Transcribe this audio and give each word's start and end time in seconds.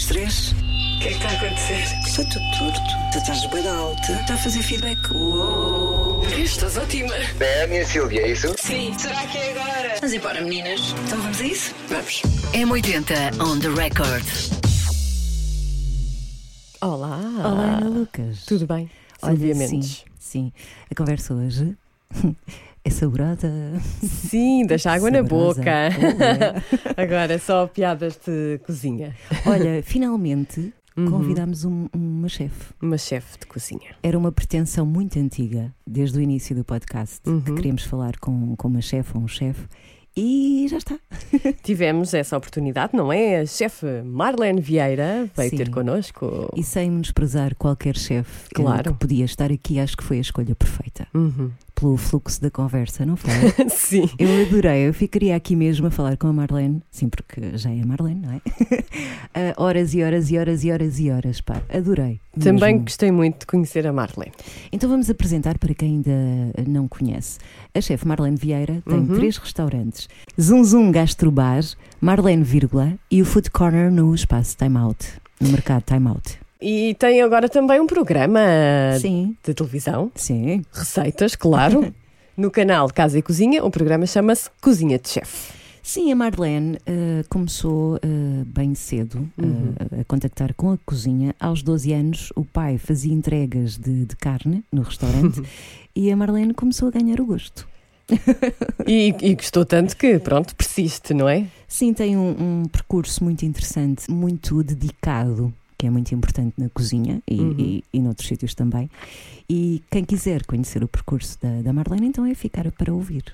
das 0.00 0.06
três. 0.06 0.52
O 0.52 1.00
que 1.00 1.08
é 1.08 1.10
que 1.10 1.16
está 1.16 1.28
a 1.28 1.32
acontecer? 1.32 1.82
Está 2.06 2.24
tudo 2.24 2.58
torto. 2.58 2.80
Tu 3.12 3.18
estás 3.18 3.46
bem 3.46 3.68
alta. 3.68 4.12
Está 4.12 4.34
a 4.34 4.38
fazer 4.38 4.62
feedback. 4.62 5.12
Uou. 5.12 6.24
Estás 6.38 6.76
ótima. 6.76 7.14
É 7.40 7.64
a 7.64 7.66
minha 7.66 7.84
Silvia, 7.84 8.22
é 8.22 8.30
isso? 8.30 8.54
Sim. 8.58 8.96
Será 8.98 9.26
que 9.26 9.36
é 9.36 9.50
agora? 9.50 9.94
Vamos 10.00 10.14
embora, 10.14 10.40
meninas. 10.40 10.80
Então 11.06 11.20
vamos 11.20 11.40
a 11.40 11.44
isso? 11.44 11.74
Vamos. 11.88 12.22
M80 12.54 13.40
on 13.40 13.58
the 13.60 13.68
record. 13.68 14.24
Olá! 16.80 17.18
Olá, 17.18 17.76
Ana 17.76 17.88
Lucas. 17.88 18.46
Tudo 18.46 18.66
bem? 18.66 18.90
Olha, 19.20 19.36
Silvia 19.36 19.68
sim, 19.68 19.82
sim. 20.18 20.52
A 20.90 20.94
conversa 20.94 21.34
hoje 21.34 21.76
é 22.84 22.90
saborosa. 22.90 23.50
Sim, 24.02 24.64
deixa 24.66 24.92
água 24.92 25.10
na 25.10 25.18
Saborosa. 25.18 25.60
boca. 25.60 25.70
Oh, 26.96 26.96
Agora 27.00 27.38
só 27.38 27.66
piadas 27.66 28.18
de 28.26 28.58
cozinha. 28.64 29.14
Olha, 29.46 29.82
finalmente 29.82 30.72
Uhum. 30.96 31.08
convidámos 31.10 31.64
um- 31.64 31.86
uma 31.94 32.28
chefe. 32.28 32.74
Uma 32.82 32.98
chefe 32.98 33.38
de 33.38 33.46
cozinha. 33.46 33.94
Era 34.02 34.18
uma 34.18 34.32
pretensão 34.32 34.84
muito 34.84 35.18
antiga, 35.18 35.72
desde 35.86 36.18
o 36.18 36.20
início 36.20 36.54
do 36.54 36.64
podcast, 36.64 37.20
que 37.22 37.30
Uhum. 37.30 37.40
queríamos 37.54 37.84
falar 37.84 38.18
com, 38.18 38.56
com 38.56 38.68
uma 38.68 38.80
chefe 38.82 39.16
ou 39.16 39.22
um 39.22 39.28
chefe. 39.28 39.66
E 40.16 40.66
já 40.68 40.78
está. 40.78 40.98
Tivemos 41.62 42.12
essa 42.12 42.36
oportunidade, 42.36 42.94
não 42.96 43.12
é? 43.12 43.40
A 43.40 43.46
chefe 43.46 43.86
Marlene 44.04 44.60
Vieira 44.60 45.30
veio 45.36 45.50
Sim. 45.50 45.56
ter 45.56 45.70
connosco. 45.70 46.52
E 46.56 46.64
sem 46.64 46.90
menosprezar 46.90 47.54
qualquer 47.54 47.96
chefe 47.96 48.46
eh, 48.46 48.54
Claro. 48.54 48.92
que 48.92 48.98
podia 48.98 49.24
estar 49.24 49.52
aqui, 49.52 49.78
acho 49.78 49.96
que 49.96 50.02
foi 50.02 50.18
a 50.18 50.20
escolha 50.20 50.54
perfeita. 50.56 51.06
Uhum. 51.14 51.52
Pelo 51.80 51.96
fluxo 51.96 52.40
da 52.42 52.50
conversa, 52.50 53.06
não 53.06 53.16
foi? 53.16 53.32
Sim. 53.70 54.08
Eu 54.18 54.42
adorei, 54.46 54.86
eu 54.86 54.92
ficaria 54.94 55.34
aqui 55.34 55.56
mesmo 55.56 55.86
a 55.86 55.90
falar 55.90 56.16
com 56.18 56.26
a 56.26 56.32
Marlene, 56.32 56.82
sim, 56.90 57.08
porque 57.08 57.56
já 57.56 57.70
é 57.70 57.80
a 57.80 57.86
Marlene, 57.86 58.20
não 58.20 58.32
é? 58.32 58.40
Ah, 59.32 59.54
horas 59.62 59.94
e 59.94 60.02
horas 60.02 60.30
e 60.30 60.36
horas 60.36 60.64
e 60.64 60.70
horas 60.72 60.98
e 60.98 61.08
horas, 61.10 61.40
pá, 61.40 61.62
adorei. 61.72 62.20
Também 62.38 62.72
mesmo. 62.74 62.84
gostei 62.84 63.10
muito 63.12 63.40
de 63.40 63.46
conhecer 63.46 63.86
a 63.86 63.92
Marlene. 63.92 64.32
Então 64.72 64.90
vamos 64.90 65.08
apresentar 65.08 65.56
para 65.56 65.72
quem 65.72 65.94
ainda 65.96 66.10
não 66.68 66.86
conhece. 66.88 67.38
A 67.74 67.80
chefe 67.80 68.06
Marlene 68.06 68.36
Vieira 68.36 68.82
tem 68.86 68.98
Uhum. 68.98 69.14
três 69.16 69.36
restaurantes: 69.38 70.08
Zum 70.40 70.64
Zum 70.64 70.90
Gastrobar, 70.90 71.62
Marlene 72.00 72.42
Vírgula 72.42 72.92
e 73.10 73.22
o 73.22 73.24
Food 73.24 73.50
Corner 73.50 73.90
no 73.90 74.12
espaço 74.14 74.56
Time 74.56 74.76
Out, 74.78 75.06
no 75.40 75.48
mercado 75.50 75.82
Time 75.84 76.08
Out. 76.08 76.38
E 76.62 76.94
tem 76.98 77.22
agora 77.22 77.48
também 77.48 77.80
um 77.80 77.86
programa 77.86 78.40
Sim, 79.00 79.34
de 79.44 79.54
televisão, 79.54 80.10
sim. 80.14 80.62
receitas, 80.72 81.34
claro. 81.34 81.94
No 82.36 82.50
canal 82.50 82.88
Casa 82.88 83.18
e 83.18 83.22
Cozinha, 83.22 83.62
o 83.62 83.70
programa 83.70 84.06
chama-se 84.06 84.48
Cozinha 84.62 84.98
de 84.98 85.10
Chefe. 85.10 85.52
Sim, 85.82 86.10
a 86.10 86.16
Marlene 86.16 86.78
eh, 86.86 87.22
começou 87.28 87.96
eh, 87.96 88.44
bem 88.46 88.74
cedo 88.74 89.28
eh, 89.36 89.42
Uhum. 89.44 89.74
a 90.00 90.04
contactar 90.04 90.54
com 90.54 90.70
a 90.72 90.78
cozinha. 90.86 91.34
Aos 91.38 91.62
12 91.62 91.92
anos, 91.92 92.32
o 92.34 92.42
pai 92.42 92.78
fazia 92.78 93.12
entregas 93.12 93.76
de, 93.76 94.06
de 94.06 94.16
carne 94.16 94.64
no 94.72 94.80
restaurante 94.82 95.42
e 95.94 96.10
a 96.10 96.16
Marlene 96.16 96.54
começou 96.54 96.88
a 96.88 96.90
ganhar 96.92 97.20
o 97.20 97.26
gosto. 97.26 97.68
E, 98.86 99.14
e 99.20 99.34
gostou 99.34 99.66
tanto 99.66 99.94
que, 99.96 100.18
pronto, 100.18 100.54
persiste, 100.56 101.12
não 101.12 101.28
é? 101.28 101.46
Sim, 101.68 101.92
tem 101.92 102.16
um, 102.16 102.62
um 102.62 102.68
percurso 102.68 103.22
muito 103.22 103.44
interessante, 103.44 104.10
muito 104.10 104.62
dedicado, 104.62 105.52
que 105.80 105.86
é 105.86 105.90
muito 105.90 106.14
importante 106.14 106.52
na 106.58 106.68
cozinha 106.68 107.22
e, 107.26 107.40
Uhum. 107.40 107.54
e, 107.58 107.84
e 107.90 108.00
noutros 108.00 108.28
sítios 108.28 108.54
também. 108.54 108.90
E 109.48 109.82
quem 109.90 110.04
quiser 110.04 110.44
conhecer 110.44 110.84
o 110.84 110.88
percurso 110.88 111.38
da, 111.40 111.62
da 111.62 111.72
Marlene, 111.72 112.06
então 112.08 112.26
é 112.26 112.34
ficar 112.34 112.70
para 112.72 112.92
ouvir. 112.92 113.24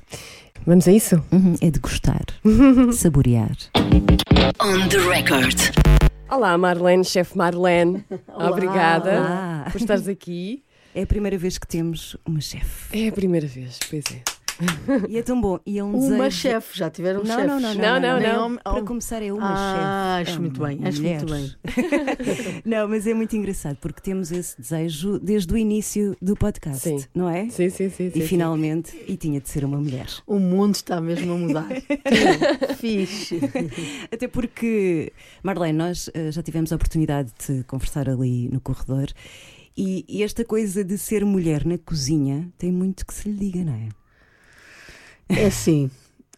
Vamos 0.64 0.86
a 0.86 0.92
isso? 0.92 1.16
Uhum, 1.32 1.56
é 1.60 1.68
degustar, 1.72 2.24
saborear. 2.94 3.50
On 4.60 4.88
the 4.88 4.98
record. 5.12 5.58
Olá, 6.30 6.56
Marlene, 6.56 7.04
chefe 7.04 7.36
Marlene. 7.36 8.04
Obrigada 8.32 9.10
Olá. 9.18 9.68
por 9.72 9.80
estares 9.80 10.06
aqui. 10.06 10.62
É 10.94 11.02
a 11.02 11.06
primeira 11.06 11.36
vez 11.36 11.58
que 11.58 11.66
temos 11.66 12.16
uma 12.24 12.40
chefe. 12.40 12.96
É 13.04 13.08
a 13.08 13.12
primeira 13.12 13.48
vez, 13.48 13.80
pois 13.90 14.04
é. 14.14 14.22
E 15.08 15.18
é 15.18 15.22
tão 15.22 15.40
bom. 15.40 15.58
E 15.66 15.78
é 15.78 15.84
um 15.84 15.90
Uma 15.96 16.24
desejo- 16.24 16.30
chefe, 16.36 16.78
já 16.78 16.90
tiveram 16.90 17.20
Não, 17.22 17.26
chefes. 17.34 17.46
não, 17.46 17.60
não, 17.60 17.74
Não, 17.74 18.00
não, 18.00 18.20
não. 18.20 18.44
homem- 18.46 18.58
Para 18.62 18.82
começar, 18.82 19.22
é 19.22 19.32
uma 19.32 19.42
Ah, 19.52 20.18
chefe. 20.18 20.30
acho 20.30 20.38
É 20.38 20.40
muito 20.40 20.58
uma 20.60 20.68
bem, 20.68 20.80
acho 20.86 21.02
muito 21.02 21.26
mulher. 21.26 21.56
não, 22.64 22.88
mas 22.88 23.06
é 23.06 23.14
muito 23.14 23.36
engraçado 23.36 23.76
porque 23.80 24.00
temos 24.00 24.32
esse 24.32 24.60
desejo 24.60 25.18
desde 25.18 25.52
o 25.52 25.56
início 25.56 26.16
do 26.22 26.34
podcast, 26.36 26.80
Sim. 26.82 27.04
não 27.14 27.28
é? 27.28 27.48
Sim, 27.50 27.68
sim, 27.70 27.88
sim. 27.88 27.90
sim, 27.90 28.06
E 28.14 28.20
sim. 28.22 28.26
finalmente, 28.26 28.96
e 29.06 29.16
tinha 29.16 29.40
de 29.40 29.48
ser 29.48 29.64
uma 29.64 29.78
mulher. 29.78 30.06
O 30.26 30.38
mundo 30.38 30.74
está 30.74 31.00
mesmo 31.00 31.32
a 31.32 31.36
mudar. 31.36 31.66
Fixe. 32.78 33.40
Até 34.12 34.28
porque, 34.28 35.12
Marlene, 35.42 35.76
nós 35.78 36.10
eh, 36.14 36.30
já 36.30 36.42
tivemos 36.42 36.72
a 36.72 36.76
oportunidade 36.76 37.30
de 37.46 37.62
conversar 37.64 38.08
ali 38.08 38.48
no 38.48 38.60
corredor 38.60 39.08
e, 39.76 40.04
e 40.08 40.22
esta 40.22 40.44
coisa 40.44 40.82
de 40.84 40.96
ser 40.96 41.24
mulher 41.24 41.64
na 41.66 41.76
cozinha 41.78 42.48
tem 42.58 42.72
muito 42.72 43.04
que 43.04 43.12
se 43.14 43.28
lhe 43.28 43.36
diga, 43.36 43.64
não 43.64 43.74
é? 43.74 43.88
É 45.28 45.46
assim, 45.46 45.90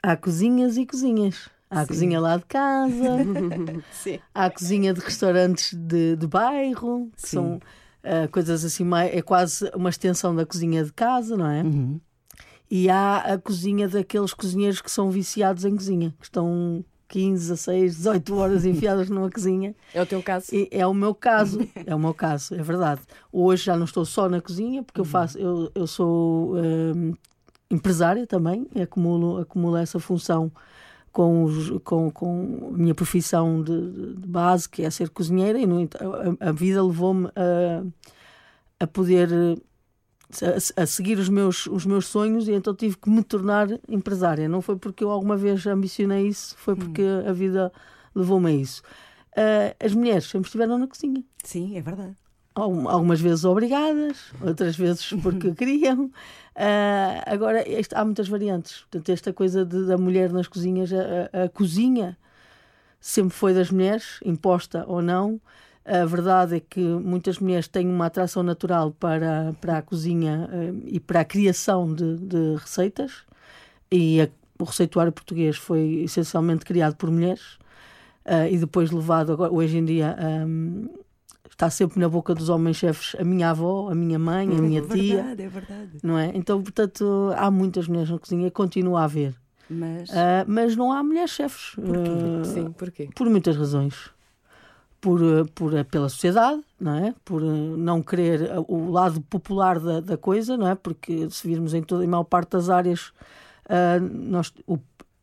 há 0.03 0.17
cozinhas 0.17 0.77
e 0.77 0.87
cozinhas. 0.87 1.49
Há 1.71 1.83
a 1.83 1.87
cozinha 1.87 2.19
lá 2.19 2.39
de 2.39 2.47
casa, 2.47 3.17
Sim. 3.93 4.19
há 4.35 4.47
a 4.47 4.51
cozinha 4.51 4.95
de 4.95 5.01
restaurantes 5.01 5.75
de, 5.75 6.17
de 6.17 6.27
bairro, 6.27 7.11
que 7.15 7.29
Sim. 7.29 7.37
são 7.37 7.61
ah, 8.03 8.27
coisas 8.29 8.65
assim, 8.65 8.85
mais, 8.85 9.15
é 9.15 9.21
quase 9.21 9.71
uma 9.75 9.91
extensão 9.91 10.35
da 10.35 10.47
cozinha 10.47 10.83
de 10.83 10.93
casa, 10.93 11.37
não 11.37 11.47
é? 11.47 11.63
Uhum. 11.63 12.01
E 12.71 12.89
há 12.89 13.19
a 13.19 13.39
cozinha 13.39 13.87
daqueles 13.87 14.33
cozinheiros 14.33 14.81
que 14.81 14.91
são 14.91 15.11
viciados 15.11 15.65
em 15.67 15.75
cozinha, 15.75 16.15
que 16.19 16.25
estão 16.25 16.83
15, 17.09 17.49
16, 17.49 17.97
18 17.97 18.35
horas 18.37 18.65
enfiadas 18.65 19.11
numa 19.11 19.31
cozinha. 19.31 19.75
É 19.93 20.01
o 20.01 20.07
teu 20.07 20.23
caso? 20.23 20.47
E 20.55 20.69
é 20.71 20.87
o 20.87 20.95
meu 20.95 21.15
caso, 21.15 21.61
é 21.85 21.95
o 21.95 21.99
meu 21.99 22.15
caso, 22.15 22.55
é 22.55 22.63
verdade. 22.63 23.01
Hoje 23.33 23.65
já 23.65 23.77
não 23.77 23.85
estou 23.85 24.05
só 24.05 24.29
na 24.29 24.41
cozinha, 24.41 24.83
porque 24.83 25.01
eu 25.01 25.05
faço, 25.05 25.39
eu, 25.39 25.71
eu 25.75 25.87
ssou 25.87 26.57
hum, 26.57 27.15
empresária 27.71 28.27
também, 28.27 28.67
acumulo, 28.83 29.39
acumulo 29.39 29.77
essa 29.77 29.99
função 29.99 30.51
com, 31.13 31.45
os- 31.45 31.71
com, 31.85 32.11
com 32.11 32.71
a 32.75 32.77
minha 32.77 32.95
profissão 32.95 33.63
de, 33.63 34.15
de 34.15 34.27
base, 34.27 34.69
que 34.69 34.83
é 34.83 34.91
ser 34.91 35.11
cozinheira, 35.11 35.59
e 35.59 35.67
no 35.67 35.81
a, 36.41 36.49
a 36.49 36.53
vida 36.53 36.83
levou-me 36.83 37.27
a, 37.37 37.83
a 38.81 38.87
poder 38.87 39.29
a, 40.77 40.83
a 40.83 40.87
seguir 40.87 41.19
os 41.19 41.29
meus, 41.29 41.67
os 41.67 41.87
meus 41.87 42.07
sonhos 42.07 42.49
e 42.49 42.53
então 42.53 42.75
tive 42.75 42.97
que 42.97 43.09
me 43.11 43.23
tornar 43.23 43.69
empresária. 43.89 44.49
Não 44.49 44.61
foi 44.61 44.77
porque 44.77 45.03
eu 45.03 45.11
alguma 45.11 45.37
vez 45.37 45.67
ambicionei 45.67 46.29
isso, 46.29 46.55
foi 46.59 46.77
porque 46.77 47.03
a 47.27 47.33
vida 47.33 47.73
levou-me 48.15 48.49
a 48.51 48.53
isso. 48.55 48.83
Ah, 49.37 49.75
as 49.85 49.95
mulheres 49.95 50.25
sempre 50.27 50.47
estiveram 50.49 50.77
na 50.79 50.87
cozinha. 50.87 51.23
Sim, 51.43 51.77
é 51.77 51.81
verdade. 51.81 52.15
Algum- 52.55 52.89
Algumas 52.89 53.21
vezes 53.21 53.45
obrigadas, 53.45 54.19
outras 54.45 54.77
vezes 54.77 55.11
porque 55.23 55.53
queriam. 55.57 56.11
Ah, 56.61 57.23
agora, 57.27 57.65
há 57.95 58.05
muitas 58.05 58.27
variantes. 58.29 58.81
Portanto, 58.81 59.09
esta 59.11 59.33
coisa 59.33 59.65
de- 59.65 59.87
da 59.87 59.97
mulher 59.97 60.33
nas 60.33 60.49
cozinhas, 60.49 60.91
a, 60.93 61.45
a- 61.45 61.49
cozinha 61.49 62.17
sempre 63.01 63.35
foi 63.37 63.55
das 63.55 63.71
mulheres, 63.71 64.21
imposta 64.25 64.85
ou 64.89 65.03
não. 65.03 65.41
A 65.85 66.05
verdade 66.07 66.57
é 66.57 66.61
que 66.61 66.81
muitas 66.81 67.39
mulheres 67.39 67.69
têm 67.69 67.89
uma 67.89 68.07
atração 68.07 68.43
natural 68.43 68.93
para, 68.93 69.55
para 69.61 69.79
a 69.79 69.83
cozinha 69.83 70.49
eh, 70.53 70.73
e 70.87 71.01
para 71.01 71.21
a 71.21 71.25
criação 71.25 71.95
de, 71.95 72.17
de 72.19 72.57
receitas. 72.57 73.25
E 73.91 74.21
a- 74.23 74.29
o 74.61 74.65
receituário 74.65 75.13
português 75.13 75.57
foi 75.57 76.03
essencialmente 76.05 76.65
criado 76.65 76.97
por 76.97 77.11
mulheres 77.11 77.59
eh, 78.25 78.53
e 78.53 78.59
depois 78.59 78.91
levado 78.93 79.33
agora, 79.33 79.53
hoje 79.53 79.79
em 79.79 79.85
dia. 79.85 80.17
hum, 80.47 80.89
está 81.59 81.69
sempre 81.69 81.99
na 81.99 82.09
boca 82.09 82.33
dos 82.37 82.49
homens 82.49 82.77
chefes 82.77 83.17
a 83.21 83.25
minha 83.25 83.51
avó, 83.51 83.91
a 83.91 83.95
minha 83.95 84.17
mãe, 84.17 84.49
a 84.57 84.61
minha 84.63 84.79
é 84.79 84.83
tia, 84.87 85.17
verdade, 85.17 85.43
é 85.43 85.49
verdade. 85.49 85.99
não 86.05 86.17
é? 86.17 86.31
Então, 86.33 86.63
portanto, 86.63 87.33
há 87.37 87.51
muitas 87.51 87.89
mulheres 87.89 88.09
na 88.11 88.19
cozinha, 88.19 88.49
continua 88.49 89.01
a 89.01 89.05
haver. 89.05 89.35
Mas 89.69 90.09
Ah, 90.11 90.45
mas 90.47 90.77
não 90.77 90.93
há 90.93 91.03
mulheres 91.03 91.31
chefes. 91.33 91.75
Porquê? 91.75 91.91
Ah, 92.41 92.45
Sim, 92.45 92.71
porquê? 92.73 93.09
por 93.13 93.29
muitas 93.29 93.57
razões. 93.57 94.09
Por, 95.01 95.21
eh, 95.21 95.45
por, 95.53 95.85
pela 95.87 96.09
sociedade, 96.09 96.61
não 96.81 96.95
é? 96.95 97.15
Por 97.25 97.41
não 97.43 98.03
querer 98.03 98.51
o 98.69 98.91
lado 98.91 99.21
popular 99.23 99.79
da, 99.81 100.01
da 100.01 100.17
coisa, 100.17 100.57
não 100.57 100.69
é? 100.69 100.75
Porque 100.77 101.29
se 101.31 101.47
virmos 101.47 101.75
em 101.75 101.83
toda 101.83 102.05
em 102.05 102.09
maior 102.09 102.25
parte 102.25 102.51
das 102.53 102.71
áreas, 102.71 103.13
ah, 103.69 103.99
nós, 104.01 104.53
o- 104.67 104.79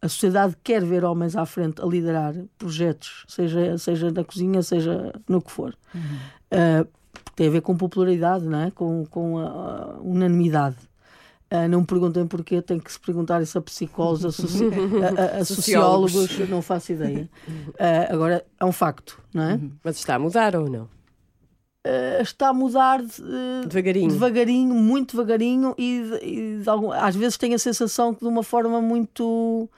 a 0.05 0.09
sociedade 0.09 0.55
quer 0.63 0.83
ver 0.83 1.03
homens 1.03 1.35
à 1.35 1.45
frente 1.45 1.81
a 1.81 1.85
liderar 1.85 2.33
projetos, 2.57 3.25
seja, 3.27 3.77
seja 3.77 4.11
na 4.11 4.23
cozinha, 4.23 4.61
seja 4.61 5.13
no 5.27 5.41
que 5.41 5.51
for. 5.51 5.75
Ah, 6.51 6.85
porque 7.13 7.31
tem 7.35 7.47
a 7.47 7.51
ver 7.51 7.61
com 7.61 7.75
popularidade, 7.75 8.45
não 8.45 8.59
é? 8.61 8.71
Com, 8.71 9.05
com 9.07 9.37
a, 9.39 9.45
a 9.95 9.99
unanimidade. 10.01 10.77
Ah, 11.49 11.67
não 11.67 11.81
me 11.81 11.85
perguntem 11.85 12.25
porquê, 12.25 12.61
tem 12.61 12.79
que 12.79 12.91
se 12.91 12.99
perguntar 12.99 13.41
isso 13.41 13.57
a 13.57 13.61
psicólogos, 13.61 14.25
a, 14.25 14.31
soci- 14.31 14.65
a- 15.17 15.39
a- 15.39 15.45
Sociólogos. 15.45 16.39
não 16.49 16.61
faço 16.61 16.91
ideia. 16.93 17.29
Ah, 17.79 18.13
agora, 18.13 18.45
é 18.59 18.65
um 18.65 18.71
facto, 18.71 19.21
não 19.33 19.43
é? 19.43 19.59
Mas 19.83 19.97
está 19.97 20.15
a 20.15 20.19
mudar 20.19 20.55
ou 20.55 20.69
não? 20.69 20.89
Ah, 21.85 22.21
está 22.21 22.49
a 22.49 22.53
mudar 22.53 23.01
de- 23.03 23.21
Devagarinho. 23.67 24.09
devagarinho, 24.11 24.73
muito 24.73 25.11
devagarinho, 25.15 25.75
e, 25.77 26.01
e 26.23 26.59
de 26.63 26.69
algum- 26.69 26.91
às 26.91 27.15
vezes 27.15 27.37
tenho 27.37 27.53
a 27.55 27.59
sensação 27.59 28.13
que 28.13 28.21
de 28.21 28.27
uma 28.27 28.41
forma 28.43 28.81
muito 28.81 29.69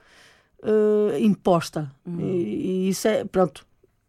ah, 0.62 1.18
imposta. 1.18 1.90
E, 2.18 2.22
e 2.22 2.88
isso 2.88 3.06
é, 3.08 3.24
pronto, 3.24 3.66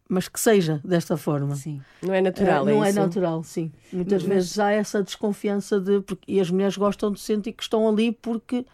mas 0.08 0.28
que 0.28 0.40
seja 0.40 0.80
desta 0.84 1.16
forma. 1.16 1.54
Sim. 1.54 1.80
Não 2.02 2.12
é 2.14 2.20
natural, 2.20 2.68
Eh, 2.68 2.72
não 2.72 2.84
é, 2.84 2.90
é 2.90 2.92
natural, 2.92 3.42
sim. 3.44 3.70
Muitas 3.92 4.22
Mas- 4.24 4.34
vezes 4.34 4.58
há 4.58 4.70
essa 4.72 5.02
desconfiança 5.02 5.80
de. 5.80 6.00
Porque, 6.00 6.32
e 6.32 6.40
as 6.40 6.50
mulheres 6.50 6.76
gostam 6.76 7.12
de 7.12 7.20
sentir 7.20 7.52
que 7.52 7.62
estão 7.62 7.88
ali 7.88 8.10
porque 8.12 8.66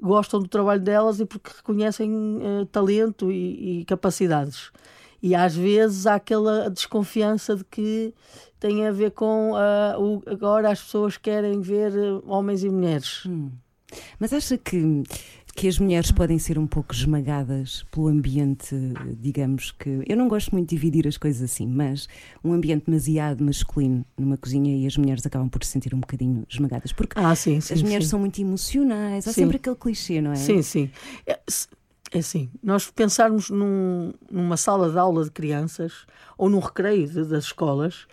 gostam 0.00 0.40
do 0.40 0.48
trabalho 0.48 0.80
delas 0.80 1.20
e 1.20 1.26
porque 1.26 1.50
reconhecem 1.54 2.38
eh, 2.42 2.66
talento 2.72 3.30
e, 3.30 3.80
e 3.80 3.84
capacidades. 3.84 4.70
E 5.22 5.34
às 5.34 5.54
vezes 5.54 6.06
há 6.06 6.14
aquela 6.14 6.70
desconfiança 6.70 7.54
de 7.54 7.64
que 7.64 8.14
tem 8.58 8.86
a 8.86 8.90
ver 8.92 9.10
com 9.10 9.52
ah, 9.54 9.94
o, 9.98 10.22
agora 10.26 10.70
as 10.70 10.82
pessoas 10.82 11.18
querem 11.18 11.60
ver 11.60 11.92
homens 12.26 12.64
e 12.64 12.70
mulheres. 12.70 13.26
Hum. 13.26 13.50
Mas 14.18 14.32
acha 14.32 14.56
que, 14.56 15.02
que 15.60 15.68
as 15.68 15.78
mulheres 15.78 16.10
podem 16.10 16.38
ser 16.38 16.58
um 16.58 16.66
pouco 16.66 16.94
esmagadas 16.94 17.84
pelo 17.90 18.08
ambiente, 18.08 18.74
digamos 19.20 19.72
que. 19.72 20.02
Eu 20.08 20.16
não 20.16 20.26
gosto 20.26 20.52
muito 20.52 20.70
de 20.70 20.74
dividir 20.76 21.06
as 21.06 21.18
coisas 21.18 21.42
assim, 21.42 21.66
mas 21.66 22.08
um 22.42 22.54
ambiente 22.54 22.86
demasiado 22.86 23.44
masculino 23.44 24.02
numa 24.16 24.38
cozinha 24.38 24.74
e 24.74 24.86
as 24.86 24.96
mulheres 24.96 25.26
acabam 25.26 25.50
por 25.50 25.62
se 25.62 25.70
sentir 25.72 25.94
um 25.94 26.00
bocadinho 26.00 26.46
esmagadas. 26.48 26.94
Porque 26.94 27.12
Ah, 27.20 27.34
sim, 27.34 27.60
sim. 27.60 27.74
as 27.74 27.82
mulheres 27.82 28.06
sim. 28.06 28.10
são 28.10 28.20
muito 28.20 28.40
emocionais, 28.40 29.28
há 29.28 29.32
sempre 29.34 29.58
aquele 29.58 29.76
clichê, 29.76 30.22
não 30.22 30.32
é? 30.32 30.36
Sim, 30.36 30.62
sim. 30.62 30.90
É, 31.26 31.38
é 32.12 32.18
assim, 32.20 32.48
nós 32.62 32.90
pensarmos 32.90 33.50
num- 33.50 34.14
numa 34.30 34.56
sala 34.56 34.90
de 34.90 34.98
aula 34.98 35.24
de 35.24 35.30
crianças 35.30 36.06
ou 36.38 36.48
num 36.48 36.58
recreio 36.60 37.06
de- 37.06 37.24
das 37.26 37.44
escolas, 37.44 38.06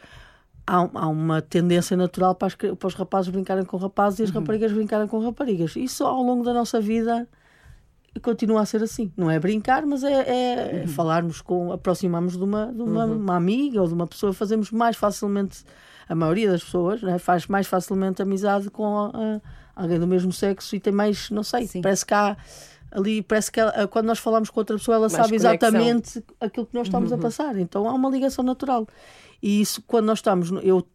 há, 0.68 0.80
há 0.94 1.08
uma 1.08 1.42
tendência 1.42 1.96
natural 1.96 2.36
para, 2.36 2.48
as 2.48 2.56
para 2.56 2.88
os 2.88 2.94
rapazes 2.94 3.32
brincarem 3.32 3.64
com 3.64 3.78
rapazes 3.78 4.20
e 4.20 4.24
as 4.24 4.32
raparigas 4.32 4.74
brincarem 4.74 5.08
com 5.08 5.20
raparigas. 5.20 5.78
Isso 5.78 6.04
ao 6.04 6.22
longo 6.22 6.44
da 6.44 6.54
nossa 6.54 6.82
vida 6.82 7.26
continua 8.20 8.62
a 8.62 8.66
ser 8.66 8.82
assim. 8.84 9.12
Não 9.18 9.30
é 9.30 9.40
brincar, 9.40 9.86
mas 9.86 10.04
é, 10.04 10.14
é- 10.14 10.84
é 10.84 10.88
falarmos 10.88 11.42
com, 11.42 11.72
aproximarmos 11.72 12.38
de, 12.38 12.44
uma, 12.44 12.68
de 12.74 12.82
uma, 12.82 13.06
uma 13.06 13.36
amiga 13.36 13.82
ou 13.82 13.88
de 13.88 13.94
uma 13.94 14.08
pessoa, 14.08 14.34
fazemos 14.34 14.72
mais 14.72 14.96
facilmente, 14.96 15.64
a 16.10 16.16
maioria 16.16 16.50
das 16.52 16.64
pessoas 16.64 17.02
né, 17.02 17.18
faz 17.20 17.48
mais 17.48 17.68
facilmente 17.68 18.22
amizade 18.22 18.70
com 18.70 18.86
a- 18.86 19.42
alguém 19.76 20.00
do 20.00 20.08
mesmo 20.08 20.32
sexo 20.32 20.76
e 20.76 20.80
tem 20.80 20.92
mais, 20.94 21.30
não 21.30 21.44
sei, 21.44 21.68
Sim. 21.68 21.82
parece 21.82 22.06
que 22.06 22.14
há 22.14 22.36
ali, 22.92 23.22
parece 23.22 23.52
que 23.52 23.60
ela- 23.60 23.88
quando 23.88 24.06
nós 24.06 24.18
falamos 24.20 24.50
com 24.50 24.60
outra 24.60 24.78
pessoa, 24.78 24.96
ela 24.96 25.02
Mais 25.10 25.14
sabe 25.14 25.28
conexão. 25.38 25.52
exatamente 25.52 26.24
aquilo 26.40 26.66
que 26.66 26.74
nós 26.74 26.88
estamos 26.88 27.12
a 27.12 27.18
passar. 27.18 27.58
Então 27.58 27.88
há 27.88 27.94
uma 27.94 28.10
ligação 28.10 28.44
natural. 28.44 28.88
E 29.44 29.62
isso, 29.62 29.84
quando 29.86 30.06
nós 30.06 30.20
estamos, 30.20 30.50
no- 30.50 30.62
eu 30.62 30.88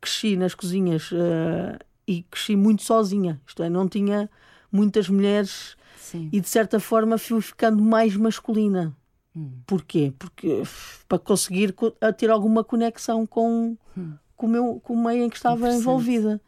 cresci 0.00 0.36
nas 0.36 0.54
cozinhas 0.54 1.08
eh, 1.12 1.78
e 2.06 2.22
cresci 2.24 2.54
muito 2.56 2.82
sozinha, 2.82 3.40
isto 3.46 3.62
é, 3.62 3.70
não 3.70 3.88
tinha 3.88 4.28
muitas 4.70 5.08
mulheres 5.08 5.76
Sim. 6.12 6.28
e 6.32 6.40
de 6.40 6.48
certa 6.48 6.78
forma 6.78 7.18
fui 7.18 7.40
ficando 7.40 7.82
mais 7.82 8.16
masculina. 8.16 8.96
Hum. 9.34 9.50
Porquê? 9.66 10.12
Porque 10.18 10.62
para 11.08 11.18
conseguir 11.18 11.74
ter 12.16 12.30
alguma 12.30 12.62
conexão 12.64 13.26
com, 13.26 13.76
com, 14.36 14.46
o 14.46 14.48
meu, 14.48 14.80
com 14.82 14.94
o 14.94 15.04
meio 15.04 15.24
em 15.24 15.28
que 15.28 15.36
estava 15.36 15.68
envolvida. 15.74 16.40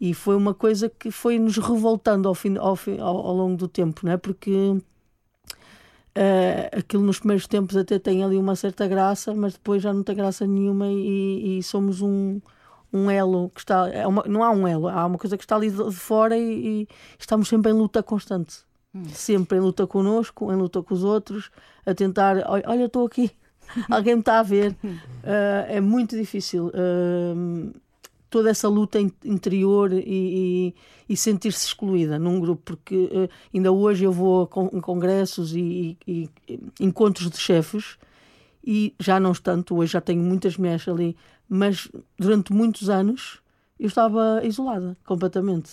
E 0.00 0.14
foi 0.14 0.36
uma 0.36 0.54
coisa 0.54 0.88
que 0.88 1.10
foi 1.10 1.38
nos 1.38 1.56
revoltando 1.58 2.28
ao, 2.28 2.34
fim, 2.34 2.56
ao, 2.58 2.76
ao, 3.00 3.16
ao 3.26 3.34
longo 3.34 3.56
do 3.56 3.66
tempo, 3.66 4.02
não 4.04 4.12
é? 4.12 4.16
Porque 4.16 4.76
eh, 6.14 6.70
aquilo 6.78 7.02
nos 7.02 7.18
primeiros 7.18 7.46
tempos 7.46 7.76
até 7.76 7.98
tem 7.98 8.22
ali 8.24 8.36
uma 8.36 8.56
certa 8.56 8.86
graça, 8.86 9.34
mas 9.34 9.54
depois 9.54 9.82
já 9.82 9.92
não 9.92 10.02
tem 10.02 10.14
graça 10.16 10.46
nenhuma 10.46 10.86
e, 10.88 11.58
e 11.58 11.62
somos 11.62 12.00
um, 12.00 12.40
um 12.92 13.10
elo 13.10 13.50
que 13.50 13.60
está. 13.60 13.88
É 13.90 14.06
uma- 14.06 14.24
não 14.26 14.42
há 14.42 14.50
um 14.50 14.66
elo, 14.66 14.88
há 14.88 15.04
uma 15.06 15.18
coisa 15.18 15.36
que 15.36 15.44
está 15.44 15.56
ali 15.56 15.70
de, 15.70 15.76
de 15.82 15.96
fora 15.96 16.36
e, 16.36 16.82
e 16.82 16.88
estamos 17.18 17.48
sempre 17.48 17.70
em 17.70 17.74
luta 17.74 18.02
constante. 18.02 18.65
Sempre 19.12 19.58
em 19.58 19.60
luta 19.60 19.86
connosco, 19.86 20.52
em 20.52 20.56
luta 20.56 20.82
com 20.82 20.94
os 20.94 21.04
outros, 21.04 21.50
a 21.84 21.94
tentar. 21.94 22.36
Olha, 22.48 22.80
eu 22.80 22.86
estou 22.86 23.06
aqui, 23.06 23.30
alguém 23.90 24.14
me 24.14 24.20
está 24.20 24.38
a 24.40 24.42
ver. 24.42 24.74
Eh, 25.28 25.66
é 25.78 25.80
muito 25.80 26.16
difícil. 26.16 26.70
eh, 26.72 27.34
toda 28.30 28.50
essa 28.50 28.68
luta 28.68 29.00
in- 29.00 29.10
interior 29.24 29.92
e, 29.92 30.02
e- 30.06 30.74
e 31.08 31.16
sentir-se 31.16 31.66
excluída 31.66 32.16
num 32.18 32.38
grupo, 32.38 32.62
porque 32.64 33.08
eh, 33.12 33.28
ainda 33.52 33.72
hoje 33.72 34.04
eu 34.04 34.12
vou 34.12 34.42
a 34.42 34.46
con- 34.46 34.68
congressos 34.80 35.52
e, 35.54 35.96
e- 36.06 36.28
e 36.46 36.60
encontros 36.78 37.28
de 37.30 37.38
chefes 37.38 37.96
e 38.64 38.94
já 39.00 39.18
não 39.18 39.32
tanto, 39.32 39.76
hoje 39.76 39.92
já 39.94 40.00
tenho 40.00 40.22
muitas 40.22 40.56
mulheres 40.56 40.86
ali, 40.86 41.16
mas 41.48 41.88
durante 42.18 42.52
muitos 42.52 42.88
anos 42.90 43.40
eu 43.80 43.86
estava 43.88 44.40
isolada 44.44 44.96
completamente. 45.04 45.70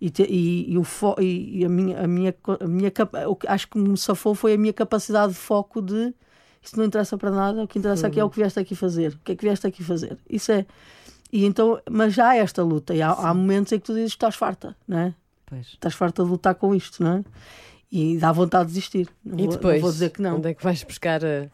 E, 0.00 0.10
te- 0.10 0.22
e- 0.22 0.72
e 0.72 0.78
o 0.78 0.84
fo- 0.84 1.16
e- 1.18 1.58
e 1.60 1.64
a 1.64 1.68
minha, 1.68 2.00
a 2.04 2.06
minha, 2.06 2.34
a 2.60 2.66
minha 2.68 2.92
o 3.28 3.34
que 3.34 3.48
acho 3.48 3.66
que 3.68 3.78
me 3.78 3.96
safou 3.98 4.34
foi 4.34 4.54
a 4.54 4.58
minha 4.58 4.72
capacidade 4.72 5.32
de 5.32 5.38
foco 5.38 5.82
de 5.82 6.14
isto 6.62 6.76
não 6.76 6.84
interessa 6.84 7.16
para 7.18 7.30
nada, 7.30 7.62
o 7.64 7.68
que 7.68 7.78
interessa 7.78 8.06
aqui 8.06 8.20
é 8.20 8.24
o 8.24 8.30
que 8.30 8.36
vieste 8.36 8.58
aqui 8.60 8.74
fazer. 8.76 9.12
O 9.14 9.18
que 9.24 9.32
é 9.32 9.36
que 9.36 9.44
vieste 9.44 9.66
aqui 9.66 9.82
fazer? 9.82 10.16
Isso 10.28 10.52
é. 10.52 10.66
E 11.32 11.44
então, 11.44 11.80
mas 11.90 12.14
já 12.14 12.28
há 12.30 12.36
esta 12.36 12.62
luta, 12.62 12.94
e 12.94 13.02
há, 13.02 13.10
há 13.12 13.32
momentos 13.34 13.72
em 13.72 13.78
que 13.78 13.84
tu 13.86 13.92
dizes 13.94 14.10
que 14.12 14.16
estás 14.16 14.34
farta, 14.34 14.76
não 14.86 14.98
é? 14.98 15.14
Pois. 15.46 15.66
Estás 15.68 15.94
farta 15.94 16.22
de 16.24 16.28
lutar 16.30 16.54
com 16.54 16.74
isto, 16.74 17.02
não 17.02 17.18
é? 17.18 17.24
E 17.90 18.18
dá 18.18 18.30
vontade 18.32 18.66
de 18.68 18.74
desistir. 18.74 19.08
Não 19.24 19.38
E 19.38 19.42
vou, 19.44 19.52
depois, 19.52 19.74
não 19.76 19.80
vou 19.82 19.90
dizer 19.92 20.10
que 20.10 20.20
não. 20.22 20.36
onde 20.36 20.48
é 20.48 20.54
que 20.54 20.62
vais 20.62 20.82
buscar 20.82 21.20
a, 21.24 21.48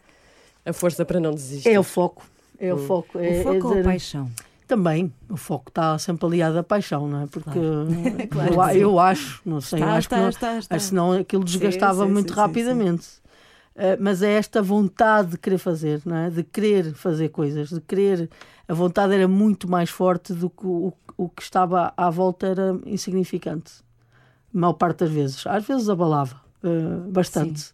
a 0.65 0.73
força 0.73 1.05
para 1.05 1.19
não 1.19 1.31
desistir? 1.33 1.69
É 1.69 1.79
o 1.79 1.83
foco. 1.83 2.25
É 2.59 2.73
o 2.73 2.77
foco. 2.77 3.17
É, 3.19 3.39
O 3.39 3.43
foco 3.43 3.55
é 3.55 3.61
ou 3.63 3.67
a 3.67 3.69
dizer- 3.71 3.83
paixão? 3.83 4.29
Também, 4.67 5.13
o 5.29 5.37
foco 5.37 5.69
está 5.69 5.97
sempre 5.99 6.25
aliado 6.25 6.57
à 6.57 6.63
paixão, 6.63 7.07
não 7.07 7.21
é? 7.21 7.27
Porque 7.27 7.59
Claro 8.29 8.49
eu, 8.53 8.53
que 8.55 8.59
a- 8.61 8.73
sim. 8.73 8.79
eu 8.79 8.99
acho, 8.99 9.41
não 9.45 9.61
sei, 9.61 9.79
eu 9.79 9.83
Está, 9.85 9.95
acho 9.95 10.07
que 10.09 10.13
está, 10.15 10.21
não, 10.23 10.29
está, 10.29 10.57
está. 10.57 10.75
acho 10.75 10.85
que 10.85 10.89
senão 10.89 11.11
aquilo 11.11 11.43
desgastava 11.43 12.05
sim, 12.05 12.11
muito 12.11 12.29
sim, 12.29 12.33
sim, 12.35 12.41
rapidamente. 12.41 13.07
Eh, 13.75 13.97
mas 13.99 14.21
é 14.23 14.31
esta 14.33 14.61
vontade 14.61 15.31
de 15.31 15.37
querer 15.37 15.57
fazer, 15.57 16.01
não 16.05 16.15
é? 16.15 16.29
De 16.29 16.43
querer 16.43 16.93
fazer 16.93 17.29
coisas, 17.29 17.69
de 17.69 17.81
querer. 17.81 18.29
A 18.67 18.73
vontade 18.73 19.13
era 19.13 19.27
muito 19.27 19.69
mais 19.69 19.89
forte 19.89 20.33
do 20.33 20.49
que 20.49 20.65
o, 20.65 20.91
o 21.17 21.29
que 21.29 21.43
estava 21.43 21.93
à 21.95 22.09
volta 22.09 22.47
era 22.47 22.79
insignificante. 22.85 23.73
A 24.53 24.57
maior 24.57 24.73
parte 24.73 24.99
das 24.99 25.11
vezes. 25.11 25.45
Às 25.45 25.63
vezes 25.65 25.89
abalava 25.89 26.41
eh, 26.63 27.09
bastante. 27.11 27.71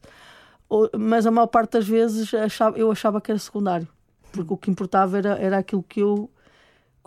Mas 0.97 1.25
a 1.25 1.31
maior 1.31 1.47
parte 1.47 1.73
das 1.73 1.88
vezes 1.88 2.33
achava, 2.33 2.77
eu 2.77 2.91
achava 2.91 3.21
que 3.21 3.31
era 3.31 3.39
secundário. 3.39 3.88
Porque 4.31 4.53
o 4.53 4.57
que 4.57 4.71
importava 4.71 5.17
era, 5.17 5.38
era 5.38 5.57
aquilo 5.59 5.83
que 5.83 5.99
eu 6.01 6.29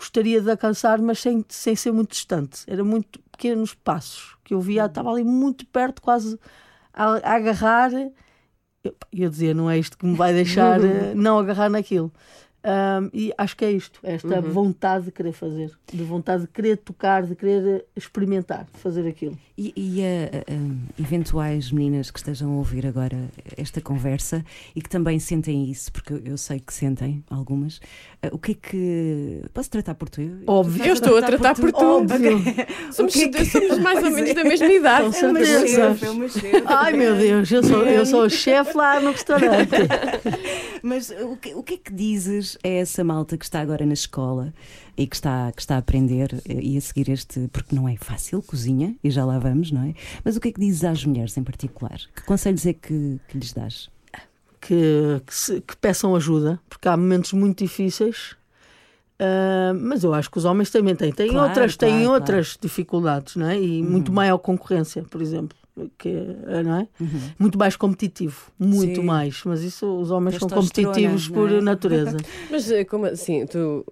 gostaria 0.05 0.41
de 0.41 0.51
alcançar, 0.51 1.01
mas 1.01 1.19
sem, 1.19 1.45
sem 1.49 1.75
ser 1.75 1.93
muito 1.93 2.11
distante. 2.11 2.62
Era 2.67 2.85
muito 2.85 3.19
pequenos 3.33 3.75
passos 3.75 4.37
que 4.45 4.53
eu 4.53 4.61
via, 4.61 4.85
estava 4.85 5.11
ali 5.11 5.25
muito 5.25 5.67
perto, 5.67 6.03
quase 6.03 6.39
a, 6.93 7.05
a 7.05 7.35
agarrar. 7.35 7.91
Eu, 8.83 8.95
eu 9.12 9.31
dizia, 9.31 9.55
não 9.55 9.71
é 9.71 9.79
isto 9.79 9.97
que 9.97 10.05
me 10.05 10.15
vai 10.15 10.35
deixar 10.35 10.79
eh, 10.85 11.15
não 11.15 11.39
agarrar 11.39 11.71
naquilo. 11.71 12.12
Ahm, 12.62 13.11
e 13.12 13.33
acho 13.37 13.56
que 13.56 13.65
é 13.65 13.73
isto, 13.73 14.01
é 14.03 14.15
esta 14.15 14.41
vontade 14.41 15.06
de 15.06 15.13
querer 15.13 15.32
fazer, 15.32 15.70
de 15.93 16.03
vontade 16.03 16.43
de 16.43 16.49
querer 16.49 16.79
tocar, 16.79 17.27
de 17.27 17.37
querer 17.37 17.87
experimentar, 17.94 18.67
fazer 18.73 19.06
aquilo. 19.06 19.39
E, 19.56 19.73
e 19.77 20.03
a- 20.03 20.39
a- 20.53 20.53
a 20.53 21.01
eventuais 21.01 21.70
meninas 21.70 22.11
que 22.11 22.19
estejam 22.19 22.51
a 22.51 22.56
ouvir 22.56 22.84
agora 22.87 23.17
esta 23.56 23.81
conversa 23.81 24.44
e 24.75 24.82
que 24.82 24.89
também 24.89 25.20
sentem 25.20 25.70
isso, 25.70 25.93
porque 25.93 26.15
eu- 26.25 26.37
sei 26.37 26.58
que 26.58 26.75
sentem 26.75 27.23
algumas, 27.31 27.81
eh, 28.20 28.31
o 28.32 28.39
que 28.39 28.51
é 28.51 28.55
que. 28.55 29.43
Posso 29.55 29.70
tratar 29.70 29.94
por 29.94 30.08
tu? 30.08 30.23
Óbvio. 30.44 30.84
Eu 30.84 30.94
estou 30.94 31.17
a 31.17 31.23
tratar 31.23 31.55
por 31.55 31.70
tu. 31.73 31.84
Óbvio. 31.84 32.43
Somos, 32.93 33.13
somos 33.15 33.79
mais 33.79 34.03
ou 34.03 34.11
menos 34.11 34.31
é. 34.31 34.34
da 34.34 34.43
mesma 34.43 34.67
idade. 34.73 35.05
Com 35.06 35.13
certeza. 35.13 35.69
chefe, 35.69 36.05
é 36.06 36.11
uma 36.11 36.27
chefe. 36.29 36.63
Ai 36.67 36.93
meu 36.94 37.17
Deus, 37.17 37.51
eu 37.53 37.63
sou, 37.63 37.82
eu 37.87 38.05
sou 38.06 38.25
o 38.25 38.29
chefe 38.31 38.77
lá 38.77 38.99
no 38.99 39.13
restaurante. 39.13 39.70
Mas 40.82 41.11
o 41.11 41.37
que, 41.37 41.55
o 41.55 41.63
que 41.63 41.75
é 41.75 41.77
que 41.77 41.93
dizes 41.94 42.58
a 42.65 42.69
essa 42.69 43.05
malta 43.05 43.37
que 43.39 43.44
está 43.44 43.61
agora 43.61 43.87
na 43.87 43.94
escola 43.94 44.53
e 44.96 45.06
que 45.06 45.17
está, 45.17 45.51
que 45.53 45.61
está 45.61 45.75
a 45.77 45.79
aprender 45.79 46.34
eh, 46.49 46.58
e 46.61 46.77
a 46.77 46.81
seguir 46.81 47.08
este. 47.11 47.49
Porque 47.53 47.75
não 47.75 47.89
é 47.89 47.96
fácil, 47.96 48.43
cozinha, 48.43 48.94
e 49.03 49.11
já 49.11 49.25
lá 49.25 49.39
vamos, 49.44 49.70
não 49.70 49.82
é? 49.82 49.94
Mas 50.24 50.36
o 50.36 50.41
que 50.41 50.48
é 50.48 50.53
que 50.53 50.60
dizes 50.60 50.82
às 50.84 51.05
mulheres 51.05 51.36
em 51.36 51.44
particular? 51.44 51.98
Que 52.17 52.22
conselhos 52.22 52.65
é 52.67 52.72
que, 52.72 53.20
que 53.29 53.39
lhes 53.39 53.53
dás? 53.53 53.89
que, 54.60 55.20
que, 55.27 55.34
se- 55.34 55.60
que 55.60 55.77
peçam 55.77 56.17
ajuda, 56.17 56.58
porque 56.70 56.89
há 56.89 56.96
momentos 56.96 57.32
muito 57.34 57.63
difíceis. 57.63 58.34
Ah, 59.19 59.72
mas 59.79 60.03
eu 60.03 60.13
acho 60.15 60.31
que 60.31 60.39
os 60.39 60.44
homens 60.46 60.70
também 60.70 60.96
têm, 60.96 61.13
têm 61.13 61.29
Claro, 61.31 61.46
outras, 61.48 61.77
têm 61.77 61.91
claro, 61.91 62.06
Uhum. 62.08 62.15
outras 62.15 62.58
dificuldades, 62.60 63.36
não 63.36 63.46
é? 63.48 63.60
E 63.60 63.82
muito 63.82 64.10
maior 64.10 64.39
concorrência, 64.39 65.03
por 65.03 65.20
exemplo, 65.20 65.56
que 65.98 66.08
é, 66.08 66.63
não 66.63 66.77
é? 66.81 66.89
Muito 67.39 67.58
mais 67.58 67.77
competitivo, 67.77 68.51
muito 68.58 69.01
Uhum. 69.01 69.03
Sim. 69.03 69.06
mais. 69.06 69.43
Mas 69.44 69.63
isso 69.63 69.86
os 70.01 70.10
homens 70.10 70.36
são 70.36 70.48
Testosterona, 70.48 70.93
competitivos 70.94 71.29
por 71.29 71.51
é? 71.53 71.60
natureza. 71.60 72.17
Mas 72.51 72.70
eh, 72.70 72.84
como 72.84 73.05
assim? 73.05 73.44
Tu 73.46 73.84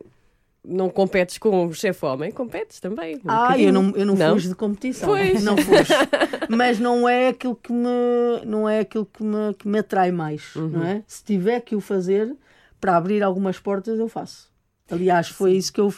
não 0.64 0.88
competes 0.88 1.38
com 1.38 1.66
o 1.66 1.74
chefe 1.74 2.04
homem? 2.06 2.30
Competes 2.30 2.78
também. 2.80 3.16
um 3.16 3.20
ah, 3.26 3.42
bocadinho. 3.48 3.68
eu 3.68 3.72
não, 3.72 3.90
eu 3.96 4.06
não, 4.06 4.14
Não? 4.14 4.34
fujo 4.34 4.48
de 4.48 4.54
competição, 4.54 5.08
Pois. 5.08 5.42
não 5.42 5.56
fujo. 5.56 5.92
Mas 6.48 6.78
não 6.78 7.08
é 7.08 7.28
aquilo 7.28 7.56
que 7.56 7.72
me, 7.72 8.44
não 8.46 8.68
é 8.68 8.80
aquilo 8.80 9.06
que 9.06 9.22
me, 9.24 9.54
que 9.54 9.66
me 9.66 9.78
atrai 9.78 10.12
mais, 10.12 10.54
Uhum. 10.54 10.68
não 10.68 10.84
é? 10.84 11.02
Se 11.06 11.24
tiver 11.24 11.60
que 11.60 11.74
o 11.74 11.80
fazer 11.80 12.34
para 12.80 12.96
abrir 12.96 13.22
algumas 13.22 13.58
portas, 13.58 13.98
eu 13.98 14.08
faço. 14.08 14.50
Aliás, 14.90 15.28
foi 15.28 15.52
isso 15.52 15.72
que 15.72 15.80
eu, 15.80 15.92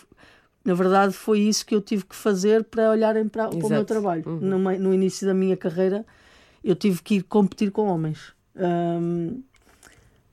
na 0.64 0.74
verdade, 0.74 1.12
foi 1.12 1.40
isso 1.40 1.66
que 1.66 1.74
eu 1.74 1.80
tive 1.80 2.04
que 2.04 2.14
fazer 2.14 2.64
para 2.64 2.90
olharem 2.90 3.26
para, 3.28 3.48
para 3.48 3.66
o 3.66 3.68
meu 3.68 3.84
trabalho. 3.84 4.22
Uhum. 4.26 4.38
No, 4.40 4.58
no 4.58 4.94
início 4.94 5.26
da 5.26 5.34
minha 5.34 5.56
carreira, 5.56 6.06
eu 6.62 6.74
tive 6.74 7.02
que 7.02 7.16
ir 7.16 7.22
competir 7.24 7.70
com 7.70 7.86
homens. 7.88 8.32
Ahm, 8.56 9.40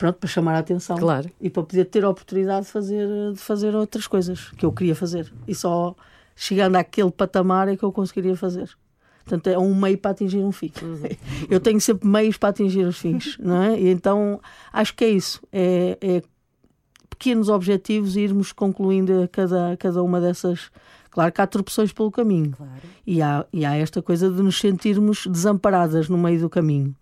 pronto, 0.01 0.17
para 0.17 0.27
chamar 0.27 0.55
a 0.55 0.60
atenção 0.60 0.98
Claro. 0.98 1.29
e 1.39 1.48
para 1.48 1.62
poder 1.62 1.86
ter 1.86 2.03
a 2.03 2.10
oportunidade 2.10 2.65
de 2.65 2.72
fazer, 2.72 3.08
de 3.34 3.38
fazer 3.38 3.75
outras 3.75 4.08
coisas 4.08 4.50
que 4.58 4.65
eu 4.65 4.72
queria 4.72 4.96
fazer. 4.96 5.31
E 5.48 5.53
só 5.53 5.96
chegando 6.36 6.75
àquele 6.75 7.12
patamar 7.12 7.67
é 7.67 7.77
que 7.77 7.84
eu 7.84 7.91
conseguiria 7.91 8.36
fazer. 8.36 8.67
Portanto, 9.24 9.46
é 9.48 9.60
um 9.60 9.75
meio 9.75 10.00
para 10.00 10.10
atingir 10.10 10.39
um 10.39 10.51
fim. 10.51 10.72
Eu 11.48 11.60
tenho 11.60 11.79
sempre 11.79 12.08
meios 12.08 12.38
para 12.38 12.50
atingir 12.50 12.84
os 12.84 12.98
fins, 12.98 13.38
não 13.39 13.62
é? 13.62 13.79
E 13.79 13.89
então 13.89 14.41
acho 14.74 14.96
que 14.96 15.05
é 15.05 15.10
isso. 15.10 15.39
É, 15.51 15.96
é 16.01 16.22
pequenos 17.08 17.48
objetivos 17.48 18.15
e 18.15 18.22
irmos 18.22 18.51
concluindo 18.51 19.29
cada, 19.31 19.77
cada 19.77 20.01
uma 20.01 20.20
dessas. 20.20 20.72
Claro 21.12 21.31
que 21.31 21.39
há 21.39 21.46
tropeções 21.46 21.93
pelo 21.93 22.10
caminho. 22.10 22.53
Claro. 22.58 22.81
E 23.05 23.22
há, 23.22 23.46
e 23.53 23.63
há 23.63 23.75
esta 23.77 24.01
coisa 24.01 24.27
de 24.31 24.41
nos 24.41 24.60
sentirmos 24.60 25.27
desamparadas 25.27 26.10
no 26.10 26.17
meio 26.17 26.39
do 26.39 26.50
caminho. 26.50 26.96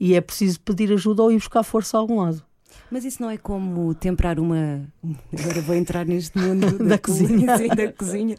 E 0.00 0.14
é 0.14 0.20
preciso 0.22 0.58
pedir 0.60 0.90
ajuda 0.92 1.22
ou 1.22 1.30
ir 1.30 1.36
buscar 1.36 1.62
força 1.62 1.96
a 1.96 2.00
algum 2.00 2.20
lado. 2.20 2.42
Mas 2.90 3.04
isso 3.04 3.20
não 3.22 3.30
é 3.30 3.36
como 3.36 3.94
temperar 3.94 4.40
uma. 4.40 4.82
Agora 5.38 5.60
vou 5.60 5.76
entrar 5.76 6.06
neste 6.06 6.36
mundo 6.38 6.66
da, 6.78 6.84
Da 6.84 6.98
co- 6.98 7.12
cozinha. 7.12 7.58
Sim, 7.58 7.68
da 7.68 7.92
cozinha. 7.92 8.36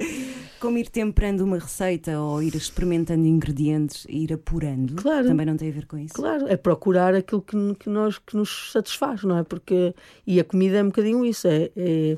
Como 0.59 0.77
ir 0.77 0.89
temperando 0.89 1.41
uma 1.41 1.57
receita 1.57 2.19
ou 2.19 2.41
ir 2.43 2.55
experimentando 2.55 3.25
ingredientes 3.25 4.05
e 4.09 4.23
ir 4.25 4.33
apurando. 4.33 4.95
Claro. 4.95 5.27
Também 5.27 5.45
não 5.45 5.55
tem 5.55 5.69
a 5.69 5.71
ver 5.71 5.85
com 5.85 5.97
isso. 5.97 6.13
Claro, 6.13 6.47
é 6.47 6.57
procurar 6.57 7.13
aquilo 7.15 7.41
que, 7.41 7.55
que, 7.75 7.89
nós, 7.89 8.17
que 8.17 8.35
nos 8.35 8.71
satisfaz, 8.71 9.23
não 9.23 9.37
é? 9.37 9.43
Porque, 9.43 9.93
e 10.25 10.39
a 10.39 10.43
comida 10.43 10.77
é 10.77 10.83
um 10.83 10.87
bocadinho 10.87 11.25
isso, 11.25 11.47
é, 11.47 11.69
é- 11.75 12.17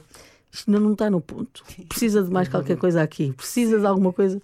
isto 0.52 0.70
ainda 0.70 0.80
não 0.80 0.94
está 0.94 1.10
no 1.10 1.22
ponto. 1.22 1.64
Precisa 1.90 2.22
de 2.24 2.30
mais 2.32 2.48
qualquer 2.50 2.78
coisa 2.78 3.02
aqui, 3.02 3.32
precisa 3.34 3.80
de 3.80 3.86
alguma 3.86 4.12
coisa. 4.14 4.42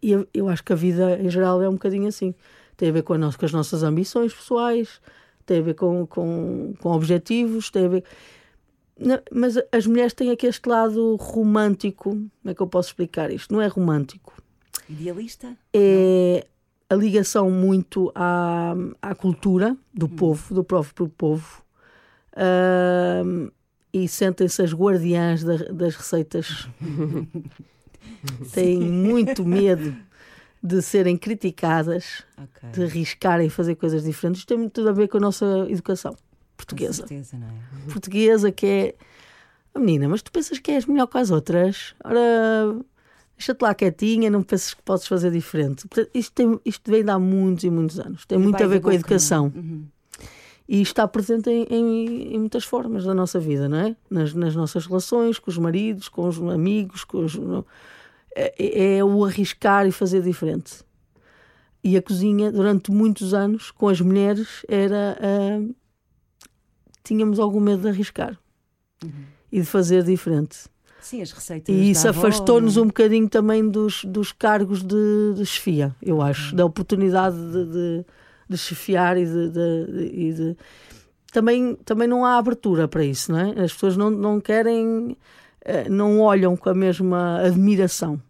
E 0.00 0.10
eu, 0.12 0.26
eu 0.34 0.48
acho 0.48 0.64
que 0.64 0.72
a 0.72 0.76
vida 0.76 1.18
em 1.20 1.30
geral 1.30 1.62
é 1.62 1.68
um 1.68 1.74
bocadinho 1.74 2.08
assim. 2.08 2.34
Tem 2.82 2.88
a 2.88 2.92
ver 2.94 3.02
com, 3.04 3.16
nossa- 3.16 3.38
com 3.38 3.44
as 3.46 3.52
nossas 3.52 3.84
ambições 3.84 4.34
pessoais, 4.34 5.00
tem 5.46 5.60
a 5.60 5.62
ver 5.62 5.74
com, 5.74 6.04
com, 6.04 6.74
com 6.80 6.90
objetivos, 6.90 7.70
tem 7.70 7.84
a 7.84 7.88
ver. 7.88 8.04
Não, 8.98 9.20
mas 9.30 9.54
as 9.70 9.86
mulheres 9.86 10.12
têm 10.12 10.32
aqui 10.32 10.48
este 10.48 10.68
lado 10.68 11.14
romântico. 11.14 12.10
Como 12.10 12.30
é 12.44 12.52
que 12.52 12.60
eu 12.60 12.66
posso 12.66 12.88
explicar 12.88 13.30
isto? 13.30 13.54
Não 13.54 13.60
é 13.60 13.68
romântico 13.68 14.34
Idealista? 14.90 15.56
é 15.72 16.44
a 16.90 16.94
ligação 16.96 17.48
muito 17.52 18.10
à, 18.16 18.74
à 19.00 19.14
cultura 19.14 19.76
do 19.94 20.08
povo, 20.08 20.52
do 20.52 20.64
próprio 20.64 21.08
povo. 21.08 21.62
Ahm, 22.36 23.48
e 23.92 24.08
sentem-se 24.08 24.60
as 24.60 24.74
guardiãs 24.74 25.44
da- 25.44 25.70
das 25.72 25.94
receitas. 25.94 26.66
Têm 28.52 28.80
muito 28.80 29.44
medo 29.46 29.94
de 30.62 30.80
serem 30.80 31.16
criticadas, 31.16 32.22
Ok. 32.38 32.70
de 32.70 32.82
arriscarem 32.84 33.48
fazer 33.48 33.74
coisas 33.74 34.04
diferentes. 34.04 34.40
Isto 34.42 34.48
tem 34.48 34.58
muito 34.58 34.72
tudo 34.72 34.88
a 34.90 34.92
ver 34.92 35.08
com 35.08 35.16
a 35.16 35.20
nossa 35.20 35.44
educação 35.68 36.16
portuguesa. 36.56 37.06
certeza, 37.06 37.36
não 37.36 37.48
é? 37.48 37.90
Portuguesa 37.90 38.52
que 38.52 38.66
é. 38.66 38.94
"Oh, 39.74 39.80
menina, 39.80 40.08
mas 40.08 40.22
tu 40.22 40.30
pensas 40.30 40.58
que 40.58 40.70
és 40.70 40.86
melhor 40.86 41.06
que 41.08 41.18
as 41.18 41.30
outras? 41.30 41.94
Ora, 42.04 42.76
deixa-te 43.36 43.60
lá 43.62 43.74
quietinha, 43.74 44.30
não 44.30 44.42
pensas 44.42 44.72
que 44.74 44.82
podes 44.82 45.06
fazer 45.06 45.30
diferente. 45.32 45.88
Portanto, 45.88 46.10
Isto, 46.14 46.32
tem, 46.32 46.60
isto 46.64 46.90
vem 46.90 47.02
de 47.04 47.10
há 47.10 47.18
muitos 47.18 47.64
e 47.64 47.70
muitos 47.70 47.98
anos. 47.98 48.24
Tem 48.24 48.38
muito 48.38 48.52
Vai 48.58 48.62
a 48.64 48.68
ver 48.68 48.80
com 48.80 48.90
a 48.90 48.94
educação. 48.94 49.52
Uhum. 49.54 49.84
E 50.68 50.80
está 50.80 51.08
presente 51.08 51.50
em, 51.50 51.64
em- 51.68 52.34
em 52.34 52.38
muitas 52.38 52.64
formas 52.64 53.04
da 53.04 53.12
nossa 53.12 53.40
vida, 53.40 53.68
não 53.68 53.78
é? 53.78 53.96
Nas, 54.08 54.32
nas 54.32 54.54
nossas 54.54 54.86
relações, 54.86 55.38
com 55.40 55.50
os 55.50 55.58
maridos, 55.58 56.08
com 56.08 56.28
os 56.28 56.38
amigos, 56.40 57.02
com 57.02 57.24
os. 57.24 57.34
No- 58.36 58.42
É, 58.58 58.96
é 58.98 59.04
o 59.04 59.24
arriscar 59.24 59.86
e 59.86 59.92
fazer 59.92 60.22
diferente. 60.22 60.82
E 61.84 61.96
a 61.96 62.02
cozinha, 62.02 62.50
durante 62.52 62.90
muitos 62.92 63.34
anos, 63.34 63.70
com 63.70 63.88
as 63.88 64.00
mulheres, 64.00 64.64
era. 64.68 65.18
ah, 65.20 65.72
tínhamos 67.04 67.38
algum 67.38 67.60
medo 67.60 67.82
de 67.82 67.88
arriscar 67.88 68.38
e 69.50 69.60
de 69.60 69.66
fazer 69.66 70.02
diferente. 70.04 70.58
Sim, 71.00 71.20
as 71.20 71.32
receitas. 71.32 71.74
E 71.74 71.90
isso 71.90 72.06
afastou-nos 72.08 72.76
é? 72.76 72.80
um 72.80 72.86
bocadinho 72.86 73.28
também 73.28 73.68
dos, 73.68 74.04
dos 74.04 74.30
cargos 74.30 74.82
de, 74.84 75.34
de 75.34 75.44
chefia, 75.44 75.94
eu 76.00 76.22
acho, 76.22 76.54
da 76.54 76.64
oportunidade 76.64 77.36
de, 77.36 77.64
de, 77.66 78.04
de 78.48 78.56
chefiar 78.58 79.16
e 79.18 79.26
de. 79.26 79.48
de- 79.50 80.10
e 80.14 80.56
Também, 81.32 81.74
também 81.84 82.06
não 82.06 82.24
há 82.24 82.38
abertura 82.38 82.86
para 82.86 83.04
isso, 83.04 83.32
não 83.32 83.40
é? 83.40 83.64
As 83.64 83.72
pessoas 83.72 83.96
não, 83.96 84.10
não 84.10 84.40
querem, 84.40 85.16
não 85.88 86.20
olham 86.20 86.56
com 86.56 86.68
a 86.68 86.74
mesma 86.74 87.40
admiração 87.40 88.20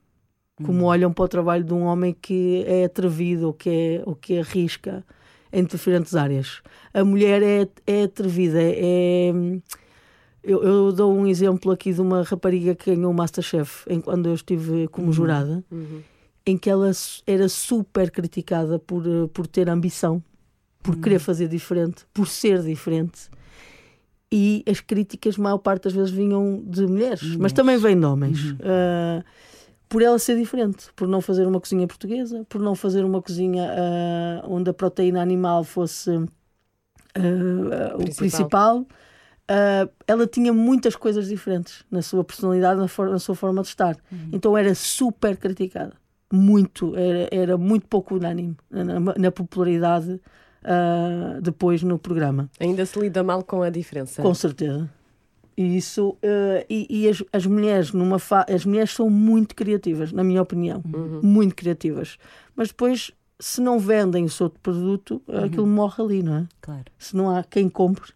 como 0.62 0.84
olham 0.84 1.12
para 1.12 1.24
o 1.24 1.28
trabalho 1.28 1.64
de 1.64 1.74
um 1.74 1.82
homem 1.82 2.14
que 2.20 2.64
é 2.66 2.84
atrevido 2.84 3.46
ou 3.46 3.52
que, 3.52 3.68
é, 3.70 4.02
ou 4.06 4.14
que 4.14 4.38
arrisca 4.38 5.04
em 5.52 5.64
diferentes 5.64 6.14
áreas. 6.14 6.62
A 6.94 7.04
mulher 7.04 7.42
é, 7.42 7.68
é 7.86 8.04
atrevida, 8.04 8.60
é, 8.60 9.32
eu, 10.42 10.62
eu 10.62 10.92
dou 10.92 11.14
um 11.14 11.26
exemplo 11.26 11.70
aqui 11.70 11.92
de 11.92 12.00
uma 12.00 12.22
rapariga 12.22 12.74
que 12.74 12.94
ganhou 12.94 13.10
o 13.10 13.14
Masterchef 13.14 13.84
em, 13.88 14.00
quando 14.00 14.28
eu 14.28 14.34
estive 14.34 14.88
como 14.88 15.12
jurada, 15.12 15.62
em 16.44 16.56
que 16.56 16.70
ela 16.70 16.90
era 17.26 17.48
super 17.48 18.10
criticada 18.10 18.78
por, 18.78 19.06
eh, 19.06 19.28
por 19.32 19.46
ter 19.46 19.68
ambição, 19.68 20.22
por 20.82 20.96
querer 20.96 21.20
fazer 21.20 21.46
diferente, 21.46 22.04
por 22.12 22.26
ser 22.26 22.60
diferente. 22.62 23.30
E 24.34 24.64
as 24.66 24.80
críticas, 24.80 25.36
maior 25.36 25.58
parte 25.58 25.84
das 25.84 25.92
vezes, 25.92 26.10
vinham 26.10 26.62
de 26.66 26.86
mulheres, 26.86 27.36
mas 27.36 27.52
também 27.52 27.76
vêm 27.76 28.00
de 28.00 28.06
homens. 28.06 28.54
Ah, 28.62 29.22
por 29.90 30.00
ela 30.00 30.18
ser 30.18 30.38
diferente, 30.38 30.86
por 30.96 31.06
não 31.06 31.20
fazer 31.20 31.46
uma 31.46 31.60
cozinha 31.60 31.86
portuguesa, 31.86 32.46
por 32.48 32.58
não 32.58 32.74
fazer 32.74 33.04
uma 33.04 33.20
cozinha 33.20 33.68
ah, 33.70 34.46
onde 34.48 34.70
a 34.70 34.72
proteína 34.72 35.20
animal 35.20 35.62
fosse 35.64 36.10
ah, 37.14 37.94
o 37.94 37.98
Principal. 38.04 38.16
principal. 38.16 38.86
Ela 40.06 40.26
tinha 40.26 40.50
muitas 40.52 40.96
coisas 40.96 41.28
diferentes 41.28 41.84
na 41.90 42.00
sua 42.00 42.24
personalidade, 42.24 42.80
na, 42.80 42.88
for- 42.88 43.10
na 43.10 43.18
sua 43.18 43.34
forma 43.34 43.60
de 43.60 43.68
estar. 43.68 43.96
Então 44.32 44.56
era 44.56 44.74
super 44.74 45.36
criticada. 45.36 45.92
Muito, 46.32 46.96
era, 46.96 47.28
era 47.30 47.58
muito 47.58 47.86
pouco 47.86 48.14
unânime 48.14 48.56
na, 48.70 48.98
na 48.98 49.30
popularidade 49.30 50.18
ah, 50.64 51.38
depois 51.40 51.82
no 51.82 51.98
programa. 51.98 52.48
Ainda 52.60 52.84
se 52.86 52.98
lida 52.98 53.22
mal 53.22 53.42
com 53.42 53.62
a 53.62 53.70
diferença. 53.70 54.22
Com 54.22 54.34
certeza. 54.34 54.88
E 55.56 55.76
isso 55.76 56.16
eh, 56.22 56.66
e, 56.68 56.86
e 56.88 57.08
as, 57.08 57.22
as 57.32 57.46
mulheres 57.46 57.92
numa 57.92 58.18
fa... 58.18 58.46
as 58.48 58.64
mulheres 58.64 58.92
são 58.92 59.10
muito 59.10 59.54
criativas, 59.54 60.10
na 60.10 60.24
minha 60.24 60.40
opinião, 60.40 60.82
muito 61.22 61.54
criativas. 61.54 62.16
Mas 62.56 62.68
depois, 62.68 63.12
se 63.38 63.60
não 63.60 63.78
vendem 63.78 64.24
o 64.24 64.30
seu 64.30 64.48
produto, 64.48 65.20
aquilo 65.28 65.66
morre 65.66 66.02
ali, 66.02 66.22
não 66.22 66.36
é? 66.36 66.46
Claro. 66.60 66.84
Se 66.98 67.14
não 67.14 67.34
há 67.34 67.44
quem 67.44 67.68
compre, 67.68 68.12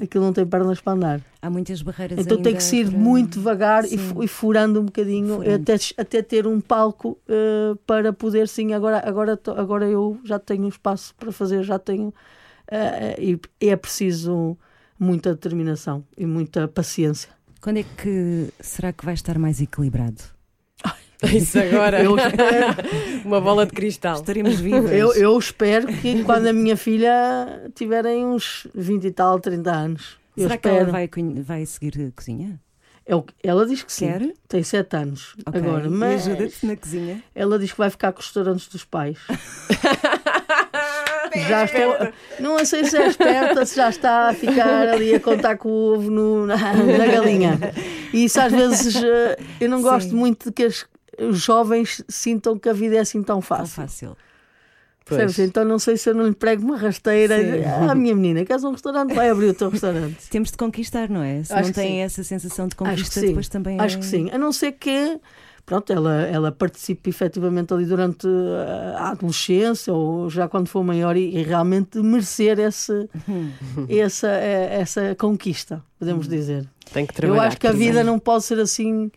aquilo 0.00 0.24
não 0.24 0.32
tem 0.32 0.46
pernas 0.46 0.80
para 0.80 0.92
andar. 0.92 1.20
Há 1.40 1.48
muitas 1.50 1.80
barreiras 1.82 2.18
Então 2.18 2.40
tem 2.42 2.54
que 2.54 2.62
se 2.62 2.76
ir 2.78 2.88
para- 2.90 2.98
muito 2.98 3.38
devagar 3.38 3.84
e, 3.84 3.88
Sim. 3.98 4.22
e 4.22 4.28
furando 4.28 4.80
um 4.80 4.84
bocadinho 4.84 5.36
Furando. 5.36 5.62
até, 5.62 5.76
até 5.96 6.22
ter 6.22 6.46
um 6.46 6.60
palco 6.60 7.18
eh, 7.28 7.74
para 7.86 8.12
poder 8.12 8.48
sim, 8.48 8.72
agora, 8.74 9.02
agora, 9.08 9.38
agora 9.56 9.86
eu 9.88 10.18
já 10.24 10.38
tenho 10.38 10.68
espaço 10.68 11.14
para 11.14 11.30
fazer, 11.32 11.62
já 11.62 11.78
tenho 11.78 12.12
eh, 12.70 13.16
e 13.60 13.68
é 13.68 13.76
preciso 13.76 14.56
muita 14.98 15.30
determinação 15.34 16.04
e 16.16 16.26
muita 16.26 16.66
paciência. 16.68 17.30
Quando 17.60 17.78
é 17.78 17.82
que 17.84 18.48
será 18.60 18.92
que 18.92 19.04
vai 19.04 19.14
estar 19.14 19.38
mais 19.38 19.60
equilibrado? 19.60 20.22
Isso 21.32 21.58
agora. 21.58 22.02
Eu 22.02 22.16
espero, 22.16 22.76
Uma 23.24 23.40
bola 23.40 23.64
de 23.66 23.72
cristal. 23.72 24.16
Estaremos 24.16 24.58
vivos. 24.60 24.90
eu, 24.90 25.12
eu 25.14 25.38
espero 25.38 25.86
que 25.88 26.22
quando 26.24 26.46
a 26.46 26.52
minha 26.52 26.76
filha 26.76 27.70
tiverem 27.74 28.24
uns 28.26 28.66
20 28.74 29.04
e 29.06 29.10
tal, 29.10 29.40
30 29.40 29.70
anos, 29.72 30.18
eu 30.36 30.42
Será 30.44 30.56
que 30.58 30.68
espero. 30.68 30.84
ela 30.84 30.92
vai, 30.92 31.08
vai 31.42 31.64
seguir 31.66 32.06
a 32.06 32.10
cozinha? 32.14 32.60
É 33.08 33.14
que- 33.14 33.32
ela 33.44 33.64
diz 33.64 33.82
que 33.84 33.92
sim. 33.92 34.08
Quer? 34.08 34.32
Tem 34.48 34.62
7 34.64 34.96
anos 34.96 35.34
Ok. 35.46 35.60
agora, 35.60 35.86
E 35.86 35.90
mas 35.90 36.26
ajuda-te 36.26 36.66
na 36.66 36.76
cozinha? 36.76 37.22
Ela 37.34 37.56
diz 37.58 37.70
que 37.72 37.78
vai 37.78 37.88
ficar 37.88 38.12
com 38.12 38.18
os 38.18 38.26
restaurantes 38.26 38.66
dos 38.68 38.84
pais. 38.84 39.16
já 41.48 41.64
estou. 41.64 41.96
Não 42.40 42.64
sei 42.64 42.84
se 42.84 42.96
é 42.96 43.06
esperta, 43.06 43.64
se 43.64 43.76
já 43.76 43.88
está 43.90 44.30
a 44.30 44.34
ficar 44.34 44.88
ali 44.88 45.14
a 45.14 45.20
contar 45.20 45.56
com 45.56 45.68
o 45.68 45.94
ovo 45.94 46.10
no- 46.10 46.46
na, 46.46 46.56
na 46.56 47.06
galinha. 47.06 47.58
E 48.12 48.24
isso 48.24 48.40
às 48.40 48.52
vezes 48.52 48.96
eh, 49.02 49.36
eu 49.60 49.68
não 49.68 49.82
gosto 49.82 50.10
Sim. 50.10 50.16
muito 50.16 50.46
de 50.46 50.52
que 50.52 50.64
as- 50.64 50.84
os 51.20 51.38
jovens 51.38 52.02
sintam 52.08 52.58
que 52.58 52.68
a 52.68 52.72
vida 52.72 52.96
é 52.96 53.00
assim 53.00 53.22
tão 53.22 53.36
Tão 53.36 53.42
fácil. 53.42 53.74
fácil. 53.82 54.16
Pois. 55.04 55.20
Percebes? 55.20 55.38
Então 55.50 55.64
não 55.64 55.78
sei 55.78 55.96
se 55.96 56.10
eu 56.10 56.14
não 56.14 56.26
lhe 56.26 56.34
prego 56.34 56.64
uma 56.64 56.76
rasteira. 56.76 57.38
Sim. 57.38 57.62
Ah, 57.88 57.94
minha 57.94 58.14
menina, 58.14 58.44
queres 58.44 58.64
um 58.64 58.72
restaurante? 58.72 59.14
Vai 59.14 59.30
abrir 59.30 59.50
o 59.50 59.54
teu 59.54 59.68
restaurante. 59.70 60.26
Temos 60.30 60.50
de 60.50 60.56
conquistar, 60.56 61.08
não 61.08 61.22
é? 61.22 61.44
Se 61.44 61.52
Acho 61.52 61.66
não 61.68 61.72
tem 61.72 61.90
sim. 61.92 61.98
essa 62.00 62.24
sensação 62.24 62.66
de 62.66 62.74
conquista, 62.74 63.20
depois 63.20 63.48
também 63.48 63.78
Acho 63.80 63.96
é... 63.96 64.00
que 64.00 64.06
sim. 64.06 64.28
A 64.32 64.38
não 64.38 64.50
ser 64.52 64.72
que 64.72 65.20
pronto, 65.64 65.92
ela, 65.92 66.22
ela 66.22 66.50
participe 66.52 67.10
efetivamente 67.10 67.72
ali 67.74 67.84
durante 67.86 68.26
uh, 68.26 68.96
a 68.96 69.10
adolescência 69.10 69.92
ou 69.92 70.28
já 70.30 70.48
quando 70.48 70.68
for 70.68 70.82
maior 70.84 71.16
e, 71.16 71.36
e 71.36 71.42
realmente 71.42 71.98
merecer 71.98 72.58
esse, 72.60 73.08
essa, 73.88 74.28
eh, 74.28 74.78
essa 74.80 75.14
conquista, 75.16 75.82
podemos 75.98 76.28
dizer. 76.28 76.68
Tem 76.92 77.04
que 77.06 77.12
Eu 77.12 77.16
trabalhar. 77.16 77.46
acho 77.48 77.58
que 77.58 77.66
a 77.66 77.72
vida 77.72 78.02
não 78.04 78.18
pode 78.18 78.44
ser 78.44 78.58
assim 78.60 79.10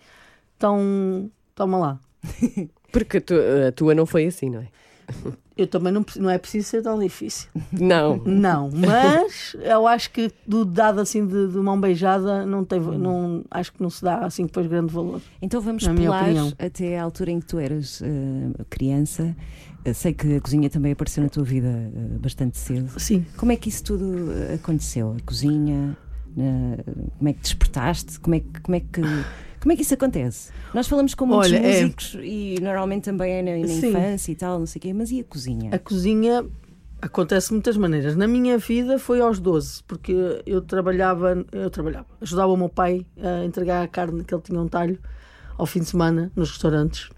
tão. 0.57 1.31
Toma 1.59 1.77
lá. 1.77 1.99
Porque 2.89 3.17
a 3.17 3.21
tua, 3.21 3.67
a 3.67 3.71
tua 3.73 3.93
não 3.93 4.05
foi 4.05 4.25
assim, 4.27 4.49
não 4.49 4.61
é? 4.61 4.67
Eu 5.57 5.67
também 5.67 5.91
não, 5.91 6.05
não 6.15 6.29
é 6.29 6.37
preciso 6.37 6.69
ser 6.69 6.81
tão 6.81 6.97
difícil. 6.97 7.49
Não. 7.73 8.15
Não, 8.25 8.69
mas 8.73 9.57
eu 9.59 9.85
acho 9.85 10.09
que 10.11 10.31
do 10.47 10.63
dado 10.63 11.01
assim 11.01 11.27
de, 11.27 11.49
de 11.49 11.57
mão 11.57 11.81
beijada 11.81 12.45
não 12.45 12.63
tem, 12.63 12.79
não, 12.79 13.43
acho 13.51 13.73
que 13.73 13.83
não 13.83 13.89
se 13.89 14.01
dá 14.01 14.19
assim 14.19 14.45
depois 14.45 14.67
grande 14.67 14.93
valor. 14.93 15.21
Então 15.41 15.59
vamos 15.59 15.85
pular 15.85 16.29
até 16.57 16.97
à 16.97 17.03
altura 17.03 17.31
em 17.31 17.41
que 17.41 17.47
tu 17.47 17.59
eras 17.59 18.01
eh, 18.01 18.63
criança. 18.69 19.35
Eh, 19.83 19.91
sei 19.91 20.13
que 20.13 20.37
a 20.37 20.39
cozinha 20.39 20.69
também 20.69 20.93
apareceu 20.93 21.21
na 21.21 21.29
tua 21.29 21.43
vida 21.43 21.67
eh, 21.67 22.17
bastante 22.19 22.57
cedo. 22.57 22.97
Sim. 22.97 23.25
Como 23.35 23.51
é 23.51 23.57
que 23.57 23.67
isso 23.67 23.83
tudo 23.83 24.31
aconteceu? 24.55 25.13
A 25.19 25.25
cozinha? 25.25 25.97
como 27.17 27.27
é 27.27 27.33
que 27.33 27.41
despertaste? 27.41 28.19
Como 28.19 28.35
é 28.35 28.39
que, 28.39 28.61
como 28.61 28.75
é 28.75 28.79
que, 28.79 29.01
como 29.61 29.73
é 29.73 29.75
que 29.75 29.81
isso 29.81 29.93
acontece? 29.93 30.51
Nós 30.73 30.87
falamos 30.87 31.13
com 31.13 31.25
muitos 31.25 31.51
Olha, 31.51 31.57
é- 31.57 31.81
músicos 31.83 32.17
e 32.21 32.55
normalmente 32.61 33.05
também 33.05 33.33
é 33.33 33.41
na, 33.41 33.51
na 33.51 33.73
infância 33.73 34.31
e 34.31 34.35
tal, 34.35 34.59
não 34.59 34.65
sei 34.65 34.79
o 34.79 34.81
quê, 34.81 34.93
mas 34.93 35.11
e 35.11 35.19
a 35.19 35.23
cozinha? 35.23 35.73
A 35.73 35.79
cozinha 35.79 36.45
acontece 37.01 37.47
de 37.47 37.53
muitas 37.53 37.77
maneiras. 37.77 38.15
Na 38.15 38.27
minha 38.27 38.57
vida 38.57 38.99
foi 38.99 39.21
aos 39.21 39.39
12, 39.39 39.83
porque 39.83 40.41
eu 40.45 40.61
trabalhava, 40.61 41.45
eu 41.51 41.69
trabalhava, 41.69 42.07
ajudava 42.21 42.51
o 42.51 42.57
meu 42.57 42.69
pai 42.69 43.05
a 43.21 43.43
entregar 43.45 43.83
a 43.83 43.87
carne 43.87 44.23
que 44.23 44.33
ele 44.33 44.41
tinha 44.41 44.59
um 44.59 44.67
talho 44.67 44.99
ao 45.57 45.65
fim 45.65 45.79
de 45.79 45.85
semana 45.85 46.31
nos 46.35 46.51
restaurantes. 46.51 47.09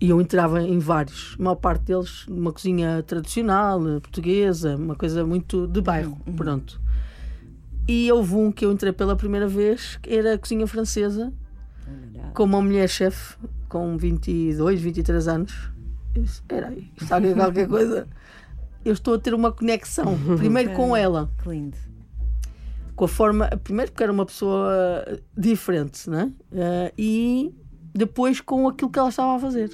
E 0.00 0.10
eu 0.10 0.20
entrava 0.20 0.62
em 0.62 0.78
vários, 0.78 1.34
a 1.38 1.42
maior 1.42 1.56
parte 1.56 1.82
deles 1.86 2.24
numa 2.28 2.52
cozinha 2.52 3.02
tradicional, 3.02 3.80
eh, 3.88 3.98
portuguesa, 3.98 4.76
uma 4.76 4.94
coisa 4.94 5.26
muito 5.26 5.66
de 5.66 5.80
bairro, 5.80 6.16
pronto. 6.36 6.80
E 7.88 8.12
houve 8.12 8.34
um 8.34 8.52
que 8.52 8.64
eu 8.66 8.70
entrei 8.72 8.92
pela 8.92 9.16
primeira 9.16 9.48
vez, 9.48 9.96
que 9.96 10.12
era 10.14 10.34
a 10.34 10.38
cozinha 10.38 10.66
francesa, 10.66 11.32
com 12.34 12.44
uma 12.44 12.60
mulher-chefe 12.60 13.36
com 13.68 13.96
22, 13.96 14.80
23 14.80 15.28
anos. 15.28 15.70
Eu 16.14 16.22
disse, 16.22 16.34
Espera 16.34 16.68
aí, 16.68 16.90
está 17.00 17.16
aqui 17.16 17.34
qualquer 17.34 17.66
coisa. 17.66 18.06
Eu 18.84 18.92
estou 18.92 19.14
a 19.14 19.18
ter 19.18 19.32
uma 19.34 19.50
conexão, 19.50 20.18
primeiro 20.36 20.72
com 20.74 20.94
ela, 20.94 21.30
Que 21.42 21.48
lindo. 21.48 21.76
com 22.94 23.04
a 23.06 23.08
forma. 23.08 23.48
Primeiro, 23.64 23.90
porque 23.90 24.02
era 24.02 24.12
uma 24.12 24.26
pessoa 24.26 25.04
diferente, 25.36 26.08
né? 26.10 26.30
Eh, 26.52 26.92
e 26.98 27.54
depois 27.94 28.40
com 28.40 28.68
aquilo 28.68 28.90
que 28.90 28.98
ela 28.98 29.08
estava 29.08 29.36
a 29.36 29.38
fazer. 29.38 29.70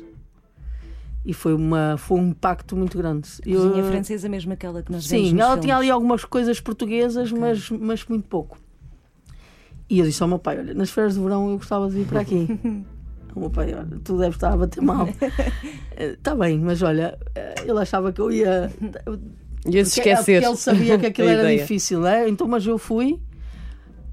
E 1.25 1.33
foi, 1.33 1.54
uma, 1.54 1.97
foi 1.97 2.19
um 2.21 2.28
impacto 2.28 2.76
muito 2.76 2.99
grande. 2.99 3.28
Cozinha 3.43 3.54
Eu- 3.83 3.85
francesa 3.90 4.28
mesmo 4.28 4.52
aquela 4.52 4.83
que 4.83 4.93
nós 4.93 5.07
vemos 5.07 5.28
Sim, 5.31 5.40
ela 5.40 5.52
tinha 5.59 5.75
filmes. 5.75 5.76
ali 5.76 5.90
algumas 5.90 6.25
coisas 6.25 6.61
portuguesas, 6.61 7.33
mas, 7.33 7.71
mas 7.71 8.04
muito 8.07 8.28
pouco. 8.28 8.59
E 9.88 9.99
eu 9.99 10.04
disse 10.07 10.23
ao 10.23 10.28
meu 10.28 10.38
pai: 10.38 10.59
Olha, 10.59 10.75
nas 10.75 10.90
férias 10.90 11.14
de 11.14 11.21
verão 11.21 11.50
eu 11.50 11.57
gostava 11.57 11.88
de 11.88 11.95
vir 11.95 12.07
para 12.07 12.21
aqui. 12.21 12.47
o 13.35 13.40
meu 13.40 13.50
pai, 13.50 13.73
olha, 13.75 13.87
tu 14.04 14.19
deves 14.19 14.37
estar 14.37 14.52
a 14.52 14.57
bater 14.57 14.83
mal. 14.83 15.09
Está 15.97 16.35
bem, 16.35 16.59
mas 16.59 16.83
olha, 16.83 17.19
eh, 17.35 17.54
ele 17.66 17.78
achava 17.78 18.12
que 18.12 18.21
eu 18.21 18.31
ia. 18.31 18.71
Ia 19.66 19.85
se 19.87 19.95
Porque- 19.97 20.11
esquecer. 20.11 20.40
Porque 20.43 20.47
ele 20.52 20.57
sabia 20.57 20.99
que 20.99 21.07
aquilo 21.07 21.28
A 21.28 21.33
era 21.33 21.57
difícil, 21.57 22.00
né? 22.00 22.28
então, 22.28 22.47
mas 22.47 22.66
eu 22.66 22.76
fui. 22.78 23.19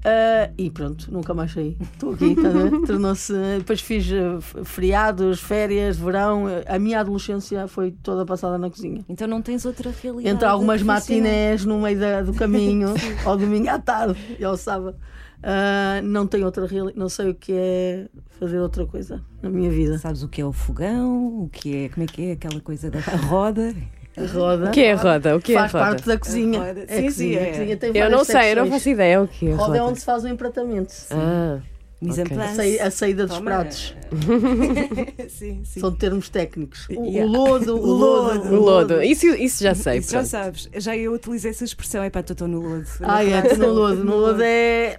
Ah, 0.04 0.50
e 0.58 0.70
pronto, 0.70 1.12
nunca 1.12 1.32
mais 1.32 1.52
saí. 1.52 1.76
Estou 1.80 2.12
aqui, 2.14 2.34
tá 2.34 2.50
tornou-se. 2.86 3.32
Depois 3.58 3.80
fiz 3.80 4.10
f- 4.10 4.64
feriados, 4.64 5.40
férias, 5.40 5.96
verão. 5.96 6.46
A 6.66 6.78
minha 6.78 7.00
adolescência 7.00 7.68
foi 7.68 7.92
toda 8.02 8.24
passada 8.26 8.58
na 8.58 8.68
cozinha. 8.68 9.04
Então 9.08 9.28
não 9.28 9.40
tens 9.40 9.64
outra 9.64 9.92
realidade. 10.02 10.34
Entre 10.34 10.46
algumas 10.46 10.82
matinés 10.82 11.64
no 11.64 11.80
meio 11.80 11.98
da- 12.00 12.22
do 12.22 12.34
caminho, 12.34 12.88
ao 13.24 13.36
domingo 13.36 13.68
à 13.70 13.78
tarde 13.78 14.18
e 14.38 14.44
ao 14.44 14.56
sábado. 14.56 14.96
Ah, 15.44 16.00
não 16.04 16.26
tenho 16.26 16.44
outra 16.44 16.66
realidade, 16.66 16.96
não 16.98 17.08
sei 17.08 17.30
o 17.30 17.34
que 17.34 17.52
é 17.52 18.06
fazer 18.38 18.60
outra 18.60 18.86
coisa 18.86 19.20
na 19.42 19.50
minha 19.50 19.70
vida. 19.70 19.98
Sabes 19.98 20.22
o 20.22 20.28
que 20.28 20.40
é 20.40 20.44
o 20.44 20.52
fogão? 20.52 21.42
O 21.44 21.48
que 21.48 21.84
é, 21.84 21.88
como 21.88 22.04
é 22.04 22.06
que 22.06 22.22
é 22.28 22.32
aquela 22.32 22.60
coisa 22.60 22.88
da 22.90 23.00
roda? 23.00 23.74
A 24.16 24.26
roda 24.26 24.66
O 24.68 24.70
que 24.70 24.80
é 24.82 24.92
a 24.92 24.96
roda? 24.96 25.36
O 25.36 25.40
que 25.40 25.52
é 25.54 25.56
a 25.56 25.60
faz 25.68 25.72
roda? 25.72 25.84
parte 25.86 26.06
da 26.06 26.18
cozinha. 26.18 26.60
A 26.60 26.66
roda. 26.66 26.84
É 26.86 26.86
Sim, 26.86 26.92
a 26.92 26.96
sim, 26.98 27.04
cozinha. 27.06 27.38
é. 27.40 27.44
A 27.44 27.50
cozinha 27.52 27.76
tem 27.76 27.96
Eu 27.96 28.10
não 28.10 28.24
sei, 28.24 28.52
eu 28.52 28.56
não 28.56 28.66
faço 28.66 28.88
ideia 28.88 29.22
o 29.22 29.28
que 29.28 29.48
é 29.48 29.52
a 29.52 29.56
Roda 29.56 29.76
é 29.76 29.80
roda. 29.80 29.90
onde 29.90 29.98
se 30.00 30.04
faz 30.04 30.24
o 30.24 30.28
empratamento. 30.28 30.94
Ah, 31.10 31.58
Mise 32.00 32.20
en 32.20 32.24
Ok. 32.24 32.36
A 32.36 32.48
saída, 32.54 32.84
a 32.84 32.90
saída 32.90 33.26
dos 33.26 33.36
Toma. 33.36 33.50
pratos. 33.50 33.94
sim, 35.28 35.62
sim. 35.64 35.80
São 35.80 35.92
termos 35.92 36.28
técnicos. 36.28 36.88
O, 36.90 37.00
o 37.00 37.06
Yeah. 37.06 37.30
lodo, 37.38 37.76
o 37.76 37.86
lodo. 37.86 38.54
o 38.54 38.60
lodo. 38.60 39.02
Isso, 39.02 39.26
isso 39.28 39.62
já 39.62 39.72
sei. 39.74 39.98
Isso 39.98 40.10
já 40.12 40.24
sabes. 40.24 40.68
Já 40.76 40.96
eu 40.96 41.12
utilizei 41.12 41.52
essa 41.52 41.64
expressão. 41.64 42.02
É 42.02 42.10
pá, 42.10 42.20
estou 42.20 42.48
no 42.48 42.60
lodo. 42.60 42.86
Ah, 43.02 43.24
é, 43.24 43.42
no 43.56 43.68
lodo. 43.72 44.04
No 44.04 44.16
lodo 44.16 44.42
é. 44.42 44.98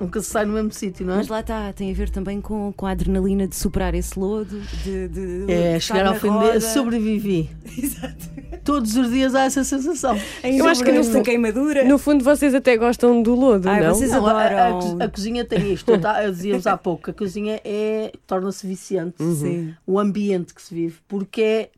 Nunca 0.00 0.20
se 0.22 0.30
sai 0.30 0.46
no 0.46 0.54
mesmo 0.54 0.72
sítio, 0.72 1.04
não 1.04 1.12
é? 1.12 1.16
Mas 1.18 1.28
lá 1.28 1.40
está, 1.40 1.72
tem 1.74 1.90
a 1.90 1.94
ver 1.94 2.08
também 2.08 2.40
com, 2.40 2.72
com 2.74 2.86
a 2.86 2.90
adrenalina 2.92 3.46
de 3.46 3.54
superar 3.54 3.94
esse 3.94 4.18
lodo, 4.18 4.58
de, 4.82 5.08
de 5.08 5.52
É, 5.52 5.78
chegar 5.78 6.06
ao 6.06 6.14
fim 6.14 6.28
roda. 6.28 6.58
de. 6.58 6.64
Sobrevivi. 6.64 7.50
Exato. 7.76 8.30
Todos 8.64 8.96
os 8.96 9.10
dias 9.10 9.34
há 9.34 9.42
essa 9.44 9.62
sensação. 9.64 10.18
Eu 10.42 10.66
acho 10.68 10.82
que 10.82 10.90
no 10.92 11.00
esta 11.00 11.18
fu- 11.18 11.22
queimadura. 11.24 11.84
No 11.84 11.98
fundo, 11.98 12.24
vocês 12.24 12.54
até 12.54 12.76
gostam 12.76 13.22
do 13.22 13.34
lodo, 13.34 13.68
Ai, 13.68 13.82
não? 13.84 13.94
vocês 13.94 14.10
Não, 14.10 14.26
a, 14.26 14.32
a- 14.32 14.42
a 14.48 14.68
adoram. 14.68 14.98
a 15.04 15.08
cozinha 15.08 15.44
tem 15.44 15.72
isto. 15.72 15.92
Dizíamos 16.30 16.66
há 16.66 16.76
pouco 16.78 17.10
a 17.10 17.14
cozinha 17.14 17.60
é, 17.64 18.12
torna-se 18.26 18.66
viciante. 18.66 19.16
Sim. 19.34 19.74
O 19.86 19.98
ambiente 19.98 20.54
que 20.54 20.62
se 20.62 20.74
vive, 20.74 20.98
porque 21.08 21.42
é, 21.42 21.70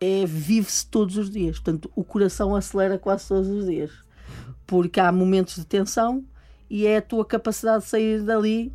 é 0.00 0.24
vive-se 0.26 0.86
todos 0.86 1.16
os 1.18 1.30
dias. 1.30 1.58
Portanto, 1.58 1.90
o 1.94 2.02
coração 2.04 2.54
acelera 2.56 2.98
quase 2.98 3.28
todos 3.28 3.48
os 3.48 3.66
dias. 3.66 3.90
Porque 4.66 4.98
há 5.00 5.10
momentos 5.12 5.56
de 5.56 5.64
tensão 5.66 6.24
e 6.68 6.86
é 6.86 6.98
a 6.98 7.02
tua 7.02 7.24
capacidade 7.24 7.84
de 7.84 7.90
sair 7.90 8.22
dali 8.22 8.72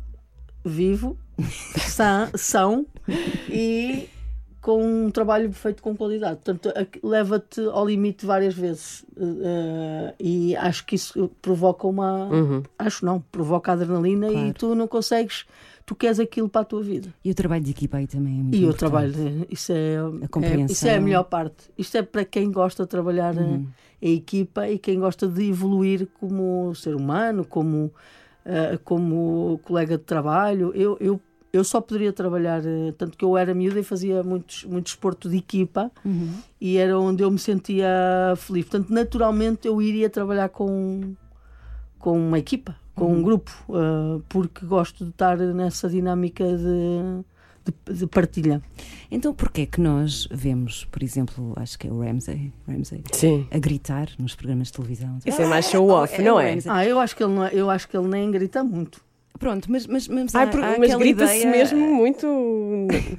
vivo, 0.64 1.18
sã, 1.88 2.30
são 2.34 2.86
e 3.48 4.08
com 4.62 4.80
um 5.06 5.10
trabalho 5.10 5.52
feito 5.52 5.82
com 5.82 5.94
qualidade. 5.96 6.36
Portanto, 6.44 6.68
a- 6.68 6.86
leva-te 7.06 7.60
ao 7.60 7.84
limite 7.84 8.24
várias 8.24 8.54
vezes. 8.54 9.04
Eh, 9.18 10.14
e 10.20 10.56
acho 10.56 10.86
que 10.86 10.94
isso 10.94 11.28
provoca 11.42 11.86
uma. 11.86 12.28
Acho 12.78 13.04
não, 13.04 13.20
provoca 13.20 13.72
adrenalina 13.72 14.28
Claro. 14.30 14.46
e 14.46 14.52
tu 14.52 14.74
não 14.76 14.86
consegues. 14.86 15.44
Tu 15.84 15.96
queres 15.96 16.20
aquilo 16.20 16.48
para 16.48 16.60
a 16.60 16.64
tua 16.64 16.80
vida. 16.80 17.12
E 17.24 17.30
o 17.32 17.34
trabalho 17.34 17.64
de 17.64 17.72
equipa 17.72 17.96
aí 17.96 18.06
também 18.06 18.38
é 18.38 18.42
muito 18.42 18.54
E 18.54 18.58
o 18.60 18.62
importante. 18.68 18.78
trabalho, 18.78 19.14
eh, 19.16 19.46
isso 19.50 19.72
é, 19.72 19.94
é, 20.22 20.28
compreensão. 20.28 20.66
isso 20.72 20.86
é 20.86 20.94
a 20.94 21.00
melhor 21.00 21.24
parte. 21.24 21.64
Isto 21.76 21.96
é 21.98 22.02
para 22.02 22.24
quem 22.24 22.50
gosta 22.52 22.84
de 22.84 22.88
trabalhar 22.88 23.36
eh, 23.36 23.60
em 24.00 24.14
equipa 24.14 24.68
e 24.68 24.78
quem 24.78 25.00
gosta 25.00 25.26
de 25.26 25.48
evoluir 25.50 26.06
como 26.20 26.72
ser 26.76 26.94
humano, 26.94 27.44
como, 27.44 27.92
eh, 28.44 28.78
como 28.84 29.58
colega 29.64 29.98
de 29.98 30.04
trabalho. 30.04 30.72
Eu, 30.72 30.96
eu, 31.00 31.20
eu 31.52 31.62
só 31.64 31.80
poderia 31.80 32.12
trabalhar, 32.12 32.62
eh, 32.64 32.92
tanto 32.96 33.16
que 33.16 33.24
eu 33.24 33.36
era 33.36 33.52
miúda 33.54 33.78
e 33.78 33.82
fazia 33.82 34.22
muito, 34.22 34.54
muito 34.68 34.86
esporto 34.86 35.28
de 35.28 35.36
equipa 35.36 35.90
e 36.60 36.78
era 36.78 36.98
onde 36.98 37.22
eu 37.22 37.30
me 37.30 37.38
sentia 37.38 37.86
feliz. 38.38 38.64
Portanto, 38.66 38.90
naturalmente 38.90 39.68
eu 39.68 39.80
iria 39.82 40.08
trabalhar 40.08 40.48
com, 40.48 41.14
com 41.98 42.18
uma 42.18 42.38
equipa, 42.38 42.74
com 42.94 43.12
um 43.12 43.22
grupo, 43.22 43.52
eh, 43.70 44.22
porque 44.30 44.64
gosto 44.64 45.04
de 45.04 45.10
estar 45.10 45.36
nessa 45.36 45.90
dinâmica 45.90 46.42
de, 46.44 47.22
de, 47.90 47.94
de 47.98 48.06
partilha. 48.06 48.62
Então 49.10 49.34
porquê 49.34 49.60
é 49.62 49.66
que 49.66 49.78
nós 49.80 50.26
vemos, 50.30 50.86
por 50.90 51.02
exemplo, 51.02 51.52
acho 51.56 51.78
que 51.78 51.86
é 51.86 51.92
o 51.92 52.00
Ramsey, 52.02 52.50
Ramsey 52.66 53.04
Sim. 53.12 53.46
a 53.50 53.58
gritar 53.58 54.08
nos 54.18 54.34
programas 54.34 54.68
de 54.68 54.72
televisão? 54.72 55.18
Isso 55.26 55.42
é 55.42 55.46
mais 55.46 55.66
show-off, 55.66 56.20
não 56.22 56.36
o 56.36 56.40
é? 56.40 56.52
Ramsey. 56.54 56.72
Ah, 56.72 56.86
eu 56.86 56.98
acho 56.98 57.14
que 57.14 57.22
ele, 57.22 57.34
não 57.34 57.44
é- 57.44 57.50
eu 57.52 57.68
acho 57.68 57.86
que 57.86 57.94
ele 57.94 58.08
nem 58.08 58.30
grita 58.30 58.64
muito. 58.64 59.02
Pronto, 59.38 59.70
mas, 59.70 59.86
mas, 59.86 60.06
mas, 60.08 60.34
Ai, 60.34 60.44
há, 60.44 60.78
mas 60.78 60.94
grita-se 60.94 61.38
ideia... 61.38 61.50
mesmo 61.50 61.94
muito. 61.94 62.26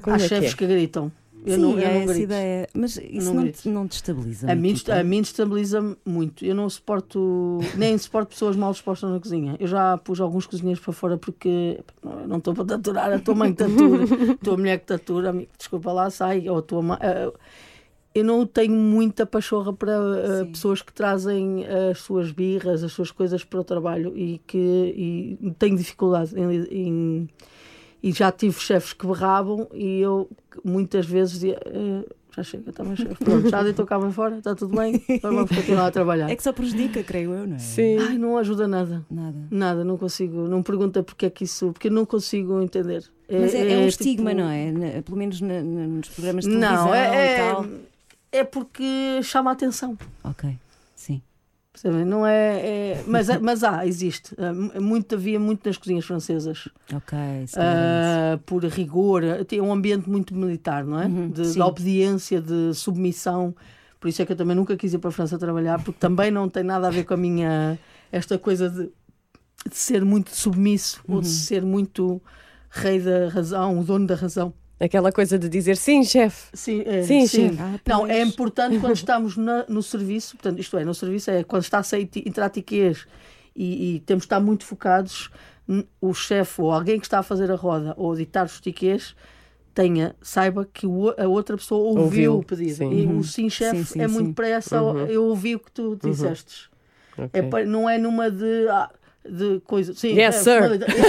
Como 0.02 0.16
Há 0.16 0.16
é 0.16 0.22
que 0.22 0.28
chefes 0.28 0.54
é? 0.54 0.56
que 0.56 0.66
gritam. 0.68 1.12
Eu 1.46 1.56
Sim, 1.56 1.62
não, 1.62 1.72
eu 1.78 1.86
há 1.86 1.92
não 1.92 1.98
essa 2.00 2.06
grito. 2.14 2.24
ideia. 2.24 2.70
Mas 2.74 2.98
isso 3.04 3.34
não 3.34 3.44
não, 3.44 3.52
te, 3.52 3.68
não 3.70 3.88
te 3.88 3.92
estabiliza 3.96 4.48
A 4.48 4.54
uma 4.54 4.56
mim, 4.56 4.70
equipa? 4.72 4.94
a 4.96 5.04
mim 5.04 5.22
destabiliza 5.22 5.98
muito. 6.06 6.46
Eu 6.46 6.56
não 6.56 6.70
suporto, 6.70 7.60
nem 7.76 7.98
suporto 7.98 8.30
pessoas 8.30 8.56
mal 8.56 8.72
dispostas 8.72 9.10
na 9.12 9.20
cozinha. 9.20 9.58
Eu 9.60 9.68
já 9.68 9.98
pus 9.98 10.22
alguns 10.22 10.46
cozinheiros 10.46 10.82
para 10.82 10.94
fora 10.94 11.18
porque 11.18 11.82
não, 12.02 12.28
não 12.28 12.38
estou 12.38 12.54
para 12.54 12.64
taturar, 12.64 13.12
a 13.12 13.20
tua 13.20 13.36
mãe 13.36 13.52
que 13.52 13.58
tatura, 13.58 14.04
a 14.32 14.38
tua 14.42 14.56
mulher 14.56 14.80
que 14.80 14.86
tatura, 14.86 15.36
desculpa 15.58 15.92
lá, 15.92 16.10
sai, 16.10 16.48
ou 16.48 16.60
a 16.60 16.62
tua 16.62 16.82
mãe. 16.82 16.98
eh, 17.02 17.34
Eu 18.16 18.24
não 18.24 18.46
tenho 18.46 18.76
muita 18.76 19.26
pachorra 19.26 19.74
para 19.74 19.92
eh, 19.94 20.40
Sim. 20.46 20.52
pessoas 20.52 20.82
que 20.84 20.94
trazem 20.94 21.66
as 21.66 21.98
suas 22.00 22.32
birras, 22.32 22.84
as 22.84 22.92
suas 22.92 23.10
coisas 23.10 23.44
para 23.44 23.60
o 23.60 23.64
trabalho 23.64 24.16
e 24.16 24.40
que 24.46 25.38
e 25.42 25.52
tenho 25.58 25.76
dificuldade 25.76 26.34
em, 26.40 26.64
em- 26.72 27.30
e 28.04 28.12
já 28.12 28.32
tive 28.32 28.60
chefes 28.60 28.94
que 28.94 29.08
berravam 29.08 29.68
e 29.74 30.00
eu 30.02 30.30
muitas 30.64 31.06
vezes 31.08 31.34
dizia, 31.34 31.58
"Eh, 31.66 32.06
já 32.36 32.44
chega, 32.44 32.72
também 32.74 32.96
chega. 32.96 33.16
Pronto, 33.16 33.50
já 33.50 33.64
deitou 33.64 33.86
cá 33.86 33.98
bem 33.98 34.12
fora, 34.12 34.38
está 34.38 34.54
tudo 34.54 34.76
bem, 34.76 35.02
vamos 35.24 35.50
continuar 35.50 35.88
a 35.88 35.92
trabalhar. 35.92 36.30
É 36.30 36.36
que 36.36 36.44
só 36.44 36.52
prejudica, 36.54 37.02
creio 37.04 37.34
eu, 37.34 37.48
não 37.48 37.56
é? 37.56 37.60
Sim. 37.60 37.98
Ai, 37.98 38.18
não 38.18 38.38
ajuda 38.38 38.68
nada. 38.68 39.04
Nada. 39.10 39.38
Nada, 39.50 39.84
não 39.84 39.98
consigo, 39.98 40.48
não 40.48 40.62
pergunta 40.62 41.02
porque 41.02 41.26
é 41.26 41.30
que 41.32 41.46
isso, 41.46 41.72
porque 41.72 41.88
eu 41.88 41.92
não 41.92 42.06
consigo 42.06 42.62
entender. 42.62 43.04
Mas 43.32 43.56
é, 43.56 43.60
é 43.62 43.78
um 43.78 43.88
tipo- 43.88 43.88
estigma, 43.88 44.34
não 44.36 44.50
é? 44.50 45.02
Pelo 45.02 45.18
menos 45.18 45.40
na- 45.42 45.64
na- 45.64 45.88
nos 45.88 46.10
programas 46.10 46.44
de 46.44 46.52
televisão 46.52 46.86
Não, 46.86 46.94
é, 46.94 47.00
e 47.00 47.16
é, 47.16 47.38
tal. 47.38 47.66
É 48.34 48.44
porque 48.44 49.22
chama 49.24 49.52
a 49.52 49.54
atenção. 49.54 49.98
Ok, 50.24 50.58
sim. 50.96 51.22
Não 52.06 52.26
é, 52.28 52.60
é- 52.92 53.04
mas, 53.08 53.28
mas 53.42 53.64
há, 53.64 53.86
existe. 53.88 54.36
Ah, 54.38 54.54
Muito, 54.80 55.16
havia 55.16 55.40
muito 55.40 55.68
nas 55.68 55.78
cozinhas 55.78 56.06
francesas. 56.06 56.68
Ok, 56.94 57.18
é 57.18 57.46
Ah, 57.58 58.40
por 58.46 58.64
rigor, 58.66 59.24
tem 59.48 59.60
um 59.62 59.72
ambiente 59.74 60.08
muito 60.10 60.36
militar, 60.36 60.84
não 60.86 61.00
é? 61.00 61.08
de, 61.08 61.14
de 61.30 61.42
Uhum, 61.42 61.46
sim. 61.46 61.62
obediência, 61.62 62.42
de 62.42 62.74
submissão. 62.76 63.56
Por 64.00 64.08
isso 64.08 64.22
é 64.22 64.26
que 64.26 64.34
eu 64.34 64.36
também 64.36 64.56
nunca 64.56 64.76
quis 64.78 64.94
ir 64.94 65.00
para 65.00 65.10
a 65.10 65.14
França 65.14 65.38
trabalhar, 65.40 65.82
porque 65.84 66.00
também 66.00 66.30
não 66.30 66.48
tem 66.50 66.64
nada 66.64 66.88
a 66.88 66.92
ver 66.92 67.06
com 67.06 67.14
a 67.16 67.18
minha. 67.18 67.80
esta 68.12 68.38
coisa 68.38 68.70
de, 68.70 68.92
de 69.70 69.76
ser 69.76 70.04
muito 70.06 70.30
submisso 70.36 71.02
ou 71.08 71.16
Uhum. 71.16 71.22
de 71.22 71.28
ser 71.28 71.64
muito 71.64 72.22
rei 72.70 73.00
da 73.00 73.30
razão, 73.30 73.80
o 73.80 73.84
dono 73.84 74.06
da 74.06 74.16
razão. 74.16 74.54
Aquela 74.84 75.12
coisa 75.12 75.40
de 75.40 75.48
dizer 75.48 75.78
sim, 75.78 76.04
chefe. 76.04 76.50
Sim, 76.54 76.84
é, 76.86 77.04
Sim, 77.04 77.26
sim. 77.28 77.52
sim. 77.52 77.58
Ah, 77.60 77.80
Não, 77.88 78.06
é 78.08 78.22
importante 78.22 78.80
quando 78.80 78.96
estamos 78.96 79.38
na- 79.38 79.66
no 79.70 79.82
serviço, 79.82 80.36
portanto, 80.36 80.60
isto 80.60 80.78
é, 80.78 80.84
no 80.84 80.94
serviço 80.94 81.32
é 81.32 81.44
quando 81.44 81.62
está 81.64 81.78
a 81.80 81.84
sair 81.84 82.06
ti- 82.06 82.24
entrar 82.28 82.50
tiquês 82.50 83.08
e, 83.56 83.96
e 83.96 84.00
temos 84.02 84.24
de 84.24 84.26
estar 84.26 84.40
muito 84.42 84.66
focados, 84.66 85.30
o 86.02 86.14
chefe 86.14 86.62
ou 86.62 86.72
alguém 86.72 87.00
que 87.00 87.06
está 87.06 87.20
a 87.20 87.24
fazer 87.24 87.50
a 87.50 87.56
roda 87.56 87.94
ou 87.98 88.12
a 88.12 88.16
ditar 88.18 88.46
os 88.46 88.60
tiquês 88.60 89.16
tenha, 89.74 90.16
saiba 90.22 90.66
que 90.72 90.86
o- 90.86 91.16
a 91.18 91.28
outra 91.28 91.56
pessoa 91.56 91.80
ouviu, 91.88 92.04
Ouviu, 92.04 92.40
o 92.40 92.44
pedido. 92.44 92.76
sim. 92.76 92.92
E 92.92 93.06
Uhum. 93.08 93.20
o 93.20 93.24
sim, 93.24 93.50
chefe, 93.50 93.78
Sim, 93.78 93.86
sim, 93.86 94.02
é 94.02 94.08
muito 94.08 94.28
sim. 94.28 94.34
para 94.34 94.48
essa, 94.50 94.76
eu 95.10 95.24
ouvi 95.26 95.56
o 95.56 95.60
que 95.60 95.72
tu 95.72 95.96
disseste. 96.04 96.70
Ok. 97.18 97.30
É 97.32 97.42
pa- 97.42 97.64
não 97.64 97.90
é 97.90 97.98
numa 97.98 98.30
de. 98.30 98.68
ah, 98.70 98.90
de 99.30 99.60
coisa. 99.62 99.94
Sim, 99.94 100.14
Yes, 100.18 100.36
é, 100.36 100.40
sir. 100.40 100.62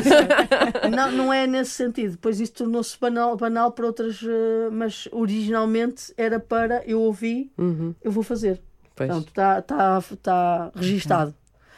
sir. 0.02 0.88
não, 0.94 1.10
não 1.10 1.32
é 1.32 1.46
nesse 1.46 1.72
sentido. 1.72 2.12
Depois 2.12 2.40
isso 2.40 2.52
tornou-se 2.52 2.98
banal, 3.00 3.36
banal 3.36 3.72
para 3.72 3.86
outras. 3.86 4.20
eh, 4.22 4.68
mas 4.70 5.08
originalmente 5.12 6.12
era 6.16 6.38
para 6.40 6.82
eu 6.86 7.00
ouvi, 7.00 7.50
Uhum. 7.58 7.94
eu 8.02 8.10
vou 8.12 8.22
fazer. 8.22 8.60
Pois. 8.96 9.08
Portanto, 9.08 9.28
está 9.28 9.62
tá, 9.62 10.02
tá 10.22 10.72
registado. 10.74 11.34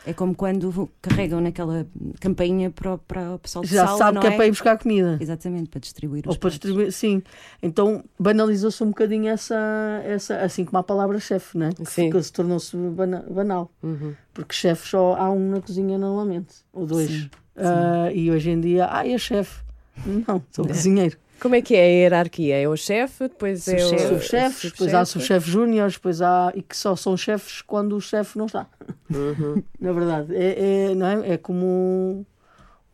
É 0.06 0.12
como 0.14 0.34
quando 0.36 0.88
carregam 1.02 1.40
naquela 1.40 1.84
campainha 2.20 2.70
para, 2.70 2.94
o- 2.94 2.98
para 2.98 3.34
o 3.34 3.38
pessoal 3.40 3.64
de 3.64 3.74
Já 3.74 3.86
sala, 3.86 3.98
sabe 3.98 4.14
não 4.14 4.20
que 4.22 4.28
é 4.28 4.30
para 4.36 4.46
ir 4.46 4.50
buscar 4.50 4.78
comida. 4.78 5.18
Exatamente, 5.20 5.68
para 5.68 5.80
distribuir 5.80 6.22
os 6.24 6.34
Ou 6.34 6.38
para 6.38 6.50
pratos. 6.50 6.58
distribuir, 6.60 6.92
sim. 6.92 7.22
Então 7.60 8.04
banalizou-se 8.18 8.82
um 8.84 8.88
bocadinho 8.88 9.28
essa, 9.28 9.56
essa. 10.04 10.36
Assim 10.38 10.64
como 10.64 10.78
a 10.78 10.82
palavra 10.84 11.18
chefe, 11.18 11.58
né? 11.58 11.70
Que 11.76 11.84
Sim. 11.86 12.04
ficou- 12.06 12.22
se 12.22 12.32
tornou-se 12.32 12.76
bana- 12.76 13.24
banal. 13.28 13.70
Uhum. 13.82 14.14
Porque 14.32 14.54
chefe 14.54 14.88
só 14.88 15.16
há 15.16 15.28
um 15.30 15.50
na 15.50 15.60
cozinha 15.60 15.98
normalmente, 15.98 16.54
ou 16.72 16.86
dois. 16.86 17.10
Sim, 17.10 17.30
Ah, 17.56 18.12
e 18.12 18.30
hoje 18.30 18.50
em 18.50 18.60
dia, 18.60 18.86
ah, 18.90 19.04
é 19.08 19.18
chefe. 19.18 19.64
Não, 20.06 20.42
sou 20.52 20.66
cozinheiro. 20.66 21.16
Como 21.40 21.54
é 21.54 21.62
que 21.62 21.74
é 21.74 21.84
a 21.84 21.88
hierarquia? 21.88 22.56
É 22.56 22.68
o 22.68 22.76
chefe, 22.76 23.24
depois 23.24 23.68
é 23.68 23.76
o 23.76 23.80
Subchefe. 23.80 24.08
Subchefes, 24.08 24.72
depois 24.72 24.94
há 24.94 25.04
subchefes 25.04 25.50
júniores, 25.50 25.94
depois 25.94 26.22
há. 26.22 26.52
e 26.54 26.62
que 26.62 26.76
só 26.76 26.96
são 26.96 27.16
chefes 27.16 27.62
quando 27.62 27.96
o 27.96 28.00
chefe 28.00 28.38
não 28.38 28.46
está. 28.46 28.66
Uhum. 29.10 29.62
Na 29.78 29.92
verdade, 29.92 30.34
é, 30.34 30.90
é, 30.90 30.94
não 30.94 31.06
é? 31.06 31.32
é 31.32 31.36
como 31.36 32.26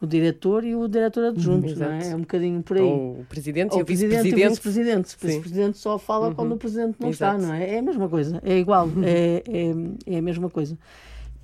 o 0.00 0.06
diretor 0.06 0.64
e 0.64 0.74
o 0.74 0.88
diretor 0.88 1.26
adjunto, 1.26 1.78
não 1.78 1.92
é? 1.92 2.10
É 2.10 2.16
um 2.16 2.20
bocadinho 2.20 2.60
por 2.62 2.76
aí. 2.76 2.82
Ou 2.82 3.20
o 3.20 3.26
presidente 3.28 3.72
Ou 3.72 3.78
e 3.78 3.82
o 3.82 3.86
presidente 3.86 4.16
e 4.28 4.32
o 4.32 4.36
vice-presidente. 4.36 4.50
vice-presidente. 4.50 5.06
O 5.06 5.20
Sim. 5.20 5.26
vice-presidente 5.28 5.78
só 5.78 5.96
fala 5.96 6.34
quando 6.34 6.52
o 6.52 6.56
presidente 6.56 6.96
não 6.98 7.10
está, 7.10 7.36
Exato. 7.36 7.46
não 7.46 7.54
é? 7.54 7.76
É 7.76 7.78
a 7.78 7.82
mesma 7.82 8.08
coisa, 8.08 8.40
é 8.44 8.58
igual, 8.58 8.88
é, 9.04 9.42
é, 9.48 10.14
é 10.14 10.18
a 10.18 10.22
mesma 10.22 10.50
coisa. 10.50 10.76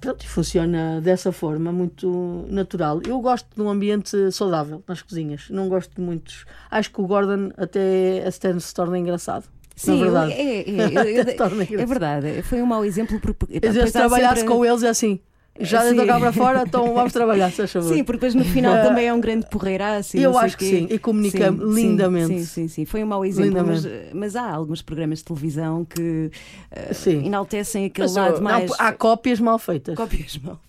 Pronto, 0.00 0.24
e 0.24 0.28
funciona 0.28 1.00
dessa 1.00 1.32
forma, 1.32 1.72
muito 1.72 2.46
natural. 2.48 3.00
Eu 3.06 3.20
gosto 3.20 3.48
de 3.54 3.60
um 3.60 3.68
ambiente 3.68 4.30
saudável 4.30 4.82
nas 4.86 5.02
cozinhas, 5.02 5.46
não 5.50 5.68
gosto 5.68 5.94
de 5.96 6.00
muitos. 6.00 6.44
Acho 6.70 6.92
que 6.92 7.00
o 7.00 7.06
Gordon 7.06 7.50
até 7.56 8.22
a 8.26 8.30
Stern 8.30 8.60
se 8.60 8.72
torna 8.72 8.96
engraçado. 8.98 9.44
Sim, 9.74 10.00
verdade. 10.02 10.32
é, 10.32 10.68
é, 10.68 11.24
é, 11.78 11.82
é 11.82 11.86
verdade. 11.86 12.42
Foi 12.42 12.60
um 12.60 12.66
mau 12.66 12.84
exemplo. 12.84 13.20
Porque, 13.20 13.60
Às 13.64 13.74
vezes 13.74 13.92
trabalhar-se 13.92 14.40
sempre- 14.42 14.54
com 14.56 14.64
eles 14.64 14.82
é 14.82 14.88
assim. 14.88 15.20
Já 15.60 15.82
deitou 15.82 16.06
cá 16.06 16.18
para 16.18 16.32
fora, 16.32 16.64
então 16.66 16.94
vamos 16.94 17.12
trabalhar, 17.12 17.50
se 17.50 17.66
favor. 17.66 17.88
Sim, 17.88 18.04
porque 18.04 18.18
depois 18.18 18.34
no 18.34 18.44
final 18.44 18.82
também 18.82 19.06
é 19.06 19.12
um 19.12 19.20
grande 19.20 19.46
porreiraço. 19.48 20.16
Eu 20.16 20.36
acho 20.38 20.56
que 20.56 20.64
sim, 20.64 20.86
e 20.90 20.98
comunica 20.98 21.50
Sim, 21.52 21.74
lindamente. 21.74 22.26
Sim, 22.28 22.44
sim, 22.44 22.68
sim. 22.68 22.84
Foi 22.84 23.02
um 23.02 23.06
mau 23.06 23.24
exemplo, 23.24 23.64
mas, 23.66 23.84
Lindamente. 23.84 24.10
mas 24.14 24.36
há 24.36 24.50
alguns 24.50 24.82
programas 24.82 25.18
de 25.18 25.24
televisão 25.24 25.84
que 25.84 26.30
eh, 26.70 26.92
Sim. 26.94 27.26
enaltecem 27.26 27.86
aquele 27.86 28.06
Mas, 28.08 28.16
lado 28.16 28.34
oh, 28.36 28.40
Não, 28.40 28.42
mais. 28.42 28.70
há 28.78 28.92
cópias 28.92 29.40
mal 29.40 29.58
feitas. 29.58 29.94
cópias 29.96 30.38
mal. 30.38 30.60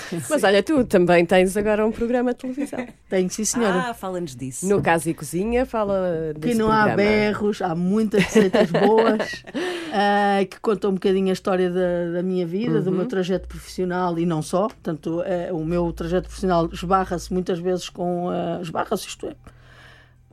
Mas 0.30 0.44
olha, 0.44 0.62
tu 0.62 0.84
também 0.84 1.24
tens 1.26 1.56
agora 1.56 1.86
um 1.86 1.92
programa 1.92 2.32
de 2.32 2.38
televisão. 2.38 2.86
Tem, 3.08 3.28
sim, 3.28 3.44
senhora. 3.44 3.90
Ah, 3.90 3.94
fala-nos 3.94 4.34
disso. 4.36 4.66
No 4.68 4.80
Casa 4.82 5.08
e 5.10 5.14
Cozinha, 5.14 5.64
fala 5.66 6.32
que 6.40 6.54
não 6.54 6.70
há 6.70 6.84
programa. 6.86 6.96
berros, 6.96 7.62
há 7.62 7.74
muitas 7.74 8.24
receitas 8.24 8.70
boas 8.72 9.44
ah, 9.92 10.44
que 10.50 10.60
contam 10.60 10.90
um 10.90 10.94
bocadinho 10.94 11.30
a 11.30 11.32
história 11.32 11.70
da, 11.70 12.12
da 12.14 12.22
minha 12.22 12.46
vida, 12.46 12.80
do 12.80 12.90
Uhum. 12.90 12.96
meu 12.98 13.06
trajeto 13.06 13.48
profissional 13.48 14.18
e 14.18 14.26
não 14.26 14.42
só. 14.42 14.68
Portanto, 14.68 15.22
eh, 15.24 15.50
o 15.52 15.64
meu 15.64 15.92
trajeto 15.92 16.24
profissional 16.28 16.68
esbarra-se 16.72 17.32
muitas 17.32 17.58
vezes 17.58 17.88
com. 17.88 18.28
ah, 18.30 18.58
esbarra-se, 18.62 19.06
isto 19.08 19.26
é, 19.26 19.34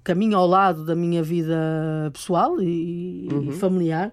caminho 0.04 0.38
ao 0.38 0.46
lado 0.48 0.84
da 0.86 0.96
minha 0.96 1.24
vida 1.24 1.56
pessoal 2.12 2.60
e, 2.62 3.28
e 3.30 3.34
Uhum. 3.34 3.52
familiar. 3.54 4.12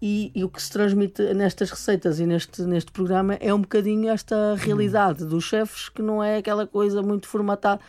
E, 0.00 0.30
e 0.32 0.44
o 0.44 0.48
que 0.48 0.62
se 0.62 0.70
transmite 0.70 1.22
nestas 1.34 1.70
receitas 1.70 2.20
e 2.20 2.26
neste, 2.26 2.62
neste 2.62 2.92
programa 2.92 3.34
é 3.34 3.52
um 3.52 3.60
bocadinho 3.60 4.08
esta 4.08 4.54
realidade 4.56 5.24
dos 5.24 5.42
chefes 5.44 5.88
que 5.88 6.00
não 6.00 6.22
é 6.22 6.36
aquela 6.36 6.66
coisa 6.68 7.02
muito 7.02 7.26
formatada. 7.26 7.80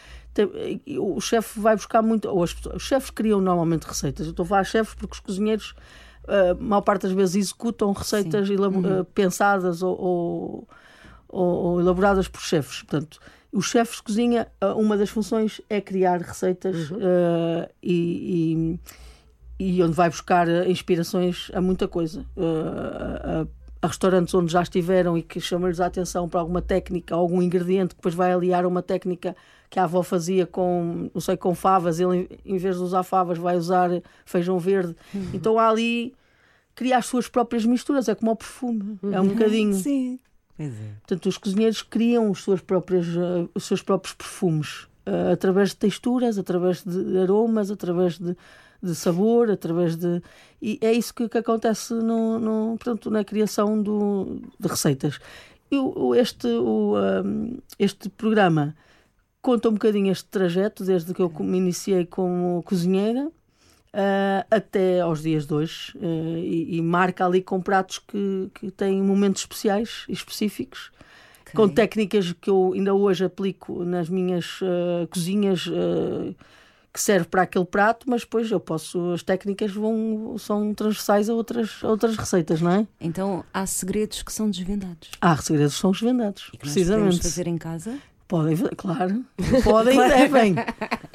O 0.99 1.19
chefe 1.21 1.59
vai 1.59 1.75
buscar 1.75 2.01
muito. 2.01 2.27
Ou 2.27 2.43
as 2.43 2.55
os 2.73 2.81
chefes 2.83 3.09
criam 3.11 3.39
normalmente 3.41 3.83
receitas. 3.83 4.25
Eu 4.25 4.31
estou 4.31 4.43
a 4.43 4.47
falar 4.47 4.63
chefes 4.63 4.95
porque 4.95 5.13
os 5.13 5.19
cozinheiros, 5.19 5.75
a 6.27 6.53
maior 6.55 6.81
parte 6.81 7.03
das 7.03 7.11
vezes, 7.11 7.35
executam 7.35 7.91
receitas 7.91 8.49
elabo- 8.49 8.87
eh, 8.87 9.03
pensadas 9.13 9.83
ou, 9.83 9.99
ou, 9.99 10.67
ou- 11.27 11.79
elaboradas 11.79 12.27
por 12.27 12.41
chefes. 12.41 12.81
Portanto, 12.83 13.19
os 13.51 13.65
chefes 13.65 13.97
de 13.97 14.03
cozinha, 14.03 14.47
ah, 14.61 14.73
uma 14.75 14.97
das 14.97 15.09
funções 15.09 15.61
é 15.69 15.79
criar 15.81 16.21
receitas 16.21 16.91
ah, 16.93 17.69
e, 17.83 17.93
e- 18.75 18.79
e 19.59 19.83
onde 19.83 19.93
vai 19.93 20.09
buscar 20.09 20.47
eh, 20.47 20.69
inspirações 20.71 21.51
a 21.53 21.59
muita 21.59 21.87
coisa. 21.87 22.25
Ah, 22.37 23.45
a, 23.81 23.85
a 23.85 23.87
restaurantes 23.87 24.33
onde 24.33 24.51
já 24.51 24.61
estiveram 24.61 25.17
e 25.17 25.21
que 25.21 25.39
chamam-lhes 25.39 25.79
a 25.79 25.85
atenção 25.85 26.27
para 26.27 26.39
alguma 26.39 26.61
técnica, 26.61 27.13
algum 27.13 27.41
ingrediente 27.41 27.89
que 27.89 27.95
depois 27.95 28.15
vai 28.15 28.31
aliar 28.31 28.63
a 28.63 28.67
uma 28.67 28.81
técnica 28.81 29.35
que 29.69 29.79
a 29.79 29.83
avó 29.83 30.01
fazia 30.01 30.45
com, 30.47 31.09
não 31.13 31.21
sei, 31.21 31.37
com 31.37 31.53
favas, 31.53 31.99
ele 31.99 32.39
em 32.45 32.57
vez 32.57 32.77
de 32.77 32.81
usar 32.81 33.03
favas 33.03 33.37
vai 33.37 33.55
usar 33.55 33.89
feijão 34.25 34.57
verde. 34.57 34.95
Então 35.33 35.59
há 35.59 35.69
ali 35.69 36.13
cria 36.73 36.97
as 36.97 37.05
suas 37.05 37.27
próprias 37.27 37.65
misturas, 37.65 38.07
é 38.07 38.15
como 38.15 38.31
o 38.31 38.35
perfume, 38.35 38.97
é 39.11 39.19
um 39.19 39.27
bocadinho. 39.27 39.73
Sim. 39.73 40.19
Pois 40.55 40.73
é. 40.73 40.93
Portanto, 41.01 41.25
os 41.27 41.37
cozinheiros 41.37 41.81
criam 41.81 42.31
os 42.31 42.43
seus 42.43 42.61
próprios, 42.61 43.07
eh, 43.07 43.47
os 43.53 43.65
seus 43.65 43.81
próprios 43.81 44.13
perfumes 44.13 44.87
eh, 45.05 45.31
através 45.31 45.69
de 45.69 45.77
texturas, 45.77 46.37
através 46.37 46.83
de 46.83 47.17
aromas, 47.17 47.71
através 47.71 48.17
de, 48.17 48.35
de 48.81 48.95
sabor, 48.95 49.49
através 49.51 49.95
de. 49.95 50.21
E 50.61 50.77
é 50.81 50.91
isso 50.93 51.13
que, 51.13 51.27
que 51.29 51.37
acontece 51.37 51.93
no, 51.93 52.39
no, 52.39 52.75
portanto, 52.77 53.09
na 53.11 53.23
criação 53.23 53.81
do, 53.81 54.41
de 54.59 54.67
receitas. 54.67 55.19
E 55.71 55.77
o- 55.77 56.15
este, 56.15 56.47
o, 56.47 56.95
ahm, 56.95 57.57
este 57.77 58.09
programa 58.09 58.75
conta 59.41 59.69
um 59.69 59.73
bocadinho 59.73 60.11
este 60.11 60.25
trajeto, 60.29 60.83
desde 60.83 61.13
que 61.13 61.21
eu 61.21 61.31
me 61.39 61.57
iniciei 61.57 62.05
como 62.05 62.61
cozinheira. 62.63 63.31
ah, 63.93 64.45
até 64.51 64.99
aos 65.01 65.21
dias 65.23 65.47
de 65.47 65.53
hoje 65.53 65.97
eh, 65.99 66.39
e, 66.43 66.77
e 66.77 66.81
marca 66.81 67.25
ali 67.25 67.41
com 67.41 67.59
pratos 67.61 67.97
que, 67.99 68.49
que 68.53 68.69
têm 68.71 69.01
momentos 69.01 69.41
especiais 69.41 70.05
e 70.07 70.13
específicos 70.13 70.91
com 71.55 71.67
técnicas 71.67 72.31
que 72.33 72.51
eu 72.51 72.73
ainda 72.75 72.93
hoje 72.93 73.25
aplico 73.25 73.83
nas 73.83 74.07
minhas 74.07 74.59
eh, 74.61 75.07
cozinhas 75.07 75.67
eh, 75.67 76.35
que 76.91 76.99
serve 77.01 77.27
para 77.27 77.43
aquele 77.43 77.65
prato, 77.65 78.09
mas 78.09 78.21
depois 78.21 78.49
eu 78.49 78.59
posso 78.59 79.11
as 79.11 79.21
técnicas 79.21 79.71
vão 79.71 80.35
são 80.39 80.73
transversais 80.73 81.29
a 81.29 81.33
outras 81.33 81.79
a 81.83 81.87
outras 81.87 82.17
receitas, 82.17 82.61
não 82.61 82.71
é? 82.71 82.87
Então 82.99 83.43
há 83.53 83.65
segredos 83.65 84.23
que 84.23 84.33
são 84.33 84.49
desvendados. 84.49 85.11
Há 85.21 85.37
segredos 85.37 85.75
que 85.75 85.81
são 85.81 85.91
desvendados, 85.91 86.43
E 86.47 86.51
que 86.51 86.57
podemos 86.57 86.73
precisamente. 86.73 87.21
fazer 87.21 87.47
em 87.47 87.57
casa. 87.57 87.97
Podem, 88.29 88.55
claro, 88.77 89.25
podem 89.63 89.95
e 89.99 90.07
devem. 90.07 90.55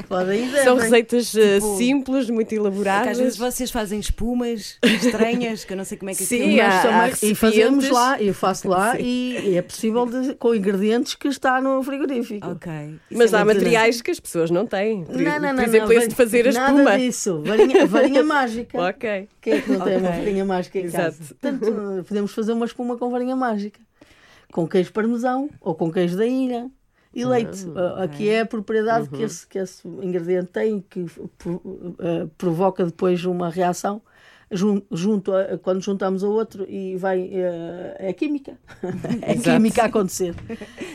Podem 0.09 0.43
e 0.43 0.47
devem. 0.49 0.65
São 0.65 0.77
receitas 0.77 1.33
eh, 1.37 1.61
Tipo, 1.61 1.77
simples, 1.79 2.29
muito 2.29 2.49
Porque 2.49 2.57
elaboradas. 2.57 3.13
às 3.13 3.19
vezes 3.19 3.39
vocês 3.39 3.71
fazem 3.71 4.01
espumas 4.01 4.81
estranhas, 4.85 5.65
que 5.65 5.73
eu 5.73 5.77
não 5.77 5.85
sei 5.85 5.97
como 5.97 6.11
é 6.11 6.15
que 6.15 6.25
Sim, 6.25 6.59
há- 6.59 6.83
também- 6.83 7.01
há 7.01 7.11
e 7.23 7.35
fazemos 7.37 7.89
lá, 7.89 8.21
eu 8.21 8.35
faço 8.35 8.67
lá 8.67 8.99
e, 8.99 9.39
e 9.45 9.57
é 9.57 9.63
possível 9.63 10.05
de- 10.07 10.35
com 10.35 10.53
ingredientes 10.57 11.15
que 11.15 11.29
está 11.29 11.61
no 11.61 11.81
frigorífico. 11.85 12.49
Ok. 12.51 12.73
Isso 13.09 13.17
Mas 13.17 13.33
é 13.33 13.37
há 13.37 13.45
materiais 13.45 14.03
que 14.03 14.11
as 14.11 14.19
pessoas 14.19 14.51
não 14.51 14.67
têm. 14.67 15.05
Por, 15.05 15.15
Não, 15.17 15.39
não, 15.39 15.41
não, 15.41 15.55
por 15.55 15.65
exemplo, 15.65 15.89
não, 15.91 15.97
esse 15.97 16.09
de 16.09 16.15
fazer 16.17 16.49
a 16.49 16.53
nada 16.53 16.73
espuma. 16.73 16.99
disso. 16.99 17.43
Varinha, 17.47 17.87
varinha 17.87 18.25
mágica. 18.25 18.89
Ok. 18.89 19.29
Quem 19.41 19.53
é 19.53 19.61
que 19.61 19.71
não 19.71 19.81
tem 19.83 19.99
uma 19.99 20.11
varinha 20.11 20.45
mágica 20.45 20.81
em 20.81 20.91
casa? 20.91 21.17
Exato. 21.23 21.37
Portanto, 21.41 22.05
podemos 22.09 22.33
fazer 22.35 22.53
uma 22.53 22.67
espuma 22.67 22.97
com 22.99 23.09
varinha 23.09 23.37
mágica. 23.37 23.79
Com 24.53 24.67
queijo 24.67 24.93
parmesão 24.93 25.49
ou 25.61 25.77
com 25.77 25.93
queijo 25.93 26.17
da 26.17 26.27
ilha. 26.27 26.69
E 27.15 27.25
leite. 27.25 27.67
Ah, 27.77 28.05
Aqui 28.05 28.29
é 28.29 28.41
a 28.41 28.47
propriedade 28.47 29.09
que, 29.09 29.23
esse, 29.23 29.47
que 29.47 29.59
esse 29.59 29.87
ingrediente 29.87 30.49
tem 30.49 30.85
que 30.89 31.05
pro- 31.39 31.97
ah, 31.99 32.27
provoca 32.37 32.85
depois 32.85 33.25
uma 33.25 33.49
reação. 33.51 34.03
jun- 34.51 34.83
junto 34.93 35.33
a- 35.33 35.57
quando 35.59 35.81
juntamos 35.83 36.23
a 36.23 36.29
outro 36.29 36.65
e 36.69 36.97
vai 36.97 37.29
eh, 37.33 37.97
é 37.99 38.13
química 38.13 38.57
é 39.23 39.35
química 39.37 39.83
a 39.83 39.87
acontecer 39.87 40.35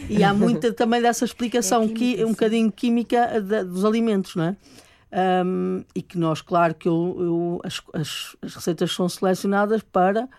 e 0.07 0.23
há 0.23 0.33
muita 0.33 0.71
também 0.71 1.01
dessa 1.01 1.25
explicação 1.25 1.83
É 1.83 1.87
que 1.87 1.93
química, 1.93 2.23
um 2.23 2.27
sim. 2.27 2.31
bocadinho 2.33 2.71
química 2.71 3.41
da- 3.41 3.63
dos 3.63 3.83
alimentos 3.83 4.35
não 4.35 4.43
é 4.45 4.55
Um, 5.43 5.83
e 5.95 6.03
que 6.03 6.19
nós 6.19 6.39
claro 6.39 6.75
que 6.75 6.87
eu, 6.87 7.15
eu- 7.19 7.61
as, 7.63 7.81
as- 7.93 8.35
as 8.43 8.53
receitas 8.55 8.91
são 8.93 9.09
selecionadas 9.09 9.81
para 9.81 10.29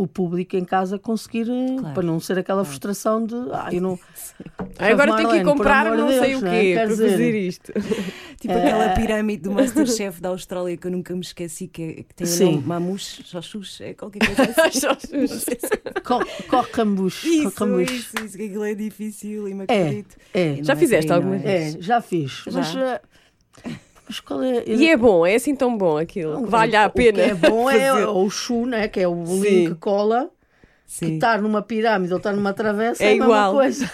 o 0.00 0.06
público 0.06 0.54
em 0.56 0.64
casa 0.64 0.98
conseguir 0.98 1.48
eh, 1.50 1.76
Claro. 1.80 1.94
para 1.94 2.02
não 2.04 2.20
ser 2.20 2.38
aquela 2.38 2.64
frustração 2.64 3.26
de 3.26 3.34
ah, 3.52 3.68
eu 3.72 3.80
não 3.82 3.98
Ah, 4.78 4.86
agora 4.86 5.06
tenho 5.16 5.16
que 5.16 5.24
Marlene, 5.24 5.44
comprar 5.44 5.84
não 5.96 6.06
de 6.06 6.18
sei 6.18 6.28
Deus, 6.30 6.42
o 6.42 6.46
é? 6.46 6.50
quê 6.60 6.66
Quer 6.72 6.74
para 6.76 6.86
dizer- 6.86 7.10
fazer 7.10 7.38
isto. 7.48 7.72
Tipo 8.38 8.54
aquela 8.54 8.88
pirâmide 8.90 9.42
do 9.42 9.50
Masterchef 9.52 10.20
da 10.20 10.28
Austrália 10.28 10.76
que 10.76 10.86
eu 10.86 10.90
nunca 10.92 11.12
me 11.14 11.20
esqueci, 11.20 11.66
que, 11.66 11.82
é- 11.82 11.92
que 12.04 12.14
tem 12.14 12.26
o 12.48 12.52
nome 12.52 12.66
Mamush, 12.66 13.22
Xoxux, 13.24 13.80
é 13.80 13.94
qualquer 13.94 14.20
coisa 14.24 14.42
assim. 14.66 14.80
Só 14.80 14.92
os- 14.92 16.02
Co 16.04 16.20
cocambus 16.48 17.24
Isso, 17.24 17.48
isso, 17.82 18.24
isso, 18.24 18.36
que 18.36 18.44
aquilo 18.44 18.64
é 18.64 18.74
difícil 18.74 19.48
e 19.48 19.54
me 19.54 19.64
É, 19.66 19.80
acredito. 19.82 20.16
é 20.32 20.56
não 20.58 20.64
Já 20.64 20.72
é 20.72 20.76
fizeste 20.76 21.12
alguma 21.12 21.36
não 21.36 21.44
é? 21.44 21.68
É, 21.70 21.76
já 21.80 22.00
fiz. 22.00 22.44
Já? 22.46 22.52
Mas, 22.60 22.76
eh, 22.76 23.00
mas 24.08 24.20
qual 24.20 24.42
é. 24.42 24.64
E 24.66 24.88
é 24.90 24.96
bom, 24.96 25.24
é 25.26 25.34
assim 25.34 25.54
tão 25.54 25.76
bom 25.76 25.96
aquilo. 25.98 26.42
que 26.44 26.50
vale 26.50 26.74
a 26.74 26.86
O 26.86 26.90
pena. 26.90 27.12
que 27.12 27.20
é 27.30 27.34
bom 27.34 27.70
é 27.70 27.92
o 28.08 28.28
chu, 28.30 28.66
né? 28.66 28.88
que 28.88 29.00
é 29.00 29.06
o 29.08 29.14
bolinho 29.14 29.68
Sim. 29.68 29.74
que 29.74 29.74
cola, 29.80 30.30
que 30.86 30.92
Sim. 30.94 31.14
estar 31.14 31.40
numa 31.42 31.60
pirâmide 31.62 32.12
ou 32.12 32.16
estar 32.18 32.32
numa 32.32 32.52
travessa 32.54 33.02
É 33.04 33.08
é, 33.08 33.10
a 33.10 33.14
igual. 33.14 33.56
mesma 33.56 33.88
coisa. 33.88 33.90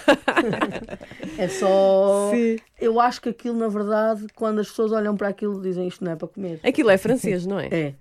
é 1.39 1.49
só. 1.49 2.31
Sim. 2.33 2.57
Eu 2.81 3.01
acho 3.01 3.21
que 3.21 3.29
aquilo, 3.31 3.57
na 3.59 3.69
verdade, 3.69 4.27
quando 4.35 4.61
as 4.61 4.69
pessoas 4.69 4.93
olham 4.93 5.17
para 5.17 5.29
aquilo, 5.29 5.61
dizem 5.61 5.89
isto 5.89 6.05
não 6.05 6.13
é 6.13 6.17
para 6.17 6.29
comer. 6.29 6.61
Aquilo 6.63 6.91
é 6.91 6.97
francês, 6.99 7.47
não 7.47 7.59
é? 7.59 7.67
É. 7.71 7.95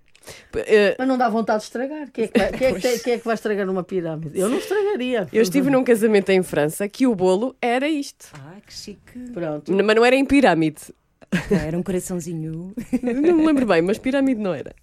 Eh, 0.56 0.96
Mas 0.98 1.08
não 1.08 1.18
dá 1.18 1.28
vontade 1.28 1.60
de 1.60 1.64
estragar. 1.66 2.10
Quem 2.12 2.24
é 2.26 2.28
que 2.28 2.40
vai, 2.40 2.52
quem 2.54 2.68
é 2.68 2.74
que 2.74 2.80
tem- 2.82 3.00
quem 3.00 3.14
é 3.14 3.18
que 3.18 3.26
vai 3.26 3.34
estragar 3.34 3.70
uma 3.70 3.84
pirâmide? 3.84 4.40
Eu 4.40 4.48
não 4.48 4.58
estragaria. 4.58 5.28
Eu 5.34 5.42
estive 5.42 5.70
num 5.70 5.84
casamento 5.84 6.30
em 6.30 6.42
França 6.42 6.88
que 6.88 7.06
o 7.06 7.14
bolo 7.14 7.56
era 7.62 7.90
isto. 7.90 8.28
Ah, 8.36 8.56
que 8.66 8.74
chique. 8.74 9.20
Pronto. 9.34 9.70
Mas 9.74 9.96
não 9.96 10.06
era 10.06 10.16
em 10.16 10.24
pirâmide. 10.24 10.82
Era 11.52 11.78
um 11.78 11.84
coraçãozinho. 11.84 12.74
Não 13.02 13.38
me 13.38 13.46
lembro 13.46 13.66
bem, 13.66 13.82
mas 13.82 13.98
pirâmide 13.98 14.40
não 14.42 14.54
era. 14.54 14.74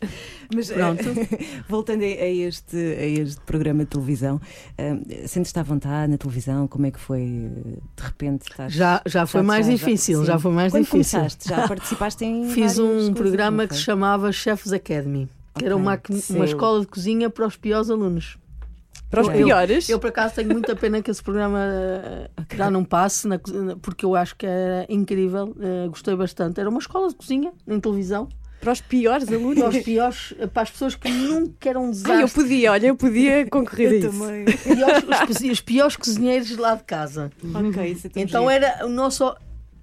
Mas 0.54 0.70
eh, 0.70 0.74
Pronto. 0.74 1.04
voltando 1.68 2.02
a 2.02 2.06
a 2.06 2.28
este, 2.28 2.76
a 2.76 3.06
este 3.06 3.40
programa 3.42 3.84
de 3.84 3.90
televisão, 3.90 4.40
eh, 4.76 5.26
sentes-te 5.26 5.58
à 5.58 5.62
vontade 5.62 6.10
na 6.10 6.18
televisão? 6.18 6.66
Como 6.68 6.86
é 6.86 6.90
que 6.90 6.98
foi 6.98 7.22
eh, 7.22 7.78
de 7.96 8.02
repente? 8.02 8.50
Estás... 8.50 8.72
Já, 8.72 9.02
já 9.06 9.26
foi 9.26 9.42
mais 9.42 9.66
difícil, 9.66 10.24
já, 10.24 10.34
sim. 10.36 10.42
foi 10.42 10.52
mais 10.52 10.72
Quando 10.72 10.84
difícil. 10.84 11.18
começaste, 11.20 11.48
já 11.48 11.66
participaste 11.68 12.24
em. 12.24 12.48
Fiz 12.50 12.78
um 12.78 13.12
programa 13.14 13.66
que 13.66 13.74
se 13.74 13.82
chamava 13.82 14.32
Chefs 14.32 14.72
Academy, 14.72 15.28
que 15.54 15.64
era 15.64 15.76
Ok, 15.76 15.86
uma, 15.86 16.00
sim. 16.20 16.36
uma 16.36 16.44
escola 16.44 16.80
de 16.80 16.86
cozinha 16.86 17.28
para 17.30 17.46
os 17.46 17.56
piores 17.56 17.90
alunos. 17.90 18.36
Para 19.10 19.22
os 19.22 19.28
Eu- 19.28 19.34
piores. 19.34 19.88
Eu, 19.88 19.98
por 19.98 20.08
acaso, 20.08 20.36
tenho 20.36 20.50
muita 20.52 20.76
pena 20.76 21.02
que 21.02 21.10
esse 21.10 21.22
programa 21.22 21.58
eh, 21.60 22.30
já 22.56 22.70
não 22.70 22.84
passe, 22.84 23.26
na 23.26 23.38
porque 23.82 24.04
eu 24.04 24.14
acho 24.14 24.36
que 24.36 24.46
era 24.46 24.86
incrível, 24.88 25.54
eh, 25.60 25.88
gostei 25.88 26.14
bastante. 26.14 26.60
Era 26.60 26.68
uma 26.70 26.78
escola 26.78 27.08
de 27.08 27.16
cozinha, 27.16 27.52
em 27.66 27.80
televisão, 27.80 28.28
Para 28.60 28.70
os 28.72 28.80
piores 28.80 29.24
para 29.24 29.36
alunos. 29.36 29.74
os 29.74 29.82
piores, 29.82 30.34
eh, 30.38 30.46
para 30.46 30.62
as 30.62 30.70
pessoas 30.70 30.94
que 30.94 31.10
nunca 31.10 31.68
eram 31.68 31.82
um 31.82 31.86
Ah, 31.86 31.88
eu 31.88 31.92
desastre. 31.92 32.42
podia, 32.42 32.70
olha, 32.72 32.86
eu 32.86 32.96
podia 32.96 33.46
concorrer 33.50 33.88
a 33.88 33.92
Eu 33.94 33.98
isso. 33.98 34.10
também. 34.10 34.44
Piores- 34.44 35.04
os, 35.42 35.50
os 35.50 35.60
piores 35.60 35.96
cozinheiros 35.96 36.56
lá 36.56 36.76
de 36.76 36.84
casa. 36.84 37.32
ok, 37.52 37.86
isso 37.90 38.06
é 38.06 38.10
tão 38.10 38.22
Então 38.22 38.42
giro. 38.48 38.64
era 38.64 38.86
o 38.86 38.88
nosso. 38.88 39.34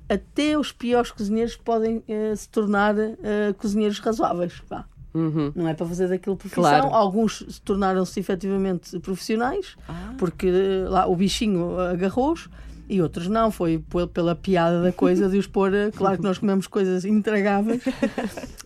Até 0.10 0.58
os 0.58 0.72
piores 0.72 1.12
cozinheiros 1.12 1.58
podem 1.58 2.02
eh, 2.08 2.34
se 2.34 2.48
tornar 2.48 2.96
eh, 2.98 3.54
cozinheiros 3.58 4.00
razoáveis. 4.00 4.54
vá. 4.70 4.86
Uhum. 5.14 5.52
Não 5.56 5.68
é 5.68 5.74
para 5.74 5.86
fazer 5.86 6.08
daquilo 6.10 6.36
profissão. 6.38 6.64
Claro. 6.64 6.88
Alguns 6.88 7.44
se 7.50 7.62
tornaram-se 7.62 8.20
efetivamente 8.20 9.00
profissionais, 9.00 9.76
Ah. 9.88 10.14
porque 10.18 10.52
lá 10.88 11.08
o 11.08 11.16
bichinho 11.16 11.80
agarrou-os, 11.80 12.50
e 12.90 13.02
outros 13.02 13.28
não. 13.28 13.50
Foi 13.52 13.80
pe- 13.80 14.08
pela 14.08 14.36
piada 14.36 14.82
da 14.82 14.92
coisa 14.92 15.28
de 15.28 15.38
os 15.38 15.48
pôr. 15.48 15.74
eh, 15.74 15.92
Claro 15.92 16.18
que 16.18 16.24
nós 16.24 16.38
comemos 16.38 16.68
coisas 16.68 17.04
intragáveis, 17.04 17.82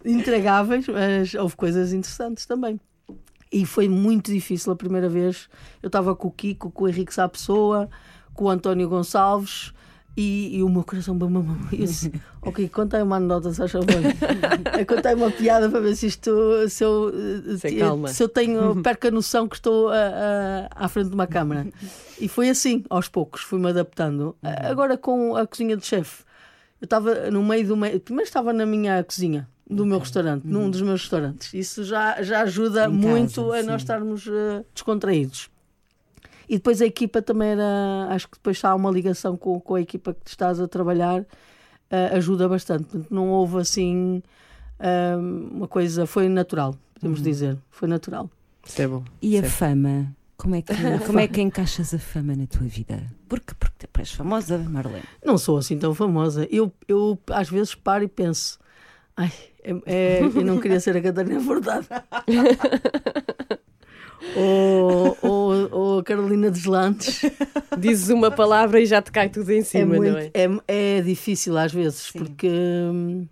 intragáveis, 0.05 0.85
mas 0.89 1.33
houve 1.33 1.55
coisas 1.55 1.93
interessantes 1.93 2.45
também. 2.45 2.79
E 3.51 3.65
foi 3.65 3.89
muito 3.89 4.31
difícil 4.31 4.71
a 4.71 4.75
primeira 4.75 5.09
vez. 5.09 5.49
Eu 5.83 5.87
estava 5.87 6.15
com 6.15 6.27
o 6.27 6.31
Kiko, 6.31 6.71
com 6.71 6.85
o 6.85 6.87
Henrique 6.87 7.13
Sá 7.13 7.27
Pessoa, 7.27 7.89
com 8.33 8.45
o 8.45 8.49
António 8.49 8.87
Gonçalves. 8.87 9.73
E, 10.17 10.57
e 10.57 10.63
o 10.63 10.67
meu 10.67 10.83
coração 10.83 11.17
bam, 11.17 11.31
bam, 11.31 11.41
bam. 11.41 11.57
Eu 11.71 11.77
disse, 11.85 12.11
ok, 12.41 12.67
conta 12.67 12.97
aí 12.97 13.03
uma 13.03 13.15
anedota, 13.15 13.53
se 13.53 13.63
achas 13.63 13.85
bem. 13.85 14.01
Contei 14.85 15.13
uma 15.13 15.31
piada 15.31 15.69
para 15.69 15.79
ver 15.79 15.95
se 15.95 16.07
isto 16.07 16.31
se 16.69 16.83
eu, 16.83 17.11
eh, 17.53 17.57
Se 17.57 18.13
se 18.13 18.23
eu 18.23 18.27
tenho 18.27 18.75
perco 18.83 19.07
a 19.07 19.11
noção 19.11 19.47
que 19.47 19.55
estou 19.55 19.87
a- 19.89 19.95
a- 19.95 20.85
à 20.85 20.87
frente 20.89 21.07
de 21.09 21.13
uma 21.15 21.27
câmara. 21.27 21.65
E 22.19 22.27
foi 22.27 22.49
assim, 22.49 22.83
aos 22.89 23.07
poucos, 23.07 23.41
fui-me 23.41 23.69
adaptando. 23.69 24.35
A- 24.43 24.67
Agora 24.69 24.97
com 24.97 25.35
a 25.35 25.47
cozinha 25.47 25.77
de 25.77 25.85
chefe, 25.85 26.23
eu 26.81 26.85
estava 26.85 27.31
no 27.31 27.41
meio 27.41 27.65
do 27.67 27.77
meio. 27.77 27.97
Primeiro 27.99 28.27
estava 28.27 28.51
na 28.51 28.65
minha 28.65 29.01
cozinha 29.05 29.47
do 29.69 29.85
meu 29.85 29.99
restaurante, 29.99 30.43
num 30.45 30.69
dos 30.69 30.81
meus 30.81 31.01
restaurantes. 31.03 31.53
Isso 31.53 31.85
já, 31.85 32.21
já 32.21 32.41
ajuda 32.41 32.85
Em 32.85 32.89
muito 32.89 33.35
casa, 33.45 33.55
a 33.55 33.61
sim. 33.61 33.67
nós 33.67 33.81
estarmos 33.81 34.27
eh, 34.27 34.65
descontraídos. 34.73 35.49
E 36.51 36.55
depois 36.57 36.81
a 36.81 36.85
equipa 36.85 37.21
também 37.21 37.51
era. 37.51 38.07
Acho 38.09 38.27
que 38.27 38.35
depois 38.35 38.61
há 38.65 38.75
uma 38.75 38.91
ligação 38.91 39.37
com, 39.37 39.57
com 39.61 39.75
a 39.75 39.79
equipa 39.81 40.13
que 40.13 40.29
estás 40.29 40.59
a 40.59 40.67
trabalhar, 40.67 41.25
eh, 41.89 42.09
ajuda 42.17 42.49
bastante. 42.49 42.83
Portanto, 42.83 43.07
não 43.09 43.29
houve 43.29 43.57
assim 43.59 44.21
eh, 44.77 45.15
uma 45.15 45.65
coisa. 45.65 46.05
Foi 46.05 46.27
natural, 46.27 46.75
podemos 46.93 47.19
Uhum. 47.19 47.23
dizer. 47.23 47.57
Foi 47.69 47.87
natural. 47.87 48.29
Isso 48.65 48.81
é 48.81 48.87
bom. 48.87 49.01
E 49.21 49.37
a 49.37 49.39
é- 49.39 49.43
fama? 49.43 50.13
Como 50.35 50.55
é, 50.55 50.61
que, 50.61 50.73
como 51.07 51.19
é 51.21 51.27
que 51.29 51.39
encaixas 51.39 51.93
a 51.93 51.99
fama 51.99 52.35
na 52.35 52.45
tua 52.47 52.67
vida? 52.67 53.01
Porque, 53.29 53.53
porque 53.57 53.87
tu 53.87 53.99
és 54.01 54.11
famosa, 54.11 54.57
Marlene. 54.57 55.03
Não 55.23 55.37
sou 55.37 55.57
assim 55.57 55.77
tão 55.79 55.95
famosa. 55.95 56.45
Eu, 56.51 56.69
eu 56.85 57.17
às 57.29 57.47
vezes 57.49 57.75
paro 57.75 58.03
e 58.03 58.07
penso. 58.09 58.59
Ai, 59.15 59.31
é, 59.63 59.71
é- 59.85 60.21
eu 60.23 60.43
não 60.43 60.59
queria 60.59 60.81
ser 60.81 60.97
a 60.97 61.01
Catarina 61.01 61.39
Furtado. 61.39 61.87
ou, 64.35 65.17
ou, 65.21 66.03
Carolina 66.03 66.49
Deslandes. 66.51 67.21
Dizes 67.77 68.09
uma 68.09 68.31
palavra 68.31 68.79
e 68.79 68.85
já 68.85 69.01
te 69.01 69.11
cai 69.11 69.29
tudo 69.29 69.49
em 69.51 69.59
É, 69.59 69.63
cima, 69.63 69.95
muito- 69.95 70.11
não 70.11 70.17
é? 70.19 70.31
é, 70.33 70.97
é 70.97 71.01
difícil 71.01 71.57
às 71.57 71.71
vezes, 71.73 72.09
Sim. 72.11 72.19
porque 72.19 72.47
hum, 72.49 73.27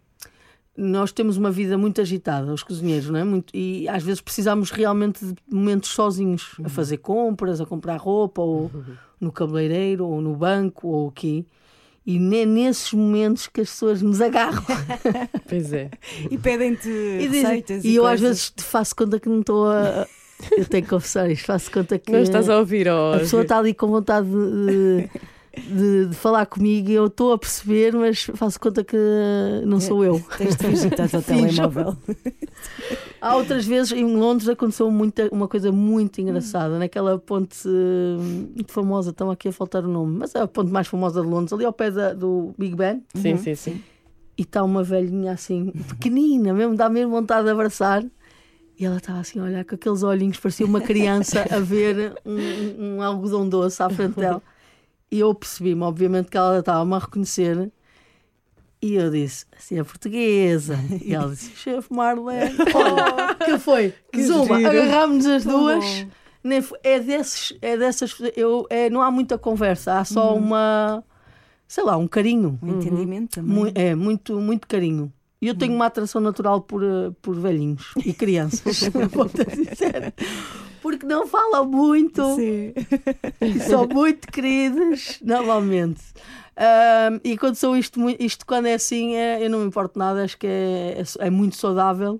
nós 0.78 1.12
temos 1.12 1.38
uma 1.38 1.52
vida 1.52 1.78
muito 1.78 1.99
agitada, 2.02 2.54
os 2.54 2.63
cozinheiros, 2.63 3.10
não 3.10 3.19
é? 3.19 3.23
Muito, 3.23 3.56
e 3.56 3.88
às 3.89 4.02
vezes 4.04 4.21
precisamos 4.21 4.71
realmente 4.71 5.23
de 5.25 5.36
momentos 5.52 5.89
sozinhos, 5.89 6.56
a 6.63 6.69
fazer 6.69 6.97
compras, 6.97 7.60
a 7.60 7.65
comprar 7.65 7.97
roupa, 7.97 8.41
ou 8.41 8.71
no 9.19 9.32
cabeleireiro, 9.32 10.06
ou 10.08 10.21
no 10.21 10.36
banco, 10.36 10.88
ou 10.88 11.10
aqui. 11.10 11.45
E 12.06 12.15
é 12.15 12.45
nesses 12.45 12.91
momentos 12.93 13.45
que 13.47 13.62
as 13.62 13.69
pessoas 13.69 14.02
nos 14.02 14.19
agarram. 14.21 14.63
Pois 15.47 15.73
é. 15.73 15.89
E 16.32 16.38
pedem-te 16.38 16.88
E, 16.88 17.28
dizem- 17.28 17.41
receitas. 17.43 17.84
e 17.84 17.95
eu 17.95 18.06
às 18.08 18.19
vezes 18.21 18.49
te 18.52 18.63
faço 18.63 18.95
conta 18.95 19.19
que 19.19 19.28
não 19.28 19.41
estou 19.41 19.67
a. 19.69 20.08
Eu 20.58 20.65
tenho 20.65 20.84
que 20.84 20.89
confessar 20.89 21.30
isto, 21.30 21.45
faço 21.45 21.69
conta 21.71 21.97
que. 21.99 22.12
Não 22.12 22.19
estás 22.19 22.49
a 22.49 22.58
ouvir, 22.60 22.88
ó. 22.88 23.15
A 23.15 23.19
pessoa 23.19 23.41
está 23.43 23.58
ali 23.58 23.73
com 23.73 23.88
vontade 23.88 24.28
de, 24.28 25.10
de- 25.58 26.06
de 26.08 26.15
falar 26.15 26.45
comigo 26.45 26.89
e 26.89 26.93
eu 26.93 27.08
estou 27.08 27.34
a 27.34 27.38
perceber, 27.38 27.93
mas 27.93 28.23
faço 28.36 28.60
conta 28.60 28.84
que 28.84 28.95
não 29.65 29.80
sou 29.80 30.04
eu. 30.06 30.23
Tens 30.38 30.56
de 30.56 30.65
fingir 30.65 30.88
que 30.88 30.93
estás 31.02 31.13
ao 31.13 31.21
telemóvel. 31.23 31.97
Há 33.21 33.36
outras 33.36 33.65
vezes 33.65 33.91
em 33.91 34.06
Londres 34.15 34.47
aconteceu 34.47 34.89
muita, 34.89 35.28
uma 35.32 35.47
coisa 35.47 35.71
muito 35.71 36.21
engraçada, 36.21 36.80
naquela 36.80 37.17
ponte 37.19 37.67
muito 37.67 38.71
famosa, 38.71 39.10
estão 39.10 39.30
aqui 39.30 39.49
a 39.49 39.52
faltar 39.52 39.84
o 39.84 39.88
nome, 39.89 40.17
mas 40.19 40.34
é 40.36 40.39
a 40.39 40.47
ponte 40.47 40.71
mais 40.71 40.88
famosa 40.88 41.21
de 41.21 41.28
Londres, 41.28 41.52
ali 41.52 41.65
ao 41.65 41.73
pé 41.73 41.91
da- 41.91 42.13
do 42.13 42.54
Big 42.58 42.75
Ben, 42.75 43.04
Sim, 43.13 43.36
sim, 43.36 43.56
sim. 43.56 43.82
e 44.38 44.43
está 44.43 44.63
uma 44.63 44.84
velhinha 44.84 45.34
assim, 45.34 45.73
pequenina, 45.89 46.54
mesmo, 46.54 46.75
dá 46.78 46.88
mesmo 46.89 47.12
vontade 47.12 47.43
de 47.43 47.49
abraçar. 47.52 48.06
E 48.80 48.86
ela 48.86 48.98
estava 48.98 49.20
assim 49.20 49.39
a 49.39 49.44
olhar 49.44 49.65
com 49.65 49.76
aqueles 49.76 50.04
olhinhos, 50.04 50.38
parecia 50.39 50.65
uma 50.65 50.80
criança 50.80 51.46
a 51.52 51.60
ver 51.60 52.13
um, 52.26 52.96
um- 52.98 53.02
algodão 53.02 53.48
doce 53.48 53.84
à 53.84 53.89
frente 53.89 54.15
dela. 54.15 54.42
E 55.12 55.20
eu 55.20 55.34
percebi-me, 55.36 55.82
obviamente, 55.84 56.30
que 56.30 56.38
ela 56.38 56.60
estava-me 56.60 56.94
a 56.94 57.00
reconhecer. 57.00 57.72
E 58.82 58.96
eu 58.96 59.10
disse, 59.12 59.46
assim 59.58 59.78
é 59.78 59.84
portuguesa. 59.84 60.80
E 61.04 61.13
ela 61.13 61.30
disse, 61.32 61.52
chefe 61.58 61.94
Marlene, 61.94 62.56
olha, 62.74 63.36
que 63.36 63.60
foi? 63.60 63.94
Que 64.13 64.24
Zuma, 64.24 64.58
giro. 64.58 64.70
agarrámos 64.70 65.26
as 65.26 65.44
duas. 65.44 66.08
Nem 66.42 66.63
é, 66.84 67.00
desses, 67.02 67.58
é 67.62 67.76
dessas, 67.76 68.15
eu, 68.38 68.65
é, 68.70 68.89
não 68.89 69.02
há 69.02 69.12
muita 69.12 69.38
conversa, 69.38 70.00
há 70.00 70.06
só 70.06 70.34
uma, 70.34 71.04
sei 71.68 71.84
lá, 71.84 71.98
um 71.98 72.08
carinho. 72.08 72.58
Um 72.63 72.78
entendimento 72.78 73.32
também. 73.42 73.54
Mu- 73.65 73.72
é, 73.76 73.94
muito, 73.94 74.39
muito 74.39 74.65
carinho. 74.65 75.12
E 75.41 75.47
eu 75.47 75.56
tenho 75.56 75.73
uma 75.73 75.86
atração 75.86 76.19
natural 76.19 76.62
por, 76.62 76.84
eh, 76.84 77.12
por 77.21 77.36
velhinhos 77.36 77.93
e 78.06 78.13
crianças, 78.13 78.82
vou-te 79.12 79.45
dizer. 79.45 80.13
Porque 80.82 81.06
não 81.06 81.25
falam 81.28 81.65
muito 81.65 82.36
Sim. 82.36 82.73
e 83.41 83.60
são 83.60 83.88
muito 83.88 84.28
queridos, 84.32 85.19
normalmente. 85.23 86.02
Ahm, 86.58 87.19
e 87.23 87.38
quando 87.38 87.56
sou 87.56 87.78
isto, 87.78 87.99
isto 88.19 88.45
quando 88.45 88.65
é 88.67 88.73
assim, 88.73 89.15
é- 89.15 89.43
eu 89.45 89.49
não 89.49 89.60
me 89.60 89.65
importo 89.67 89.97
nada, 89.97 90.23
acho 90.23 90.38
que 90.38 90.47
é, 90.47 91.02
é, 91.02 91.28
é 91.28 91.30
muito 91.30 91.56
saudável. 91.56 92.19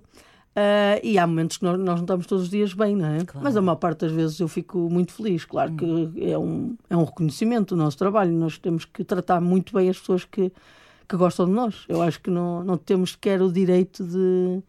Ah, 0.56 0.98
e 1.02 1.16
há 1.18 1.26
momentos 1.26 1.58
que 1.58 1.64
nós, 1.64 1.78
nós 1.78 1.96
não 1.96 2.02
estamos 2.04 2.26
todos 2.26 2.44
os 2.44 2.50
dias 2.50 2.72
bem, 2.74 2.96
não 2.96 3.08
é? 3.14 3.24
Claro. 3.24 3.44
Mas 3.44 3.56
a 3.56 3.62
maior 3.62 3.76
parte 3.76 4.00
das 4.00 4.12
vezes 4.12 4.40
eu 4.40 4.48
fico 4.48 4.78
muito 4.90 5.12
feliz. 5.12 5.44
Claro 5.44 5.72
que 5.74 6.12
é 6.22 6.36
um, 6.36 6.76
é 6.88 6.96
um 6.96 7.04
reconhecimento 7.04 7.74
do 7.74 7.82
nosso 7.82 7.96
trabalho. 7.96 8.32
Nós 8.32 8.58
temos 8.58 8.84
que 8.84 9.04
tratar 9.04 9.40
muito 9.40 9.72
bem 9.74 9.88
as 9.88 9.98
pessoas 9.98 10.24
que, 10.24 10.52
que 11.10 11.16
gostam 11.16 11.44
de 11.46 11.52
nós. 11.52 11.74
Eu 11.88 12.00
acho 12.00 12.20
que 12.20 12.30
não, 12.30 12.62
não 12.64 12.76
temos 12.78 13.10
sequer 13.10 13.42
o 13.42 13.52
direito 13.52 14.04
de. 14.04 14.62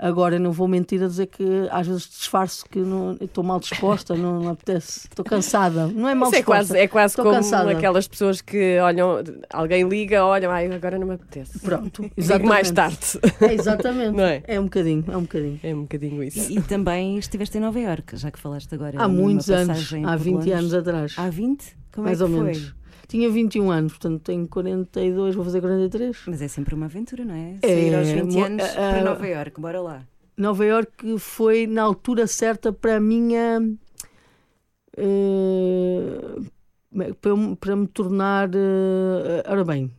Agora, 0.00 0.36
eu 0.36 0.40
não 0.40 0.52
vou 0.52 0.68
mentir 0.68 1.02
a 1.02 1.08
dizer 1.08 1.26
que 1.26 1.42
às 1.72 1.84
vezes 1.88 2.08
disfarço 2.08 2.64
que 2.70 2.78
não- 2.78 3.16
estou 3.20 3.42
mal 3.42 3.58
disposta, 3.58 4.14
não 4.14 4.38
me 4.42 4.46
apetece, 4.46 5.08
estou 5.10 5.24
cansada. 5.24 5.88
Não 5.88 6.08
é 6.08 6.14
mal 6.14 6.28
Isso 6.28 6.36
é 6.36 6.38
disposta. 6.38 6.44
quase, 6.68 6.78
é 6.78 6.86
quase 6.86 7.12
Estou 7.14 7.24
como 7.24 7.36
cansada. 7.36 7.72
aquelas 7.72 8.06
pessoas 8.06 8.40
que 8.40 8.78
olham, 8.78 9.20
alguém 9.52 9.88
liga, 9.88 10.24
olham, 10.24 10.52
ai, 10.52 10.72
agora 10.72 11.00
não 11.00 11.08
me 11.08 11.14
apetece. 11.14 11.58
Pronto, 11.58 12.02
Digo 12.14 12.14
exatamente. 12.16 12.48
mais 12.48 12.70
tarde. 12.70 12.96
É, 13.40 13.52
exatamente. 13.54 14.16
Não 14.16 14.22
é? 14.24 14.60
um 14.60 14.64
bocadinho, 14.64 15.04
é 15.08 15.16
um 15.16 15.22
bocadinho. 15.22 15.60
É 15.64 15.74
um 15.74 15.82
bocadinho 15.82 16.22
isso. 16.22 16.52
E, 16.52 16.58
e 16.58 16.62
também 16.62 17.18
estiveste 17.18 17.58
em 17.58 17.60
Nova 17.60 17.80
Iorque, 17.80 18.16
já 18.16 18.30
que 18.30 18.38
falaste 18.38 18.72
agora. 18.72 19.02
Há 19.02 19.08
muitos 19.08 19.50
anos, 19.50 19.92
há 20.04 20.12
por 20.12 20.18
20 20.20 20.34
Londres. 20.36 20.52
anos 20.54 20.74
atrás. 20.74 21.14
Há 21.16 21.28
20? 21.28 21.76
Como 21.92 22.06
mais 22.06 22.20
é 22.20 22.24
ou 22.24 22.30
que 22.30 22.36
menos. 22.36 22.74
Tinha 23.08 23.30
21 23.30 23.70
anos, 23.70 23.92
portanto 23.94 24.20
tenho 24.22 24.46
42, 24.46 25.34
vou 25.34 25.42
fazer 25.44 25.60
43. 25.62 26.16
Mas 26.26 26.42
é 26.42 26.46
sempre 26.48 26.74
uma 26.74 26.86
aventura, 26.86 27.24
não 27.24 27.34
é? 27.34 27.56
É, 27.62 27.66
Sair 27.74 27.94
aos 27.96 28.08
20 28.08 28.34
mo- 28.36 28.44
anos 28.44 28.62
ah, 28.64 28.74
para 28.90 29.02
Nova 29.02 29.26
Iorque, 29.26 29.60
bora 29.60 29.80
lá. 29.80 30.02
Nova 30.36 30.64
Iorque 30.66 31.18
foi 31.18 31.66
na 31.66 31.82
altura 31.82 32.26
certa 32.26 32.70
para 32.72 32.96
a 32.96 33.00
minha. 33.00 33.60
eh, 34.96 36.36
para, 37.20 37.32
para 37.58 37.76
me 37.76 37.86
tornar. 37.86 38.50
eh, 38.54 39.42
ora 39.48 39.64
bem, 39.64 39.90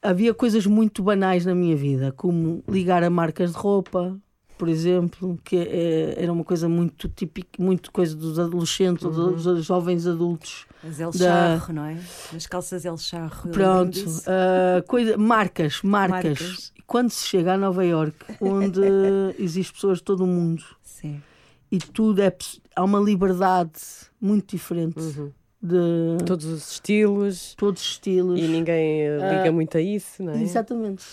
havia 0.00 0.34
coisas 0.34 0.66
muito 0.66 1.02
banais 1.02 1.44
na 1.46 1.54
minha 1.54 1.76
vida, 1.76 2.12
como 2.12 2.62
ligar 2.68 3.02
a 3.04 3.10
marcas 3.10 3.52
de 3.52 3.58
roupa, 3.58 4.18
por 4.58 4.68
exemplo, 4.68 5.38
que 5.44 5.56
eh, 5.56 6.14
era 6.16 6.32
uma 6.32 6.44
coisa 6.44 6.68
muito 6.68 7.08
típica, 7.08 7.62
muito 7.62 7.90
coisa 7.92 8.16
dos 8.16 8.38
adolescentes, 8.38 9.04
Uhum. 9.04 9.34
dos 9.34 9.64
jovens 9.64 10.06
adultos. 10.06 10.66
As 10.84 10.98
El 11.00 11.10
Da- 11.12 11.18
Charro, 11.18 11.72
não 11.72 11.84
é? 11.84 11.96
As 12.34 12.46
calças 12.46 12.84
El 12.84 12.96
Charro. 12.98 13.50
Pronto, 13.50 13.98
ah, 14.26 14.82
coisa, 14.86 15.16
marcas, 15.16 15.80
marcas, 15.82 16.40
Marcas. 16.40 16.72
Quando 16.86 17.10
se 17.10 17.26
chega 17.26 17.54
a 17.54 17.56
Nova 17.56 17.84
Iorque, 17.84 18.24
onde 18.40 18.80
existem 19.38 19.74
pessoas 19.74 19.98
de 19.98 20.04
todo 20.04 20.24
o 20.24 20.26
mundo 20.26 20.62
Sim. 20.82 21.22
e 21.70 21.78
tudo 21.78 22.20
é 22.20 22.34
há 22.76 22.84
uma 22.84 22.98
liberdade 23.00 23.72
muito 24.20 24.54
diferente 24.56 24.98
Uhum. 24.98 25.32
de 25.62 26.24
Todos 26.26 26.44
os 26.46 26.72
estilos 26.72 27.54
todos 27.56 27.80
os 27.80 27.88
estilos. 27.92 28.38
e 28.40 28.48
ninguém 28.48 29.02
eh, 29.02 29.16
liga 29.16 29.48
Ah, 29.48 29.52
muito 29.52 29.76
a 29.78 29.80
isso, 29.80 30.22
não 30.22 30.32
é? 30.34 30.42
Exatamente. 30.42 31.04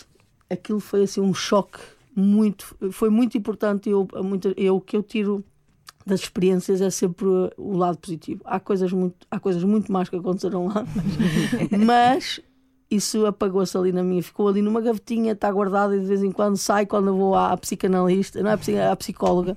Aquilo 0.49 0.79
foi 0.79 1.03
assim 1.03 1.21
um 1.21 1.33
choque 1.33 1.79
muito, 2.15 2.75
foi 2.91 3.09
muito 3.09 3.37
importante. 3.37 3.87
Eu, 3.89 4.07
muito, 4.23 4.51
eu 4.57 4.77
o 4.77 4.81
que 4.81 4.97
eu 4.97 5.03
tiro 5.03 5.43
das 6.09 6.21
experiências 6.21 6.81
é 6.81 6.89
sempre 6.89 7.25
o 7.57 7.77
lado 7.77 7.97
positivo. 7.97 8.41
Há 8.45 8.59
coisas 8.59 8.91
muito, 8.91 9.25
há 9.31 9.39
coisas 9.39 9.63
muito 9.63 9.91
más 9.91 10.09
que 10.09 10.15
aconteceram 10.15 10.67
lá, 10.67 10.85
mas, 10.95 11.79
mas 11.85 12.39
isso 12.91 13.25
apagou-se 13.27 13.77
ali 13.77 13.91
na 13.91 14.03
minha, 14.03 14.23
ficou 14.23 14.47
ali 14.47 14.61
numa 14.63 14.81
gavetinha, 14.81 15.33
está 15.33 15.51
guardada 15.51 15.95
e 15.95 15.99
de 15.99 16.05
vez 16.07 16.23
em 16.23 16.31
quando 16.31 16.57
sai 16.57 16.85
quando 16.87 17.09
eu 17.09 17.15
vou 17.15 17.35
à, 17.35 17.51
à 17.51 17.57
psicanalista, 17.57 18.41
não 18.41 18.49
é 18.49 18.53
à 18.53 18.57
psi- 18.57 18.77
à 18.79 18.95
psicóloga, 18.95 19.55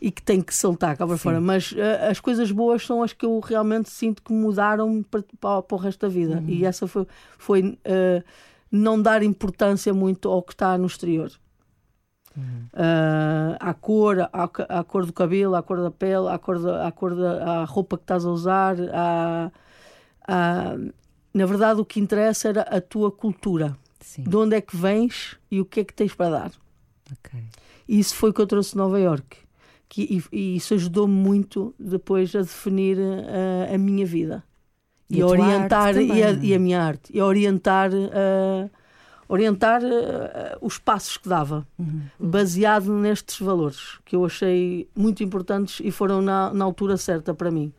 e 0.00 0.10
que 0.10 0.22
tem 0.22 0.40
que 0.40 0.54
saltar 0.54 0.96
cá 0.96 1.06
para 1.06 1.18
fora. 1.18 1.38
Mas 1.40 1.74
eh, 1.76 2.08
as 2.08 2.18
coisas 2.18 2.50
boas 2.50 2.84
são 2.84 3.02
as 3.02 3.12
que 3.12 3.26
eu 3.26 3.38
realmente 3.40 3.90
sinto 3.90 4.22
que 4.22 4.32
mudaram 4.32 5.02
para, 5.02 5.22
para, 5.38 5.62
para 5.62 5.74
o 5.76 5.78
resto 5.78 6.00
da 6.00 6.08
vida. 6.08 6.42
E 6.48 6.64
essa 6.64 6.86
foi, 6.86 7.06
foi 7.38 7.78
eh, 7.84 8.22
não 8.70 9.00
dar 9.00 9.22
importância 9.22 9.92
muito 9.92 10.28
ao 10.30 10.42
que 10.42 10.54
está 10.54 10.76
no 10.78 10.86
exterior. 10.86 11.30
Ah, 12.74 13.56
à 13.60 13.74
cor, 13.74 14.16
à, 14.32 14.44
à 14.80 14.84
cor 14.84 15.04
do 15.06 15.12
cabelo, 15.12 15.54
à 15.54 15.62
cor 15.62 15.82
da 15.82 15.90
pele, 15.90 16.28
à 16.28 16.38
cor 16.38 16.58
da, 16.58 16.86
à 16.86 16.92
cor 16.92 17.14
da 17.14 17.60
à 17.60 17.64
roupa 17.64 17.96
que 17.96 18.04
estás 18.04 18.24
a 18.24 18.30
usar. 18.30 18.76
À, 18.92 19.50
à- 20.26 20.76
Na 21.34 21.46
verdade, 21.46 21.80
o 21.80 21.84
que 21.84 21.98
interessa 21.98 22.48
era 22.50 22.60
a 22.62 22.80
tua 22.80 23.10
cultura. 23.10 23.76
Sim. 24.00 24.24
De 24.24 24.36
onde 24.36 24.54
é 24.56 24.60
que 24.60 24.76
vens 24.76 25.38
e 25.50 25.60
o 25.60 25.64
que 25.64 25.80
é 25.80 25.84
que 25.84 25.94
tens 25.94 26.14
para 26.14 26.30
dar. 26.30 26.52
Ok. 27.10 27.40
E 27.88 27.98
isso 27.98 28.14
foi 28.14 28.30
o 28.30 28.32
que 28.34 28.40
eu 28.40 28.46
trouxe 28.46 28.72
de 28.72 28.76
Nova 28.76 28.98
York. 29.00 29.38
Que, 29.88 30.02
e, 30.32 30.36
e 30.36 30.56
isso 30.56 30.74
ajudou-me 30.74 31.14
muito 31.14 31.74
depois 31.78 32.34
a 32.34 32.40
definir 32.40 32.98
eh, 32.98 33.74
a 33.74 33.78
minha 33.78 34.04
vida. 34.04 34.42
E 35.08 35.18
E, 35.18 35.22
a 35.22 35.26
orientar, 35.26 35.96
e, 35.96 36.22
a, 36.22 36.30
é? 36.30 36.38
e 36.42 36.54
a 36.54 36.58
minha 36.58 36.82
arte. 36.82 37.10
E 37.14 37.20
a 37.20 37.24
orientar, 37.26 37.90
eh, 37.94 38.70
orientar 39.32 39.82
eh, 39.82 40.58
os 40.60 40.78
passos 40.78 41.16
que 41.16 41.26
dava. 41.26 41.66
Uhum. 41.78 42.02
Baseado 42.20 42.92
nestes 42.92 43.40
valores. 43.40 43.98
Que 44.04 44.14
eu 44.14 44.26
achei 44.26 44.86
muito 44.94 45.24
importantes 45.24 45.80
e 45.82 45.90
foram 45.90 46.20
na, 46.20 46.52
na 46.52 46.64
altura 46.66 46.98
certa 46.98 47.32
para 47.32 47.50
mim. 47.50 47.72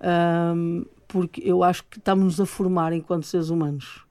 Ahm, 0.00 0.84
porque 1.06 1.40
eu 1.44 1.62
acho 1.62 1.84
que 1.88 1.98
estamos-nos 1.98 2.40
a 2.40 2.46
formar 2.46 2.92
enquanto 2.92 3.24
seres 3.26 3.48
humanos. 3.48 4.02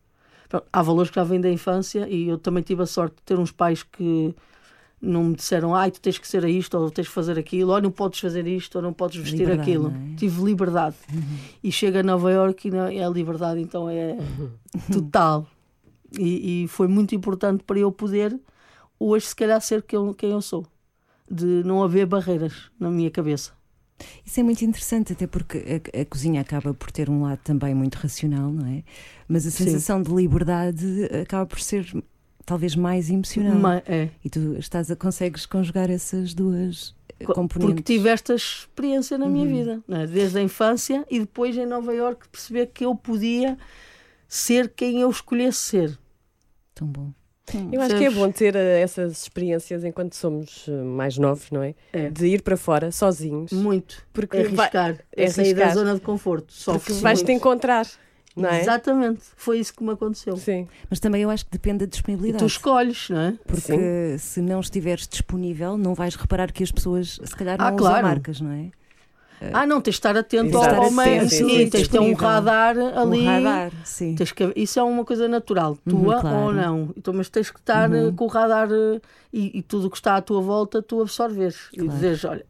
Pronto, 0.48 0.66
há 0.72 0.82
valores 0.82 1.10
que 1.12 1.18
já 1.18 1.26
vêm 1.26 1.42
da 1.42 1.52
infância 1.52 2.08
e 2.08 2.30
eu 2.30 2.38
também 2.38 2.64
tive 2.64 2.82
a 2.82 2.86
sorte 2.86 3.18
de 3.18 3.24
ter 3.24 3.38
uns 3.38 3.52
pais 3.52 3.84
que 3.84 4.34
não 5.02 5.26
me 5.26 5.36
disseram 5.36 5.76
ai, 5.76 5.92
tu 5.92 6.00
tens 6.00 6.18
que 6.18 6.28
ser 6.28 6.44
isto, 6.46 6.76
ou 6.78 6.90
tens 6.90 7.08
que 7.08 7.14
fazer 7.14 7.38
aquilo, 7.38 7.74
ou 7.74 7.82
não 7.82 7.92
podes 7.92 8.20
fazer 8.20 8.48
isto, 8.48 8.78
ou 8.78 8.82
não 8.82 8.94
podes 8.94 9.18
vestir 9.18 9.40
Liberdade, 9.40 9.62
aquilo. 9.70 9.88
é? 9.88 9.92
Uhum. 9.92 10.16
Tive 10.16 10.42
liberdade. 10.42 10.96
E 11.62 11.70
chega 11.70 12.00
a 12.00 12.04
Nova 12.04 12.32
Iorque 12.32 12.70
e 12.70 12.96
e 12.96 13.04
a 13.04 13.10
liberdade 13.10 13.60
então 13.60 13.90
é 13.90 14.18
total. 14.92 15.46
E, 16.18 16.64
e 16.64 16.68
foi 16.68 16.88
muito 16.88 17.16
importante 17.16 17.64
para 17.64 17.80
eu 17.80 17.92
poder 17.92 18.40
hoje 19.00 19.28
se 19.28 19.36
calhar 19.36 19.60
ser 19.62 19.82
quem 19.84 19.98
eu, 19.98 20.14
quem 20.14 20.32
eu 20.32 20.42
sou. 20.42 20.66
De 21.30 21.46
não 21.66 21.84
haver 21.84 22.06
barreiras 22.06 22.72
na 22.80 22.90
minha 22.90 23.12
cabeça. 23.12 23.52
Isso 24.26 24.40
é 24.40 24.44
muito 24.44 24.62
interessante, 24.64 25.14
até 25.14 25.26
porque 25.28 25.58
a, 25.94 26.02
a 26.02 26.06
cozinha 26.06 26.40
acaba 26.42 26.74
por 26.74 26.92
ter 26.92 27.10
um 27.10 27.24
lado 27.24 27.40
também 27.44 27.74
muito 27.74 27.96
racional, 27.96 28.52
não 28.52 28.66
é? 28.68 28.84
Mas 29.28 29.46
a 29.48 29.52
Sim. 29.52 29.66
sensação 29.66 30.02
de 30.02 30.12
liberdade 30.14 31.06
acaba 31.22 31.46
por 31.46 31.60
ser 31.60 31.86
talvez 32.46 32.76
mais 32.76 33.10
emocional. 33.10 33.60
É. 33.88 34.10
E 34.24 34.30
tu 34.30 34.56
estás 34.58 34.90
a, 34.92 34.96
consegues 34.96 35.46
conjugar 35.46 35.90
essas 35.90 36.34
duas 36.34 36.96
eh, 37.20 37.26
Co- 37.26 37.34
componentes. 37.34 37.74
Porque 37.74 37.94
tive 37.94 38.08
esta 38.10 38.36
experiência 38.36 39.18
na 39.18 39.28
minha 39.28 39.46
Uhum. 39.46 39.52
vida, 39.52 39.84
não 39.88 39.98
é? 39.98 40.08
desde 40.08 40.38
a 40.38 40.42
infância 40.42 41.06
e 41.10 41.20
depois 41.20 41.58
em 41.58 41.66
Nova 41.66 41.94
Iorque 41.94 42.30
perceber 42.30 42.68
que 42.68 42.86
eu 42.86 42.96
podia 42.96 43.58
ser 44.28 44.70
quem 44.76 45.02
eu 45.02 45.10
escolhesse 45.10 45.60
ser. 45.60 46.00
Tão 46.76 46.88
bom. 46.88 47.12
Eu 47.72 47.80
acho 47.82 47.98
que 47.98 48.04
é 48.04 48.10
bom 48.12 48.30
ter 48.30 48.58
eh, 48.58 48.82
essas 48.82 49.22
experiências 49.22 49.86
enquanto 49.86 50.16
somos 50.16 50.66
eh, 50.68 50.72
mais 50.84 51.18
novos, 51.18 51.50
não 51.50 51.64
é? 51.64 51.76
É. 51.94 52.10
De 52.10 52.28
ir 52.28 52.42
para 52.42 52.58
fora 52.58 52.92
sozinhos. 52.92 53.54
Muito. 53.54 54.06
Porque 54.12 54.36
É 54.36 54.42
arriscar. 54.42 54.98
é 55.16 55.24
É 55.24 55.28
sair 55.28 55.54
da 55.54 55.70
zona 55.74 55.96
de 55.96 56.02
conforto. 56.02 56.48
porque 56.48 56.62
Sofre-se 56.62 57.02
vais-te 57.02 57.24
muito. 57.28 57.38
encontrar, 57.40 57.88
não 58.36 58.50
é? 58.50 58.60
Exatamente. 58.60 59.22
Foi 59.38 59.60
isso 59.60 59.74
que 59.74 59.82
me 59.82 59.92
aconteceu. 59.92 60.36
Sim. 60.36 60.68
Mas 60.90 61.00
também 61.00 61.22
eu 61.22 61.30
acho 61.30 61.46
que 61.46 61.52
depende 61.52 61.80
da 61.80 61.86
E 61.86 61.88
disponibilidade. 61.88 62.44
tu 62.44 62.48
escolhes, 62.48 63.10
não 63.10 63.22
é? 63.22 63.40
Porque 63.48 64.18
se 64.20 64.42
não 64.42 64.60
estiveres 64.60 65.08
disponível, 65.08 65.78
não 65.78 65.94
vais 65.94 66.16
reparar 66.16 66.52
que 66.52 66.62
as 66.64 66.72
pessoas 66.74 67.18
se 67.24 67.34
calhar 67.34 67.58
não 67.58 67.66
Ah, 67.66 67.70
usam 67.70 67.78
claro. 67.78 68.08
marcas, 68.08 68.42
não 68.42 68.52
é? 68.52 68.72
Ah, 69.54 69.66
não, 69.68 69.80
tens 69.80 69.94
de 69.94 70.00
estar 70.00 70.18
atento 70.18 70.48
estar 70.58 70.76
ao, 70.76 70.84
ao 70.86 70.92
meio. 70.92 71.30
Sim, 71.30 71.70
tens 71.70 71.84
de 71.84 71.90
ter 71.90 72.00
um 72.00 72.14
radar 72.14 72.76
ali. 72.78 73.20
Um 73.22 73.26
radar, 73.26 73.72
sim. 73.84 74.16
Que- 74.16 74.54
isso 74.56 74.80
é 74.80 74.84
uma 74.84 75.06
coisa 75.06 75.28
natural, 75.28 75.78
Uhum, 75.86 76.04
tua 76.04 76.20
claro. 76.22 76.38
ou 76.38 76.54
não. 76.54 76.90
Então, 76.98 77.14
mas 77.14 77.30
tens 77.30 77.52
que 77.52 77.60
estar 77.60 77.90
Uhum. 77.92 78.16
com 78.16 78.26
o 78.26 78.28
radar 78.28 78.68
eh, 78.72 79.00
e, 79.32 79.60
e 79.60 79.62
tudo 79.62 79.88
o 79.88 79.90
que 79.92 79.98
está 79.98 80.16
à 80.16 80.22
tua 80.22 80.42
volta, 80.42 80.82
tu 80.82 81.02
absorveres. 81.02 81.70
E 81.74 81.78
Claro. 81.78 82.00
dizes: 82.00 82.26
olha, 82.26 82.46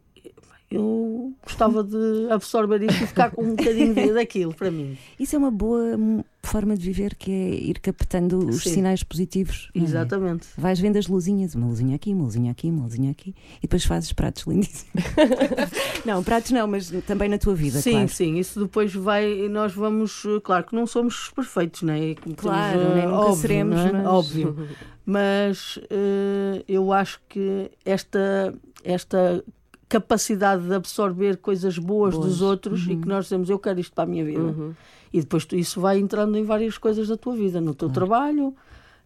eu 0.70 1.32
gostava 1.44 1.82
de 1.82 2.26
absorver 2.30 2.82
isto 2.82 3.02
e 3.04 3.06
ficar 3.06 3.30
com 3.30 3.42
um 3.42 3.54
bocadinho 3.56 3.94
de- 3.94 4.12
daquilo 4.14 4.54
para 4.54 4.70
mim. 4.70 4.96
Isso 5.18 5.34
é 5.34 5.38
uma 5.38 5.50
boa 5.50 5.96
hum, 5.96 6.22
forma 6.48 6.76
de 6.76 6.82
viver, 6.84 7.14
que 7.14 7.30
é 7.30 7.50
ir 7.54 7.78
captando 7.80 8.38
os 8.48 8.62
Sim. 8.62 8.70
sinais 8.74 9.02
positivos. 9.02 9.70
é? 9.74 9.78
Exatamente. 9.78 10.46
Vais 10.56 10.78
vendo 10.80 10.96
as 10.96 11.06
luzinhas, 11.06 11.54
uma 11.54 11.66
luzinha 11.66 11.94
aqui, 11.96 12.12
uma 12.12 12.24
luzinha 12.24 12.50
aqui, 12.52 12.68
uma 12.70 12.84
luzinha 12.84 13.10
aqui, 13.10 13.34
e 13.58 13.62
depois 13.62 13.84
fazes 13.84 14.12
pratos 14.12 14.44
lindíssimos. 14.46 15.04
não, 16.04 16.22
pratos 16.24 16.50
não, 16.50 16.66
mas 16.66 16.90
também 17.06 17.28
na 17.28 17.38
tua 17.38 17.54
vida, 17.54 17.80
sim, 17.80 17.92
claro. 17.92 18.08
sim, 18.08 18.36
isso 18.38 18.60
depois 18.60 18.94
vai. 18.94 19.48
Nós 19.48 19.72
vamos. 19.72 20.22
Claro 20.42 20.64
que 20.64 20.74
não 20.74 20.86
somos 20.86 21.30
perfeitos, 21.34 21.82
não 21.82 21.92
é? 21.94 22.14
Como 22.14 22.34
Claro, 22.34 22.78
temos, 22.78 22.94
nem 22.94 23.04
nunca 23.06 23.16
óbvio, 23.18 23.36
seremos, 23.40 23.76
não 23.76 23.86
é? 23.86 23.92
mas- 23.92 24.06
Óbvio. 24.06 24.68
Mas 25.10 25.78
eh, 25.88 26.62
eu 26.68 26.92
acho 26.92 27.18
que 27.30 27.70
esta, 27.82 28.52
esta 28.84 29.42
capacidade 29.88 30.66
de 30.68 30.74
absorver 30.74 31.38
coisas 31.38 31.78
boas, 31.78 32.14
Boas. 32.14 32.26
dos 32.26 32.42
outros 32.42 32.86
e 32.86 32.90
Uhum. 32.92 33.00
que 33.00 33.08
nós 33.08 33.24
dizemos 33.24 33.48
eu 33.48 33.58
quero 33.58 33.80
isto 33.80 33.94
para 33.94 34.04
a 34.04 34.06
minha 34.06 34.22
vida. 34.22 34.40
Uhum. 34.42 34.74
E 35.12 35.20
depois 35.20 35.44
tu- 35.44 35.56
isso 35.56 35.80
vai 35.80 35.98
entrando 35.98 36.36
em 36.36 36.44
várias 36.44 36.76
coisas 36.78 37.08
da 37.08 37.16
tua 37.16 37.34
vida, 37.34 37.60
no 37.60 37.74
teu 37.74 37.88
trabalho 37.88 38.54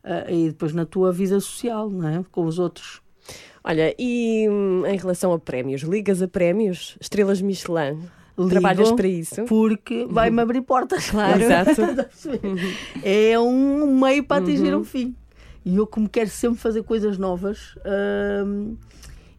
eh, 0.04 0.34
e 0.34 0.48
depois 0.48 0.72
na 0.72 0.84
tua 0.84 1.12
vida 1.12 1.38
social, 1.40 1.88
não 1.90 2.08
é? 2.08 2.24
Com 2.30 2.44
os 2.46 2.58
outros. 2.58 3.00
Olha, 3.64 3.94
e 3.98 4.48
hum, 4.48 4.84
em 4.86 4.96
relação 4.98 5.32
a 5.32 5.38
prémios, 5.38 5.82
ligas 5.82 6.20
a 6.20 6.26
prémios? 6.28 6.96
Estrelas 7.00 7.40
Michelin? 7.40 8.00
Ligo 8.36 8.48
Trabalhas 8.50 8.90
para 8.92 9.06
isso? 9.06 9.44
Porque 9.44 10.06
vai-me 10.10 10.40
abrir 10.40 10.62
portas. 10.62 11.10
Claro. 11.10 11.38
Exato. 11.42 11.82
é 13.04 13.38
um 13.38 13.98
meio 14.00 14.24
para 14.24 14.42
atingir 14.42 14.74
Uhum. 14.74 14.80
um 14.80 14.84
fim. 14.84 15.14
E 15.64 15.76
eu, 15.76 15.86
como 15.86 16.08
quero 16.08 16.28
sempre 16.30 16.58
fazer 16.58 16.82
coisas 16.82 17.18
novas 17.18 17.76
hum, 18.44 18.74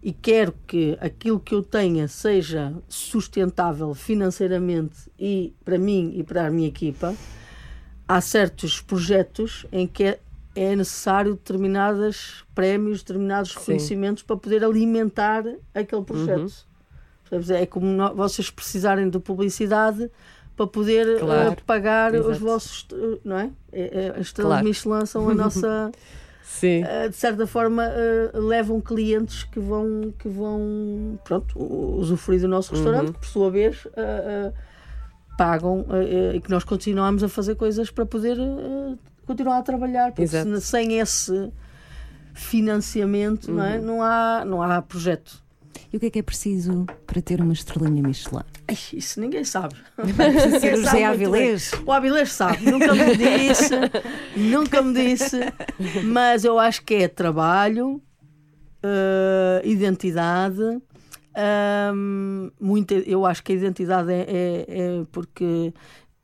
e 0.03 0.11
quero 0.11 0.53
que 0.67 0.97
aquilo 0.99 1.39
que 1.39 1.55
eu 1.55 1.63
tenha 1.63 2.07
seja 2.09 2.73
sustentável 2.89 3.93
financeiramente 3.93 5.09
e 5.17 5.53
para 5.63 5.77
mim 5.77 6.11
e 6.15 6.23
para 6.23 6.47
a 6.47 6.51
minha 6.51 6.67
equipa, 6.67 7.15
há 8.07 8.19
certos 8.19 8.81
projetos 8.81 9.65
em 9.71 9.87
que 9.87 10.03
é, 10.03 10.19
é 10.55 10.75
necessário 10.75 11.33
determinados 11.35 12.43
prémios, 12.53 12.99
determinados 13.01 13.55
reconhecimentos 13.55 14.23
para 14.23 14.35
poder 14.35 14.63
alimentar 14.63 15.45
aquele 15.73 16.03
projeto. 16.03 16.51
Percebes? 17.29 17.49
É 17.49 17.65
como 17.65 17.85
no- 17.87 18.13
vocês 18.13 18.51
precisarem 18.51 19.09
de 19.09 19.17
publicidade 19.19 20.11
para 20.55 20.67
poder 20.67 21.19
Claro. 21.19 21.51
eh, 21.53 21.57
pagar 21.65 22.13
os 22.13 22.25
Exato. 22.27 22.39
vossos, 22.39 22.87
eh, 22.91 23.17
não 23.23 23.37
é? 23.39 23.49
É- 23.71 24.05
é- 24.05 24.09
As 24.19 24.27
estrelas 24.27 24.51
Claro. 24.51 24.65
Michelin 24.67 25.05
são 25.07 25.29
a 25.29 25.33
nossa, 25.33 25.91
Eh, 26.85 27.09
de 27.09 27.15
certa 27.15 27.47
forma, 27.47 27.83
eh, 27.85 28.31
levam 28.33 28.79
clientes 28.81 29.43
que 29.45 29.59
vão, 29.59 30.13
que 30.19 30.27
vão 30.27 31.17
pronto, 31.23 31.57
usufruir 31.97 32.41
do 32.41 32.47
nosso 32.47 32.73
restaurante, 32.73 33.07
Uhum. 33.07 33.13
que 33.13 33.19
por 33.19 33.27
sua 33.27 33.49
vez 33.49 33.87
eh, 33.95 34.51
pagam 35.37 35.85
e 36.35 36.39
que 36.41 36.49
nós 36.49 36.63
continuamos 36.63 37.23
a 37.23 37.29
fazer 37.29 37.55
coisas 37.55 37.89
para 37.89 38.05
poder 38.05 38.37
continuar 39.25 39.57
a 39.57 39.61
trabalhar, 39.63 40.09
porque 40.11 40.27
se- 40.27 40.61
sem 40.61 40.99
esse 40.99 41.51
financiamento 42.33 43.51
não, 43.51 43.59
Uhum. 43.63 43.69
é? 43.69 43.79
não, 43.79 44.03
há, 44.03 44.43
não 44.45 44.61
há 44.61 44.81
projeto. 44.81 45.42
E 45.93 45.97
o 45.97 45.99
que 45.99 46.07
é 46.07 46.09
que 46.09 46.17
é 46.19 46.23
preciso 46.23 46.87
para 47.05 47.21
ter 47.21 47.39
uma 47.39 47.53
estrelinha 47.53 48.01
Michelin? 48.01 48.41
Ai, 48.67 48.75
isso 48.93 49.21
ninguém 49.21 49.43
sabe. 49.43 49.75
Precisa 49.95 50.59
ser 50.59 50.73
o 50.73 50.77
Ninguém 50.77 50.85
José. 50.85 51.03
Avilés? 51.05 51.71
O 51.85 51.91
Avilés 51.91 52.31
sabe, 52.31 52.65
nunca 52.65 52.95
me 52.95 53.15
disse, 53.15 53.75
nunca 54.35 54.81
me 54.81 54.93
disse, 54.95 55.39
mas 56.03 56.43
eu 56.43 56.57
acho 56.57 56.83
que 56.83 56.95
é 56.95 57.07
trabalho, 57.07 58.01
eh, 58.81 59.61
identidade. 59.65 60.63
ahm, 61.35 62.49
muita, 62.59 62.95
eu 62.95 63.23
acho 63.23 63.43
que 63.43 63.51
a 63.51 63.55
identidade 63.55 64.11
é, 64.11 64.25
é- 64.27 64.65
é 64.67 65.05
porque 65.11 65.71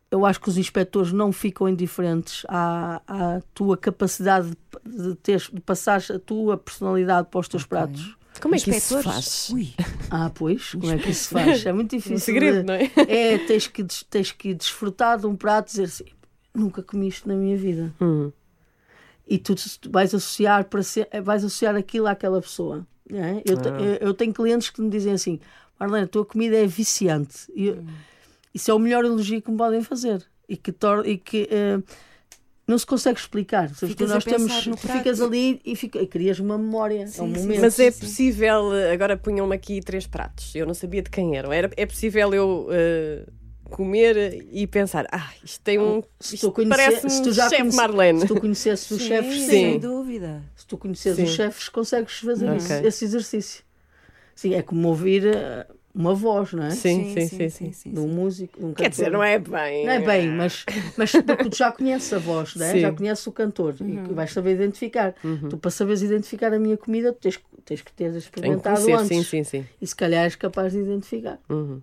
eu 0.09 0.25
acho 0.25 0.41
que 0.41 0.49
os 0.49 0.57
inspectores 0.57 1.11
não 1.13 1.31
ficam 1.31 1.69
indiferentes 1.69 2.43
à, 2.47 3.01
à 3.07 3.41
tua 3.53 3.77
capacidade 3.77 4.51
de, 4.83 5.15
de, 5.15 5.61
passar 5.61 6.01
a 6.11 6.17
tua 6.17 6.57
personalidade 6.57 7.27
para 7.29 7.39
os 7.39 7.47
teus 7.47 7.65
pratos. 7.67 8.17
Como 8.41 8.55
é 8.55 8.59
que 8.59 8.69
isso 8.69 8.97
se 8.97 9.03
faz? 9.03 9.49
Ui, 9.51 9.73
Ah, 10.09 10.31
pois, 10.33 10.71
como 10.71 10.89
é 10.91 10.97
que 10.97 11.09
isso 11.09 11.23
se 11.25 11.29
faz? 11.33 11.65
É 11.65 11.73
muito 11.73 11.91
difícil. 11.95 12.15
Um 12.15 12.19
segredo, 12.19 12.57
de- 12.59 12.63
não 12.63 12.73
é? 12.73 12.89
é, 13.07 13.37
tens 13.39 13.67
que, 13.67 13.83
tens 14.09 14.31
que 14.31 14.53
desfrutar 14.53 15.19
de 15.19 15.27
um 15.27 15.35
prato 15.35 15.67
e 15.67 15.71
dizer 15.71 15.83
assim: 15.83 16.05
nunca 16.53 16.81
comi 16.81 17.07
isto 17.09 17.27
na 17.27 17.35
minha 17.35 17.57
vida. 17.57 17.93
Hum. 17.99 18.31
E 19.27 19.37
tu, 19.37 19.53
vais 19.89 20.13
associar 20.15 20.65
para 20.65 20.81
ser, 20.81 21.07
vais 21.21 21.43
associar 21.43 21.75
aquilo 21.75 22.07
àquela 22.07 22.41
pessoa. 22.41 22.87
é? 23.11 23.41
eu, 23.45 23.57
Ah. 23.59 23.81
eu, 23.81 23.93
eu 24.07 24.13
tenho 24.13 24.33
clientes 24.33 24.69
que 24.69 24.81
me 24.81 24.89
dizem 24.89 25.13
assim: 25.13 25.39
Marlene, 25.79 26.05
a 26.05 26.07
tua 26.07 26.25
comida 26.25 26.55
é 26.55 26.65
viciante. 26.65 27.51
E 27.53 27.67
eu- 27.67 27.83
Isso 28.53 28.71
é 28.71 28.73
o 28.73 28.79
melhor 28.79 29.03
elogio 29.05 29.41
que 29.41 29.51
me 29.51 29.57
podem 29.57 29.81
fazer. 29.83 30.25
E 30.47 30.57
que, 30.57 30.71
tor 30.71 31.05
e 31.05 31.17
que 31.17 31.47
eh, 31.51 31.79
não 32.69 32.77
se 32.77 32.85
consegue 32.85 33.19
explicar. 33.19 33.67
Sabes, 33.69 33.89
Ficas 33.95 34.09
nós 34.11 34.23
temos, 34.23 34.53
ficas 34.79 35.19
ali 35.21 35.59
e, 35.65 35.75
fica, 35.75 35.99
e 35.99 36.07
crias 36.07 36.39
uma 36.39 36.57
memória. 36.57 36.99
é 36.99 37.03
um 37.03 37.07
Sim, 37.07 37.33
sim, 37.35 37.41
momento. 37.41 37.61
Mas 37.61 37.79
é 37.79 37.89
sim. 37.91 37.99
possível, 37.99 38.69
agora 38.93 39.17
punham-me 39.17 39.55
aqui 39.55 39.81
três 39.81 40.05
pratos, 40.07 40.53
eu 40.55 40.65
não 40.65 40.73
sabia 40.73 41.01
de 41.01 41.09
quem 41.09 41.35
eram. 41.37 41.51
Era, 41.51 41.69
é 41.75 41.85
possível 41.85 42.33
eu 42.33 42.67
eh, 42.71 43.25
comer 43.65 44.45
e 44.51 44.65
pensar, 44.67 45.05
ah, 45.11 45.31
isto 45.43 45.61
tem 45.63 45.79
um. 45.79 46.01
Se 46.19 46.29
tu 46.31 46.35
Isto 46.35 46.51
conhecer- 46.51 46.75
parece 46.77 47.09
se 47.09 47.21
tu 47.23 47.31
já 47.33 47.49
chefe 47.49 47.75
Marlene. 47.75 48.21
Se 48.21 48.27
tu 48.27 48.39
conhecesses 48.39 48.89
os 48.91 49.01
chefes, 49.01 49.33
sim, 49.33 49.39
sim. 49.45 49.49
sem 49.49 49.79
dúvida. 49.79 50.43
Se 50.55 50.65
tu 50.65 50.77
conheces 50.77 51.15
Sim. 51.15 51.23
os 51.23 51.29
chefes, 51.31 51.69
consegues 51.69 52.13
fazer 52.19 52.45
Ok. 52.49 52.57
isso- 52.57 52.73
esse 52.87 53.05
exercício. 53.05 53.63
Sim, 54.35 54.53
é 54.53 54.61
como 54.61 54.87
ouvir 54.87 55.25
eh, 55.25 55.67
uma 55.99 56.13
voz, 56.15 56.53
não 56.53 56.63
é? 56.63 56.69
Sim, 56.71 57.03
sim, 57.27 57.49
sim, 57.49 57.71
sim. 57.73 57.91
De 57.91 57.99
um 57.99 58.07
músico, 58.07 58.57
de 58.57 58.65
um 58.65 58.73
Quer 58.73 58.83
cantor. 58.85 58.89
dizer, 58.91 59.11
não 59.11 59.21
é 59.23 59.37
bem. 59.37 59.85
Não 59.85 59.91
é 59.93 59.99
bem, 59.99 60.29
mas, 60.29 60.65
mas 60.97 61.11
porque 61.11 61.49
tu 61.49 61.55
já 61.57 61.71
conheces 61.71 62.13
a 62.13 62.19
voz, 62.19 62.55
não 62.55 62.65
é? 62.65 62.71
Sim. 62.71 62.79
já 62.79 62.91
conheces 62.93 63.27
o 63.27 63.31
cantor 63.33 63.75
e 63.81 63.83
Uhum. 63.83 64.03
que 64.05 64.13
vais 64.13 64.31
saber 64.31 64.53
identificar. 64.55 65.13
Tu, 65.49 65.57
para 65.57 65.69
saberes 65.71 66.01
identificar 66.01 66.53
a 66.53 66.57
minha 66.59 66.77
comida, 66.77 67.11
tu 67.11 67.19
tens, 67.19 67.35
que- 67.37 67.43
tens 67.65 67.81
que 67.81 67.91
ter 67.91 68.11
que 68.11 68.17
experimentado 68.17 68.81
conhecer, 68.81 68.93
antes. 69.03 69.07
sim, 69.07 69.23
sim, 69.23 69.43
sim. 69.43 69.65
E 69.81 69.85
se 69.85 69.95
calhar 69.95 70.23
és 70.23 70.35
capaz 70.37 70.71
de 70.71 70.79
identificar. 70.79 71.37
Uhum. 71.49 71.81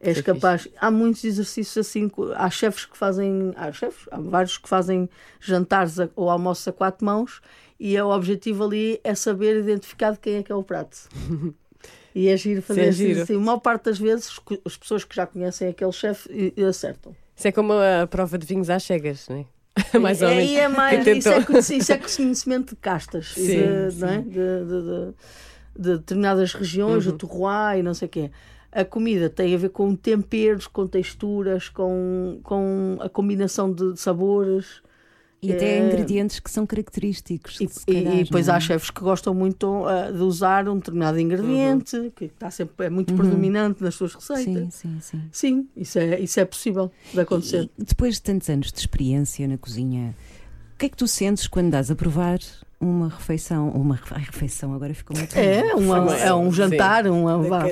És 0.00 0.18
Isso 0.18 0.20
é 0.30 0.34
capaz. 0.34 0.68
Há 0.78 0.90
muitos 0.90 1.24
exercícios 1.24 1.76
assim. 1.86 2.10
Há 2.36 2.50
chefes 2.50 2.84
que 2.84 2.96
fazem. 2.96 3.52
Há 3.56 3.72
chefes, 3.72 4.06
há 4.10 4.18
vários 4.20 4.56
que 4.58 4.68
fazem 4.68 5.08
jantares 5.40 5.98
a- 6.00 6.08
ou 6.14 6.28
almoços 6.30 6.66
a 6.68 6.72
quatro 6.72 7.04
mãos 7.04 7.40
e 7.80 7.96
é 7.96 8.04
o 8.04 8.08
objetivo 8.10 8.64
ali 8.64 9.00
é 9.04 9.14
saber 9.14 9.58
identificar 9.58 10.12
de 10.12 10.18
quem 10.18 10.36
é 10.36 10.42
que 10.42 10.52
é 10.52 10.54
o 10.54 10.62
prato. 10.62 11.08
E 12.14 12.28
é 12.28 12.36
giro 12.36 12.62
fazer 12.62 12.86
é 12.86 12.88
assim, 12.88 12.96
giro. 13.08 13.22
assim. 13.22 13.36
A 13.36 13.38
maior 13.40 13.58
parte 13.58 13.84
das 13.84 13.98
vezes 13.98 14.40
as 14.64 14.76
pessoas 14.76 15.04
que 15.04 15.14
já 15.14 15.26
conhecem 15.26 15.68
aquele 15.68 15.92
chefe 15.92 16.52
acertam. 16.68 17.14
Isso 17.36 17.48
é 17.48 17.52
como 17.52 17.74
a 17.74 18.06
prova 18.06 18.38
de 18.38 18.46
vinhos 18.46 18.70
às 18.70 18.82
cegas, 18.82 19.26
não 19.28 19.36
é? 19.36 19.44
Mais 19.98 20.22
ou 20.22 20.28
é, 20.28 20.34
menos. 20.36 20.52
é 20.52 20.68
mais, 20.68 21.06
isso, 21.06 21.28
é, 21.28 21.76
isso 21.76 21.92
é 21.92 21.98
conhecimento 21.98 22.70
de 22.70 22.76
castas 22.76 23.32
Sim, 23.34 23.46
de, 23.90 23.96
não 23.98 24.08
é? 24.08 24.18
de, 24.22 24.30
de- 24.30 24.82
de- 24.82 25.14
de 25.78 25.96
determinadas 25.98 26.54
regiões, 26.54 27.06
Uhum. 27.06 27.12
o 27.12 27.18
terroir 27.18 27.78
e 27.78 27.82
não 27.82 27.92
sei 27.92 28.06
o 28.06 28.08
quê. 28.10 28.30
A 28.72 28.82
comida 28.84 29.28
tem 29.28 29.54
a 29.54 29.58
ver 29.58 29.68
com 29.68 29.94
temperos, 29.94 30.66
com 30.66 30.86
texturas, 30.86 31.68
com, 31.68 32.40
com 32.42 32.96
a 33.00 33.08
combinação 33.10 33.70
de 33.70 33.94
sabores. 34.00 34.80
E 35.46 35.52
até 35.52 35.78
É. 35.78 35.86
ingredientes 35.86 36.40
que 36.40 36.50
são 36.50 36.66
característicos. 36.66 37.60
E, 37.60 37.68
se 37.68 37.80
e- 37.86 37.94
calhar, 37.94 38.14
e 38.14 38.24
depois 38.24 38.48
é? 38.48 38.52
há 38.52 38.60
chefes 38.60 38.90
que 38.90 39.00
gostam 39.00 39.32
muito 39.34 39.84
ah, 39.86 40.10
de 40.10 40.18
usar 40.22 40.68
um 40.68 40.76
determinado 40.76 41.18
ingrediente, 41.20 42.12
que 42.16 42.24
está 42.26 42.50
sempre, 42.50 42.86
é 42.86 42.90
muito 42.90 43.14
predominante 43.14 43.82
nas 43.82 43.94
suas 43.94 44.14
receitas. 44.14 44.46
Uhum. 44.46 44.70
Sim, 44.70 45.00
sim, 45.00 45.00
sim. 45.00 45.22
Sim, 45.32 45.68
isso 45.76 45.98
é, 45.98 46.18
isso 46.20 46.40
é 46.40 46.44
possível 46.44 46.90
de 47.12 47.20
acontecer. 47.20 47.70
E 47.78 47.84
depois 47.84 48.14
de 48.16 48.22
tantos 48.22 48.48
anos 48.48 48.72
de 48.72 48.78
experiência 48.78 49.46
na 49.46 49.56
cozinha, 49.58 50.14
o 50.74 50.78
que 50.78 50.86
é 50.86 50.88
que 50.88 50.96
tu 50.96 51.06
sentes 51.08 51.46
quando 51.46 51.70
dás 51.70 51.90
a 51.90 51.94
provar 51.94 52.38
uma 52.80 53.08
refeição? 53.08 53.68
Uma 53.70 53.98
refeição 54.14 54.74
agora 54.74 54.92
ficou 54.94 55.16
muito 55.16 55.34
É, 55.36 55.74
uma, 55.74 56.16
é 56.16 56.34
um 56.34 56.52
jantar, 56.52 57.06
uma, 57.06 57.38
vá, 57.38 57.64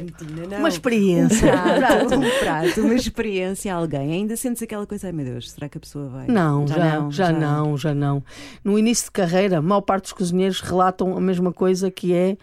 uma 0.59 0.68
experiência. 0.68 1.48
Um 1.52 1.78
prato, 1.78 2.14
um 2.14 2.38
prato, 2.40 2.80
uma 2.80 2.94
experiência 2.94 3.74
a 3.74 3.76
alguém. 3.78 4.12
Ainda 4.12 4.36
sentes 4.36 4.62
aquela 4.62 4.86
coisa, 4.86 5.07
ai 5.09 5.12
meu 5.12 5.24
Deus, 5.24 5.50
será 5.50 5.68
que 5.68 5.76
a 5.78 5.80
pessoa 5.80 6.09
vai? 6.09 6.26
Não, 6.26 6.66
já, 6.66 7.07
já, 7.11 7.32
não, 7.32 7.76
já 7.76 7.94
não. 7.94 8.22
No 8.64 8.78
início 8.78 9.05
de 9.07 9.11
carreira, 9.12 9.59
a 9.59 9.62
maior 9.62 9.82
parte 9.82 10.05
dos 10.05 10.12
cozinheiros 10.12 10.61
relatam 10.61 11.16
a 11.16 11.20
mesma 11.20 11.52
coisa 11.52 11.90
que 11.90 12.14
é 12.14 12.36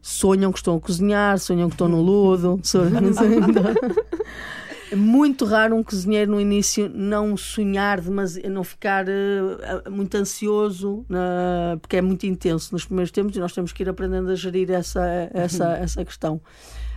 sonham 0.00 0.52
que 0.52 0.58
estão 0.58 0.76
a 0.76 0.80
cozinhar, 0.80 1.38
sonham 1.38 1.68
que 1.68 1.74
estão 1.74 1.88
no 1.88 2.00
lodo. 2.00 2.58
sonham- 2.62 2.90
É 4.90 4.94
muito 4.96 5.44
raro 5.44 5.74
um 5.74 5.82
cozinheiro 5.82 6.30
no 6.30 6.40
início 6.40 6.88
não 6.88 7.36
sonhar, 7.36 8.00
mas 8.02 8.36
não 8.36 8.62
ficar 8.62 9.04
eh, 9.08 9.90
muito 9.90 10.14
ansioso, 10.16 11.04
na- 11.08 11.76
porque 11.80 11.96
é 11.96 12.02
muito 12.02 12.24
intenso 12.24 12.72
nos 12.72 12.84
primeiros 12.84 13.10
tempos 13.10 13.36
e 13.36 13.40
nós 13.40 13.52
temos 13.52 13.72
que 13.72 13.82
ir 13.82 13.88
aprendendo 13.88 14.30
a 14.30 14.34
gerir 14.36 14.70
essa, 14.70 15.28
essa, 15.34 15.72
essa 15.78 16.04
questão. 16.04 16.40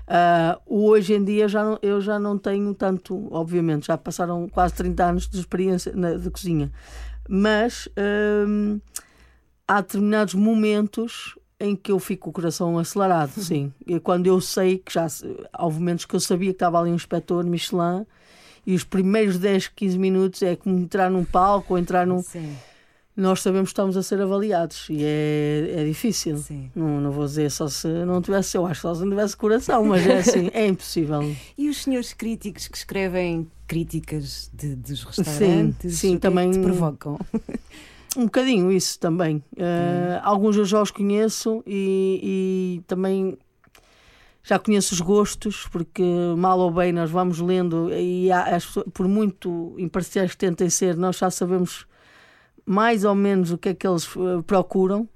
Ah, 0.07 0.59
hoje 0.67 1.13
em 1.13 1.23
dia 1.23 1.47
já 1.47 1.63
não- 1.63 1.79
eu 1.81 1.99
já 2.01 2.19
não 2.19 2.37
tenho 2.37 2.73
tanto, 2.75 3.27
obviamente, 3.31 3.87
já 3.87 3.97
passaram 3.97 4.47
quase 4.49 4.73
30 4.75 5.05
anos 5.05 5.27
de 5.27 5.39
experiência 5.39 5.91
na- 5.95 6.13
de 6.13 6.29
cozinha, 6.29 6.71
mas 7.27 7.87
hum, 8.47 8.79
há 9.67 9.81
determinados 9.81 10.33
momentos 10.35 11.35
em 11.59 11.75
que 11.75 11.91
eu 11.91 11.99
fico 11.99 12.23
com 12.25 12.29
o 12.29 12.33
coração 12.33 12.77
acelerado, 12.79 13.31
sim. 13.41 13.73
E 13.85 13.99
quando 13.99 14.27
eu 14.27 14.39
sei 14.39 14.77
que 14.77 14.93
já 14.93 15.07
houve 15.59 15.79
momentos 15.79 16.05
que 16.05 16.15
eu 16.15 16.19
sabia 16.19 16.49
que 16.49 16.55
estava 16.55 16.79
ali 16.79 16.89
um 16.91 16.95
inspetor 16.95 17.43
Michelin 17.45 18.05
e 18.65 18.73
os 18.75 18.83
primeiros 18.83 19.37
10, 19.37 19.67
15 19.69 19.97
minutos 19.97 20.41
é 20.41 20.55
como 20.55 20.77
entrar 20.77 21.09
num 21.09 21.25
palco 21.25 21.73
ou 21.73 21.79
entrar 21.79 22.05
num. 22.07 22.21
Sim, 22.21 22.55
Nós 23.15 23.41
sabemos 23.41 23.69
que 23.69 23.73
estamos 23.73 23.97
a 23.97 24.03
ser 24.03 24.21
avaliados 24.21 24.87
e 24.89 25.03
é, 25.03 25.73
é 25.79 25.83
difícil. 25.83 26.37
sim. 26.37 26.71
Não, 26.73 27.01
não 27.01 27.11
vou 27.11 27.25
dizer 27.25 27.51
só 27.51 27.67
se 27.67 27.87
não 28.05 28.21
tivesse, 28.21 28.55
eu 28.55 28.65
acho 28.65 28.81
só 28.81 28.93
se 28.95 29.01
não 29.01 29.09
tivesse 29.09 29.35
coração, 29.35 29.83
mas 29.83 30.05
é 30.07 30.19
assim, 30.19 30.49
é 30.53 30.65
impossível. 30.67 31.35
E 31.57 31.67
os 31.69 31.83
senhores 31.83 32.13
críticos 32.13 32.67
que 32.69 32.77
escrevem 32.77 33.45
críticas 33.67 34.49
de, 34.53 34.75
dos 34.75 35.03
restaurantes, 35.03 35.95
sim, 35.99 36.11
que 36.11 36.15
é 36.15 36.19
também- 36.29 36.51
te 36.51 36.59
provocam? 36.59 37.19
Um 38.17 38.25
bocadinho 38.25 38.71
isso 38.71 38.99
também. 38.99 39.43
Eh, 39.55 40.19
Alguns 40.23 40.55
eu 40.57 40.65
já 40.65 40.81
os 40.81 40.91
conheço 40.91 41.63
e, 41.65 42.79
e 42.79 42.81
também 42.87 43.37
já 44.43 44.57
conheço 44.57 44.93
os 44.95 45.01
gostos, 45.01 45.67
porque 45.71 46.01
mal 46.37 46.57
ou 46.59 46.71
bem 46.71 46.91
nós 46.91 47.11
vamos 47.11 47.39
lendo 47.39 47.91
e 47.93 48.31
há, 48.31 48.55
as 48.55 48.65
por 48.93 49.07
muito 49.07 49.75
imparciais 49.77 50.31
que 50.31 50.37
tentem 50.37 50.69
ser, 50.69 50.95
nós 50.97 51.17
já 51.17 51.29
sabemos 51.29 51.85
mais 52.65 53.03
ou 53.03 53.13
menos 53.13 53.51
o 53.51 53.57
que 53.57 53.69
é 53.69 53.73
que 53.73 53.87
eles 53.87 54.07
eh, 54.15 54.41
procuram. 54.45 55.07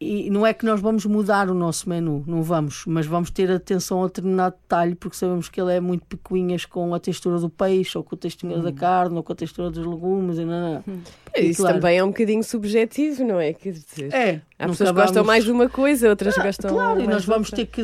E 0.00 0.30
não 0.30 0.46
é 0.46 0.54
que 0.54 0.64
nós 0.64 0.80
vamos 0.80 1.04
mudar 1.06 1.50
o 1.50 1.54
nosso 1.54 1.88
menu, 1.88 2.22
não 2.26 2.40
vamos, 2.42 2.84
mas 2.86 3.04
vamos 3.04 3.30
ter 3.30 3.50
atenção 3.50 4.02
a 4.04 4.06
determinado 4.06 4.54
detalhe 4.62 4.94
porque 4.94 5.16
sabemos 5.16 5.48
que 5.48 5.60
ele 5.60 5.72
é 5.74 5.80
muito 5.80 6.06
picuinhas 6.06 6.64
com 6.64 6.94
a 6.94 7.00
textura 7.00 7.38
do 7.40 7.48
peixe, 7.50 7.98
ou 7.98 8.04
com 8.04 8.14
a 8.14 8.18
textura 8.18 8.60
da 8.62 8.72
carne, 8.72 9.16
ou 9.16 9.22
com 9.24 9.32
a 9.32 9.36
textura 9.36 9.70
dos 9.70 9.84
legumes. 9.84 10.38
E 10.38 10.44
não, 10.44 10.74
não. 10.86 11.02
E, 11.36 11.40
Isso 11.50 11.62
claro, 11.62 11.76
também 11.80 11.98
é 11.98 12.04
um 12.04 12.08
bocadinho 12.08 12.44
subjetivo, 12.44 13.24
não 13.24 13.40
é? 13.40 13.52
Quer 13.52 13.72
dizer, 13.72 14.14
É, 14.14 14.40
há 14.58 14.68
pessoas 14.68 14.90
que 14.90 14.94
gostam 14.94 15.14
vamos- 15.14 15.26
mais 15.26 15.44
de 15.44 15.50
uma 15.50 15.68
coisa, 15.68 16.08
outras 16.10 16.36
gostam 16.36 16.70
Claro, 16.74 16.94
e 17.00 17.04
mais 17.04 17.08
nós 17.10 17.22
de 17.22 17.26
vamos 17.28 17.48
outra. 17.52 17.64
ter 17.64 17.70
que. 17.70 17.82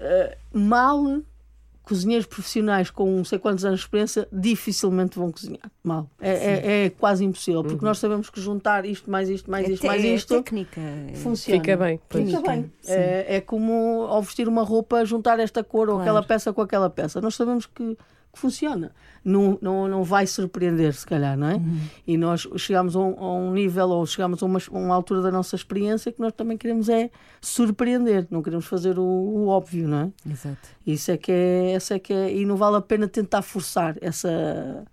eh, 0.00 0.36
mal, 0.52 1.20
cozinheiros 1.88 2.26
profissionais 2.26 2.90
com 2.90 3.10
não 3.16 3.24
sei 3.24 3.38
quantos 3.38 3.64
anos 3.64 3.80
de 3.80 3.86
experiência 3.86 4.28
dificilmente 4.30 5.18
vão 5.18 5.32
cozinhar. 5.32 5.70
Mal. 5.82 6.08
É, 6.20 6.30
é- 6.30 6.84
é 6.86 6.90
quase 6.90 7.24
impossível, 7.24 7.64
porque 7.64 7.84
nós 7.84 7.98
sabemos 7.98 8.28
que 8.28 8.40
juntar 8.40 8.84
isto, 8.84 9.10
mais 9.10 9.28
isto, 9.30 9.50
mais 9.50 9.66
É 9.66 9.72
isto, 9.72 9.86
mais 9.86 10.04
é 10.04 10.08
isto. 10.08 10.34
técnica. 10.34 10.80
Funciona. 11.14 11.60
Fica 11.60 11.76
bem, 11.76 11.98
pois. 12.08 12.26
Fica 12.30 12.42
bem. 12.42 12.70
É, 12.86 13.36
é 13.36 13.40
como 13.40 14.02
ao 14.08 14.20
vestir 14.22 14.46
uma 14.46 14.62
roupa, 14.62 15.04
juntar 15.04 15.40
esta 15.40 15.64
cor 15.64 15.88
ou 15.88 15.94
Claro. 15.96 16.02
aquela 16.02 16.22
peça 16.22 16.52
com 16.52 16.60
aquela 16.60 16.90
peça. 16.90 17.20
Nós 17.20 17.34
sabemos 17.34 17.64
que, 17.66 17.96
que 18.32 18.38
funciona. 18.38 18.92
Não, 19.24 19.58
não, 19.60 19.88
não 19.88 20.04
vai 20.04 20.26
surpreender, 20.26 20.94
se 20.94 21.04
calhar, 21.06 21.36
não 21.36 21.48
é? 21.48 21.54
Uhum. 21.56 21.80
E 22.06 22.16
nós 22.16 22.48
chegamos 22.56 22.94
a 22.96 23.00
um, 23.00 23.18
a 23.18 23.32
um 23.36 23.52
nível 23.52 23.88
ou 23.90 24.06
chegamos 24.06 24.42
a 24.42 24.46
uma, 24.46 24.58
uma 24.70 24.94
altura 24.94 25.20
da 25.22 25.30
nossa 25.30 25.56
experiência 25.56 26.12
que 26.12 26.20
nós 26.20 26.32
também 26.32 26.56
queremos 26.56 26.88
é 26.88 27.10
surpreender. 27.40 28.26
Não 28.30 28.42
queremos 28.42 28.66
fazer 28.66 28.98
o, 28.98 29.02
o 29.02 29.48
óbvio, 29.48 29.88
não 29.88 29.98
é? 30.26 30.30
Exato. 30.30 30.68
Isso 30.86 31.10
é 31.10 31.16
que 31.16 31.32
é, 31.32 31.72
essa 31.72 31.94
é 31.94 31.98
que 31.98 32.12
é. 32.12 32.32
E 32.34 32.44
não 32.46 32.56
vale 32.56 32.76
a 32.76 32.80
pena 32.80 33.08
tentar 33.08 33.42
forçar 33.42 33.96
essa. 34.00 34.84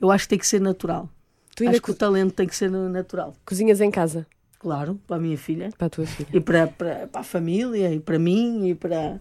Eu 0.00 0.10
acho 0.10 0.24
que 0.24 0.30
tem 0.30 0.38
que 0.38 0.46
ser 0.46 0.60
natural. 0.60 1.08
Tu 1.56 1.68
Acho 1.68 1.80
que 1.80 1.90
o 1.90 1.94
co- 1.94 1.98
talento 1.98 2.32
tem 2.34 2.46
que 2.48 2.56
ser 2.56 2.70
natural. 2.70 3.32
cozinhas 3.46 3.80
em 3.80 3.90
casa 3.90 4.26
Claro, 4.58 4.98
para 5.06 5.16
a 5.16 5.20
minha 5.20 5.36
filha. 5.38 5.70
para 5.78 5.86
a 5.86 5.90
tua 5.90 6.06
filha. 6.06 6.28
E 6.32 6.40
para, 6.40 6.66
para, 6.66 7.06
para 7.06 7.20
a 7.20 7.24
família, 7.24 7.92
e 7.92 8.00
para 8.00 8.18
mim, 8.18 8.66
e 8.68 8.74
para. 8.74 9.20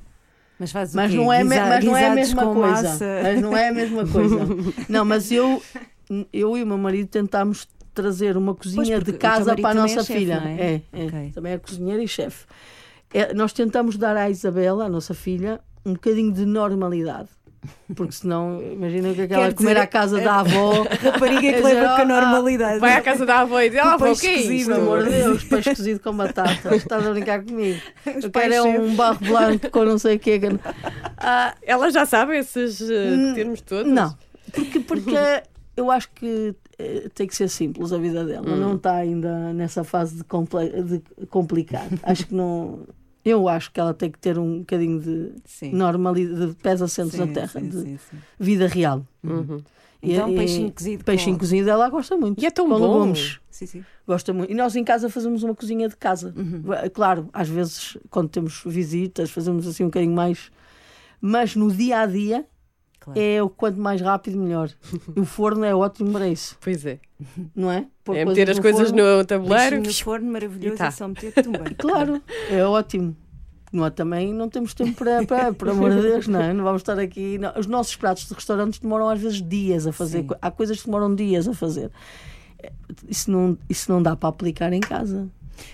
Mas 0.63 0.71
faz 0.71 0.93
o 0.93 0.95
Mas 0.95 1.11
quê? 1.11 1.17
não, 1.17 1.33
é, 1.33 1.43
Guisa- 1.43 1.65
mas 1.65 1.83
não 1.83 1.97
é 1.97 2.07
a 2.07 2.15
mesma 2.15 2.53
coisa. 2.53 2.83
massa? 2.83 3.05
Mas 3.21 3.41
não 3.41 3.57
é 3.57 3.67
a 3.67 3.73
mesma 3.73 4.07
coisa. 4.07 4.39
não, 4.87 5.03
mas 5.03 5.29
eu, 5.29 5.61
eu 6.31 6.57
e 6.57 6.63
o 6.63 6.65
meu 6.65 6.77
marido 6.77 7.09
tentámos 7.09 7.67
trazer 7.93 8.37
uma 8.37 8.55
cozinha 8.55 9.01
de 9.01 9.11
o 9.11 9.17
casa 9.17 9.55
para 9.57 9.69
a 9.69 9.71
é 9.71 9.75
nossa 9.75 10.03
chefe, 10.05 10.19
filha. 10.19 10.39
não 10.39 10.47
é? 10.47 10.55
É, 10.61 10.81
é. 10.93 11.05
Ok. 11.05 11.31
Também 11.35 11.51
é 11.53 11.57
cozinheira 11.57 12.01
e 12.01 12.07
chefe. 12.07 12.45
É, 13.13 13.33
nós 13.33 13.51
tentamos 13.51 13.97
dar 13.97 14.15
à 14.15 14.29
Isabela, 14.29 14.85
a 14.85 14.89
nossa 14.89 15.13
filha, 15.13 15.59
um 15.85 15.91
bocadinho 15.93 16.31
de 16.31 16.45
normalidade. 16.45 17.27
Porque 17.95 18.11
senão, 18.13 18.61
imagina 18.61 19.09
o 19.09 19.15
que 19.15 19.21
é 19.21 19.27
que 19.27 19.33
ela 19.33 19.47
Quer 19.47 19.53
comer 19.53 19.69
dizer, 19.71 19.81
à 19.81 19.87
casa 19.87 20.19
da 20.19 20.39
avó. 20.39 20.83
Rapariga 21.01 21.41
que 21.41 21.51
Quer 21.51 21.63
leva 21.63 21.81
com 21.81 21.87
a 21.87 22.01
ah, 22.01 22.05
normalidade. 22.05 22.79
Vai 22.79 22.93
à 22.93 23.01
casa 23.01 23.25
da 23.25 23.39
avó 23.39 23.59
e 23.61 23.69
diz: 23.69 23.79
Ah, 23.79 23.93
avó, 23.93 24.11
o 24.11 24.15
que 24.17 24.27
é 24.27 24.35
isto? 24.41 24.67
Pelo 24.71 24.81
amor 24.81 25.03
de 25.03 25.09
Deus, 25.11 25.43
peixe 25.43 25.75
cozido 25.75 25.99
com 25.99 26.15
batata. 26.15 26.75
Estás 26.75 27.05
a 27.05 27.11
brincar 27.11 27.43
comigo. 27.43 27.79
Eu 28.05 28.31
quero 28.31 28.53
é 28.53 28.61
um 28.61 28.95
barro 28.95 29.19
blanco 29.25 29.69
com 29.69 29.85
não 29.85 29.97
sei 29.97 30.15
o 30.15 30.19
quê. 30.19 30.39
Ah, 31.17 31.55
Ela 31.61 31.91
já 31.91 32.05
sabe 32.05 32.37
esses 32.37 32.81
Hum, 32.81 33.33
termos 33.35 33.61
todos? 33.61 33.91
Não, 33.91 34.15
porque, 34.53 34.79
porque 34.79 35.15
eu 35.75 35.89
acho 35.91 36.09
que 36.11 36.55
eh, 36.77 37.09
tem 37.13 37.27
que 37.27 37.35
ser 37.35 37.49
simples 37.49 37.91
a 37.93 37.97
vida 37.97 38.23
dela. 38.25 38.47
Hum. 38.49 38.57
Não 38.57 38.75
está 38.75 38.95
ainda 38.95 39.53
nessa 39.53 39.83
fase 39.83 40.15
de, 40.17 40.23
comple- 40.23 40.81
de 40.83 41.01
complicar. 41.27 41.87
acho 42.03 42.27
que 42.27 42.35
não. 42.35 42.81
Eu 43.25 43.47
acho 43.47 43.71
que 43.71 43.79
ela 43.79 43.93
tem 43.93 44.11
que 44.11 44.19
ter 44.19 44.37
um 44.37 44.59
bocadinho 44.59 44.99
de 44.99 45.31
Sim. 45.45 45.71
normalidade, 45.73 46.47
de 46.47 46.55
pés 46.57 46.81
assentos 46.81 47.13
Sim, 47.13 47.19
na 47.19 47.27
terra, 47.27 47.59
sim, 47.59 47.69
de 47.69 47.81
sim, 47.81 47.97
sim. 48.11 48.17
vida 48.39 48.67
real. 48.67 49.05
Uhum. 49.23 49.61
E- 50.01 50.11
Então, 50.13 50.29
e- 50.29 50.35
peixinho 50.35 50.71
cozido. 50.73 51.03
Peixinho 51.05 51.35
com... 51.35 51.39
cozido 51.39 51.69
ela 51.69 51.89
gosta 51.89 52.17
muito. 52.17 52.41
E 52.43 52.45
é 52.45 52.51
tão 52.51 52.67
com 52.67 52.77
bom. 52.77 52.93
legumes. 52.99 53.39
Sim, 53.49 53.65
sim. 53.65 53.85
Gosta 54.05 54.33
muito. 54.33 54.51
E 54.51 54.53
nós 54.53 54.75
em 54.75 54.83
casa 54.83 55.09
fazemos 55.09 55.43
uma 55.43 55.55
cozinha 55.55 55.87
de 55.87 55.95
casa. 55.95 56.33
Uhum. 56.35 56.63
Claro, 56.93 57.29
às 57.31 57.47
vezes, 57.47 57.97
quando 58.09 58.27
temos 58.27 58.61
visitas, 58.65 59.31
fazemos 59.31 59.65
assim 59.65 59.83
um 59.83 59.87
bocadinho 59.87 60.13
mais. 60.13 60.51
Mas 61.21 61.55
no 61.55 61.71
dia 61.71 61.99
a 62.01 62.05
dia 62.05 62.45
Claro. 63.03 63.19
é 63.19 63.43
o 63.43 63.49
quanto 63.49 63.79
mais 63.79 63.99
rápido, 64.01 64.37
melhor. 64.37 64.69
E 65.15 65.19
o 65.19 65.25
forno 65.25 65.63
é 65.65 65.75
ótimo 65.75 66.11
para 66.13 66.27
isso, 66.27 66.57
Pois 66.61 66.85
é. 66.85 66.99
não 67.55 67.69
é? 67.71 67.85
Pôr 68.03 68.15
É 68.15 68.23
meter 68.25 68.49
as 68.49 68.59
coisas 68.59 68.89
forno. 68.91 69.17
no 69.17 69.25
tabuleiro. 69.25 69.81
No 69.81 69.93
forno 69.93 70.31
maravilhoso 70.31 70.75
E 70.75 70.77
tá. 70.77 70.85
é 70.87 70.91
só 70.91 71.07
meter 71.07 71.33
também. 71.33 71.73
Claro, 71.77 72.21
é 72.49 72.63
ótimo. 72.65 73.15
Não, 73.73 73.83
há- 73.83 73.89
também 73.91 74.31
não 74.33 74.47
temos 74.49 74.73
tempo 74.73 74.93
para, 74.93 75.25
para, 75.25 75.51
por 75.53 75.67
amor 75.69 75.89
de 75.95 76.01
Deus, 76.01 76.27
não 76.27 76.39
é? 76.41 76.53
Não 76.53 76.63
vamos 76.63 76.81
estar 76.81 76.97
aqui. 76.99 77.37
não. 77.39 77.51
Os 77.57 77.65
nossos 77.65 77.95
pratos 77.95 78.27
de 78.27 78.33
restaurantes 78.33 78.79
demoram 78.79 79.09
às 79.09 79.19
vezes 79.19 79.41
dias 79.41 79.85
a 79.87 79.91
fazer. 79.91 80.21
Sim. 80.21 80.27
Há 80.41 80.51
coisas 80.51 80.79
que 80.79 80.85
demoram 80.85 81.13
dias 81.15 81.47
a 81.47 81.53
fazer. 81.53 81.91
Isso 83.09 83.29
não, 83.31 83.57
isso 83.69 83.91
não 83.91 84.01
dá 84.01 84.15
para 84.15 84.29
aplicar 84.29 84.71
em 84.71 84.79
casa. 84.79 85.27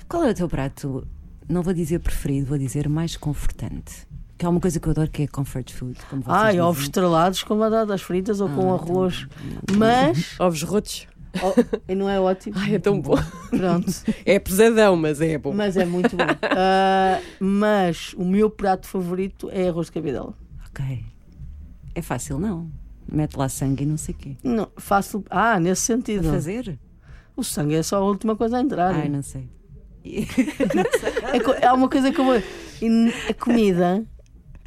Qual 0.07 0.23
é 0.23 0.31
o 0.31 0.33
teu 0.33 0.47
prato, 0.49 1.05
não 1.47 1.61
vou 1.61 1.73
dizer 1.73 1.99
preferido, 1.99 2.47
vou 2.47 2.57
dizer 2.57 2.87
mais 2.89 3.15
confortante? 3.17 4.07
Que 4.39 4.45
é 4.45 4.49
uma 4.49 4.59
coisa 4.61 4.79
que 4.79 4.87
eu 4.87 4.91
adoro 4.91 5.11
que 5.11 5.23
é 5.23 5.27
comfort 5.27 5.69
food. 5.71 5.99
Como 6.09 6.21
vocês 6.23 6.35
Ai, 6.37 6.51
dizem. 6.51 6.61
ovos 6.61 6.83
estrelados 6.83 7.43
com 7.43 7.57
batatas 7.59 8.01
fritas 8.01 8.39
ou 8.39 8.47
Ah, 8.47 8.51
com 8.51 8.61
então, 8.61 8.73
arroz. 8.73 9.27
Mas. 9.77 10.35
Ovos 10.39 10.63
rotos. 10.63 11.07
oh, 11.43 11.53
e 11.87 11.93
não 11.93 12.09
é 12.09 12.19
ótimo. 12.21 12.55
Ai, 12.57 12.75
é 12.75 12.79
tão 12.79 13.01
bom. 13.01 13.17
Pronto. 13.49 13.91
É 14.25 14.39
pesadão, 14.39 14.95
mas 14.95 15.19
é 15.19 15.37
bom. 15.37 15.51
Mas 15.53 15.75
é 15.75 15.83
muito 15.85 16.15
bom. 16.15 16.23
Ah, 16.57 17.19
mas 17.39 18.13
o 18.17 18.23
meu 18.23 18.49
prato 18.49 18.87
favorito 18.87 19.49
é 19.51 19.67
arroz 19.67 19.87
de 19.87 19.91
cabidela. 19.91 20.33
Ok. 20.69 21.03
É 21.93 22.01
fácil, 22.01 22.39
não. 22.39 22.71
Mete 23.11 23.35
lá 23.35 23.49
sangue 23.49 23.83
e 23.83 23.85
não 23.87 23.97
sei 23.97 24.15
o 24.15 24.17
quê. 24.17 24.37
Não, 24.41 24.69
faço. 24.77 25.21
Ah, 25.29 25.59
nesse 25.59 25.91
A 25.91 25.95
sentido. 25.97 26.29
fazer? 26.31 26.79
O 27.35 27.43
sangue 27.43 27.75
é 27.75 27.83
só 27.83 27.97
a 27.97 28.05
última 28.05 28.35
coisa 28.37 28.57
a 28.57 28.61
entrar. 28.61 28.93
Ai, 28.95 29.09
não 29.09 29.21
sei. 29.21 29.49
É, 31.33 31.39
co- 31.41 31.51
é 31.53 31.71
uma 31.73 31.89
coisa 31.89 32.11
que 32.11 32.19
eu 32.19 32.25
vou. 32.25 32.35
e 32.81 33.13
A 33.29 33.33
comida 33.33 34.05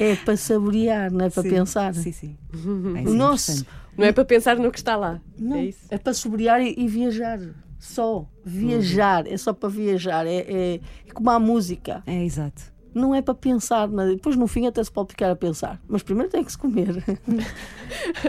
é 0.03 0.17
para 0.17 0.37
saborear, 0.37 1.11
não 1.13 1.25
é 1.25 1.31
para 1.31 1.43
Sim, 1.43 1.51
pensar. 1.51 1.95
Sim, 1.95 2.13
sim. 2.13 2.37
O 2.53 2.97
É, 2.97 3.05
sim, 3.05 3.17
nosso 3.17 3.51
interessante. 3.53 3.83
Não 3.99 4.07
é 4.07 4.13
para 4.13 4.25
pensar 4.25 4.57
no 4.57 4.71
que 4.73 4.79
está 4.79 4.97
lá. 4.97 5.21
não, 5.39 5.57
É 5.57 5.65
isso. 5.67 5.81
é 5.91 5.99
para 5.99 6.15
saborear 6.15 6.61
e, 6.63 6.75
e 6.77 6.89
viajar. 6.89 7.39
Só. 7.79 8.27
Viajar. 8.45 9.27
É 9.27 9.37
só 9.37 9.53
para 9.53 9.69
viajar. 9.69 10.27
É, 10.27 10.37
é, 10.49 10.81
é 11.07 11.13
como 11.13 11.29
a 11.31 11.39
música. 11.39 12.03
É, 12.07 12.25
exato. 12.25 12.63
Não 12.95 13.15
é 13.15 13.23
para 13.23 13.35
pensar. 13.35 13.89
Mas 13.89 14.11
depois 14.11 14.37
no 14.37 14.47
fim 14.47 14.67
até 14.67 14.83
se 14.85 14.91
pode 14.93 15.11
ficar 15.11 15.31
a 15.31 15.37
pensar. 15.37 15.81
Mas 15.89 16.03
primeiro 16.03 16.31
tem 16.31 16.45
que 16.45 16.53
se 16.53 16.59
comer. 16.59 17.03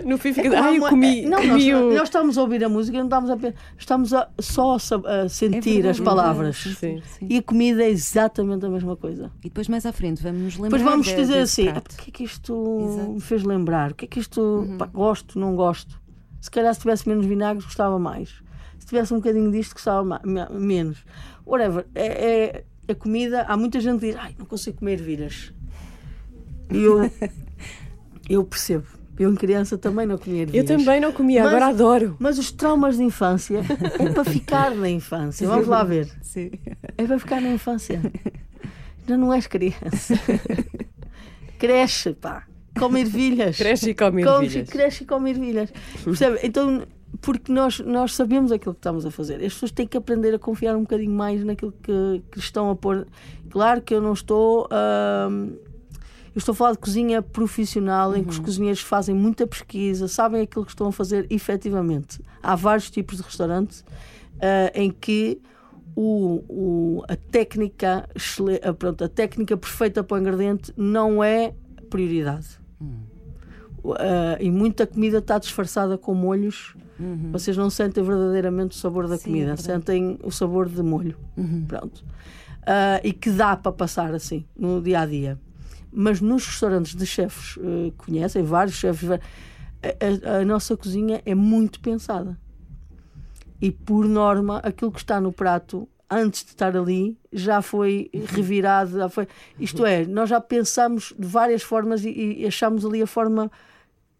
No 0.05 0.17
fim 0.17 0.33
fica. 0.33 0.47
É 0.47 0.51
como 0.51 0.63
Ai, 0.63 0.73
a 0.73 0.77
eu 0.77 0.89
comi. 0.89 1.23
é- 1.23 1.27
Não, 1.29 1.37
comi 1.41 1.71
nós, 1.71 1.81
o- 1.81 1.89
nós 1.93 2.03
estamos 2.03 2.37
a 2.37 2.41
ouvir 2.41 2.63
a 2.63 2.69
música 2.69 2.97
e 2.97 2.99
não 2.99 3.07
estamos 3.07 3.29
a 3.29 3.37
pensar. 3.37 3.55
Estamos 3.77 4.13
a, 4.13 4.29
só 4.39 4.75
a, 4.75 5.29
sentir 5.29 5.85
É 5.85 5.89
as 5.89 5.99
palavras. 5.99 6.57
Sim. 6.57 7.01
sim. 7.01 7.27
E 7.29 7.37
a 7.37 7.41
comida 7.43 7.83
é 7.83 7.89
exatamente 7.89 8.65
a 8.65 8.69
mesma 8.69 8.95
coisa. 8.97 9.31
E 9.39 9.43
depois 9.49 9.67
mais 9.69 9.85
à 9.85 9.93
frente 9.93 10.21
vamos 10.21 10.41
nos 10.41 10.53
lembrar. 10.55 10.77
Depois 10.77 10.81
vamos 10.81 11.07
de- 11.07 11.15
dizer 11.15 11.39
assim: 11.39 11.67
"Ah, 11.69 11.71
prato. 11.73 11.93
o 11.93 11.97
que 11.97 12.09
é 12.09 12.13
que 12.13 12.23
isto 12.23 12.53
Exato. 12.85 13.07
Uhum. 13.07 13.13
me 13.15 13.21
fez 13.21 13.43
lembrar? 13.43 13.91
O 13.91 13.95
que 13.95 14.05
é 14.05 14.07
que 14.07 14.19
isto 14.19 14.67
pá, 14.77 14.85
gosto, 14.87 15.39
não 15.39 15.55
gosto? 15.55 15.99
Se 16.41 16.51
calhar 16.51 16.73
se 16.73 16.81
tivesse 16.81 17.07
menos 17.07 17.25
vinagre, 17.25 17.63
gostava 17.63 17.97
mais. 17.97 18.43
Se 18.79 18.85
tivesse 18.87 19.13
um 19.13 19.17
bocadinho 19.17 19.49
disto, 19.49 19.73
gostava 19.73 20.03
ma- 20.03 20.21
me- 20.25 20.49
menos. 20.59 21.05
Whatever. 21.45 21.85
É, 21.95 22.05
é- 22.05 22.63
a 22.87 22.95
comida, 22.95 23.43
há 23.43 23.55
muita 23.57 23.79
gente 23.79 23.99
que 23.99 24.07
diz: 24.07 24.15
Ai, 24.15 24.35
não 24.37 24.45
consigo 24.45 24.77
comer 24.79 24.93
ervilhas. 24.93 25.53
E 26.71 26.77
eu, 26.83 27.09
eu 28.29 28.43
percebo. 28.43 28.85
Eu 29.19 29.31
em 29.31 29.35
criança 29.35 29.77
também 29.77 30.07
não 30.07 30.17
comia 30.17 30.39
Eu 30.39 30.47
ervilhas. 30.47 30.65
também 30.65 30.99
não 30.99 31.11
comia, 31.11 31.43
Mas- 31.43 31.49
agora 31.51 31.67
adoro. 31.67 32.15
Mas 32.19 32.39
os 32.39 32.51
traumas 32.51 32.97
de 32.97 33.03
infância 33.03 33.59
é 33.99 34.09
para 34.09 34.25
ficar 34.25 34.71
na 34.75 34.89
infância. 34.89 35.47
Vamos 35.47 35.67
lá 35.67 35.83
ver. 35.83 36.09
Sim. 36.23 36.49
É 36.97 37.05
para 37.05 37.19
ficar 37.19 37.39
na 37.39 37.49
infância. 37.49 38.01
Já 39.07 39.15
não 39.17 39.31
és 39.31 39.45
criança. 39.45 40.15
Cresce, 41.59 42.13
pá. 42.13 42.45
Come 42.77 43.01
ervilhas. 43.01 43.55
Cresce 43.57 43.91
e 43.91 43.93
come 43.93 44.23
Come- 44.23 44.45
ervilhas. 44.45 44.69
Cresce 44.69 45.03
e 45.03 45.05
come 45.05 45.29
ervilhas. 45.29 45.71
Percebe? 46.03 46.39
Então, 46.43 46.83
porque 47.21 47.51
nós, 47.51 47.79
nós 47.79 48.13
sabemos 48.15 48.51
aquilo 48.51 48.73
que 48.73 48.79
estamos 48.79 49.05
a 49.05 49.11
fazer. 49.11 49.35
As 49.35 49.53
pessoas 49.53 49.71
têm 49.71 49.87
que 49.87 49.95
aprender 49.97 50.33
a 50.33 50.39
confiar 50.39 50.75
um 50.75 50.81
bocadinho 50.81 51.11
mais 51.11 51.43
naquilo 51.43 51.71
que, 51.71 52.21
que 52.31 52.39
estão 52.39 52.69
a 52.69 52.75
pôr. 52.75 53.07
Claro 53.49 53.81
que 53.81 53.93
eu 53.93 54.01
não 54.01 54.13
estou. 54.13 54.67
ahm, 54.71 55.51
eu 56.35 56.39
estou 56.39 56.53
a 56.53 56.55
falar 56.55 56.71
de 56.71 56.79
cozinha 56.79 57.21
profissional, 57.21 58.15
em 58.15 58.23
que 58.23 58.31
os 58.31 58.39
cozinheiros 58.39 58.81
fazem 58.81 59.13
muita 59.13 59.45
pesquisa, 59.45 60.07
sabem 60.07 60.41
aquilo 60.41 60.65
que 60.65 60.71
estão 60.71 60.87
a 60.87 60.91
fazer 60.91 61.27
efetivamente. 61.29 62.19
Há 62.41 62.55
vários 62.55 62.89
tipos 62.89 63.17
de 63.17 63.21
restaurantes 63.23 63.85
ah, 64.41 64.71
em 64.73 64.89
que 64.89 65.39
o, 65.95 66.43
o- 66.49 67.03
a, 67.07 67.15
técnica, 67.15 68.09
excele- 68.15 68.59
ah, 68.63 68.73
pronto, 68.73 69.03
a 69.03 69.07
técnica 69.07 69.55
perfeita 69.55 70.03
para 70.03 70.17
o 70.17 70.19
ingrediente 70.19 70.73
não 70.75 71.23
é 71.23 71.53
prioridade. 71.91 72.47
Ah, 73.99 74.37
e 74.39 74.49
muita 74.49 74.87
comida 74.87 75.19
está 75.19 75.37
disfarçada 75.37 75.97
com 75.97 76.13
molhos. 76.15 76.75
Vocês 77.31 77.55
não 77.57 77.69
sentem 77.69 78.03
verdadeiramente 78.03 78.71
o 78.77 78.79
sabor 78.79 79.07
da 79.07 79.17
Sim, 79.17 79.21
é 79.21 79.25
comida, 79.25 79.45
verdade. 79.47 79.61
sentem 79.63 80.19
o 80.23 80.31
sabor 80.31 80.69
de 80.69 80.81
molho. 80.83 81.17
Pronto. 81.67 82.03
Ah, 82.65 82.99
e 83.03 83.11
que 83.11 83.29
dá 83.31 83.55
para 83.57 83.71
passar 83.71 84.13
assim 84.13 84.45
no 84.57 84.81
dia 84.81 85.01
a 85.01 85.05
dia. 85.05 85.39
Mas 85.91 86.21
nos 86.21 86.45
restaurantes 86.47 86.95
de 86.95 87.05
chefes 87.05 87.57
eh, 87.61 87.91
conhecem, 87.97 88.41
vários 88.43 88.75
chefes, 88.75 89.11
a, 89.11 89.15
a- 89.15 90.37
a 90.39 90.45
nossa 90.45 90.75
cozinha 90.77 91.21
é 91.25 91.35
muito 91.35 91.79
pensada. 91.79 92.37
E 93.61 93.69
por 93.71 94.05
norma, 94.07 94.57
aquilo 94.59 94.91
que 94.91 94.99
está 94.99 95.21
no 95.21 95.31
prato, 95.31 95.87
antes 96.09 96.43
de 96.43 96.49
estar 96.51 96.75
ali, 96.75 97.17
já 97.31 97.61
foi 97.61 98.09
revirado. 98.27 98.97
Já 98.97 99.07
foi... 99.09 99.27
Isto 99.59 99.85
é, 99.85 100.05
nós 100.05 100.29
já 100.29 100.41
pensamos 100.41 101.13
de 101.17 101.27
várias 101.27 101.61
formas 101.63 102.03
e, 102.03 102.39
e 102.39 102.45
achamos 102.47 102.85
ali 102.85 103.01
a 103.01 103.07
forma 103.07 103.51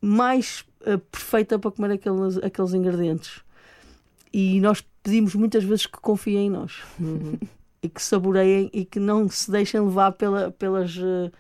mais 0.02 0.64
perfeita 1.12 1.58
para 1.58 1.72
comer 1.72 1.92
aqueles, 1.94 2.38
aqueles 2.38 2.74
ingredientes. 2.74 3.42
E 4.32 4.60
nós 4.62 4.84
pedimos 5.02 5.36
muitas 5.36 5.64
vezes 5.64 5.86
que 5.86 6.00
confiem 6.00 6.48
em 6.48 6.50
nós 6.50 6.82
e 7.82 7.90
que 7.90 8.02
saboreiem 8.02 8.70
e 8.74 8.86
que 8.86 9.00
não 9.00 9.30
se 9.30 9.52
deixem 9.52 9.82
levar 9.82 10.14
pela, 10.14 10.52
pelas, 10.52 10.96
eh, 10.98 11.32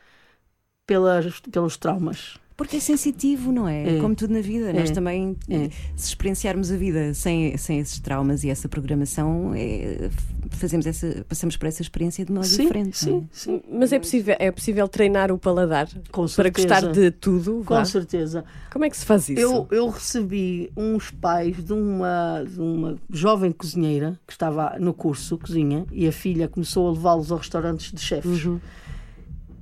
pelas, 0.85 1.39
pelos 1.39 1.77
traumas. 1.77 2.37
Porque 2.55 2.77
é 2.77 2.79
sensitivo, 2.79 3.51
não 3.51 3.67
é? 3.67 3.97
É. 3.97 3.99
Como 3.99 4.13
tudo 4.15 4.33
na 4.33 4.41
vida. 4.41 4.71
Nós 4.73 4.89
É. 4.91 4.93
também, 4.93 5.35
É. 5.49 5.69
se 5.95 6.09
experienciarmos 6.09 6.71
a 6.71 6.77
vida 6.77 7.13
sem, 7.13 7.55
sem 7.57 7.79
esses 7.79 7.99
traumas 7.99 8.43
e 8.43 8.49
essa 8.49 8.69
programação, 8.69 9.53
é, 9.55 10.09
fazemos 10.51 10.85
essa, 10.85 11.25
passamos 11.27 11.57
por 11.57 11.67
essa 11.67 11.81
experiência 11.81 12.23
de 12.23 12.31
modo 12.31 12.45
Sim, 12.45 12.61
diferente. 12.63 13.09
não 13.09 13.17
é? 13.17 13.21
sim, 13.21 13.29
sim. 13.31 13.61
Mas 13.71 13.91
é 13.91 13.99
possível, 13.99 14.35
é 14.37 14.51
possível 14.51 14.87
treinar 14.87 15.31
o 15.31 15.37
paladar 15.37 15.87
Com 16.11 16.21
para 16.25 16.27
certeza. 16.27 16.67
gostar 16.67 16.91
de 16.91 17.11
tudo? 17.11 17.63
Com 17.65 17.73
vá? 17.75 17.85
certeza. 17.85 18.45
Como 18.71 18.85
é 18.85 18.89
que 18.89 18.97
se 18.97 19.05
faz 19.05 19.29
isso? 19.29 19.39
Eu, 19.41 19.67
eu 19.71 19.89
recebi 19.89 20.71
uns 20.77 21.09
pais 21.11 21.63
de 21.63 21.73
uma, 21.73 22.43
de 22.47 22.59
uma 22.59 22.97
jovem 23.11 23.51
cozinheira 23.51 24.19
que 24.27 24.33
estava 24.33 24.77
no 24.79 24.93
curso 24.93 25.35
de 25.37 25.41
cozinha 25.43 25.85
e 25.91 26.07
a 26.07 26.11
filha 26.11 26.47
começou 26.47 26.87
a 26.87 26.91
levá-los 26.91 27.31
a 27.31 27.37
restaurantes 27.37 27.91
de 27.91 27.99
chefes. 27.99 28.45
Uhum. 28.45 28.59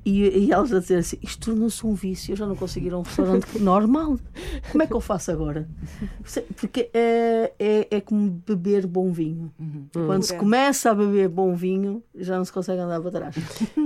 E, 0.03 0.45
e 0.47 0.51
elas 0.51 0.73
a 0.73 0.79
dizer 0.79 0.97
assim: 0.97 1.17
Isto 1.21 1.51
tornou-se 1.51 1.85
um 1.85 1.93
vício, 1.93 2.31
eu 2.31 2.35
já 2.35 2.45
não 2.47 2.55
consigo 2.55 2.87
ir 2.87 2.93
a 2.93 2.97
um 2.97 3.03
restaurante 3.03 3.45
normal. 3.61 4.17
Como 4.71 4.81
é 4.83 4.87
que 4.87 4.93
eu 4.93 5.01
faço 5.01 5.31
agora? 5.31 5.67
Porque 6.55 6.89
é, 6.93 7.51
é, 7.59 7.87
é 7.91 8.01
como 8.01 8.29
beber 8.47 8.87
bom 8.87 9.11
vinho. 9.11 9.51
Quando 9.93 10.23
se 10.23 10.35
começa 10.35 10.89
a 10.91 10.95
beber 10.95 11.29
bom 11.29 11.53
vinho, 11.55 12.03
já 12.15 12.37
não 12.37 12.43
se 12.45 12.51
consegue 12.51 12.81
andar 12.81 12.99
para 12.99 13.11
trás. 13.11 13.35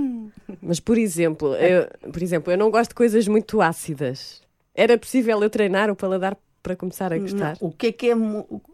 Mas, 0.62 0.80
por 0.80 0.96
exemplo, 0.98 1.54
eu, 1.54 1.86
por 2.12 2.22
exemplo, 2.22 2.52
eu 2.52 2.58
não 2.58 2.70
gosto 2.70 2.90
de 2.90 2.94
coisas 2.94 3.28
muito 3.28 3.60
ácidas. 3.60 4.42
Era 4.74 4.96
possível 4.98 5.42
eu 5.42 5.50
treinar 5.50 5.90
o 5.90 5.96
paladar 5.96 6.36
para 6.62 6.74
começar 6.74 7.12
a 7.12 7.18
gostar? 7.18 7.56
Não, 7.60 7.68
o 7.68 7.72
que 7.72 7.88
é 7.88 7.92
que 7.92 8.10
é. 8.10 8.14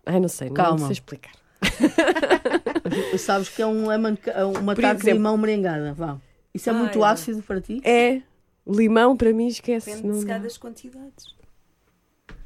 Ai, 0.06 0.20
não 0.20 0.28
sei, 0.28 0.48
não 0.48 0.54
Calma. 0.54 0.78
sei 0.78 0.92
explicar. 0.92 1.32
Sabes 3.18 3.48
que 3.48 3.62
é 3.62 3.66
um 3.66 3.86
lemon, 3.86 4.16
ca- 4.16 4.46
uma 4.46 4.74
Por 4.74 4.82
tarte 4.82 5.02
de 5.02 5.10
exemplo- 5.10 5.18
limão 5.18 5.36
merengada. 5.38 5.92
Vá. 5.94 6.18
Isso 6.54 6.68
é 6.70 6.72
Ai, 6.72 6.78
muito 6.78 6.98
não. 6.98 7.04
ácido 7.04 7.42
para 7.42 7.60
ti? 7.60 7.80
É, 7.84 8.22
limão 8.66 9.16
para 9.16 9.32
mim 9.32 9.46
esquece. 9.48 9.86
Depende 9.90 10.08
não 10.08 10.14
se 10.14 10.20
dá. 10.22 10.26
calhar 10.28 10.42
das 10.42 10.58
quantidades. 10.58 11.34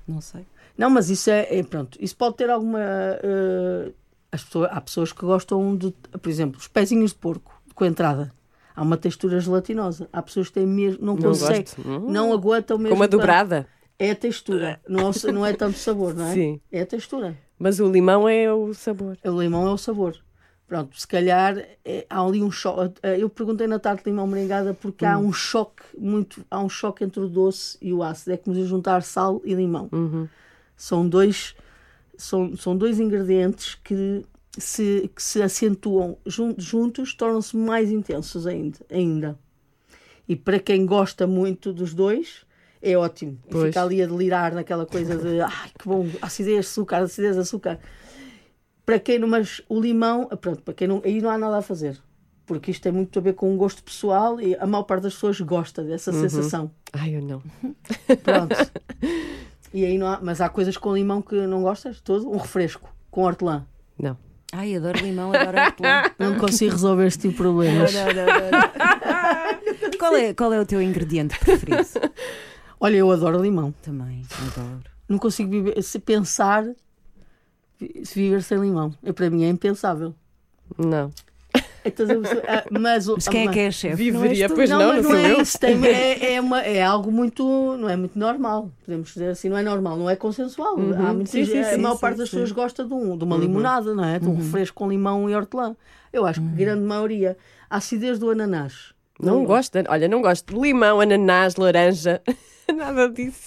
Não 0.06 0.20
sei. 0.20 0.46
Não, 0.78 0.88
mas 0.90 1.10
isso 1.10 1.30
é, 1.30 1.58
é 1.58 1.62
pronto. 1.62 1.98
Isso 2.00 2.16
pode 2.16 2.36
ter 2.36 2.48
alguma. 2.50 2.78
eh, 2.80 3.92
as 4.30 4.44
pessoas, 4.44 4.68
há 4.70 4.80
pessoas 4.80 5.12
que 5.12 5.20
gostam 5.22 5.76
de, 5.76 5.90
por 6.20 6.28
exemplo, 6.28 6.58
os 6.58 6.68
pezinhos 6.68 7.10
de 7.12 7.16
porco 7.18 7.60
com 7.74 7.84
entrada. 7.84 8.32
Há 8.74 8.82
uma 8.82 8.96
textura 8.96 9.40
gelatinosa. 9.40 10.08
Há 10.12 10.20
pessoas 10.22 10.48
que 10.48 10.54
têm 10.54 10.66
mesmo, 10.66 11.04
não, 11.04 11.14
Não 11.14 11.22
conseguem. 11.22 11.64
Hum. 11.84 12.10
não 12.10 12.32
aguentam 12.32 12.76
mesmo. 12.78 12.90
Com 12.90 12.96
uma 13.02 13.08
para- 13.08 13.18
dobrada. 13.18 13.66
É 13.98 14.10
a 14.10 14.14
textura, 14.14 14.78
não 14.86 15.08
é, 15.10 15.32
não 15.32 15.46
é 15.46 15.54
tanto 15.54 15.78
sabor, 15.78 16.14
não 16.14 16.26
é? 16.26 16.34
Sim. 16.34 16.60
É 16.70 16.82
a 16.82 16.86
textura. 16.86 17.34
Mas 17.58 17.80
o 17.80 17.90
limão 17.90 18.28
é 18.28 18.52
o 18.52 18.74
sabor. 18.74 19.16
O 19.24 19.40
limão 19.40 19.66
é 19.66 19.70
o 19.72 19.78
sabor. 19.78 20.14
Pronto, 20.66 20.98
se 20.98 21.06
calhar 21.06 21.56
é- 21.84 22.04
há 22.10 22.20
ali 22.20 22.42
um 22.42 22.50
choque. 22.50 23.00
Eu 23.20 23.30
perguntei 23.30 23.66
na 23.68 23.78
tarte 23.78 24.02
de 24.04 24.10
limão 24.10 24.26
merengada 24.26 24.74
porque 24.74 25.04
há 25.06 25.16
um 25.16 25.32
choque 25.32 25.82
muito, 25.96 26.44
há 26.50 26.60
um 26.60 26.68
choque 26.68 27.04
entre 27.04 27.20
o 27.20 27.28
doce 27.28 27.78
e 27.80 27.92
o 27.92 28.02
ácido. 28.02 28.32
É 28.32 28.36
como 28.36 28.56
se 28.56 28.64
juntar 28.64 29.02
sal 29.02 29.40
e 29.44 29.54
limão. 29.54 29.88
São 30.76 31.08
dois, 31.08 31.54
são, 32.18 32.56
são 32.56 32.76
dois 32.76 32.98
ingredientes 32.98 33.76
que 33.76 34.24
se, 34.58 35.08
que 35.14 35.22
se 35.22 35.40
acentuam 35.40 36.18
jun- 36.26 36.54
juntos, 36.58 37.14
tornam-se 37.14 37.56
mais 37.56 37.90
intensos 37.90 38.46
ainda, 38.46 38.78
ainda. 38.90 39.38
E 40.28 40.34
para 40.34 40.58
quem 40.58 40.84
gosta 40.84 41.26
muito 41.28 41.72
dos 41.72 41.94
dois, 41.94 42.44
é 42.82 42.96
ótimo. 42.96 43.38
Pois. 43.48 43.66
Fica 43.66 43.82
ali 43.84 44.02
a 44.02 44.06
delirar 44.06 44.52
naquela 44.52 44.84
coisa 44.84 45.16
de 45.16 45.40
ai 45.46 45.70
que 45.78 45.86
bom, 45.86 46.08
acidez, 46.20 46.66
açúcar, 46.66 47.02
acidez, 47.02 47.38
açúcar. 47.38 47.78
Para 48.86 49.00
quem 49.00 49.18
não, 49.18 49.26
mas 49.26 49.60
o 49.68 49.80
limão, 49.80 50.28
ah, 50.30 50.36
pronto, 50.36 50.62
para 50.62 50.72
quem 50.72 50.86
não, 50.86 51.02
aí 51.04 51.20
não 51.20 51.28
há 51.28 51.36
nada 51.36 51.58
a 51.58 51.62
fazer. 51.62 51.98
Porque 52.46 52.70
isto 52.70 52.84
tem 52.84 52.92
muito 52.92 53.18
a 53.18 53.22
ver 53.22 53.32
com 53.34 53.52
um 53.52 53.56
gosto 53.56 53.82
pessoal 53.82 54.40
e 54.40 54.54
a 54.54 54.64
maior 54.64 54.84
parte 54.84 55.02
das 55.02 55.14
pessoas 55.14 55.40
gosta 55.40 55.82
dessa 55.82 56.12
sensação. 56.12 56.70
Ai, 56.92 57.16
eu 57.16 57.20
não. 57.20 57.42
Pronto. 58.22 58.54
e 59.74 59.84
aí 59.84 59.98
não 59.98 60.06
há, 60.06 60.20
mas 60.22 60.40
há 60.40 60.48
coisas 60.48 60.76
com 60.76 60.94
limão 60.94 61.20
que 61.20 61.34
não 61.34 61.62
gostas? 61.62 62.00
Todo? 62.00 62.30
Um 62.30 62.36
refresco 62.36 62.88
com 63.10 63.22
hortelã. 63.24 63.66
Não. 63.98 64.16
Ai, 64.52 64.76
adoro 64.76 65.00
limão, 65.00 65.32
adoro 65.34 65.58
hortelã. 65.58 66.02
Não 66.20 66.38
consigo 66.38 66.70
resolver 66.70 67.06
este 67.08 67.22
tipo 67.22 67.32
de 67.32 67.38
problemas. 67.38 67.92
qual, 69.98 70.14
é, 70.14 70.32
qual 70.32 70.52
é 70.52 70.60
o 70.60 70.64
teu 70.64 70.80
ingrediente 70.80 71.36
preferido? 71.40 71.84
Olha, 72.78 72.96
eu 72.96 73.10
adoro 73.10 73.42
limão. 73.42 73.74
Também, 73.82 74.22
adoro. 74.46 74.84
Não 75.08 75.18
consigo 75.18 75.50
viver, 75.50 75.82
se 75.82 75.98
pensar 75.98 76.64
viver 77.78 78.42
sem 78.42 78.58
limão. 78.58 78.92
Eu, 79.02 79.12
para 79.14 79.28
mim 79.30 79.44
é 79.44 79.48
impensável. 79.48 80.14
Não. 80.78 81.10
Então, 81.84 82.04
mas, 82.70 83.08
o- 83.08 83.14
Mas 83.14 83.28
quem 83.28 83.46
é 83.46 83.48
ah, 83.48 83.52
que 83.52 83.60
é 83.60 83.70
chefe? 83.70 83.94
Viveria, 83.96 84.48
tu? 84.48 84.54
pois 84.56 84.68
não, 84.68 84.78
não, 84.80 84.88
mas 84.94 85.04
não 85.04 85.12
não, 85.12 85.18
é 85.18 85.32
eu. 85.32 85.40
isso. 85.40 85.58
Tem- 85.58 85.86
é, 85.86 86.34
é, 86.34 86.40
uma- 86.40 86.60
é 86.60 86.82
algo 86.82 87.12
muito. 87.12 87.44
Não 87.78 87.88
é 87.88 87.94
muito 87.96 88.18
normal. 88.18 88.70
Podemos 88.84 89.08
dizer 89.12 89.28
assim, 89.28 89.48
não 89.48 89.56
é 89.56 89.62
normal, 89.62 89.96
não 89.96 90.10
é 90.10 90.16
consensual. 90.16 90.74
Há 90.98 91.14
muitas, 91.14 91.30
Sim, 91.30 91.44
sim, 91.44 91.58
a 91.60 91.64
sim, 91.64 91.76
maior 91.80 91.94
sim, 91.94 92.00
parte 92.00 92.18
das 92.18 92.28
pessoas 92.28 92.50
gosta 92.50 92.84
de, 92.84 92.92
um, 92.92 93.16
de 93.16 93.22
uma 93.24 93.36
limonada, 93.36 93.94
não 93.94 94.04
é? 94.04 94.18
De 94.18 94.28
um 94.28 94.34
refresco 94.34 94.74
com 94.76 94.88
limão 94.90 95.30
e 95.30 95.34
hortelã. 95.36 95.76
Eu 96.12 96.26
acho 96.26 96.40
que 96.40 96.48
a 96.48 96.50
grande 96.50 96.82
maioria. 96.82 97.36
A 97.70 97.76
acidez 97.76 98.18
do 98.18 98.30
ananás. 98.30 98.92
Não 99.20 99.44
gosto. 99.44 99.80
de- 99.80 99.88
Olha, 99.88 100.08
não 100.08 100.20
gosto 100.20 100.52
de 100.54 100.60
limão, 100.60 101.00
ananás, 101.00 101.54
laranja. 101.56 102.20
Nada 102.76 103.08
disso. 103.08 103.46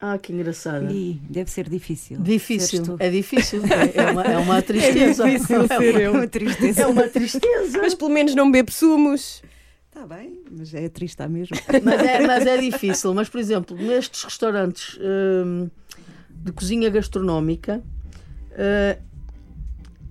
Ah, 0.00 0.16
que 0.16 0.32
engraçado. 0.32 0.92
Ih, 0.92 1.20
deve 1.28 1.50
ser 1.50 1.68
difícil. 1.68 2.18
Difícil, 2.20 2.96
é 3.00 3.10
difícil. 3.10 3.62
É, 3.64 4.00
é 4.00 4.10
uma, 4.12 4.22
é 4.24 4.38
uma 4.38 4.62
tristeza. 4.62 5.24
difícil 5.28 5.66
ser 5.66 5.94
eu. 5.96 6.00
É 6.00 6.10
uma 6.10 6.26
tristeza. 6.28 6.82
É 6.82 6.86
uma 6.86 7.08
tristeza. 7.08 7.78
Mas 7.78 7.94
pelo 7.94 8.10
menos 8.10 8.34
não 8.34 8.50
bebo 8.50 8.70
sumos. 8.70 9.42
Está 9.88 10.06
bem, 10.06 10.40
mas 10.56 10.72
é 10.72 10.88
triste 10.88 11.20
à 11.20 11.28
mesma. 11.28 11.56
Mas 11.82 12.00
é, 12.02 12.24
mas 12.24 12.46
é 12.46 12.56
difícil. 12.58 13.12
Mas, 13.12 13.28
por 13.28 13.40
exemplo, 13.40 13.76
nestes 13.76 14.22
restaurantes 14.22 14.96
hum, 15.00 15.68
de 16.30 16.52
cozinha 16.52 16.88
gastronómica 16.88 17.82
eh, 18.52 18.98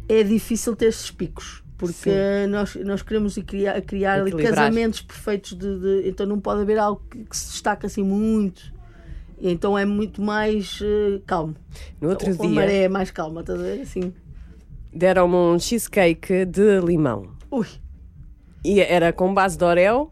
é 0.09 0.23
difícil 0.23 0.75
ter 0.75 0.87
esses 0.87 1.09
picos. 1.09 1.63
Porque 1.77 2.09
nós, 2.49 2.75
nós 2.75 3.01
queremos 3.03 3.37
criar, 3.45 3.79
criar 3.83 4.25
casamentos 4.31 4.99
perfeitos 5.01 5.53
de, 5.53 5.79
de- 5.79 6.09
Então 6.09 6.25
não 6.25 6.39
pode 6.41 6.61
haver 6.61 6.77
algo 6.79 7.01
que, 7.09 7.23
que 7.23 7.37
se 7.37 7.51
destaque 7.51 7.85
assim 7.85 8.03
muito. 8.03 8.75
E 9.39 9.51
Então 9.51 9.77
é 9.77 9.85
muito 9.85 10.21
mais 10.21 10.79
eh, 10.81 11.21
calmo. 11.25 11.55
No 12.01 12.09
outro 12.09 12.29
a 12.29 12.33
dia 12.33 12.49
maré 12.49 12.83
é 12.83 12.89
mais 12.89 13.11
calma, 13.11 13.41
estás 13.41 13.59
a 13.59 13.63
ver? 13.63 13.81
Assim. 13.81 14.13
deram-me 14.93 15.35
um 15.35 15.59
cheesecake 15.59 16.45
de 16.45 16.79
limão. 16.81 17.29
Ui, 17.51 17.67
E 18.65 18.79
era 18.79 19.13
com 19.13 19.33
base 19.33 19.57
de 19.57 19.63
Oreo 19.63 20.11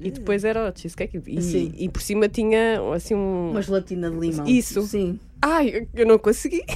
e 0.00 0.10
depois 0.10 0.42
era 0.44 0.70
o 0.70 0.76
cheesecake. 0.78 1.20
Sim. 1.40 1.72
E, 1.76 1.84
e 1.84 1.88
por 1.88 2.02
cima 2.02 2.28
tinha 2.28 2.80
assim 2.94 3.14
um. 3.14 3.50
uma 3.50 3.62
gelatina 3.62 4.10
de 4.10 4.16
limão. 4.18 4.46
Isso. 4.46 4.82
Sim. 4.82 5.20
Ai, 5.40 5.86
eu 5.94 6.06
não 6.06 6.18
consegui. 6.18 6.64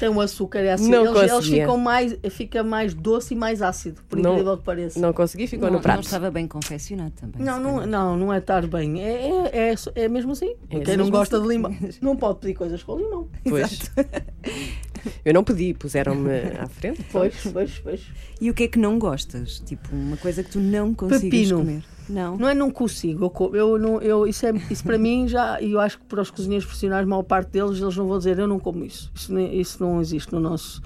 Tem 0.00 0.08
um 0.08 0.18
açúcar, 0.18 0.60
é 0.60 0.72
assim. 0.72 0.90
Não 0.90 1.14
eles, 1.14 1.30
eles 1.30 1.46
ficam 1.46 1.76
mais, 1.76 2.16
fica 2.30 2.64
mais 2.64 2.94
doce 2.94 3.34
e 3.34 3.36
mais 3.36 3.60
ácido, 3.60 4.00
por 4.08 4.18
Não- 4.18 4.32
incrível 4.32 4.56
que 4.56 4.64
pareça. 4.64 4.98
Não 4.98 5.12
consegui, 5.12 5.46
ficou 5.46 5.66
não, 5.66 5.72
no 5.72 5.76
não 5.76 5.82
prato. 5.82 6.04
estava 6.04 6.30
bem 6.30 6.48
confeccionado 6.48 7.12
também. 7.20 7.44
Não, 7.44 7.60
não, 7.60 7.86
não, 7.86 8.16
não 8.16 8.32
é 8.32 8.38
estar 8.38 8.66
bem. 8.66 9.02
É, 9.02 9.50
é, 9.52 9.74
é, 9.74 9.74
é 10.04 10.08
mesmo 10.08 10.32
assim. 10.32 10.54
É 10.70 10.80
Quem 10.80 10.96
não 10.96 11.10
gosta 11.10 11.38
de 11.38 11.46
limão 11.46 11.76
não 12.00 12.16
pode 12.16 12.38
pedir 12.38 12.54
coisas 12.54 12.82
com 12.82 12.96
limão. 12.96 13.28
Pois. 13.46 13.90
Eu 15.22 15.34
não 15.34 15.44
pedi, 15.44 15.74
puseram-me 15.74 16.30
à 16.58 16.66
frente. 16.66 17.04
Pois, 17.12 17.34
pois, 17.52 17.78
pois. 17.78 18.06
E 18.40 18.50
o 18.50 18.54
que 18.54 18.62
é 18.64 18.68
que 18.68 18.78
não 18.78 18.98
gostas? 18.98 19.60
Tipo, 19.66 19.94
uma 19.94 20.16
coisa 20.16 20.42
que 20.42 20.50
tu 20.50 20.60
não 20.60 20.94
consigas 20.94 21.20
Pepino. 21.22 21.58
comer? 21.58 21.82
Não. 22.10 22.36
Não 22.36 22.48
é 22.48 22.54
não 22.54 22.70
consigo. 22.70 23.32
Eu, 23.40 23.54
eu, 23.54 23.78
não, 23.78 24.00
eu, 24.02 24.26
isso, 24.26 24.44
é, 24.44 24.52
isso 24.70 24.82
para 24.82 24.98
mim 24.98 25.28
já, 25.28 25.60
e 25.60 25.72
eu 25.72 25.80
acho 25.80 25.98
que 25.98 26.04
para 26.06 26.20
os 26.20 26.30
cozinheiros 26.30 26.66
profissionais, 26.66 27.04
a 27.04 27.08
maior 27.08 27.22
parte 27.22 27.50
deles, 27.52 27.80
eles 27.80 27.96
não 27.96 28.08
vão 28.08 28.18
dizer 28.18 28.38
eu 28.38 28.48
não 28.48 28.58
como 28.58 28.84
isso. 28.84 29.10
Isso, 29.14 29.38
isso 29.38 29.82
não 29.82 30.00
existe 30.00 30.32
no 30.32 30.40
nosso. 30.40 30.82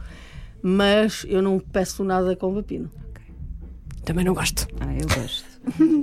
Mas 0.62 1.24
eu 1.28 1.42
não 1.42 1.58
peço 1.58 2.04
nada 2.04 2.36
com 2.36 2.54
pepino. 2.54 2.90
Também 4.04 4.24
não 4.24 4.34
gosto. 4.34 4.68
Ah, 4.80 4.94
eu 4.94 5.06
gosto. 5.08 5.44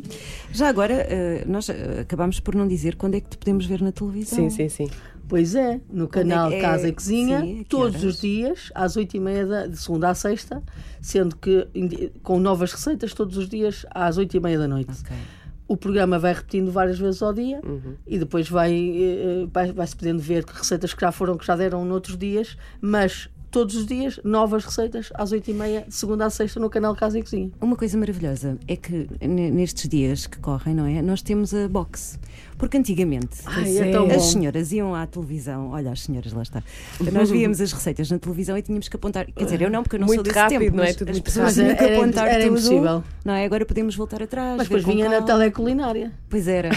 Já 0.52 0.70
agora, 0.70 0.94
eh, 0.94 1.44
nós 1.48 1.70
eh, 1.70 2.00
acabámos 2.02 2.40
por 2.40 2.56
não 2.56 2.68
dizer 2.68 2.96
quando 2.96 3.16
é 3.16 3.22
que 3.22 3.30
te 3.30 3.38
podemos 3.38 3.66
ver 3.66 3.80
na 3.82 3.92
televisão. 3.92 4.50
Sim, 4.50 4.50
sim, 4.50 4.70
sim. 4.70 4.90
Pois 5.28 5.56
é, 5.56 5.80
no 5.90 6.08
canal 6.08 6.52
é- 6.52 6.58
é- 6.58 6.62
Casa 6.62 6.88
e 6.90 6.92
Cozinha, 6.92 7.40
sim, 7.42 7.66
todos 7.70 8.04
os 8.04 8.20
dias, 8.20 8.70
às 8.76 8.98
8h30, 8.98 9.46
da, 9.48 9.68
de 9.68 9.78
segunda 9.78 10.10
à 10.10 10.14
sexta, 10.16 10.62
sendo 11.02 11.36
que 11.38 11.68
com 12.22 12.40
novas 12.40 12.74
receitas 12.74 13.14
todos 13.14 13.38
os 13.38 13.48
dias, 13.48 13.86
às 13.92 14.18
8h30 14.18 14.58
da 14.58 14.68
noite. 14.68 14.92
Ok. 15.02 15.16
O 15.68 15.78
programa 15.78 16.20
vai 16.20 16.34
repetindo 16.34 16.70
várias 16.70 17.00
vezes 17.00 17.22
ao 17.22 17.32
dia 17.34 17.62
Uhum. 17.66 17.94
e 18.06 18.20
depois 18.20 18.50
vai, 18.50 18.74
eh, 18.74 19.48
vai, 19.54 19.72
vai-se 19.72 19.96
podendo 19.96 20.22
ver 20.22 20.44
que 20.44 20.54
receitas 20.54 20.94
que 20.94 21.00
já 21.00 21.14
foram, 21.14 21.38
que 21.38 21.46
já 21.46 21.56
deram 21.56 21.86
noutros 21.86 22.18
dias, 22.18 22.58
mas 22.82 23.30
todos 23.50 23.76
os 23.76 23.86
dias, 23.86 24.20
novas 24.24 24.64
receitas 24.66 25.10
às 25.14 25.32
8h30, 25.32 25.86
de 25.88 25.94
segunda 25.96 26.26
a 26.26 26.30
sexta, 26.30 26.60
no 26.60 26.70
canal 26.70 26.94
Casa 26.96 27.20
e 27.20 27.22
Cozinha. 27.24 27.52
Uma 27.62 27.76
coisa 27.78 27.98
maravilhosa 27.98 28.58
é 28.68 28.76
que 28.78 29.08
ne- 29.22 29.52
nestes 29.52 29.88
dias 29.90 30.26
que 30.28 30.40
correm, 30.40 30.74
não 30.76 30.86
é? 30.86 31.02
Nós 31.02 31.22
temos 31.22 31.54
a 31.54 31.68
box. 31.70 32.18
Porque 32.62 32.78
antigamente 32.78 33.40
Ai, 33.48 33.76
é 33.80 33.92
tão 33.92 34.06
as 34.06 34.22
senhoras 34.26 34.72
iam 34.72 34.94
à 34.94 35.08
televisão, 35.08 35.72
olha, 35.72 35.92
as 35.92 36.02
senhoras 36.04 36.32
lá 36.32 36.44
está. 36.44 36.62
Nós 37.12 37.28
víamos 37.32 37.60
as 37.60 37.74
receitas 37.74 38.12
na 38.12 38.20
televisão 38.20 38.56
e 38.56 38.62
tínhamos 38.62 38.88
que 38.88 38.96
apontar. 38.96 39.26
Quer 39.26 39.46
dizer, 39.46 39.62
eu 39.64 39.70
não, 39.72 39.82
porque 39.82 39.96
eu 39.96 40.00
não 40.00 40.06
Muito 40.06 40.20
sou 40.20 40.24
desse 40.26 40.38
rápido, 40.38 40.60
tempo, 40.60 40.78
não 40.78 40.84
é? 40.84 40.88
mas 40.88 40.96
Tudo 40.96 41.10
as 41.10 41.16
muito 41.16 41.24
pessoas 41.26 41.48
rápido. 41.58 41.64
tinham 41.64 41.76
que 41.76 41.84
Era- 41.84 41.96
apontar 41.98 42.28
era 42.28 42.44
tudo. 42.44 42.52
impossível. 42.52 43.04
Não 43.26 43.34
é? 43.34 43.46
Agora 43.46 43.66
podemos 43.66 43.96
voltar 43.96 44.22
atrás. 44.22 44.58
Mas 44.58 44.68
depois 44.68 44.86
vinha 44.86 45.06
na 45.06 45.12
calma. 45.18 45.26
teleculinária. 45.28 46.12
Pois 46.30 46.48
era. 46.48 46.70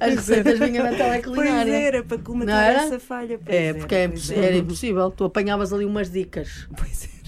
As 0.00 0.14
receitas 0.14 0.58
vinham 0.58 0.82
na 0.84 0.90
Pois 0.90 0.98
teleculinária. 0.98 1.72
era, 1.72 2.02
para 2.02 2.18
colmatar 2.18 2.64
era? 2.70 2.82
essa 2.84 2.98
falha. 2.98 3.38
Pois 3.38 3.54
É, 3.56 3.64
era, 3.66 3.78
porque 3.78 3.94
é 3.94 4.08
pois 4.08 4.30
era 4.30 4.56
impossível. 4.56 5.10
Tu 5.10 5.24
apanhavas 5.24 5.70
ali 5.72 5.84
umas 5.84 6.10
dicas. 6.10 6.66
Pois 6.76 7.04
era. 7.04 7.19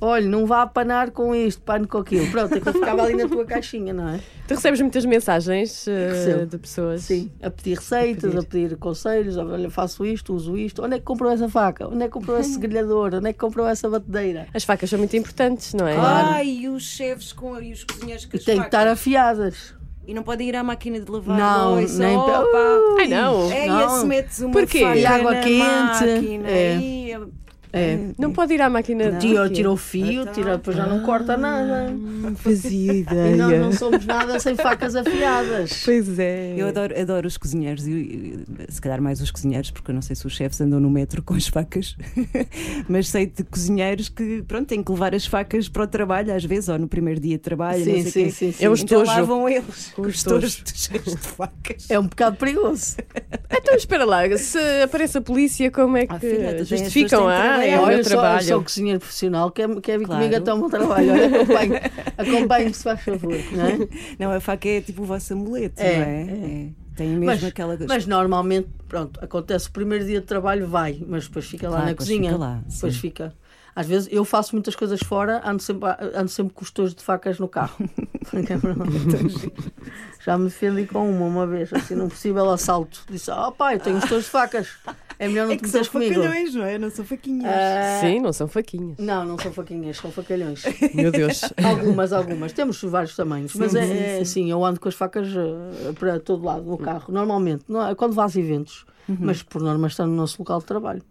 Olha, 0.00 0.26
não 0.28 0.44
vá 0.46 0.62
apanar 0.62 1.10
com 1.12 1.34
isto, 1.34 1.62
pano 1.62 1.86
com 1.88 1.98
aquilo. 1.98 2.26
Pronto, 2.30 2.54
aquilo 2.54 2.72
ficava 2.74 3.02
ali 3.04 3.14
na 3.14 3.28
tua 3.28 3.44
caixinha, 3.44 3.92
não 3.92 4.08
é? 4.08 4.20
Tu 4.46 4.54
recebes 4.54 4.80
muitas 4.80 5.04
mensagens 5.04 5.86
Recebo. 5.86 6.46
de 6.46 6.58
pessoas. 6.58 7.02
Sim, 7.02 7.30
a 7.42 7.48
pedir 7.50 7.76
receitas, 7.78 8.36
A 8.36 8.40
a 8.40 8.42
pedir, 8.42 8.76
conselhos. 8.76 9.36
Olha, 9.36 9.70
faço 9.70 10.04
isto, 10.04 10.34
uso 10.34 10.56
isto. 10.58 10.84
Onde 10.84 10.96
é 10.96 10.98
que 10.98 11.04
comprou 11.04 11.30
essa 11.30 11.48
faca? 11.48 11.88
Onde 11.88 12.02
é 12.02 12.06
que 12.06 12.12
comprou 12.12 12.38
esse 12.38 12.58
grelhador? 12.60 13.14
Onde 13.14 13.28
é 13.30 13.32
que 13.32 13.38
comprou 13.38 13.66
essa 13.66 13.88
batedeira? 13.88 14.46
As 14.52 14.64
facas 14.64 14.90
são 14.90 14.98
muito 14.98 15.16
importantes, 15.16 15.72
não 15.74 15.86
é? 15.86 15.96
Ai, 15.96 16.46
e 16.48 16.68
os 16.68 16.82
chefes 16.82 17.32
com, 17.32 17.60
e 17.60 17.72
os 17.72 17.84
cozinheiros 17.84 18.26
com 18.26 18.36
E 18.36 18.38
as 18.38 18.44
têm 18.44 18.58
que 18.60 18.66
estar 18.66 18.86
afiadas. 18.86 19.74
E 20.06 20.12
não 20.12 20.22
podem 20.22 20.48
ir 20.50 20.56
à 20.56 20.62
máquina 20.62 21.00
de 21.00 21.10
lavar 21.10 21.38
Não, 21.38 21.76
louça. 21.76 21.98
nem 22.06 22.14
Opa. 22.14 22.32
pa- 22.42 22.96
Ai 22.98 23.08
não! 23.08 23.50
É, 23.50 23.66
Não. 23.66 23.96
e 23.96 24.00
se 24.00 24.06
metes 24.06 24.40
uma 24.40 24.52
Porquê? 24.52 24.80
faca 24.80 24.96
E 24.98 25.06
água 25.06 25.32
na 25.32 25.40
quente. 25.40 25.58
máquina, 25.62 26.50
É. 26.50 26.76
e- 26.76 27.43
É. 27.74 27.98
Não 28.18 28.32
pode 28.32 28.54
ir 28.54 28.62
à 28.62 28.70
máquina 28.70 29.10
de. 29.12 29.50
Tira, 29.52 29.70
o 29.70 29.76
fio, 29.76 30.26
tira, 30.32 30.56
depois 30.56 30.76
já 30.76 30.86
não 30.86 31.00
corta 31.00 31.36
nada. 31.36 31.90
Não 31.90 32.34
fazia 32.36 32.92
E 32.92 32.98
ideia. 33.00 33.36
nós 33.36 33.60
não 33.60 33.72
somos 33.72 34.06
nada 34.06 34.38
sem 34.38 34.54
facas 34.54 34.94
afiadas. 34.94 35.82
Pois 35.84 36.18
é. 36.18 36.54
Eu 36.56 36.68
adoro, 36.68 36.98
adoro 37.00 37.26
os 37.26 37.36
cozinheiros, 37.36 37.86
e, 37.86 37.90
e, 37.92 38.72
se 38.72 38.80
calhar 38.80 39.02
mais 39.02 39.20
os 39.20 39.30
cozinheiros, 39.30 39.70
porque 39.72 39.90
eu 39.90 39.94
não 39.94 40.02
sei 40.02 40.14
se 40.14 40.24
os 40.26 40.32
chefes 40.34 40.60
andam 40.60 40.78
no 40.78 40.88
metro 40.88 41.20
com 41.22 41.34
as 41.34 41.48
facas, 41.48 41.96
mas 42.88 43.08
sei 43.08 43.26
de 43.26 43.42
cozinheiros 43.44 44.08
que 44.08 44.42
pronto, 44.46 44.66
têm 44.68 44.82
que 44.82 44.92
levar 44.92 45.14
as 45.14 45.26
facas 45.26 45.68
para 45.68 45.82
o 45.82 45.86
trabalho, 45.86 46.32
às 46.34 46.44
vezes, 46.44 46.68
ou 46.68 46.78
no 46.78 46.86
primeiro 46.88 47.18
dia 47.20 47.36
de 47.36 47.42
trabalho. 47.42 47.78
não 47.78 47.84
Sim, 47.84 48.02
sei 48.02 48.10
sim, 48.10 48.30
sim, 48.30 48.52
sim. 48.52 48.64
É 48.64 48.70
um 48.70 48.74
Então 48.74 49.02
estojo. 49.02 49.06
lá 49.20 49.22
vão 49.22 49.48
eles, 49.48 49.92
com 49.96 50.02
os 50.02 50.14
estojos 50.14 50.62
cheios 50.74 51.04
de 51.04 51.16
facas. 51.16 51.90
É 51.90 51.98
um 51.98 52.06
bocado 52.06 52.36
perigoso. 52.36 52.96
Então 53.50 53.74
espera 53.74 54.04
lá, 54.04 54.22
se 54.36 54.58
aparece 54.82 55.18
a 55.18 55.20
polícia, 55.20 55.70
como 55.70 55.96
é 55.96 56.06
que 56.06 56.14
Ah, 56.14 56.18
filha, 56.20 56.64
justificam? 56.64 57.20
que 57.26 57.26
Ah, 57.64 57.68
é 57.68 57.72
trabalhar. 57.72 57.80
o 57.80 57.82
Olha, 57.84 57.88
meu 57.88 57.98
eu 57.98 58.04
sou, 58.04 58.12
eu 58.12 58.18
trabalho. 58.20 58.46
sou 58.46 58.62
cozinheiro 58.62 59.00
profissional, 59.00 59.50
quer, 59.50 59.80
quer 59.80 59.98
vir 59.98 60.04
Claro. 60.06 60.22
comigo 60.22 60.36
até 60.40 60.52
o 60.54 60.58
meu 60.58 60.70
trabalho. 60.70 61.12
Olha, 61.12 61.26
acompanhe- 61.26 61.80
acompanhe-me 62.18 62.74
se 62.74 62.82
faz 62.82 63.00
favor. 63.00 63.34
Não 63.52 63.64
é? 63.66 63.78
Não, 64.18 64.30
a 64.32 64.40
faca 64.40 64.68
é 64.68 64.80
tipo 64.80 65.02
o 65.02 65.04
vosso 65.04 65.32
amuleto, 65.32 65.80
É, 65.82 65.96
não 65.98 66.04
é? 66.04 66.22
é. 66.22 66.68
Tem 66.96 67.08
mesmo 67.08 67.24
Mas, 67.26 67.42
aquela. 67.44 67.76
mas 67.88 68.06
normalmente, 68.06 68.68
pronto, 68.88 69.18
acontece 69.22 69.68
o 69.68 69.72
primeiro 69.72 70.04
dia 70.04 70.20
de 70.20 70.26
trabalho, 70.26 70.68
vai, 70.68 71.02
mas 71.08 71.26
depois 71.26 71.44
fica 71.46 71.66
lá 71.68 71.70
Claro, 71.78 71.84
na 71.86 71.90
depois 71.90 72.08
cozinha. 72.08 72.30
fica 72.30 72.38
lá, 72.40 72.60
depois 72.68 72.94
sim. 72.94 73.00
fica. 73.00 73.34
Às 73.76 73.86
vezes 73.88 74.08
eu 74.12 74.24
faço 74.24 74.54
muitas 74.54 74.76
coisas 74.76 75.00
fora, 75.00 75.42
ando 75.44 75.60
sempre, 75.60 75.88
ando 76.14 76.28
sempre 76.28 76.54
com 76.54 76.62
os 76.62 76.70
tojos 76.70 76.94
de 76.94 77.02
facas 77.02 77.38
no 77.40 77.48
carro. 77.48 77.74
É. 78.34 80.24
Já 80.24 80.38
me 80.38 80.44
defendi 80.44 80.86
com 80.86 81.08
uma 81.10 81.26
uma 81.26 81.46
vez, 81.46 81.72
assim, 81.72 81.94
num 81.94 82.08
possível 82.08 82.48
assalto. 82.50 83.00
Disse: 83.10 83.30
Oh 83.30 83.52
pai, 83.52 83.74
eu 83.74 83.80
tenho 83.80 83.98
os 83.98 84.04
tojos 84.04 84.24
de 84.24 84.30
facas, 84.30 84.68
é 85.24 85.28
melhor 85.28 85.46
não 85.46 85.52
é 85.52 85.56
te 85.56 85.62
que 85.62 85.68
são 85.68 85.80
meteres 85.80 85.88
comigo. 85.88 86.14
facalhões, 86.22 86.54
não 86.54 86.64
é? 86.64 86.78
Não 86.78 86.90
são 86.90 87.04
faquinhas. 87.04 87.52
Ah, 87.52 87.98
Sim, 88.00 88.20
não 88.20 88.32
são 88.32 88.48
faquinhas. 88.48 88.98
Não, 88.98 89.24
não 89.24 89.38
são 89.38 89.52
faquinhas, 89.52 89.96
são 89.96 90.10
facalhões. 90.12 90.62
Meu 90.94 91.10
Deus. 91.12 91.40
Algumas, 91.62 92.12
algumas. 92.12 92.52
Temos 92.52 92.80
vários 92.82 93.14
tamanhos. 93.16 93.54
mas 93.54 93.74
é, 93.74 94.18
é 94.18 94.20
assim, 94.20 94.50
eu 94.50 94.64
ando 94.64 94.78
com 94.80 94.88
as 94.88 94.94
facas 94.94 95.28
eh, 95.28 95.92
para 95.98 96.18
todo 96.20 96.44
lado 96.44 96.62
no 96.64 96.78
carro. 96.78 97.12
Normalmente, 97.12 97.64
não 97.68 97.86
é- 97.88 97.94
quando 97.94 98.12
vás 98.14 98.36
a 98.36 98.40
eventos. 98.40 98.84
Mas 99.08 99.42
por 99.42 99.60
norma 99.62 99.86
está 99.88 100.06
no 100.06 100.14
nosso 100.14 100.36
local 100.40 100.60
de 100.60 100.64
trabalho. 100.66 101.02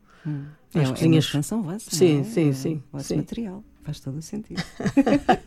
é, 0.76 0.80
As 0.80 0.90
é 0.90 0.92
cozinhas. 0.94 1.04
uma 1.06 1.20
extensão 1.20 1.62
vossa. 1.62 1.90
Sim, 1.92 2.22
é? 2.22 2.24
sim, 2.24 2.50
É 2.50 2.54
sim, 2.54 2.84
vosso 2.92 3.06
sim. 3.08 3.18
material. 3.18 3.64
Faz 3.84 4.00
todo 4.00 4.18
o 4.18 4.22
sentido. 4.22 4.64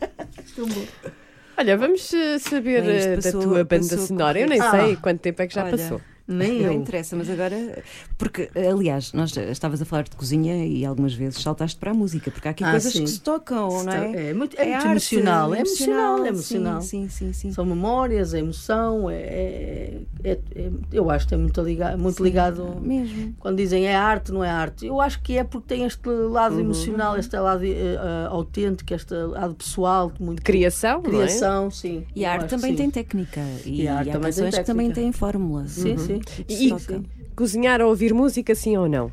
Olha, 1.58 1.76
vamos 1.78 2.12
eh, 2.12 2.38
saber 2.38 2.82
Bem, 2.82 2.90
eh, 2.96 3.16
da 3.16 3.22
passou- 3.22 3.40
tua 3.42 3.64
banda 3.64 3.98
sonora. 3.98 4.38
Eu 4.38 4.46
nem 4.48 4.60
Ah. 4.60 4.70
sei 4.70 4.96
quanto 4.96 5.20
tempo 5.20 5.40
é 5.42 5.46
que 5.46 5.54
já 5.54 5.64
Olha, 5.64 5.70
passou. 5.76 6.00
Nem 6.28 6.58
Não 6.62 6.66
eu. 6.66 6.72
interessa, 6.72 7.14
mas 7.16 7.28
agora. 7.30 7.82
Porque, 8.18 8.50
aliás, 8.56 9.12
nós 9.12 9.36
estavas 9.36 9.80
a 9.80 9.84
falar 9.84 10.02
de 10.04 10.16
cozinha 10.16 10.64
e 10.66 10.84
algumas 10.84 11.14
vezes 11.14 11.40
saltaste 11.42 11.78
para 11.78 11.90
a 11.90 11.94
música, 11.94 12.30
porque 12.30 12.48
há 12.48 12.50
aqui 12.50 12.64
Ah, 12.64 12.72
coisas 12.72 12.92
sim. 12.92 13.04
que 13.04 13.10
se 13.10 13.20
tocam, 13.20 13.84
não 13.84 13.92
é? 13.92 14.30
É 14.30 14.34
muito, 14.34 14.56
é 14.58 14.64
muito 14.64 14.74
arte, 14.76 14.86
emocional. 14.88 15.54
É 15.54 15.58
emocional, 15.60 16.24
é 16.24 16.28
emocional. 16.28 16.82
Sim, 16.82 17.08
sim, 17.08 17.32
sim. 17.32 17.32
sim. 17.32 17.52
São 17.52 17.64
memórias, 17.64 18.34
é 18.34 18.38
emoção. 18.40 19.08
É, 19.10 19.16
é- 19.16 20.00
é- 20.24 20.38
é- 20.54 20.70
eu 20.92 21.10
acho 21.10 21.28
que 21.28 21.34
é 21.34 21.36
muito 21.36 21.60
ligado. 21.62 21.98
Muito 21.98 22.22
ligado 22.22 22.76
Mesmo. 22.80 23.34
Quando 23.38 23.56
dizem 23.56 23.86
é 23.86 23.94
arte, 23.94 24.32
não 24.32 24.42
é 24.42 24.50
arte. 24.50 24.86
Eu 24.86 25.00
acho 25.00 25.20
que 25.22 25.36
é 25.38 25.44
porque 25.44 25.68
tem 25.68 25.84
este 25.84 26.08
lado 26.08 26.58
emocional, 26.58 27.16
este 27.18 27.36
lado 27.38 27.64
eh, 27.64 27.96
autêntico, 28.28 28.92
este 28.94 29.14
lado 29.14 29.54
pessoal, 29.54 30.12
muito 30.18 30.42
Criação, 30.42 31.02
não 31.02 31.10
é? 31.10 31.24
criação, 31.26 31.70
sim. 31.70 32.04
E 32.14 32.24
a 32.24 32.32
arte 32.32 32.48
também 32.50 32.72
sim. 32.72 32.76
tem 32.76 32.90
técnica. 32.90 33.40
E, 33.64 33.82
E 33.82 33.88
a 33.88 33.98
arte 33.98 34.10
também 34.12 34.32
tem 34.32 34.50
que 34.50 34.62
também 34.64 34.90
têm 34.90 35.12
fórmula. 35.12 35.66
Sim, 35.66 35.96
sim. 35.96 36.15
E 36.48 36.54
Sim, 36.54 36.78
sim. 36.78 37.04
cozinhar 37.34 37.80
ou 37.80 37.88
ouvir 37.88 38.12
música, 38.14 38.54
sim 38.54 38.76
ou 38.76 38.88
não? 38.88 39.10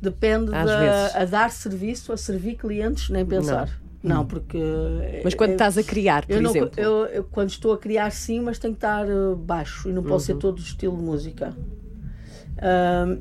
Depende 0.00 0.54
Às 0.54 0.70
da, 0.70 0.78
vezes. 0.78 1.16
a 1.16 1.24
dar 1.24 1.50
serviço, 1.50 2.12
a 2.12 2.16
servir 2.16 2.54
clientes, 2.56 3.10
nem 3.10 3.24
pensar. 3.26 3.68
Não, 4.02 4.24
porque. 4.24 4.58
Mas 5.24 5.34
quando 5.34 5.52
estás 5.52 5.76
a 5.76 5.82
criar, 5.82 6.24
por 6.24 6.32
eu 6.32 6.40
não- 6.40 6.50
exemplo. 6.50 6.70
eu- 6.80 7.06
eu 7.06 7.24
quando 7.24 7.50
estou 7.50 7.72
a 7.72 7.78
criar, 7.78 8.10
sim, 8.12 8.40
mas 8.40 8.58
tem 8.58 8.70
que 8.70 8.76
estar 8.76 9.04
eh, 9.08 9.34
baixo 9.36 9.88
e 9.88 9.92
não 9.92 10.04
pode 10.04 10.22
ser 10.22 10.34
Uhum. 10.34 10.38
todo 10.38 10.58
o 10.58 10.62
estilo 10.62 10.96
de 10.96 11.02
música. 11.02 11.52
Ahm, 12.60 13.18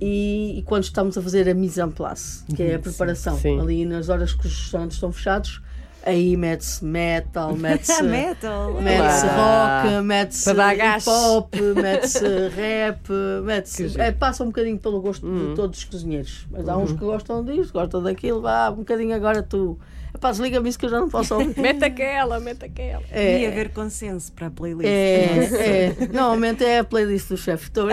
e, 0.00 0.58
e 0.58 0.62
quando 0.62 0.84
estamos 0.84 1.16
a 1.16 1.22
fazer 1.22 1.48
a 1.48 1.54
mise 1.54 1.80
en 1.80 1.90
place, 1.90 2.44
que 2.54 2.62
é 2.62 2.74
a 2.74 2.78
preparação, 2.78 3.34
Uhum. 3.34 3.40
sim. 3.40 3.60
ali 3.60 3.84
nas 3.84 4.08
horas 4.08 4.32
que 4.32 4.46
os 4.46 4.52
restaurantes 4.60 4.96
estão 4.96 5.12
fechados, 5.12 5.60
aí 6.04 6.36
mete-se 6.36 6.84
metal, 6.84 7.54
mete-se. 7.56 8.02
Metal. 8.02 8.80
Mete-se 8.80 9.26
Olá. 9.26 9.82
rock, 9.82 10.04
mete-se 10.04 10.50
hip 10.50 11.08
hop, 11.08 11.54
mete-se 11.76 12.48
rap, 12.54 13.08
mete-se. 13.44 14.00
É, 14.00 14.12
passa 14.12 14.42
um 14.42 14.46
bocadinho 14.46 14.78
pelo 14.78 15.00
gosto 15.00 15.26
de 15.26 15.54
todos 15.54 15.78
os 15.78 15.84
cozinheiros. 15.84 16.46
Mas 16.50 16.68
há 16.68 16.76
uns 16.76 16.92
que 16.92 16.98
gostam 16.98 17.44
disto, 17.44 17.72
gostam 17.72 18.02
daquilo, 18.02 18.40
vá, 18.40 18.70
um 18.70 18.76
bocadinho 18.76 19.14
agora 19.14 19.42
tu. 19.42 19.78
Epá, 20.14 20.30
desliga-me 20.30 20.68
isso 20.68 20.78
que 20.78 20.84
eu 20.84 20.90
já 20.90 21.00
não 21.00 21.08
posso 21.08 21.34
ouvir. 21.34 21.56
Mete 21.58 21.84
aquela, 21.84 22.38
mete 22.38 22.66
aquela. 22.66 23.02
Devia 23.02 23.48
haver 23.48 23.70
consenso 23.70 24.30
para 24.32 24.48
a 24.48 24.50
playlist. 24.50 24.86
É, 24.86 25.86
é. 25.86 25.96
Normalmente 26.12 26.62
é 26.62 26.80
a 26.80 26.84
playlist 26.84 27.30
do 27.30 27.36
chefe. 27.36 27.64
Estou... 27.68 27.88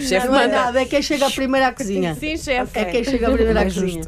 Chefe 0.00 0.26
Não 0.26 0.38
é 0.38 0.46
nada, 0.46 0.80
é 0.80 0.84
quem 0.86 1.02
chega 1.02 1.30
primeiro 1.30 1.66
à 1.66 1.72
cozinha. 1.72 2.14
Sim, 2.14 2.36
chefe. 2.36 2.78
É 2.78 2.84
quem 2.86 3.04
chega 3.04 3.30
primeiro 3.30 3.58
à 3.58 3.64
cozinha. 3.64 4.02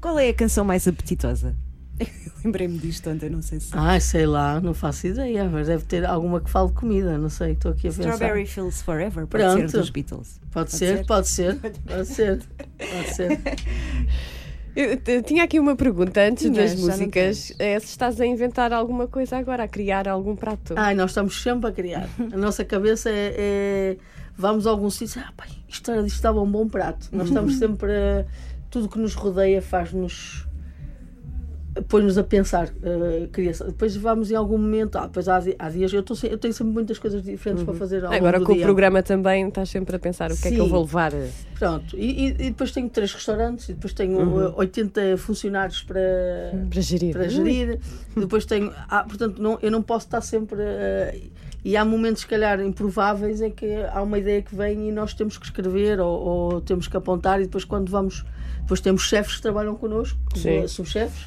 Qual 0.00 0.18
é 0.18 0.28
a 0.28 0.34
canção 0.34 0.64
mais 0.64 0.86
apetitosa? 0.86 1.54
Lembrei-me 2.44 2.78
disto 2.78 3.10
ontem, 3.10 3.28
não 3.28 3.42
sei 3.42 3.58
se. 3.58 3.70
Ai, 3.72 4.00
sei 4.00 4.26
lá, 4.26 4.60
não 4.60 4.72
faço 4.72 5.08
ideia, 5.08 5.48
mas 5.48 5.66
deve 5.66 5.84
ter 5.84 6.04
alguma 6.06 6.40
que 6.40 6.48
fale 6.48 6.68
de 6.68 6.74
comida, 6.74 7.18
não 7.18 7.28
sei, 7.28 7.52
estou 7.52 7.72
aqui 7.72 7.88
a 7.88 7.90
pensar. 7.90 8.12
Strawberry 8.12 8.46
Fields 8.46 8.82
Forever, 8.82 9.26
pode 9.26 9.42
Pronto. 9.44 9.70
ser 9.70 9.78
dos 9.78 9.90
Beatles. 9.90 10.40
Pode, 10.52 10.72
ser, 10.72 10.98
ser? 10.98 11.06
pode 11.06 11.28
ser, 11.28 11.56
pode 11.86 12.06
ser, 12.06 12.42
pode 12.78 13.14
ser. 13.14 13.40
Eu 14.76 15.22
tinha 15.24 15.42
aqui 15.42 15.58
uma 15.58 15.74
pergunta 15.74 16.20
antes 16.20 16.44
Tinhas, 16.44 16.70
das 16.72 16.80
músicas. 16.80 17.52
É 17.58 17.80
se 17.80 17.86
estás 17.86 18.20
a 18.20 18.26
inventar 18.26 18.72
alguma 18.72 19.08
coisa 19.08 19.36
agora, 19.36 19.64
a 19.64 19.68
criar 19.68 20.06
algum 20.06 20.36
prato. 20.36 20.74
Ai, 20.76 20.94
nós 20.94 21.10
estamos 21.10 21.42
sempre 21.42 21.68
a 21.68 21.72
criar. 21.72 22.08
A 22.32 22.36
nossa 22.36 22.64
cabeça 22.64 23.10
é. 23.10 23.34
é- 23.36 23.96
vamos 24.36 24.68
a 24.68 24.70
algum 24.70 24.88
sítio, 24.88 25.20
ah, 25.26 25.32
pai, 25.36 25.48
isto 25.68 25.90
era 25.90 26.00
disto 26.04 26.14
estava 26.14 26.40
um 26.40 26.48
bom 26.48 26.68
prato. 26.68 27.08
Nós 27.10 27.26
estamos 27.26 27.56
sempre 27.58 27.90
a. 27.90 28.24
Tudo 28.70 28.88
que 28.88 28.98
nos 28.98 29.14
rodeia 29.14 29.62
faz-nos. 29.62 30.46
põe-nos 31.88 32.18
a 32.18 32.24
pensar. 32.24 32.68
eh, 32.82 33.28
criação. 33.30 33.68
Depois 33.68 33.94
vamos 33.94 34.30
em 34.32 34.34
algum 34.34 34.58
momento, 34.58 34.96
ah, 34.98 35.06
depois 35.06 35.28
há, 35.28 35.40
há 35.60 35.70
dias, 35.70 35.92
eu, 35.92 36.02
tô 36.02 36.14
eu 36.24 36.36
tenho 36.36 36.52
sempre 36.52 36.72
muitas 36.72 36.98
coisas 36.98 37.22
diferentes 37.22 37.62
para 37.62 37.72
fazer 37.74 38.04
ao 38.04 38.12
Agora 38.12 38.40
com 38.40 38.52
o 38.52 38.60
programa 38.60 39.00
também 39.02 39.46
estás 39.46 39.68
sempre 39.68 39.94
a 39.94 39.98
pensar 39.98 40.32
o 40.32 40.36
que 40.36 40.48
é 40.48 40.50
que 40.50 40.56
eu 40.58 40.64
Sim. 40.64 40.70
vou 40.70 40.80
levar. 40.82 41.12
Pronto, 41.56 41.96
e, 41.96 42.26
e- 42.26 42.28
e 42.30 42.32
depois 42.50 42.72
tenho 42.72 42.88
três 42.88 43.12
restaurantes, 43.12 43.68
e 43.68 43.74
depois 43.74 43.92
tenho 43.92 44.18
Uhum. 44.18 44.42
eh, 44.48 44.52
80 44.56 45.16
funcionários 45.18 45.82
para, 45.82 46.00
Para 46.68 46.80
gerir. 46.80 47.12
para 47.12 47.28
gerir. 47.28 47.78
Depois 48.16 48.44
tenho. 48.44 48.72
Ah, 48.88 49.04
portanto, 49.04 49.40
não, 49.40 49.56
eu 49.62 49.70
não 49.70 49.80
posso 49.82 50.06
estar 50.06 50.20
sempre. 50.20 50.58
eh, 50.60 51.20
E 51.68 51.76
há 51.76 51.84
momentos, 51.84 52.22
se 52.22 52.26
calhar, 52.26 52.58
improváveis 52.62 53.42
em 53.42 53.50
que 53.50 53.66
há 53.92 54.00
uma 54.00 54.18
ideia 54.18 54.40
que 54.40 54.54
vem 54.56 54.88
e 54.88 54.92
nós 54.92 55.12
temos 55.12 55.36
que 55.36 55.44
escrever 55.44 56.00
ou, 56.00 56.18
ou 56.18 56.60
temos 56.62 56.88
que 56.88 56.96
apontar, 56.96 57.40
e 57.40 57.44
depois, 57.44 57.62
quando 57.64 57.90
vamos. 57.90 58.24
Depois 58.62 58.80
temos 58.82 59.02
chefes 59.08 59.36
que 59.36 59.40
trabalham 59.42 59.74
connosco, 59.76 60.18
Sim. 60.36 60.60
que 60.60 60.68
são 60.68 60.84
chefes, 60.84 61.26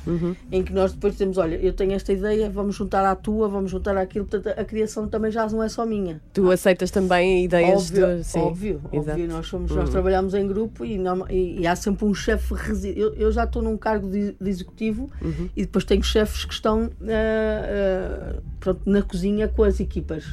em 0.51 0.61
que 0.61 0.71
nós 0.71 0.93
depois 0.93 1.15
temos: 1.15 1.39
olha, 1.39 1.55
eu 1.55 1.73
tenho 1.73 1.93
esta 1.93 2.13
ideia, 2.13 2.47
vamos 2.51 2.75
juntar 2.75 3.03
à 3.03 3.15
tua, 3.15 3.47
vamos 3.47 3.71
juntar 3.71 3.97
àquilo. 3.97 4.25
Portanto, 4.25 4.59
a 4.59 4.63
criação 4.63 5.07
também 5.07 5.31
já 5.31 5.47
não 5.47 5.63
é 5.63 5.67
só 5.67 5.83
minha. 5.83 6.21
Tu 6.33 6.51
aceitas 6.51 6.91
também 6.91 7.43
ideias 7.45 7.89
Óbvio, 7.89 8.17
de. 8.17 8.23
Sim, 8.23 8.39
óbvio, 8.41 8.81
exato. 8.93 9.09
óbvio. 9.11 9.27
Nós, 9.27 9.47
somos, 9.47 9.71
nós 9.71 9.89
trabalhamos 9.89 10.35
em 10.35 10.47
grupo 10.47 10.85
e, 10.85 10.99
não- 10.99 11.25
e- 11.31 11.61
e 11.61 11.65
há 11.67 11.75
sempre 11.75 12.05
um 12.05 12.13
chefe. 12.13 12.53
Eu, 12.95 13.15
eu 13.15 13.31
já 13.31 13.45
estou 13.45 13.63
num 13.63 13.75
cargo 13.75 14.07
de, 14.07 14.33
de 14.39 14.49
executivo 14.49 15.09
e 15.55 15.61
depois 15.63 15.83
tenho 15.83 16.03
chefes 16.03 16.45
que 16.45 16.53
estão 16.53 16.91
ah, 17.01 18.35
ah, 18.35 18.41
pronto, 18.59 18.81
na 18.85 19.01
cozinha 19.01 19.47
com 19.47 19.63
as 19.63 19.79
equipas. 19.79 20.30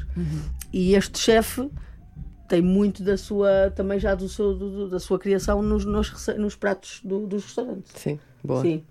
E 0.72 0.94
este 0.94 1.18
chefe 1.18 1.68
tem 2.48 2.62
muito 2.62 3.02
da 3.02 3.16
sua, 3.16 3.70
também 3.74 3.98
já 4.00 4.14
do 4.14 4.28
seu, 4.28 4.54
do- 4.54 4.88
da 4.88 4.98
sua 4.98 5.18
criação 5.18 5.60
nos, 5.62 5.84
nos, 5.84 6.26
nos 6.38 6.56
pratos 6.56 7.00
do- 7.04 7.26
dos 7.26 7.44
restaurantes. 7.44 7.92
Sim, 7.94 8.18
boa. 8.42 8.62
Sim. 8.62 8.82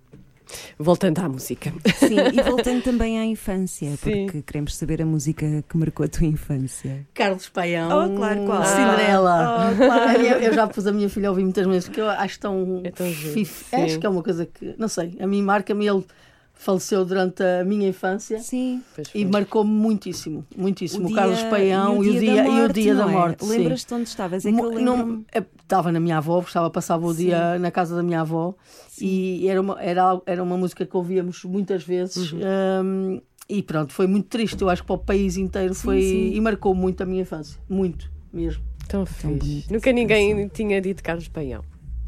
Voltando 0.79 1.19
à 1.19 1.27
música. 1.27 1.73
Sim, 1.97 2.15
e 2.33 2.41
voltando 2.41 2.81
também 2.81 3.19
à 3.19 3.25
infância, 3.25 3.89
Sim. 3.97 4.27
porque 4.27 4.41
queremos 4.43 4.75
saber 4.75 5.01
a 5.01 5.05
música 5.05 5.45
que 5.67 5.77
marcou 5.77 6.05
a 6.05 6.07
tua 6.07 6.25
infância. 6.25 7.05
Carlos 7.13 7.49
Paião, 7.49 7.89
Oh, 7.89 8.15
claro, 8.15 8.45
qual? 8.45 8.63
Cinderela. 8.63 9.71
Oh, 9.71 9.75
claro. 9.75 10.21
eu, 10.21 10.37
eu 10.39 10.53
já 10.53 10.65
pus 10.65 10.87
a 10.87 10.91
minha 10.93 11.09
filha 11.09 11.27
a 11.27 11.31
ouvir 11.31 11.43
muitas 11.43 11.67
vezes, 11.67 11.89
porque 11.89 11.99
eu 11.99 12.09
acho 12.09 12.39
tão, 12.39 12.79
É 12.85 12.91
tão 12.91 13.11
giro. 13.11 13.49
Acho 13.73 13.99
que 13.99 14.05
é 14.05 14.09
uma 14.09 14.23
coisa 14.23 14.45
que, 14.45 14.73
não 14.77 14.87
sei, 14.87 15.17
a 15.19 15.27
mim 15.27 15.41
marca-me. 15.41 15.85
Ele 15.85 16.05
faleceu 16.59 17.05
durante 17.05 17.41
a 17.43 17.63
minha 17.63 17.87
infância 17.89 18.39
Sim. 18.39 18.81
E 19.13 19.23
marcou-me 19.25 19.69
muitíssimo, 19.71 20.45
muitíssimo. 20.55 21.05
O, 21.05 21.07
dia- 21.07 21.15
Carlos 21.15 21.41
Paião 21.43 22.03
e 22.03 22.09
o 22.09 22.19
dia, 22.19 22.35
da 22.35 22.45
e 22.45 22.49
o 22.49 22.51
morte, 22.53 22.73
dia 22.81 22.95
da 22.95 23.01
não 23.03 23.09
é? 23.09 23.13
morte. 23.13 23.45
sim. 23.45 23.49
Lembras-te 23.51 23.93
onde 23.93 24.03
estavas? 24.09 24.45
É 24.45 24.51
que 24.51 24.59
eu 24.59 24.71
Mo- 24.71 24.79
não- 24.79 25.25
é, 25.33 25.43
Estava 25.63 25.91
na 25.91 25.99
minha 25.99 26.17
avó, 26.17 26.39
estava, 26.39 26.69
passava 26.69 27.05
o 27.05 27.13
dia 27.13 27.59
na 27.59 27.69
casa 27.71 27.95
da 27.95 28.01
minha 28.01 28.21
avó 28.21 28.55
e 29.01 29.47
era 29.49 29.59
uma, 29.61 29.81
era, 29.81 30.21
era 30.25 30.41
uma 30.41 30.57
música 30.57 30.85
que 30.85 30.95
ouvíamos 30.95 31.43
muitas 31.43 31.83
vezes. 31.83 32.31
Uhum. 32.31 32.39
hum, 32.83 33.21
e 33.49 33.61
pronto, 33.63 33.93
foi 33.93 34.07
muito 34.07 34.27
triste. 34.27 34.61
Eu 34.61 34.69
acho 34.69 34.81
que 34.81 34.87
para 34.87 34.95
o 34.95 34.99
país 34.99 35.37
inteiro 35.37 35.73
foi. 35.75 36.01
sim. 36.01 36.31
E 36.33 36.41
marcou 36.41 36.73
muito 36.73 37.01
a 37.03 37.05
minha 37.05 37.21
infância. 37.21 37.59
Muito, 37.69 38.09
mesmo. 38.31 38.63
Tão 38.87 39.05
fixe. 39.05 39.65
Nunca 39.71 39.91
ninguém 39.91 40.47
tinha 40.47 40.79
dito 40.81 41.03
Carlos 41.03 41.27
Paião. 41.27 41.61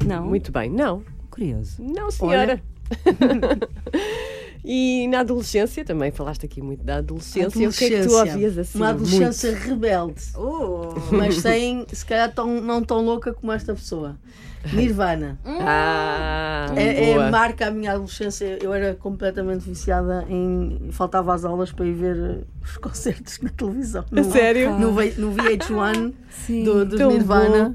Não, 0.06 0.24
Muito 0.26 0.50
bem, 0.50 0.70
não. 0.70 1.02
curioso. 1.30 1.82
Não, 1.82 2.10
senhora. 2.10 2.62
e 4.64 5.06
na 5.08 5.20
adolescência, 5.20 5.84
também 5.84 6.10
falaste 6.10 6.44
aqui 6.44 6.60
muito 6.60 6.84
da 6.84 6.96
adolescência. 6.96 7.68
O 7.68 7.72
que 7.72 7.84
é 7.84 7.88
que 7.88 7.94
tu 7.96 8.16
Adolescência. 8.16 8.32
ouvias 8.32 8.58
assim? 8.58 8.78
Uma 8.78 8.88
adolescência 8.90 9.56
rebelde. 9.56 10.22
Oh. 10.36 10.94
mas 11.12 11.36
sem, 11.36 11.86
se 11.92 12.04
calhar, 12.04 12.32
tão, 12.32 12.60
não 12.60 12.82
tão 12.82 13.00
louca 13.04 13.32
como 13.32 13.52
esta 13.52 13.74
pessoa. 13.74 14.16
Nirvana. 14.74 15.38
Muito? 15.42 15.62
Ah, 15.66 16.66
É, 16.76 17.12
é 17.12 17.30
marca 17.30 17.68
a 17.68 17.70
minha 17.70 17.92
adolescência. 17.92 18.58
Eu 18.62 18.74
era 18.74 18.94
completamente 18.94 19.66
viciada 19.66 20.26
em. 20.28 20.88
Faltava 20.90 21.32
às 21.34 21.46
aulas 21.46 21.72
para 21.72 21.86
ir 21.86 21.94
ver 21.94 22.44
os 22.62 22.76
concertos 22.76 23.40
na 23.40 23.48
televisão. 23.48 24.04
A 24.14 24.22
sério? 24.22 24.72
No, 24.78 24.90
no 24.92 25.32
VH1 25.34 26.12
Sim. 26.46 26.64
do, 26.64 26.84
tão 26.94 27.10
Nirvana. 27.10 27.70
bom. 27.70 27.74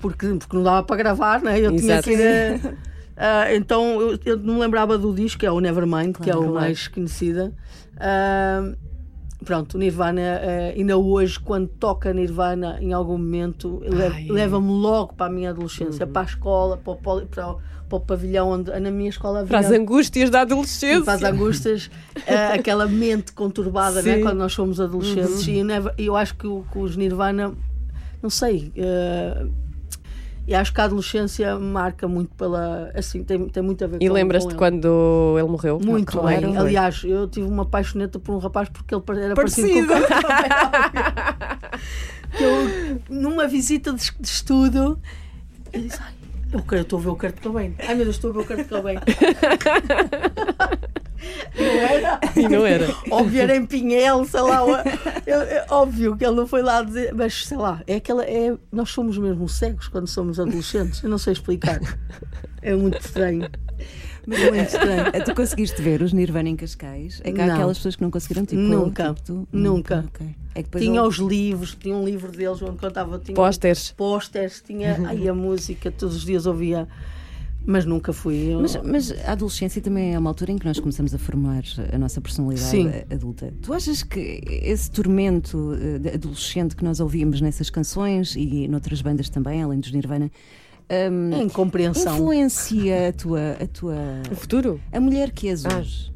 Porque, 0.00 0.26
porque 0.34 0.54
não 0.54 0.62
dava 0.62 0.82
para 0.82 0.96
gravar, 0.96 1.40
né? 1.42 1.58
Eu 1.58 1.72
Exato. 1.72 2.02
tinha 2.02 2.02
que 2.02 2.10
ir. 2.10 2.66
a- 2.74 2.88
Ah, 3.18 3.52
então 3.52 4.00
eu, 4.00 4.18
eu 4.24 4.38
não 4.38 4.60
lembrava 4.60 4.96
do 4.96 5.12
disco, 5.12 5.40
que 5.40 5.46
é 5.46 5.50
o 5.50 5.58
Nevermind, 5.58 6.14
que 6.22 6.30
é 6.30 6.36
o 6.36 6.38
Claro. 6.38 6.54
mais 6.54 6.86
conhecida. 6.86 7.52
Ah, 7.98 8.72
pronto, 9.44 9.74
o 9.74 9.78
Nirvana, 9.78 10.20
eh, 10.20 10.74
ainda 10.76 10.96
hoje, 10.96 11.38
quando 11.40 11.66
toca 11.66 12.12
Nirvana 12.12 12.78
em 12.80 12.92
algum 12.92 13.18
momento. 13.18 13.82
Uhum. 13.84 14.32
leva-me 14.32 14.70
logo 14.70 15.14
para 15.14 15.26
a 15.26 15.30
minha 15.30 15.50
adolescência, 15.50 16.06
para 16.06 16.22
a 16.22 16.24
escola, 16.24 16.76
para 16.76 16.92
o, 16.92 16.96
para 16.96 17.50
o, 17.50 17.58
para 17.88 17.96
o 17.96 18.00
pavilhão 18.00 18.50
onde 18.50 18.70
na 18.78 18.90
minha 18.90 19.10
escola 19.10 19.40
havia. 19.40 19.48
Para 19.48 19.66
as 19.66 19.72
angústias 19.72 20.30
da 20.30 20.42
adolescência. 20.42 21.02
para 21.04 21.14
as 21.14 21.22
angústias, 21.24 21.90
aquela 22.54 22.86
mente 22.86 23.32
conturbada 23.32 24.00
né. 24.02 24.16
Uhum. 24.16 24.22
quando 24.22 24.38
nós 24.38 24.52
somos 24.52 24.80
adolescentes. 24.80 25.44
E 25.46 25.58
eu, 25.58 25.66
eu 25.98 26.16
acho 26.16 26.34
que, 26.36 26.46
que 26.72 26.78
os 26.78 26.96
Nirvana, 26.96 27.52
não 28.22 28.30
sei, 28.30 28.72
e 30.48 30.54
acho 30.54 30.72
que 30.72 30.80
a 30.80 30.84
adolescência 30.84 31.58
marca 31.58 32.08
muito 32.08 32.34
pela. 32.34 32.90
Assim, 32.94 33.22
tem, 33.22 33.48
tem 33.48 33.62
muito 33.62 33.84
a 33.84 33.86
ver 33.86 33.98
E 34.00 34.08
com 34.08 34.14
lembras-te 34.14 34.46
com 34.46 34.50
ele. 34.52 34.58
quando 34.58 35.34
ele 35.38 35.48
morreu? 35.48 35.78
Muito 35.78 36.10
Claro. 36.12 36.40
bem. 36.46 36.56
Aliás, 36.56 37.02
eu 37.04 37.28
tive 37.28 37.46
uma 37.46 37.66
paixoneta 37.66 38.18
por 38.18 38.34
um 38.34 38.38
rapaz 38.38 38.68
porque 38.70 38.94
ele 38.94 39.02
era 39.24 39.34
parecido, 39.34 39.86
Parecido. 39.86 40.08
com 42.38 42.42
eu, 42.42 43.00
numa 43.10 43.46
visita 43.46 43.92
de, 43.92 44.10
de 44.18 44.26
estudo, 44.26 44.98
eu 45.72 45.80
disse: 45.82 46.00
Ai, 46.00 46.12
eu 46.72 46.80
estou 46.80 46.98
a 46.98 47.02
ver 47.02 47.08
o 47.10 47.16
Kurt 47.16 47.40
Cobain. 47.42 47.74
Ai 47.86 47.94
meu 47.94 48.04
Deus, 48.04 48.16
estou 48.16 48.30
a 48.30 48.32
ver 48.32 48.40
o 48.40 48.44
Kurt 48.46 48.66
Cobain. 48.68 48.96
Não 51.56 51.64
era? 51.64 52.20
E 52.36 52.48
não 52.48 52.64
era. 52.66 52.86
Óbvio, 53.10 53.40
era 53.42 53.56
em 53.56 53.66
Pinhel, 53.66 54.24
sei 54.24 54.40
lá. 54.40 54.60
eu- 55.26 55.36
eu- 55.42 55.62
óbvio 55.70 56.16
que 56.16 56.24
ele 56.24 56.36
não 56.36 56.46
foi 56.46 56.62
lá 56.62 56.82
dizer, 56.82 57.12
mas 57.14 57.46
sei 57.46 57.56
lá, 57.56 57.82
é 57.86 57.96
aquela. 57.96 58.24
É, 58.24 58.56
nós 58.70 58.90
somos 58.90 59.18
mesmo 59.18 59.48
cegos 59.48 59.88
quando 59.88 60.06
somos 60.06 60.38
adolescentes. 60.38 61.02
Eu 61.02 61.10
não 61.10 61.18
sei 61.18 61.32
explicar. 61.32 61.80
É 62.62 62.74
muito 62.74 63.00
estranho. 63.00 63.48
Mas 64.26 64.40
é 64.40 64.50
muito 64.50 64.68
estranho. 64.68 65.04
Ah, 65.06 65.20
Tu 65.24 65.34
conseguiste 65.34 65.80
ver 65.80 66.02
os 66.02 66.12
Nirvana 66.12 66.48
em 66.50 66.56
Cascais? 66.56 67.20
É 67.24 67.32
que 67.32 67.40
há 67.40 67.46
Não. 67.46 67.54
aquelas 67.54 67.78
pessoas 67.78 67.96
que 67.96 68.02
não 68.02 68.10
conseguiram, 68.10 68.44
tipo 68.44 68.60
Nunca. 68.60 69.04
eu, 69.04 69.14
tipo 69.14 69.26
tu? 69.26 69.48
Nunca. 69.50 70.04
ok. 70.06 70.26
É 70.54 70.62
Tinha 70.62 71.00
ele- 71.00 71.08
os 71.08 71.16
livros, 71.16 71.74
tinha 71.78 71.94
um 71.96 72.04
livro 72.04 72.30
deles 72.30 72.60
onde 72.60 72.76
contava. 72.78 73.18
Tinha 73.18 73.34
Pósteres. 73.34 73.92
Pósteres, 73.92 74.60
tinha. 74.64 74.98
Ai, 75.06 75.26
a 75.28 75.32
música, 75.34 75.90
todos 75.90 76.16
os 76.16 76.24
dias 76.24 76.46
ouvia. 76.46 76.86
Mas 77.70 77.84
nunca 77.84 78.14
fui. 78.14 78.54
Eu, 78.54 78.62
Mas, 78.62 78.76
mas 78.82 79.12
a 79.26 79.32
adolescência 79.32 79.82
também 79.82 80.14
é 80.14 80.18
uma 80.18 80.30
altura 80.30 80.52
em 80.52 80.56
que 80.56 80.64
nós 80.64 80.80
começamos 80.80 81.12
a 81.14 81.18
formar 81.18 81.62
a 81.92 81.98
nossa 81.98 82.18
personalidade 82.18 82.66
Sim. 82.70 82.88
adulta. 83.12 83.52
Tu 83.60 83.74
achas 83.74 84.02
que 84.02 84.40
esse 84.48 84.90
tormento 84.90 85.74
eh, 86.02 86.14
adolescente 86.14 86.74
que 86.74 86.82
nós 86.82 86.98
ouvimos 86.98 87.42
nessas 87.42 87.68
canções 87.68 88.34
e 88.36 88.66
noutras 88.68 89.02
bandas 89.02 89.28
também, 89.28 89.62
além 89.62 89.80
dos 89.80 89.92
Nirvana, 89.92 90.30
hum, 91.12 91.30
em 91.42 91.48
compreensão. 91.50 92.14
influencia 92.14 93.10
a 93.10 93.12
tua, 93.12 93.52
a 93.62 93.66
tua. 93.66 93.96
O 94.32 94.34
futuro? 94.34 94.80
a 94.90 94.98
mulher 94.98 95.30
que 95.30 95.48
és 95.50 95.66
hoje? 95.66 96.10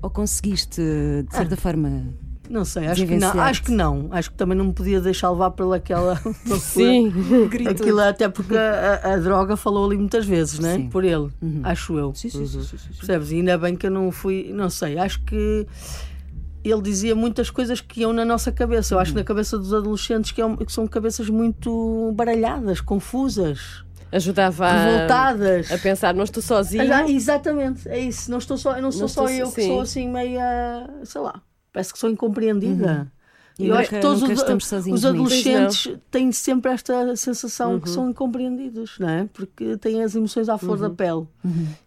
Ou 0.00 0.08
conseguiste, 0.08 0.80
de 0.80 1.26
Ah. 1.32 1.36
certa 1.36 1.54
forma. 1.56 2.02
Não 2.50 2.64
sei, 2.64 2.86
acho 2.88 3.06
que 3.06 3.16
não. 3.16 3.40
Acho 3.40 3.62
que 3.62 3.70
não. 3.72 4.08
Acho 4.10 4.30
que 4.30 4.36
também 4.36 4.56
não 4.56 4.66
me 4.66 4.72
podia 4.72 5.00
deixar 5.00 5.30
levar 5.30 5.50
pelaquela. 5.52 6.20
Sim. 6.60 7.12
Aquilo, 7.68 8.00
até 8.00 8.28
porque 8.28 8.56
a, 8.56 9.00
a- 9.02 9.14
a 9.14 9.16
droga 9.16 9.56
falou 9.56 9.86
ali 9.86 9.96
muitas 9.96 10.26
vezes, 10.26 10.58
né? 10.58 10.74
Sim. 10.76 10.88
Por 10.90 11.04
ele, 11.04 11.30
acho 11.62 11.98
eu. 11.98 12.14
Sim, 12.14 12.28
sim, 12.28 12.46
sim, 12.46 12.62
sim, 12.62 12.76
sim. 12.78 12.88
Percebes? 12.98 13.30
E 13.32 13.36
ainda 13.36 13.56
bem 13.56 13.74
que 13.74 13.86
eu 13.86 13.90
não 13.90 14.10
fui, 14.12 14.50
não 14.52 14.68
sei, 14.68 14.98
acho 14.98 15.22
que 15.22 15.66
ele 16.62 16.80
dizia 16.82 17.14
muitas 17.14 17.50
coisas 17.50 17.80
que 17.80 18.00
iam 18.00 18.12
na 18.12 18.24
nossa 18.24 18.50
cabeça. 18.52 18.94
Eu 18.94 18.98
acho 18.98 19.12
que 19.12 19.18
na 19.18 19.24
cabeça 19.24 19.58
dos 19.58 19.72
adolescentes 19.72 20.30
que, 20.30 20.40
é 20.42 20.56
que 20.56 20.72
são 20.72 20.86
cabeças 20.86 21.28
muito 21.28 22.12
baralhadas, 22.14 22.80
confusas, 22.80 23.84
Ajudava 24.12 24.66
a, 24.66 24.84
revoltadas. 24.84 25.72
a 25.72 25.78
pensar, 25.78 26.14
não 26.14 26.22
estou 26.24 26.42
sozinho. 26.42 26.92
Ah, 26.94 27.10
exatamente, 27.10 27.88
é 27.88 27.98
isso. 27.98 28.30
Não 28.30 28.38
estou 28.38 28.56
só, 28.56 28.76
eu 28.76 28.82
não 28.82 28.92
sou 28.92 29.02
Não 29.02 29.08
só 29.08 29.24
estou- 29.28 29.36
eu 29.46 29.50
que 29.52 29.62
sim. 29.62 29.68
sou 29.68 29.80
assim 29.80 30.08
meia, 30.08 30.88
sei 31.04 31.20
lá, 31.20 31.42
parece 31.74 31.92
que 31.92 31.98
sou 31.98 32.08
incompreendida. 32.08 33.12
E 33.56 33.68
Eu 33.68 33.76
acho 33.76 33.88
que 33.90 34.00
todos 34.00 34.20
os, 34.20 34.30
os 34.92 35.04
adolescentes 35.04 35.88
têm 36.10 36.32
sempre 36.32 36.72
esta 36.72 37.14
sensação 37.14 37.74
Uhum. 37.74 37.80
que 37.80 37.88
são 37.88 38.10
incompreendidos, 38.10 38.96
não 38.98 39.08
é? 39.08 39.28
Porque 39.32 39.76
têm 39.76 40.02
as 40.02 40.16
emoções 40.16 40.48
à 40.48 40.58
flor 40.58 40.76
da 40.76 40.88
Uhum. 40.88 40.94
pele. 40.96 41.26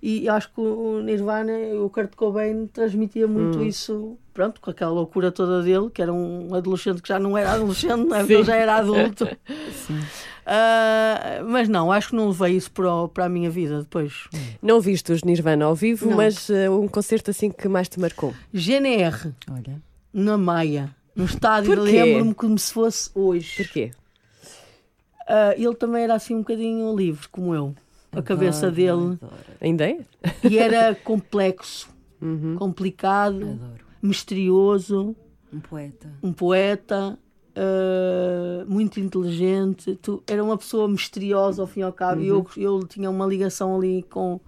E 0.01 0.27
eu 0.27 0.33
acho 0.33 0.49
que 0.53 0.61
o 0.61 1.01
Nirvana, 1.01 1.51
o 1.83 1.89
Kurt 1.89 2.15
Cobain, 2.15 2.67
transmitia 2.67 3.27
muito 3.27 3.57
Uhum. 3.59 3.65
isso, 3.65 4.17
pronto, 4.33 4.61
com 4.61 4.69
aquela 4.71 4.91
loucura 4.91 5.29
toda 5.29 5.61
dele, 5.61 5.89
que 5.89 6.01
era 6.01 6.13
um 6.13 6.55
adolescente 6.55 7.01
que 7.01 7.09
já 7.09 7.19
não 7.19 7.37
era 7.37 7.51
adolescente, 7.51 8.05
não 8.07 8.15
é? 8.15 8.23
Já 8.45 8.55
era 8.55 8.75
adulto. 8.77 9.27
Ah, 10.49 11.41
mas 11.45 11.67
não, 11.67 11.91
acho 11.91 12.09
que 12.09 12.15
não 12.15 12.29
levei 12.29 12.55
isso 12.55 12.71
para, 12.71 12.89
o- 12.93 13.09
para 13.09 13.25
a 13.25 13.29
minha 13.29 13.49
vida 13.49 13.81
depois. 13.81 14.29
Não 14.61 14.79
viste 14.79 15.11
os 15.11 15.21
Nirvana 15.23 15.65
ao 15.65 15.75
vivo, 15.75 16.09
Não. 16.09 16.15
mas 16.15 16.49
eh, 16.49 16.69
um 16.69 16.87
concerto 16.87 17.31
assim 17.31 17.51
que 17.51 17.67
mais 17.67 17.89
te 17.89 17.99
marcou. 17.99 18.33
GNR, 18.53 19.33
Olha. 19.51 19.81
na 20.13 20.37
Maia, 20.37 20.95
no 21.13 21.25
estádio, 21.25 21.77
lembro-me 21.81 22.33
como 22.33 22.57
se 22.57 22.71
fosse 22.71 23.09
hoje. 23.13 23.57
Porquê? 23.57 23.91
Ah, 25.27 25.53
ele 25.57 25.75
também 25.75 26.03
era 26.03 26.13
assim 26.15 26.33
um 26.35 26.39
bocadinho 26.39 26.95
livre, 26.95 27.27
como 27.27 27.53
eu. 27.53 27.75
A 28.13 28.21
cabeça 28.21 28.67
Adoro, 28.67 28.75
dele. 28.75 29.19
Adoro, 29.21 29.43
Ainda 29.59 29.89
é? 29.89 29.99
E 30.43 30.57
era 30.57 30.95
complexo, 30.95 31.89
Uhum. 32.21 32.55
complicado, 32.55 33.43
adoro. 33.43 33.85
misterioso, 34.01 35.13
Um 35.51 35.59
poeta. 35.59 36.09
um 36.23 36.31
poeta, 36.31 37.19
ah, 37.59 38.63
muito 38.67 38.99
inteligente. 38.99 39.95
Tu- 40.01 40.21
era 40.27 40.43
uma 40.43 40.57
pessoa 40.57 40.87
misteriosa 40.87 41.61
ao 41.63 41.67
fim 41.67 41.79
e 41.79 41.83
ao 41.83 41.91
cabo. 41.91 42.21
E 42.21 42.27
eu, 42.27 42.47
eu 42.55 42.79
tinha 42.85 43.09
uma 43.09 43.25
ligação 43.25 43.75
ali 43.75 44.03
com. 44.03 44.39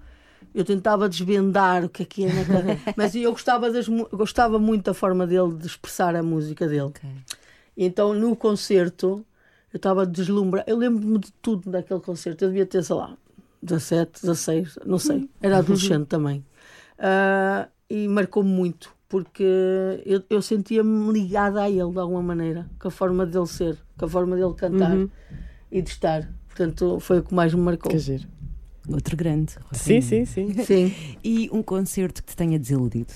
Eu 0.54 0.64
tentava 0.66 1.08
desvendar 1.10 1.86
o 1.86 1.90
que 1.90 2.04
é 2.04 2.06
que 2.06 2.26
cara. 2.28 2.78
mas 2.96 3.16
eu 3.16 3.32
gostava, 3.32 3.72
das 3.72 3.88
gostava 3.88 4.58
muito 4.58 4.86
da 4.86 4.94
forma 4.94 5.26
dele 5.28 5.54
de 5.56 5.68
expressar 5.68 6.16
a 6.16 6.24
música 6.24 6.68
dele. 6.68 6.82
Ok. 6.82 7.10
E 7.76 7.86
então 7.86 8.14
no 8.14 8.36
concerto 8.36 9.26
eu 9.74 9.78
estava 9.78 10.06
deslumbrada. 10.06 10.70
Eu 10.70 10.78
lembro-me 10.78 11.18
de 11.20 11.32
tudo 11.34 11.70
daquele 11.70 12.00
concerto. 12.00 12.44
Eu 12.46 12.50
devia 12.50 12.66
ter, 12.66 12.84
sei 12.84 12.96
lá, 12.96 13.16
17, 13.62 14.22
16, 14.22 14.80
não 14.86 14.98
sei. 14.98 15.30
Era 15.42 15.58
adolescente 15.60 16.08
também. 16.08 16.44
Ah, 16.98 17.68
e 17.90 18.08
marcou-me 18.08 18.50
muito, 18.50 18.92
porque 19.10 19.44
eu, 20.06 20.24
eu 20.30 20.42
sentia-me 20.42 21.12
ligada 21.12 21.62
a 21.64 21.70
ele 21.70 21.92
de 21.92 22.00
alguma 22.00 22.22
maneira, 22.22 22.70
com 22.80 22.88
a 22.88 22.92
forma 22.92 23.26
dele 23.26 23.48
ser, 23.48 23.78
com 23.98 24.06
a 24.06 24.08
forma 24.10 24.36
dele 24.36 24.54
cantar 24.54 24.96
e 25.72 25.82
de 25.82 25.90
estar. 25.90 26.32
Portanto, 26.48 27.00
foi 27.00 27.20
o 27.20 27.24
que 27.24 27.34
mais 27.34 27.54
me 27.54 27.60
marcou. 27.62 27.92
Que 27.92 27.98
giro. 28.00 28.28
Outro 28.88 29.16
grande. 29.18 29.56
Sim, 29.74 30.00
sim, 30.02 30.26
sim. 30.26 30.54
Sim. 30.64 30.94
E 31.24 31.50
um 31.52 31.62
concerto 31.62 32.24
que 32.24 32.30
te 32.30 32.36
tenha 32.38 32.58
desiludido? 32.58 33.12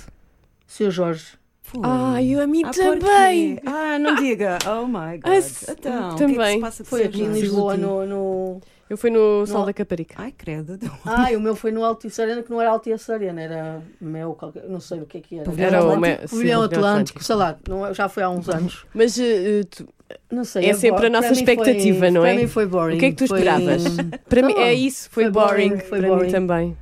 Seu 0.67 0.89
Jorge. 0.91 1.37
Foi. 1.61 1.81
Ai, 1.83 2.27
eu 2.35 2.41
a 2.41 2.47
mim 2.47 2.61
Ah, 2.65 2.71
também. 2.71 3.55
porquê? 3.55 3.61
Ah, 3.65 3.97
não 3.97 4.15
diga. 4.15 4.57
Oh 4.67 4.85
my 4.85 5.17
God. 5.17 5.21
Ah, 5.25 5.35
s- 5.35 5.71
então, 5.71 6.09
o 6.13 6.15
que 6.17 6.23
é 6.23 6.27
que 6.27 6.33
também. 6.33 6.55
se 6.55 6.59
passa 6.61 6.83
Foi 6.83 7.03
aqui 7.05 7.21
em 7.21 7.25
Jorge? 7.25 7.41
Lisboa, 7.41 7.77
no. 7.77 8.05
no... 8.05 8.61
Eu 8.93 8.97
fui 8.97 9.09
no 9.09 9.43
Sol 9.47 9.61
Não. 9.61 9.65
da 9.65 9.73
Caparica. 9.73 10.13
Ai, 10.19 10.31
credo. 10.37 10.77
Ai, 11.03 11.35
o 11.35 11.41
meu 11.41 11.55
foi 11.55 11.71
no 11.71 11.83
Altice 11.83 12.21
Arena, 12.21 12.43
que 12.43 12.51
não 12.51 12.61
era 12.61 12.69
Altice 12.69 13.11
Arena, 13.11 13.41
era 13.41 13.81
Mel, 13.99 14.35
qualquer... 14.35 14.65
não 14.69 14.79
sei 14.79 14.99
o 15.01 15.05
que 15.07 15.17
é 15.17 15.21
que 15.21 15.39
era. 15.39 15.51
Era 15.59 15.83
o 15.83 15.89
Atlântico, 15.93 15.99
Pavilhão 15.99 16.27
Pavilhão 16.29 16.61
Atlântico, 16.61 16.85
Atlântico. 16.87 17.23
sei 17.23 17.35
lá, 17.35 17.57
não, 17.67 17.91
já 17.91 18.07
foi 18.07 18.21
há 18.21 18.29
uns 18.29 18.47
anos. 18.49 18.85
Mas 18.93 19.17
eh, 19.17 19.63
tu- 19.67 19.87
Não 20.31 20.43
sei. 20.43 20.69
É 20.69 20.73
sempre 20.75 21.07
a 21.07 21.09
nossa 21.09 21.29
para 21.29 21.35
mim 21.37 21.43
foi- 21.43 21.53
expectativa, 21.55 22.11
não 22.11 22.23
é? 22.23 22.33
Para 22.33 22.41
mim 22.43 22.47
foi 22.47 22.65
boring. 22.67 22.95
o 22.97 22.99
que 22.99 23.05
é 23.05 23.09
que 23.09 23.15
tu 23.15 23.27
foi- 23.27 23.39
esperavas? 23.39 23.83
Para 24.29 24.41
mim 24.43 24.53
é 24.57 24.73
isso, 24.75 25.09
foi, 25.09 25.23
Foi 25.23 25.31
boring, 25.31 25.69
boring, 25.69 25.81
foi 25.81 25.99
para 25.99 26.07
boring. 26.09 26.25
mim 26.27 26.31
também. 26.31 26.77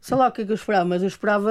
Sei 0.00 0.16
lá 0.16 0.26
o 0.26 0.32
que 0.32 0.42
é 0.42 0.44
que 0.46 0.50
eu 0.50 0.56
esperava, 0.56 0.84
mas 0.84 1.00
eu 1.02 1.08
esperava. 1.08 1.48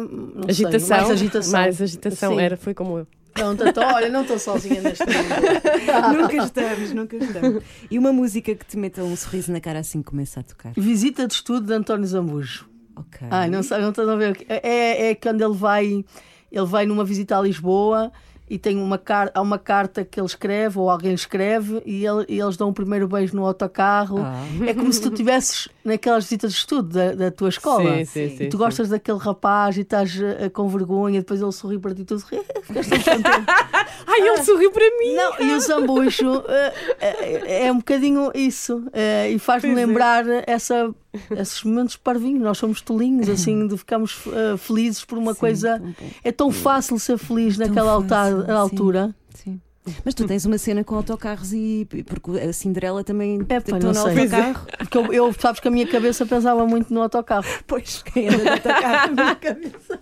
Não 0.00 0.48
Agitação, 0.48 0.80
Sei, 0.80 0.96
mais 0.96 1.10
agitação. 1.10 1.52
mais 1.52 1.82
agitação, 1.82 2.34
Sim. 2.34 2.40
era, 2.40 2.56
foi 2.56 2.72
como 2.72 2.98
eu. 3.00 3.06
Pronto, 3.36 3.68
então, 3.68 3.94
olha, 3.94 4.08
não 4.08 4.22
estou 4.22 4.38
sozinha 4.38 4.80
neste 4.80 5.04
mundo. 5.04 6.16
nunca 6.22 6.36
estamos, 6.44 6.92
nunca 6.92 7.16
estamos. 7.16 7.62
E 7.90 7.98
uma 7.98 8.12
música 8.12 8.54
que 8.54 8.64
te 8.64 8.76
meta 8.76 9.02
um 9.04 9.14
sorriso 9.16 9.52
na 9.52 9.60
cara 9.60 9.78
assim 9.80 10.02
que 10.02 10.10
começa 10.10 10.40
a 10.40 10.42
tocar? 10.42 10.72
Visita 10.76 11.26
de 11.26 11.34
estudo 11.34 11.66
de 11.66 11.72
António 11.74 12.06
Zambujo. 12.06 12.68
Ok. 12.96 13.26
Ai, 13.30 13.48
não 13.50 13.60
não 13.60 13.90
estás 13.90 14.08
a 14.08 14.16
ver. 14.16 14.36
que- 14.36 14.46
É, 14.48 15.10
é 15.10 15.14
quando 15.14 15.42
ele 15.42 15.54
vai, 15.54 16.04
ele 16.50 16.66
vai 16.66 16.86
numa 16.86 17.04
visita 17.04 17.38
a 17.38 17.42
Lisboa 17.42 18.10
e 18.48 18.58
tem 18.58 18.76
uma, 18.76 18.96
car 18.98 19.30
há 19.34 19.40
uma 19.40 19.58
carta 19.58 20.04
que 20.04 20.20
ele 20.20 20.26
escreve, 20.26 20.78
ou 20.78 20.88
alguém 20.90 21.12
escreve, 21.14 21.82
e, 21.84 22.04
ele- 22.06 22.24
e 22.28 22.38
eles 22.40 22.56
dão 22.56 22.68
o 22.68 22.72
primeiro 22.72 23.08
beijo 23.08 23.34
no 23.36 23.44
autocarro. 23.46 24.18
Ah. 24.20 24.44
É 24.66 24.72
como 24.74 24.92
se 24.92 25.00
tu 25.00 25.08
estivesses 25.08 25.68
naquelas 25.84 26.24
visitas 26.24 26.52
de 26.52 26.58
estudo 26.58 26.88
da, 26.88 27.12
da 27.12 27.30
tua 27.30 27.48
escola. 27.48 27.98
Sim, 27.98 28.04
sim, 28.04 28.36
sim, 28.36 28.44
e 28.44 28.48
tu 28.48 28.52
sim. 28.56 28.58
gostas 28.58 28.88
daquele 28.88 29.18
rapaz 29.18 29.76
e 29.76 29.80
estás 29.80 30.16
eh, 30.20 30.48
com 30.48 30.68
vergonha, 30.68 31.20
depois 31.20 31.40
ele 31.40 31.52
sorri 31.52 31.78
para 31.78 31.94
ti 31.94 32.02
e 32.02 32.04
tu 32.04 32.18
sorri, 32.18 32.36
contente. 32.66 33.24
Ai, 34.06 34.20
ele 34.20 34.42
sorriu 34.44 34.70
para 34.70 34.84
mim! 34.98 35.14
Não, 35.14 35.40
e 35.40 35.52
o 35.52 35.60
Zambucho 35.60 36.44
eh, 36.48 36.72
eh, 37.00 37.66
é 37.66 37.72
um 37.72 37.78
bocadinho 37.78 38.30
isso. 38.34 38.84
eh, 38.92 39.30
e 39.32 39.38
faz-me 39.38 39.70
é. 39.70 39.74
lembrar 39.74 40.24
essa, 40.46 40.94
esses 41.30 41.62
momentos 41.64 41.96
parvinhos. 41.96 42.42
Nós 42.42 42.58
somos 42.58 42.80
tolinhos, 42.80 43.28
assim, 43.28 43.66
de 43.66 43.76
ficarmos 43.76 44.18
eh, 44.28 44.56
felizes 44.56 45.04
por 45.04 45.18
uma 45.18 45.34
coisa. 45.34 45.82
É 46.22 46.30
tão 46.30 46.50
fácil 46.52 46.98
ser 46.98 47.18
feliz 47.18 47.58
naquela 47.58 48.00
fácil, 48.02 48.35
sim. 48.44 48.50
altura. 48.50 49.14
Sim. 49.34 49.60
Mas 50.04 50.14
tu 50.14 50.26
tens 50.26 50.44
uma 50.44 50.58
cena 50.58 50.82
com 50.82 50.96
autocarros 50.96 51.52
e 51.52 51.86
porque 52.06 52.40
a 52.40 52.52
Cinderela 52.52 53.04
também 53.04 53.38
É, 53.48 53.70
não 53.70 53.92
no 53.92 53.94
sei. 53.94 54.18
autocarro. 54.18 54.66
Porque 54.78 54.98
eu, 54.98 55.12
eu, 55.12 55.32
sabes 55.32 55.60
que 55.60 55.68
a 55.68 55.70
minha 55.70 55.86
cabeça 55.86 56.26
pensava 56.26 56.66
muito 56.66 56.92
no 56.92 57.02
autocarro. 57.02 57.44
Pois, 57.68 58.02
quem 58.02 58.26
anda 58.28 58.42
no 58.42 58.50
autocarro 58.50 59.14
na 59.14 59.22
minha 59.22 59.36
cabeça. 59.36 60.00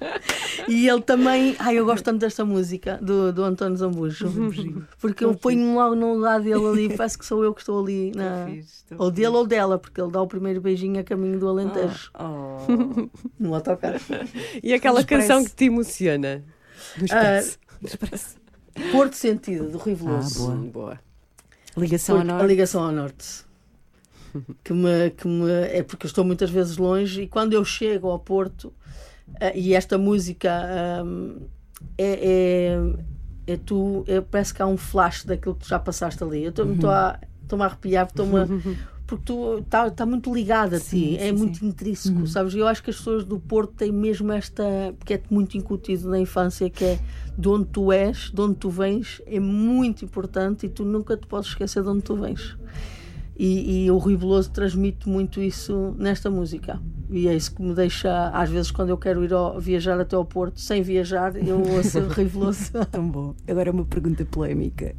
E 0.68 0.88
ele 0.88 1.02
também. 1.02 1.54
Ai, 1.58 1.78
eu 1.78 1.84
gosto 1.84 2.02
tanto 2.02 2.18
desta 2.18 2.46
música 2.46 2.98
do, 3.02 3.30
do 3.30 3.44
António 3.44 3.76
Zambujo. 3.76 4.86
Porque 4.98 5.22
eu 5.22 5.34
ponho-me 5.34 5.74
logo 5.74 5.94
no 5.94 6.14
lugar 6.14 6.40
dele 6.40 6.66
ali, 6.66 6.96
parece 6.96 7.18
que 7.18 7.26
sou 7.26 7.44
eu 7.44 7.52
que 7.52 7.60
estou 7.60 7.82
ali. 7.82 8.10
Na... 8.16 8.46
Ou 8.96 9.10
dele 9.10 9.36
ou 9.36 9.46
dela, 9.46 9.78
porque 9.78 10.00
ele 10.00 10.10
dá 10.10 10.22
o 10.22 10.26
primeiro 10.26 10.62
beijinho 10.62 10.98
a 10.98 11.04
caminho 11.04 11.38
do 11.38 11.46
Alentejo, 11.46 12.10
Oh. 12.18 12.56
no 13.38 13.54
autocarro. 13.54 14.00
E 14.62 14.72
aquela 14.72 15.04
canção 15.04 15.44
que 15.44 15.50
te 15.54 15.64
emociona? 15.66 16.42
Do 16.96 17.04
Expresso. 17.84 18.36
Porto 18.90 19.14
Sentido, 19.14 19.70
do 19.70 19.78
Rui 19.78 19.94
Veloso. 19.94 20.50
Ah, 20.50 20.54
boa. 20.54 20.70
Boa. 20.70 21.00
Ligação 21.76 22.16
Porque 22.16 22.30
ao 22.30 22.34
a 22.36 22.38
norte. 22.38 22.48
ligação 22.50 22.82
ao 22.84 22.92
norte. 22.92 23.44
Que 24.64 24.72
me, 24.72 25.10
que 25.10 25.28
me, 25.28 25.48
é 25.48 25.80
porque 25.84 26.06
eu 26.06 26.08
estou 26.08 26.24
muitas 26.24 26.50
vezes 26.50 26.76
longe 26.76 27.22
e 27.22 27.28
quando 27.28 27.52
eu 27.52 27.64
chego 27.64 28.08
ao 28.08 28.18
Porto 28.18 28.72
eh, 29.40 29.56
e 29.56 29.74
esta 29.74 29.96
música 29.96 30.50
hum, 31.06 31.46
é, 31.96 32.74
é, 33.46 33.52
é 33.52 33.56
tu, 33.56 34.04
é, 34.08 34.20
parece 34.20 34.52
que 34.52 34.60
há 34.60 34.66
um 34.66 34.76
flash 34.76 35.22
daquilo 35.24 35.54
que 35.54 35.60
tu 35.60 35.68
já 35.68 35.78
passaste 35.78 36.20
ali. 36.24 36.42
Eu 36.42 36.50
estou-me 36.50 36.74
estou 36.74 36.90
a, 36.90 37.16
estou-me 37.44 37.62
a 37.62 37.66
arrepiar 37.68 38.08
estou-me- 38.08 38.76
porque 39.06 39.24
tu 39.26 39.58
está 39.58 39.90
tá 39.90 40.06
muito 40.06 40.32
ligado 40.32 40.74
a 40.74 40.78
ti, 40.78 40.84
Sim, 40.84 41.16
é 41.16 41.26
sim, 41.28 41.32
muito 41.32 41.58
sim. 41.58 41.66
intrínseco, 41.68 42.26
sabes? 42.26 42.54
Eu 42.54 42.66
acho 42.66 42.82
que 42.82 42.90
as 42.90 42.96
pessoas 42.96 43.24
do 43.24 43.38
Porto 43.38 43.74
têm 43.74 43.92
mesmo 43.92 44.32
esta, 44.32 44.64
porque 44.98 45.14
é 45.14 45.20
muito 45.30 45.56
incutido 45.58 46.08
na 46.08 46.18
infância, 46.18 46.68
que 46.70 46.84
é 46.84 46.98
de 47.36 47.48
onde 47.48 47.66
tu 47.66 47.92
és, 47.92 48.30
de 48.32 48.40
onde 48.40 48.54
tu 48.56 48.70
vens, 48.70 49.20
é 49.26 49.38
muito 49.38 50.04
importante 50.04 50.66
e 50.66 50.68
tu 50.68 50.84
nunca 50.84 51.16
te 51.16 51.26
podes 51.26 51.48
esquecer 51.50 51.82
de 51.82 51.88
onde 51.88 52.02
tu 52.02 52.16
vens. 52.16 52.56
E, 53.36 53.84
e 53.84 53.90
o 53.90 53.98
Rui 53.98 54.16
Veloso 54.16 54.50
transmite 54.50 55.08
muito 55.08 55.42
isso 55.42 55.94
nesta 55.98 56.30
música. 56.30 56.80
E 57.10 57.26
é 57.28 57.34
isso 57.34 57.54
que 57.54 57.62
me 57.62 57.74
deixa, 57.74 58.28
às 58.30 58.48
vezes, 58.48 58.70
quando 58.70 58.88
eu 58.90 58.96
quero 58.96 59.24
ir 59.24 59.32
ao- 59.32 59.60
viajar 59.60 60.00
até 60.00 60.16
ao 60.16 60.24
Porto, 60.24 60.60
sem 60.60 60.82
viajar, 60.82 61.36
eu 61.36 61.60
ouço 61.60 61.98
o 61.98 62.08
Rui 62.08 62.24
Veloso. 62.24 62.70
Tão 62.90 63.08
bom. 63.08 63.34
Agora 63.46 63.70
uma 63.70 63.84
pergunta 63.84 64.24
polémica. 64.24 64.94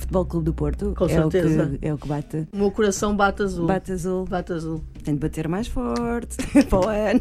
Futebol 0.00 0.24
Clube 0.24 0.44
do 0.46 0.54
Porto 0.54 0.94
Com 0.96 1.04
é, 1.04 1.06
o 1.06 1.30
certeza. 1.30 1.78
que, 1.78 1.86
é 1.86 1.92
o 1.94 1.98
que 1.98 2.08
bate. 2.08 2.48
O 2.52 2.56
meu 2.56 2.70
coração 2.70 3.14
bate 3.14 3.42
azul. 3.42 3.66
Bate 3.66 3.92
azul. 3.92 4.24
Bate 4.24 4.52
azul. 4.52 4.82
Tem 5.04 5.14
de 5.14 5.20
bater 5.20 5.46
mais 5.46 5.66
forte 5.66 6.36
para 6.68 6.78
o 6.80 6.88
ano. 6.88 7.20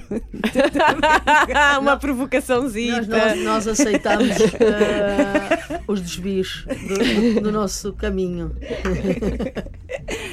Uma 1.82 1.98
provocaçãozinha. 1.98 3.02
Nós, 3.02 3.08
nós, 3.08 3.44
nós 3.44 3.68
aceitamos 3.68 4.30
eh, 4.40 5.82
os 5.88 6.00
desvios 6.02 6.66
do, 6.66 7.42
do 7.42 7.52
nosso 7.52 7.92
caminho. 7.94 8.56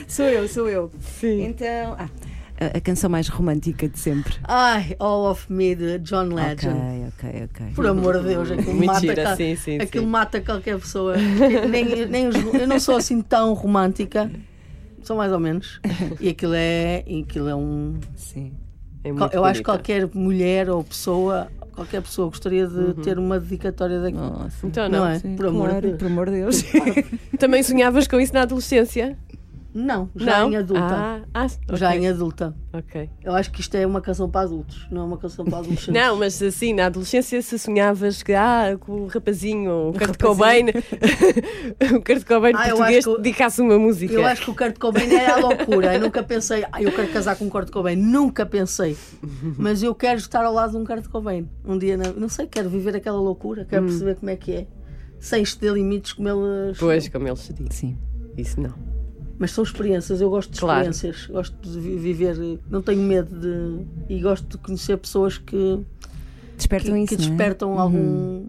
Sou 0.06 0.26
eu, 0.26 0.48
sou 0.48 0.68
eu. 0.68 0.90
Sim. 1.00 1.46
Então, 1.46 1.96
ah, 1.98 2.08
a, 2.58 2.78
a 2.78 2.80
canção 2.80 3.08
mais 3.10 3.28
romântica 3.28 3.88
de 3.88 3.98
sempre. 3.98 4.34
Ai, 4.44 4.96
All 4.98 5.30
of 5.30 5.52
Me 5.52 5.74
de 5.74 5.98
John 5.98 6.24
Legend. 6.34 6.68
Ok, 7.18 7.30
ok, 7.30 7.48
ok. 7.52 7.66
Por 7.74 7.86
amor 7.86 8.18
de 8.20 8.28
Deus, 8.28 8.50
aquilo 8.50 8.74
Muito 8.74 8.86
mata, 9.06 9.36
sim, 9.36 9.56
sim, 9.56 9.78
aquilo 9.78 10.04
sim. 10.04 10.10
mata 10.10 10.40
qualquer 10.40 10.78
pessoa. 10.78 11.16
nem, 11.70 12.06
nem 12.06 12.28
os- 12.28 12.36
eu 12.54 12.66
não 12.66 12.78
sou 12.80 12.96
assim 12.96 13.20
tão 13.20 13.52
romântica, 13.54 14.30
sou 15.02 15.16
mais 15.16 15.32
ou 15.32 15.38
menos. 15.40 15.80
E 16.20 16.28
aquilo 16.28 16.54
é, 16.54 17.02
e 17.06 17.22
aquilo 17.22 17.48
é 17.48 17.54
um. 17.54 17.94
Sim. 18.14 18.52
É 19.04 19.10
eu 19.10 19.14
muito 19.14 19.24
acho 19.24 19.32
que 19.34 19.40
bonita. 19.42 19.62
qualquer 19.64 20.08
mulher 20.14 20.68
ou 20.68 20.82
pessoa, 20.82 21.46
qualquer 21.72 22.02
pessoa 22.02 22.28
gostaria 22.28 22.66
de 22.66 22.74
Uhum. 22.76 22.92
ter 22.94 23.16
uma 23.18 23.38
dedicatória 23.38 24.00
daquilo. 24.00 24.30
Nossa. 24.30 24.66
Então 24.66 24.88
Não 24.88 24.98
não. 25.00 25.06
é? 25.08 25.18
Sim, 25.20 25.36
Por 25.36 25.46
amor 25.46 25.62
de 25.66 25.68
claro, 25.70 25.86
Deus. 25.86 25.98
por 25.98 26.06
amor 26.06 26.26
de 26.26 26.32
Deus. 26.32 26.64
Também 27.38 27.62
sonhavas 27.62 28.08
com 28.08 28.18
isso 28.18 28.34
na 28.34 28.42
adolescência? 28.42 29.16
Não, 29.78 30.08
já 30.16 30.38
não? 30.40 30.50
em 30.52 30.56
adulta. 30.56 30.82
Ah, 30.82 31.20
ah, 31.34 31.46
Já 31.76 31.88
ok. 31.90 32.00
em 32.00 32.08
adulta. 32.08 32.56
Ok. 32.72 33.10
Eu 33.22 33.34
acho 33.34 33.50
que 33.50 33.60
isto 33.60 33.74
é 33.76 33.86
uma 33.86 34.00
canção 34.00 34.28
para 34.30 34.40
adultos, 34.46 34.86
não 34.90 35.02
é 35.02 35.04
uma 35.04 35.18
canção 35.18 35.44
para 35.44 35.58
adolescentes. 35.58 35.88
Não, 35.94 36.16
mas 36.16 36.42
assim, 36.42 36.72
na 36.72 36.86
adolescência 36.86 37.42
se 37.42 37.58
sonhavas 37.58 38.22
que 38.22 38.32
ah, 38.32 38.76
com 38.80 39.02
o 39.02 39.06
rapazinho, 39.06 39.90
o 39.90 39.92
Kurt 39.92 40.18
Cobain, 40.20 40.64
o 41.94 42.00
Kurt 42.02 42.24
Cobain 42.26 42.52
Ah, 42.54 42.68
português 42.70 43.04
que- 43.04 43.16
dedicasse 43.18 43.60
uma 43.60 43.78
música. 43.78 44.14
Eu 44.14 44.24
acho 44.24 44.44
que 44.44 44.50
o 44.50 44.54
Kurt 44.54 44.78
Cobain 44.78 45.12
era 45.14 45.34
a 45.34 45.36
loucura. 45.40 45.94
Eu 45.94 46.00
nunca 46.00 46.22
pensei, 46.22 46.64
ah, 46.72 46.82
eu 46.82 46.90
quero 46.90 47.12
casar 47.12 47.36
com 47.36 47.44
um 47.44 47.50
Kurt 47.50 47.70
Cobain. 47.70 47.96
Nunca 47.96 48.46
pensei. 48.46 48.96
Mas 49.58 49.82
eu 49.82 49.94
quero 49.94 50.18
estar 50.18 50.42
ao 50.44 50.54
lado 50.54 50.70
de 50.70 50.76
um 50.78 50.84
Kurt 50.86 51.06
Cobain. 51.08 51.46
Um 51.64 51.76
dia, 51.76 51.96
não, 51.98 52.12
não 52.14 52.28
sei, 52.30 52.46
quero 52.46 52.70
viver 52.70 52.96
aquela 52.96 53.20
loucura, 53.20 53.66
quero 53.66 53.84
perceber 53.84 54.14
como 54.16 54.30
é 54.30 54.36
que 54.36 54.52
é. 54.52 54.66
Sem 55.20 55.42
exceder 55.42 55.74
limites 55.74 56.14
como 56.14 56.28
eles. 56.28 56.78
Pois, 56.78 57.08
como 57.08 57.28
eles 57.28 57.40
se 57.40 57.52
dizem. 57.52 57.70
Sim. 57.70 57.98
Isso 58.36 58.60
não. 58.60 58.95
Mas 59.38 59.50
são 59.50 59.62
experiências, 59.64 60.20
eu 60.20 60.30
gosto 60.30 60.52
de 60.52 60.60
Claro. 60.60 60.88
experiências. 60.90 61.26
Gosto 61.26 61.54
de 61.68 61.78
vi- 61.78 61.96
viver, 61.96 62.58
não 62.70 62.80
tenho 62.80 63.02
medo 63.02 63.38
de. 63.38 64.14
E 64.14 64.20
gosto 64.20 64.46
de 64.46 64.58
conhecer 64.58 64.96
pessoas 64.96 65.36
que, 65.36 65.46
que, 65.56 66.56
Despertam 66.56 66.96
isso. 66.96 67.08
que 67.08 67.14
é? 67.14 67.18
despertam 67.18 67.78
algum, 67.78 68.46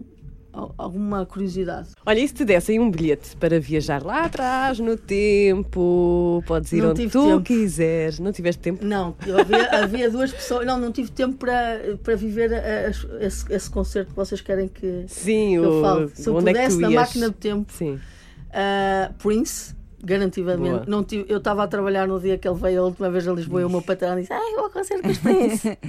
al- 0.50 0.74
alguma 0.78 1.26
curiosidade. 1.26 1.88
Olha, 2.06 2.18
e 2.20 2.26
se 2.26 2.32
te 2.32 2.44
dessem 2.46 2.80
um 2.80 2.90
bilhete 2.90 3.36
para 3.36 3.60
viajar 3.60 4.02
lá 4.02 4.22
atrás, 4.24 4.78
no 4.78 4.96
tempo, 4.96 6.42
podes 6.46 6.72
ir 6.72 6.82
Não 6.82 6.90
onde 6.90 7.06
tu 7.08 7.22
tempo. 7.22 7.42
quiseres. 7.42 8.18
Não 8.18 8.32
tiveste 8.32 8.62
tempo? 8.62 8.82
Não, 8.84 9.14
havia, 9.38 9.68
havia 9.82 10.10
duas 10.10 10.32
pessoas. 10.32 10.64
Não, 10.66 10.80
não 10.80 10.90
tive 10.90 11.10
tempo 11.10 11.36
para, 11.36 11.98
para 12.02 12.16
viver 12.16 12.52
a- 12.54 12.56
a- 12.56 13.24
esse, 13.26 13.52
esse 13.52 13.70
concerto 13.70 14.10
que 14.10 14.16
vocês 14.16 14.40
querem 14.40 14.68
que, 14.68 15.04
Sim, 15.06 15.50
que 15.50 15.54
eu 15.56 15.78
o, 15.78 15.82
falo. 15.82 16.10
Se 16.14 16.26
eu 16.28 16.34
onde 16.36 16.48
é 16.48 16.52
que 16.54 16.58
pudesse, 16.60 16.76
tu 16.76 16.80
na 16.80 16.90
máquina 16.90 17.28
do 17.28 17.34
tempo, 17.34 17.72
Sim. 17.74 17.94
uh, 17.96 19.12
Prince, 19.18 19.76
garantidamente. 20.02 20.70
Boa. 20.70 20.84
Não 20.86 21.02
tive, 21.04 21.24
eu 21.28 21.38
estava 21.38 21.64
a 21.64 21.68
trabalhar 21.68 22.06
no 22.08 22.18
dia 22.20 22.38
que 22.38 22.46
ele 22.48 22.58
veio 22.58 22.82
a 22.82 22.84
última 22.86 23.10
vez 23.10 23.26
a 23.26 23.32
Lisboa 23.32 23.60
e 23.62 23.64
o 23.64 23.70
meu 23.70 23.82
patrão 23.82 24.16
disse: 24.16 24.32
Ai, 24.32 24.50
eu 24.52 24.56
vou 24.56 24.64
ao 24.64 24.70
concerto 24.70 25.02
com 25.02 25.10
os 25.10 25.18
Prince. 25.18 25.78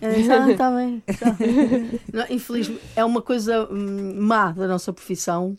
Eu 0.00 0.14
disse: 0.14 0.32
Ah, 0.32 0.50
está 0.50 0.70
bem. 0.70 1.02
tá." 1.18 1.36
Não, 2.10 2.24
infelizmente, 2.30 2.80
é 2.96 3.04
uma 3.04 3.20
coisa 3.20 3.68
hum, 3.70 4.14
má 4.18 4.50
da 4.50 4.66
nossa 4.66 4.94
profissão 4.94 5.54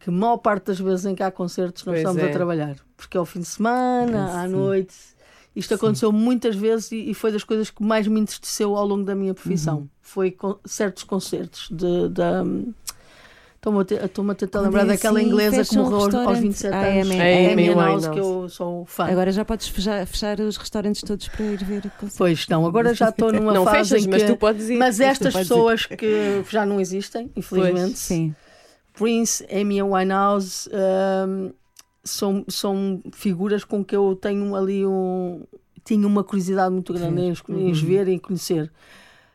que 0.00 0.10
maior 0.10 0.36
parte 0.36 0.66
das 0.66 0.78
vezes 0.78 1.06
em 1.06 1.14
que 1.14 1.22
há 1.22 1.30
concertos 1.30 1.84
nós 1.86 1.94
Pois 1.94 1.98
estamos 2.00 2.22
é. 2.22 2.28
a 2.28 2.30
trabalhar. 2.32 2.76
Porque 2.94 3.16
é 3.16 3.20
ao 3.20 3.24
fim 3.24 3.40
de 3.40 3.46
semana, 3.46 4.42
à 4.42 4.46
Sim. 4.46 4.52
noite. 4.52 4.94
Isto 5.56 5.74
aconteceu 5.74 6.12
muitas 6.12 6.54
vezes 6.54 6.92
e, 6.92 7.10
e 7.10 7.14
foi 7.14 7.32
das 7.32 7.42
coisas 7.42 7.70
que 7.70 7.82
mais 7.82 8.06
me 8.06 8.20
entristeceu 8.20 8.76
ao 8.76 8.86
longo 8.86 9.02
da 9.04 9.14
minha 9.14 9.32
profissão. 9.32 9.78
Uhum. 9.78 9.88
Foi 10.02 10.30
con- 10.30 10.58
certos 10.66 11.02
concertos 11.04 11.68
de. 11.70 12.08
da 12.10 12.44
Estou-me 13.60 13.80
a, 13.80 13.84
te- 13.84 13.94
estou-me 13.94 14.30
a 14.30 14.34
tentar 14.34 14.60
lembrar 14.62 14.82
é 14.84 14.86
daquela 14.86 15.18
assim, 15.18 15.28
inglesa 15.28 15.50
que 15.50 15.56
fecha 15.64 15.78
um 15.78 15.82
morreu 15.82 15.96
aos- 15.96 16.04
aos 16.06 16.14
restaurante. 16.14 16.42
27 16.42 16.74
Ah, 16.74 16.80
anos. 16.80 17.06
Amy- 17.10 17.20
Amy 17.20 17.52
Amy 17.52 17.68
Winehouse, 17.68 18.10
que 18.10 18.18
eu 18.18 18.48
sou 18.48 18.86
fã. 18.86 19.04
Agora 19.04 19.30
já 19.32 19.44
podes 19.44 19.68
fechar, 19.68 20.06
fechar 20.06 20.40
os 20.40 20.56
restaurantes 20.56 21.02
todos 21.02 21.28
para 21.28 21.44
ir 21.44 21.62
ver 21.64 21.78
o 21.84 21.90
concerto. 21.90 22.16
Pois 22.16 22.48
não, 22.48 22.64
agora 22.66 22.94
já 22.94 23.10
estou 23.10 23.30
numa 23.30 23.52
Não 23.52 23.64
fase 23.66 23.90
fechas, 23.90 24.06
em 24.06 24.08
mas 24.10 24.22
que... 24.22 24.28
tu 24.32 24.36
podes 24.38 24.70
ir. 24.70 24.78
Mas 24.78 24.98
Mas 24.98 25.18
tu 25.18 25.26
estas 25.26 25.32
podes 25.34 25.46
ir. 25.46 25.52
pessoas 25.52 25.84
que 25.86 26.42
já 26.50 26.64
não 26.64 26.80
existem, 26.80 27.30
infelizmente, 27.36 27.98
Sim. 27.98 28.34
Prince, 28.94 29.46
Amy 29.52 29.82
Winehouse, 29.82 30.68
hum, 31.28 31.52
são, 32.02 32.44
são 32.48 33.02
figuras 33.12 33.62
com 33.62 33.84
que 33.84 33.94
eu 33.94 34.16
tenho 34.16 34.54
ali 34.56 34.86
um. 34.86 35.42
Tinha 35.84 36.06
uma 36.06 36.24
curiosidade 36.24 36.72
muito 36.72 36.92
grande 36.94 37.20
em 37.20 37.30
os, 37.30 37.42
em 37.48 37.70
os 37.70 37.82
ver 37.82 38.08
e 38.08 38.18
conhecer. 38.18 38.70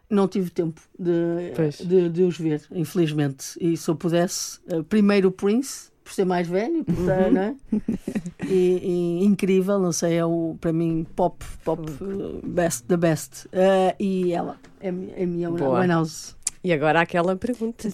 Não 0.10 0.28
tive 0.28 0.50
tempo 0.50 0.82
de, 0.98 1.52
de, 1.86 2.10
de 2.10 2.24
os 2.24 2.38
ver, 2.38 2.62
infelizmente. 2.72 3.58
E 3.60 3.76
se 3.76 3.90
eu 3.90 3.96
pudesse, 3.96 4.60
eh, 4.68 4.84
primeiro 4.84 5.30
o 5.30 5.32
Prince, 5.32 5.90
por 6.04 6.14
ser 6.14 6.26
mais 6.26 6.48
velho, 6.48 6.84
por 6.84 6.94
estar, 6.94 7.32
não 7.32 7.42
é? 7.42 7.56
e, 8.48 9.20
e 9.22 9.26
incrível, 9.26 9.80
não 9.80 9.92
sei, 9.92 10.18
é 10.18 10.26
o, 10.26 10.56
para 10.62 10.72
mim 10.72 11.06
pop, 11.16 11.44
pop, 11.64 11.82
eh, 11.90 12.42
best, 12.44 12.84
the 12.86 12.98
best. 12.98 13.48
Eh, 13.52 13.96
e 14.00 14.34
ela, 14.34 14.60
Amy, 14.84 15.12
Amy 15.18 15.48
Boa. 15.58 15.82
Winehouse. 15.82 16.36
E 16.64 16.72
agora 16.72 17.00
há 17.00 17.02
aquela 17.04 17.36
pergunta. 17.36 17.88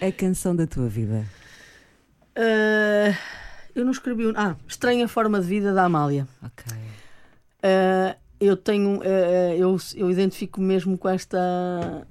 A 0.00 0.12
canção 0.12 0.56
da 0.56 0.66
tua 0.66 0.88
vida. 0.88 1.24
Eh, 2.34 3.14
eu 3.74 3.84
não 3.84 3.92
escrevi 3.92 4.26
um. 4.26 4.32
Ah, 4.36 4.56
Estranha 4.66 5.06
Forma 5.08 5.40
de 5.40 5.46
Vida 5.46 5.72
da 5.72 5.84
Amália. 5.84 6.26
Ok. 6.42 6.76
Uh, 7.58 8.14
eu 8.40 8.56
tenho, 8.56 8.98
uh, 8.98 9.02
eu, 9.56 9.76
eu 9.96 10.10
identifico 10.10 10.60
mesmo 10.60 10.96
com 10.96 11.08
esta. 11.08 12.06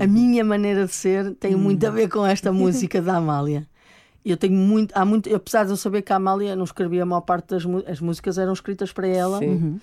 A 0.00 0.06
minha 0.06 0.44
maneira 0.44 0.86
de 0.86 0.92
ser 0.92 1.34
tem 1.36 1.54
muito 1.54 1.86
a 1.86 1.90
ver 1.90 2.08
com 2.08 2.26
esta 2.26 2.52
música 2.52 3.00
da 3.00 3.16
Amália. 3.16 3.66
Eu 4.24 4.36
tenho 4.36 4.54
muito, 4.54 4.92
há 4.92 5.04
muito, 5.04 5.32
apesar 5.34 5.64
de 5.64 5.70
eu 5.70 5.76
saber 5.76 6.02
que 6.02 6.12
a 6.12 6.16
Amália 6.16 6.56
não 6.56 6.64
escrevia 6.64 7.04
a 7.04 7.06
maior 7.06 7.20
parte 7.20 7.50
das 7.50 7.62
as 7.86 8.00
músicas 8.00 8.36
eram 8.38 8.52
escritas 8.52 8.92
para 8.92 9.06
ela. 9.06 9.38
Sim. 9.38 9.80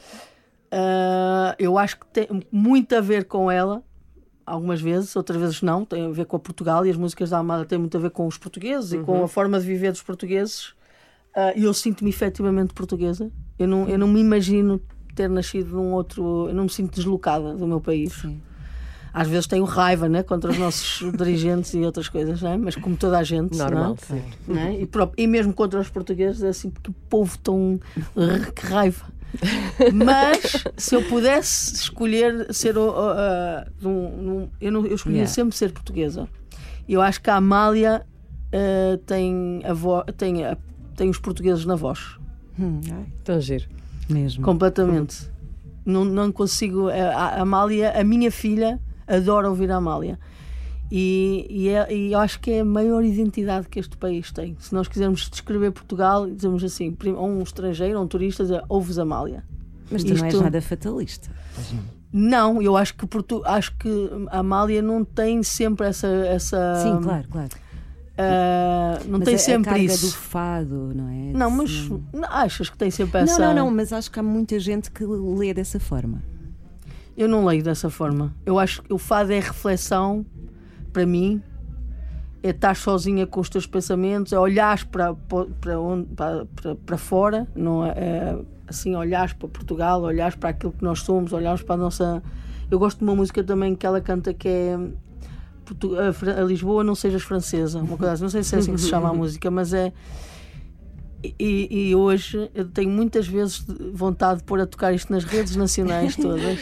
Uh, 0.66 1.56
eu 1.58 1.78
acho 1.78 1.98
que 2.00 2.06
tem 2.08 2.28
muito 2.52 2.94
a 2.94 3.00
ver 3.00 3.26
com 3.26 3.50
ela, 3.50 3.82
algumas 4.46 4.82
vezes, 4.82 5.16
outras 5.16 5.40
vezes 5.40 5.62
não. 5.62 5.86
Tem 5.86 6.06
a 6.06 6.10
ver 6.10 6.26
com 6.26 6.36
a 6.36 6.40
Portugal 6.40 6.86
e 6.86 6.90
as 6.90 6.98
músicas 6.98 7.30
da 7.30 7.38
Amália 7.38 7.66
têm 7.66 7.80
muito 7.80 7.96
a 7.96 8.00
ver 8.02 8.10
com 8.10 8.28
os 8.28 8.38
portugueses 8.38 8.92
e 8.92 8.98
com 9.00 9.24
a 9.24 9.28
forma 9.28 9.60
de 9.60 9.66
viver 9.66 9.92
dos 9.92 10.04
portugueses. 10.04 10.70
Uh, 11.36 11.56
E 11.56 11.64
eu 11.64 11.74
sinto-me 11.74 12.10
efetivamente 12.10 12.74
portuguesa. 12.74 13.32
Eu 13.58 13.68
não, 13.68 13.88
eu 13.88 13.98
não 13.98 14.08
me 14.08 14.20
imagino 14.20 14.82
ter 15.16 15.30
nascido 15.30 15.76
num 15.76 15.94
outro. 15.94 16.48
Eu 16.50 16.54
não 16.54 16.64
me 16.66 16.70
sinto 16.70 16.94
deslocada 16.96 17.56
do 17.56 17.66
meu 17.66 17.80
país. 17.82 18.14
Sim. 18.14 18.40
Às 19.14 19.30
vezes 19.30 19.48
tenho 19.48 19.64
raiva 19.64 20.10
né, 20.10 20.22
contra 20.24 20.52
os 20.52 20.58
nossos 20.58 21.10
dirigentes 21.18 21.74
e 21.74 21.80
outras 21.80 22.10
coisas, 22.10 22.42
não 22.42 22.52
é? 22.52 22.58
mas 22.58 22.76
como 22.76 22.98
toda 22.98 23.18
a 23.18 23.24
gente. 23.24 23.58
não 23.58 23.66
é? 23.66 23.70
Normal, 23.70 23.98
sim. 24.06 24.22
não 24.46 24.60
é? 24.60 24.82
E, 24.82 24.86
pró- 24.86 25.12
e 25.18 25.26
mesmo 25.26 25.54
contra 25.54 25.80
os 25.80 25.88
portugueses, 25.90 26.44
é 26.44 26.50
assim, 26.50 26.70
que 26.70 26.92
povo 27.10 27.38
tão. 27.40 27.80
que 28.54 28.66
raiva. 28.66 29.06
Mas 29.94 30.64
se 30.78 30.96
eu 30.96 31.04
pudesse 31.04 31.76
escolher 31.76 32.54
ser. 32.54 32.78
o- 32.78 32.90
o- 32.90 33.10
a- 33.10 33.66
num- 33.82 34.18
num- 34.22 34.50
eu, 34.62 34.72
não, 34.72 34.86
eu 34.86 34.96
escolhi 34.96 35.16
Yeah. 35.16 35.32
sempre 35.34 35.56
ser 35.56 35.72
portuguesa. 35.72 36.28
E 36.88 36.94
eu 36.94 37.02
acho 37.02 37.22
que 37.22 37.30
a 37.30 37.36
Amália 37.36 38.06
eh, 38.52 39.00
tem, 39.06 39.62
a 39.66 39.74
vo, 39.74 40.04
tem, 40.18 40.46
a- 40.46 40.58
tem 40.96 41.10
os 41.10 41.18
portugueses 41.20 41.66
na 41.66 41.76
voz. 41.76 42.18
Hum, 42.60 42.80
Tão 43.24 43.40
giro. 43.42 43.66
Mesmo. 44.10 44.44
Completamente. 44.44 45.30
Não, 45.86 46.04
não 46.06 46.32
consigo. 46.32 46.90
A, 46.90 46.94
a 47.38 47.42
Amália, 47.42 47.92
a 48.00 48.04
minha 48.04 48.32
filha, 48.32 48.80
adora 49.08 49.50
ouvir 49.50 49.70
a 49.72 49.76
Amália. 49.78 50.20
E, 50.92 51.48
e, 51.50 51.70
é- 51.70 51.94
e 51.94 52.12
eu 52.14 52.20
acho 52.20 52.40
que 52.40 52.52
é 52.52 52.60
a 52.60 52.66
maior 52.66 53.04
identidade 53.04 53.68
que 53.68 53.80
este 53.80 53.98
país 53.98 54.32
tem. 54.32 54.56
Se 54.60 54.74
nós 54.74 54.88
quisermos 54.88 55.28
descrever 55.30 55.72
Portugal, 55.72 56.30
dizemos 56.30 56.64
assim: 56.64 56.96
a 57.18 57.22
um 57.22 57.42
estrangeiro, 57.42 57.98
a 57.98 58.02
um 58.02 58.08
turista, 58.08 58.44
dizer, 58.44 58.64
ouves 58.70 58.98
Amália. 59.00 59.44
Mas 59.92 60.04
tu 60.04 60.14
não 60.14 60.24
és 60.26 60.34
Isto- 60.34 60.44
nada 60.44 60.62
fatalista. 60.62 61.30
Não, 62.12 62.62
eu 62.62 62.78
acho 62.78 62.96
que, 62.96 63.06
Portu 63.06 63.42
acho 63.46 63.76
que 63.78 63.90
a 64.32 64.40
Amália 64.40 64.82
não 64.82 65.04
tem 65.04 65.44
sempre 65.44 65.88
essa. 65.88 66.08
essa 66.08 66.76
Sim, 66.82 67.02
claro, 67.02 67.28
claro. 67.30 67.50
Ah, 68.18 69.00
não 69.06 69.20
Mas 69.20 69.26
tem 69.26 69.36
a, 69.36 69.38
sempre 69.38 69.70
a 69.70 69.74
carga 69.74 69.94
isso. 69.94 70.08
do 70.08 70.14
fado, 70.14 70.92
não 70.96 71.10
é? 71.10 71.34
Não, 71.34 71.52
mas 71.52 71.90
Não. 71.90 72.04
não, 72.14 72.30
achas 72.30 72.70
que 72.70 72.78
tem 72.78 72.90
sempre 72.90 73.20
Não, 73.22 73.24
essa. 73.24 73.40
não, 73.40 73.66
não, 73.66 73.72
mas 73.72 73.92
acho 73.92 74.10
que 74.10 74.20
há 74.20 74.24
muita 74.24 74.60
gente 74.60 74.90
que 74.90 75.06
lê 75.06 75.54
dessa 75.54 75.80
forma. 75.80 76.24
Eu 77.18 77.28
não 77.28 77.46
leio 77.46 77.64
dessa 77.64 77.90
forma. 77.90 78.34
Eu 78.46 78.58
acho 78.60 78.82
que 78.82 78.94
o 78.94 78.98
fado 78.98 79.32
é 79.32 79.40
reflexão, 79.40 80.26
para 80.94 81.06
mim, 81.06 81.42
é 82.42 82.50
estar 82.50 82.76
sozinha 82.76 83.26
com 83.26 83.40
os 83.40 83.50
teus 83.50 83.66
pensamentos, 83.66 84.32
é 84.32 84.40
olhares 84.40 84.84
para, 84.84 85.14
para, 85.14 85.80
onde, 85.80 86.06
para, 86.14 86.46
para, 86.46 86.76
para 86.76 86.98
fora, 86.98 87.48
não 87.56 87.86
é, 87.86 87.90
é 87.98 88.38
assim, 88.68 88.96
olhares 88.96 89.34
para 89.34 89.48
Portugal, 89.48 90.02
olhares 90.02 90.36
para 90.36 90.50
aquilo 90.50 90.72
que 90.72 90.84
nós 90.84 91.02
somos, 91.02 91.34
olhares 91.34 91.62
para 91.64 91.76
a 91.76 91.78
nossa. 91.78 92.24
Eu 92.70 92.80
gosto 92.80 93.00
de 93.00 93.04
uma 93.04 93.16
música 93.16 93.44
também 93.44 93.76
que 93.76 93.86
ela 93.86 94.00
canta 94.00 94.34
que 94.34 94.48
é 94.48 94.78
a, 96.38 96.44
Lisboa 96.44 96.84
não 96.84 96.96
sejas 96.96 97.24
francesa, 97.24 97.80
uma 97.80 97.98
coisa 97.98 98.14
assim. 98.14 98.24
não 98.24 98.30
sei 98.30 98.44
se 98.44 98.56
é 98.56 98.60
assim 98.60 98.74
que 98.74 98.82
se 98.82 98.90
chama 98.90 99.10
a 99.10 99.14
música, 99.16 99.50
mas 99.50 99.74
é. 99.74 99.92
E, 101.40 101.90
e 101.90 101.96
hoje 101.96 102.52
eu 102.54 102.66
tenho 102.66 102.90
muitas 102.92 103.28
vezes 103.28 103.66
vontade 103.94 104.42
de 104.42 104.44
pôr 104.44 104.60
a 104.60 104.66
tocar 104.68 104.94
isto 104.94 105.12
nas 105.12 105.24
redes 105.24 105.56
nacionais 105.56 106.16
todas. 106.18 106.60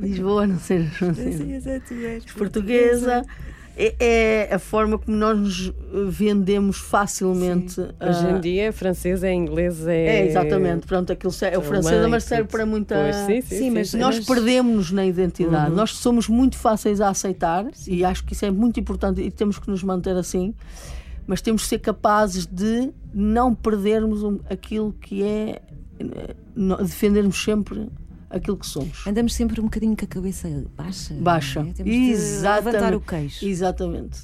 Lisboa, 0.00 0.46
não 0.46 0.58
sejas 0.60 0.92
francesa. 0.94 1.44
Portuguesa 2.36 3.24
é, 3.78 3.94
é 4.48 4.54
a 4.54 4.58
forma 4.58 4.98
como 4.98 5.16
nós 5.16 5.38
nos 5.38 5.72
vendemos 6.08 6.78
facilmente. 6.78 7.80
Hoje 7.80 8.26
ah, 8.26 8.32
em 8.32 8.40
dia, 8.40 8.72
francês 8.72 9.22
é 9.22 9.32
inglês, 9.32 9.86
é. 9.86 10.22
é, 10.22 10.26
exatamente. 10.26 10.84
Pronto, 10.86 11.12
aquilo 11.12 11.32
é 11.42 11.44
o 11.44 11.48
alemão, 11.48 11.62
francês, 11.62 12.06
mas 12.08 12.24
serve 12.24 12.48
para 12.48 12.66
muita. 12.66 12.96
Pois, 12.96 13.16
sim, 13.16 13.40
sim, 13.40 13.42
Sim, 13.42 13.58
sim, 13.58 13.70
mas- 13.70 13.90
sim. 13.90 13.98
Nós 13.98 14.16
mas- 14.16 14.26
perdemos-nos 14.26 14.90
na 14.90 15.06
identidade. 15.06 15.72
Nós 15.72 15.92
somos 15.92 16.28
muito 16.28 16.56
fáceis 16.56 17.00
a 17.00 17.08
aceitar 17.08 17.66
e 17.86 18.04
acho 18.04 18.24
que 18.24 18.32
isso 18.32 18.44
é 18.44 18.50
muito 18.50 18.80
importante 18.80 19.20
e 19.22 19.30
temos 19.30 19.58
que 19.58 19.70
nos 19.70 19.82
manter 19.84 20.16
assim. 20.16 20.52
Mas 21.24 21.40
temos 21.40 21.62
que 21.62 21.68
ser 21.68 21.78
capazes 21.78 22.46
de 22.46 22.90
não 23.14 23.54
perdermos 23.54 24.40
aquilo 24.50 24.92
que 25.00 25.22
é 25.22 25.62
eh, 26.00 26.34
defendermos 26.82 27.42
sempre 27.42 27.88
aquilo 28.30 28.56
que 28.56 28.66
somos. 28.66 29.06
Andamos 29.06 29.34
sempre 29.34 29.60
um 29.60 29.64
bocadinho 29.64 29.96
com 29.96 30.04
a 30.04 30.08
cabeça 30.08 30.48
baixa. 30.76 31.12
não 31.14 31.20
é? 31.20 31.22
Baixa. 31.22 31.60
Temos 31.74 31.76
de 31.84 31.90
Exatamente. 32.10 32.64
levantar 32.74 32.94
o 32.94 33.00
queixo. 33.00 33.44
Exatamente. 33.46 34.20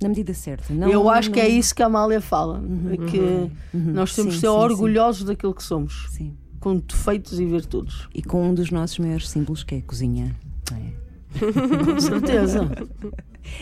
Na 0.00 0.08
medida 0.08 0.32
certa. 0.32 0.72
Não, 0.72 0.88
Eu 0.88 1.08
acho 1.10 1.30
que 1.30 1.40
é 1.40 1.44
não- 1.44 1.50
Uhum. 1.50 1.58
isso 1.58 1.74
que 1.74 1.82
a 1.82 1.86
Amália 1.86 2.20
fala. 2.20 2.62
é 2.92 2.96
que 3.10 3.50
nós 3.74 4.14
temos 4.14 4.34
Sim, 4.34 4.40
que 4.40 4.46
ser 4.46 4.52
sim, 4.52 4.56
orgulhosos 4.56 5.24
daquilo 5.24 5.52
que 5.54 5.62
somos, 5.62 6.06
Sim. 6.10 6.36
com 6.60 6.76
defeitos 6.78 7.38
e 7.40 7.44
virtudes. 7.44 8.06
E 8.14 8.22
com 8.22 8.48
um 8.48 8.54
dos 8.54 8.70
nossos 8.70 8.98
maiores 9.00 9.28
símbolos, 9.28 9.64
que 9.64 9.74
é 9.74 9.78
a 9.78 9.82
cozinha. 9.82 10.36
não 10.70 10.76
é? 10.78 10.92
Com 11.84 12.00
certeza. 12.00 12.70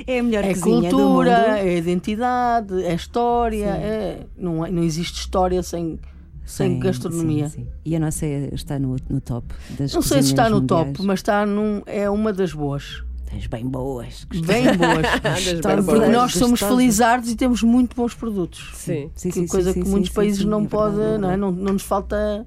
É 0.06 0.18
a 0.18 0.22
melhor 0.22 0.44
É 0.44 0.54
cozinha 0.54 0.90
do 0.90 0.96
cultura, 0.96 1.38
mundo. 1.38 1.48
é 1.56 1.76
identidade, 1.78 2.82
é 2.84 2.94
história. 2.94 3.64
É, 3.66 4.26
não, 4.36 4.64
é- 4.66 4.70
não 4.70 4.82
existe 4.82 5.20
história 5.20 5.62
sem, 5.62 5.98
sem 6.46 6.74
Sim, 6.74 6.78
gastronomia. 6.78 7.48
sim, 7.50 7.64
sim. 7.64 7.68
E 7.84 7.94
a 7.96 8.00
nossa 8.00 8.24
é- 8.24 8.48
está 8.54 8.78
no, 8.78 8.96
no 9.10 9.20
top 9.20 9.52
das 9.78 9.92
Não 9.92 10.00
sei 10.00 10.22
se 10.22 10.28
está 10.30 10.48
no 10.48 10.60
top, 10.62 11.02
mas 11.02 11.18
está 11.18 11.44
num, 11.44 11.82
é 11.84 12.08
uma 12.08 12.32
das 12.32 12.52
boas. 12.54 13.02
Tens 13.28 13.48
bem 13.48 13.66
boas. 13.66 14.24
Bem 14.30 14.64
boas. 14.76 15.06
bem 15.60 15.76
Porque 15.84 15.98
boas. 16.00 16.08
nós 16.12 16.32
somos 16.32 16.60
Gostosas. 16.60 16.76
felizardos 16.76 17.28
e 17.30 17.34
temos 17.34 17.62
muito 17.64 17.96
bons 17.96 18.14
produtos. 18.14 18.70
Sim. 18.74 19.10
Sim, 19.16 19.28
que 19.30 19.34
sim, 19.34 19.46
coisa 19.48 19.72
sim, 19.72 19.80
que 19.80 19.84
sim, 19.86 19.90
muitos 19.90 20.10
sim, 20.10 20.14
países 20.14 20.42
sim, 20.42 20.46
não 20.48 20.62
é 20.62 20.68
pode, 20.68 20.94
verdade, 20.96 21.14
é 21.16 21.18
não, 21.18 21.30
é? 21.32 21.36
não, 21.36 21.50
não 21.50 21.72
nos 21.72 21.82
falta 21.82 22.46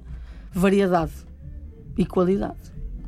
variedade 0.52 1.12
e 1.98 2.06
qualidade. 2.06 2.56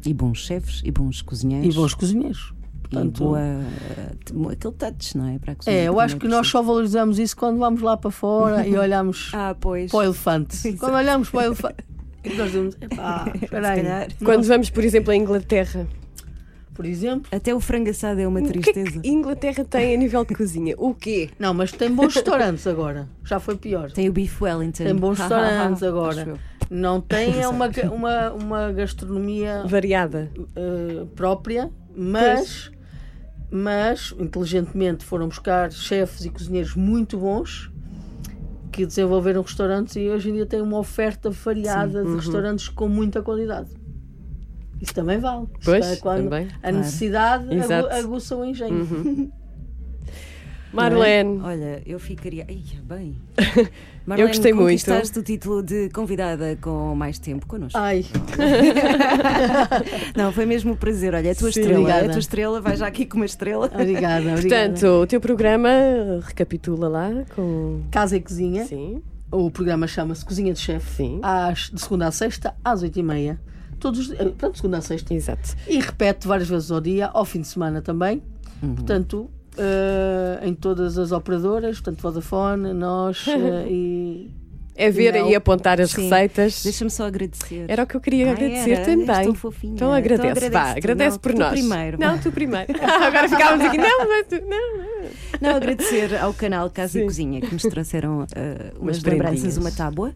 E 0.04 0.12
bons 0.12 0.44
chefes, 0.44 0.82
e 0.84 0.90
bons 0.90 1.22
cozinheiros. 1.22 1.74
E 1.74 1.78
bons 1.78 1.94
cozinheiros. 1.94 2.52
Portanto, 2.92 3.24
boa, 3.24 3.40
eh, 3.40 4.52
aquele 4.52 4.74
touch, 4.74 5.16
não 5.16 5.28
é? 5.28 5.38
Para 5.38 5.56
é, 5.66 5.84
eu 5.88 5.98
acho 6.00 6.16
que 6.16 6.26
nós 6.26 6.38
preciso. 6.40 6.52
só 6.58 6.62
valorizamos 6.62 7.18
isso 7.18 7.36
quando 7.36 7.58
vamos 7.58 7.80
lá 7.82 7.96
para 7.96 8.10
fora 8.10 8.66
e 8.66 8.76
olhamos 8.78 9.30
Ah, 9.34 9.54
pois. 9.58 9.90
para 9.90 9.98
o 10.00 10.02
elefante. 10.02 10.72
Quando 10.78 10.94
olhamos 10.94 11.30
para 11.30 11.38
o 11.40 11.42
elefante, 11.44 11.76
é 12.24 12.34
nós 12.34 12.46
dizemos, 12.46 12.76
epá, 12.80 13.32
espera. 13.42 14.08
Quando 14.24 14.44
vamos, 14.44 14.70
por 14.70 14.84
exemplo, 14.84 15.10
à 15.12 15.16
Inglaterra, 15.16 15.86
Por 16.74 16.86
exemplo. 16.86 17.28
Até 17.30 17.54
o 17.54 17.60
frango 17.60 17.90
assado 17.90 18.20
é 18.20 18.26
uma 18.26 18.40
o 18.40 18.42
que 18.44 18.48
é 18.48 18.52
tristeza. 18.52 19.00
que 19.00 19.08
Inglaterra 19.08 19.64
tem 19.64 19.94
a 19.94 19.98
nível 19.98 20.24
de 20.24 20.34
cozinha? 20.34 20.74
O 20.78 20.94
quê? 20.94 21.28
Não, 21.38 21.52
mas 21.52 21.70
tem 21.72 21.90
bons 21.90 22.14
restaurantes 22.14 22.66
agora. 22.66 23.08
Já 23.24 23.38
foi 23.38 23.56
pior. 23.56 23.90
Tem 23.92 24.08
o 24.08 24.12
Beef 24.12 24.40
Wellington. 24.40 24.84
Tem 24.84 24.94
bons 24.94 25.18
restaurantes 25.18 25.82
agora. 25.82 26.34
Não 26.70 26.98
tem 27.02 27.38
é 27.42 27.46
uma, 27.46 27.68
uma, 27.92 28.30
uma 28.32 28.72
gastronomia 28.72 29.64
Variada. 29.66 30.30
eh, 30.56 31.04
própria, 31.14 31.70
mas, 31.94 32.70
mas 33.52 34.14
inteligentemente 34.18 35.04
foram 35.04 35.28
buscar 35.28 35.70
chefes 35.70 36.24
e 36.24 36.30
cozinheiros 36.30 36.74
muito 36.74 37.18
bons 37.18 37.70
que 38.72 38.86
desenvolveram 38.86 39.42
restaurantes 39.42 39.94
e 39.96 40.08
hoje 40.08 40.30
em 40.30 40.32
dia 40.32 40.46
têm 40.46 40.62
uma 40.62 40.78
oferta 40.78 41.28
variada 41.30 42.02
Uhum. 42.02 42.10
de 42.12 42.16
restaurantes 42.24 42.68
com 42.70 42.88
muita 42.88 43.20
qualidade. 43.20 43.68
Isso 44.80 44.94
também 44.94 45.18
vale. 45.18 45.46
Pois, 45.64 45.84
é 45.86 45.96
quando 45.96 46.24
também. 46.24 46.48
a 46.62 46.72
necessidade 46.72 47.44
agu- 47.44 47.54
Exato. 47.54 47.94
aguça 47.94 48.36
o 48.36 48.44
engenho. 48.44 49.30
Marlene, 50.72 51.40
Olha, 51.42 51.82
eu 51.86 51.98
ficaria. 51.98 52.46
Ai, 52.48 52.62
bem. 52.84 53.16
Eu 54.18 54.26
gostei 54.26 54.52
muito. 54.52 54.64
conquistaste 54.66 55.16
o 55.16 55.22
título 55.22 55.62
de 55.62 55.88
convidada 55.90 56.58
com 56.60 56.92
mais 56.92 57.20
tempo 57.20 57.46
connosco. 57.46 57.78
Ai, 57.78 58.04
Não, 60.16 60.32
foi 60.32 60.46
mesmo 60.46 60.72
um 60.72 60.76
prazer. 60.76 61.14
Olha, 61.14 61.28
é 61.28 61.30
a 61.30 61.34
tua 61.34 61.50
Sim, 61.52 61.60
estrela. 61.60 61.78
É 61.78 61.80
obrigada. 61.82 62.06
a 62.06 62.10
tua 62.10 62.18
estrela, 62.18 62.60
vai 62.60 62.76
já 62.76 62.86
aqui 62.86 63.06
com 63.06 63.16
uma 63.16 63.26
estrela. 63.26 63.70
obrigada, 63.72 64.30
obrigada. 64.32 64.68
portanto, 64.70 64.86
o 65.02 65.06
teu 65.06 65.20
programa 65.20 65.68
recapitula 66.22 66.88
lá 66.88 67.10
com. 67.34 67.82
Casa 67.90 68.16
e 68.16 68.20
Cozinha. 68.20 68.64
Sim, 68.66 69.02
O 69.30 69.50
programa 69.50 69.86
chama-se 69.86 70.24
Cozinha 70.24 70.52
de 70.52 70.58
Chefe. 70.58 70.96
Sim. 70.96 71.20
Às, 71.22 71.70
de 71.72 71.80
segunda 71.80 72.06
a 72.08 72.10
sexta, 72.10 72.54
às 72.64 72.82
oito 72.82 72.98
e 72.98 73.02
meia. 73.02 73.40
Todos, 73.78 74.08
os- 74.08 74.12
eh, 74.20 74.32
pronto, 74.36 74.56
segunda 74.56 74.78
a 74.78 74.80
sexta. 74.80 75.14
exato. 75.14 75.56
E 75.68 75.78
repete 75.78 76.26
várias 76.26 76.48
vezes 76.48 76.70
ao 76.70 76.80
dia, 76.80 77.06
ao 77.06 77.24
fim 77.24 77.40
de 77.40 77.48
semana 77.48 77.80
também. 77.80 78.22
Portanto, 78.76 79.28
eh, 79.56 80.40
em 80.46 80.54
todas 80.54 80.98
as 80.98 81.12
operadoras, 81.12 81.80
portanto, 81.80 82.00
Vodafone, 82.02 82.72
nós 82.72 83.24
eh, 83.28 83.66
e. 83.68 84.30
É 84.74 84.90
ver 84.90 85.12
Não. 85.12 85.28
e 85.30 85.34
apontar 85.34 85.78
as 85.82 85.90
Sim. 85.90 86.04
receitas. 86.04 86.62
Deixa-me 86.62 86.90
só 86.90 87.04
agradecer. 87.06 87.66
Era 87.68 87.82
o 87.82 87.86
que 87.86 87.94
eu 87.94 88.00
queria 88.00 88.28
Ah, 88.28 88.32
agradecer 88.32 88.70
era? 88.70 88.84
também. 88.86 89.24
Tão 89.24 89.34
fofinha. 89.34 89.74
Então 89.74 89.92
agradece, 89.92 90.30
Então 90.46 90.50
vá, 90.50 90.60
agradece 90.60 90.74
tu. 90.74 90.78
agradece 90.78 91.10
Não, 91.16 91.20
por 91.20 91.32
tu 91.32 91.38
nós. 91.38 91.50
primeiro. 91.50 92.00
Não, 92.00 92.18
tu 92.18 92.32
primeiro. 92.32 92.72
Ah, 92.80 93.04
agora 93.06 93.28
ficávamos 93.28 93.66
aqui. 93.66 93.76
Não, 93.76 94.08
mas 94.08 94.26
tu, 94.26 94.34
não, 94.40 94.78
não. 94.78 95.10
Não, 95.42 95.56
agradecer 95.56 96.16
ao 96.16 96.32
canal 96.32 96.70
Casa 96.70 96.94
Sim. 96.94 97.00
e 97.00 97.04
Cozinha 97.04 97.40
que 97.42 97.52
nos 97.52 97.62
trouxeram 97.64 98.24
eh, 98.34 98.72
umas 98.80 98.96
Umas 98.96 99.02
lembranças, 99.04 99.58
uma 99.58 99.70
tábua. 99.70 100.14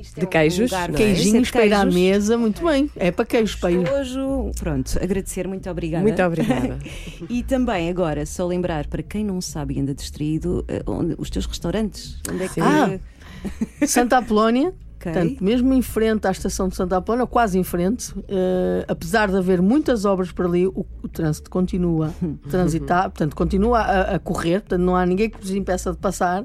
Isto 0.00 0.20
De 0.20 0.26
queijos, 0.26 0.70
lugar 0.70 0.88
não 0.88 0.94
é? 0.94 0.98
de 0.98 1.04
Queijinhos 1.04 1.50
para 1.50 1.66
ir 1.66 1.72
à 1.72 1.78
queijos. 1.82 1.94
mesa, 1.94 2.38
muito 2.38 2.64
bem. 2.64 2.90
É 2.96 3.10
para 3.10 3.24
queijo, 3.24 3.58
para 3.58 3.70
ir. 3.72 3.88
Hoje, 3.90 4.18
pronto, 4.58 4.98
agradecer, 5.02 5.46
muito 5.48 5.68
obrigada. 5.70 6.02
Muito 6.02 6.22
obrigada. 6.22 6.78
E 7.28 7.42
também 7.42 7.88
agora, 7.90 8.24
só 8.26 8.46
lembrar 8.46 8.86
para 8.86 9.02
quem 9.02 9.24
não 9.24 9.40
sabe 9.40 9.74
e 9.74 9.80
anda 9.80 9.94
distraído, 9.94 10.64
eh, 10.68 10.82
onde, 10.86 11.14
os 11.18 11.28
teus 11.30 11.46
restaurantes. 11.46 12.18
Onde 12.30 12.44
é 12.44 12.48
que. 12.48 12.60
Ah, 12.60 12.98
Santa 13.86 14.18
Apolónia, 14.18 14.68
Ok. 14.96 15.12
portanto, 15.12 15.42
mesmo 15.44 15.72
em 15.72 15.80
frente 15.82 16.26
à 16.26 16.30
estação 16.30 16.68
de 16.68 16.76
Santa 16.76 16.96
Apolónia, 16.96 17.22
ou 17.24 17.28
quase 17.28 17.58
em 17.58 17.64
frente, 17.64 18.12
eh, 18.28 18.84
apesar 18.88 19.30
de 19.30 19.36
haver 19.36 19.62
muitas 19.62 20.04
obras 20.04 20.30
por 20.32 20.46
ali, 20.46 20.66
o, 20.66 20.84
o 21.02 21.08
trânsito 21.08 21.50
continua 21.50 22.12
a 22.44 22.48
transitar, 22.50 23.04
portanto, 23.10 23.34
continua 23.36 23.78
a, 23.80 24.14
a 24.16 24.18
correr, 24.18 24.60
portanto, 24.60 24.82
não 24.82 24.94
há 24.96 25.06
ninguém 25.06 25.30
que 25.30 25.38
vos 25.40 25.50
impeça 25.52 25.92
de 25.92 25.98
passar. 25.98 26.44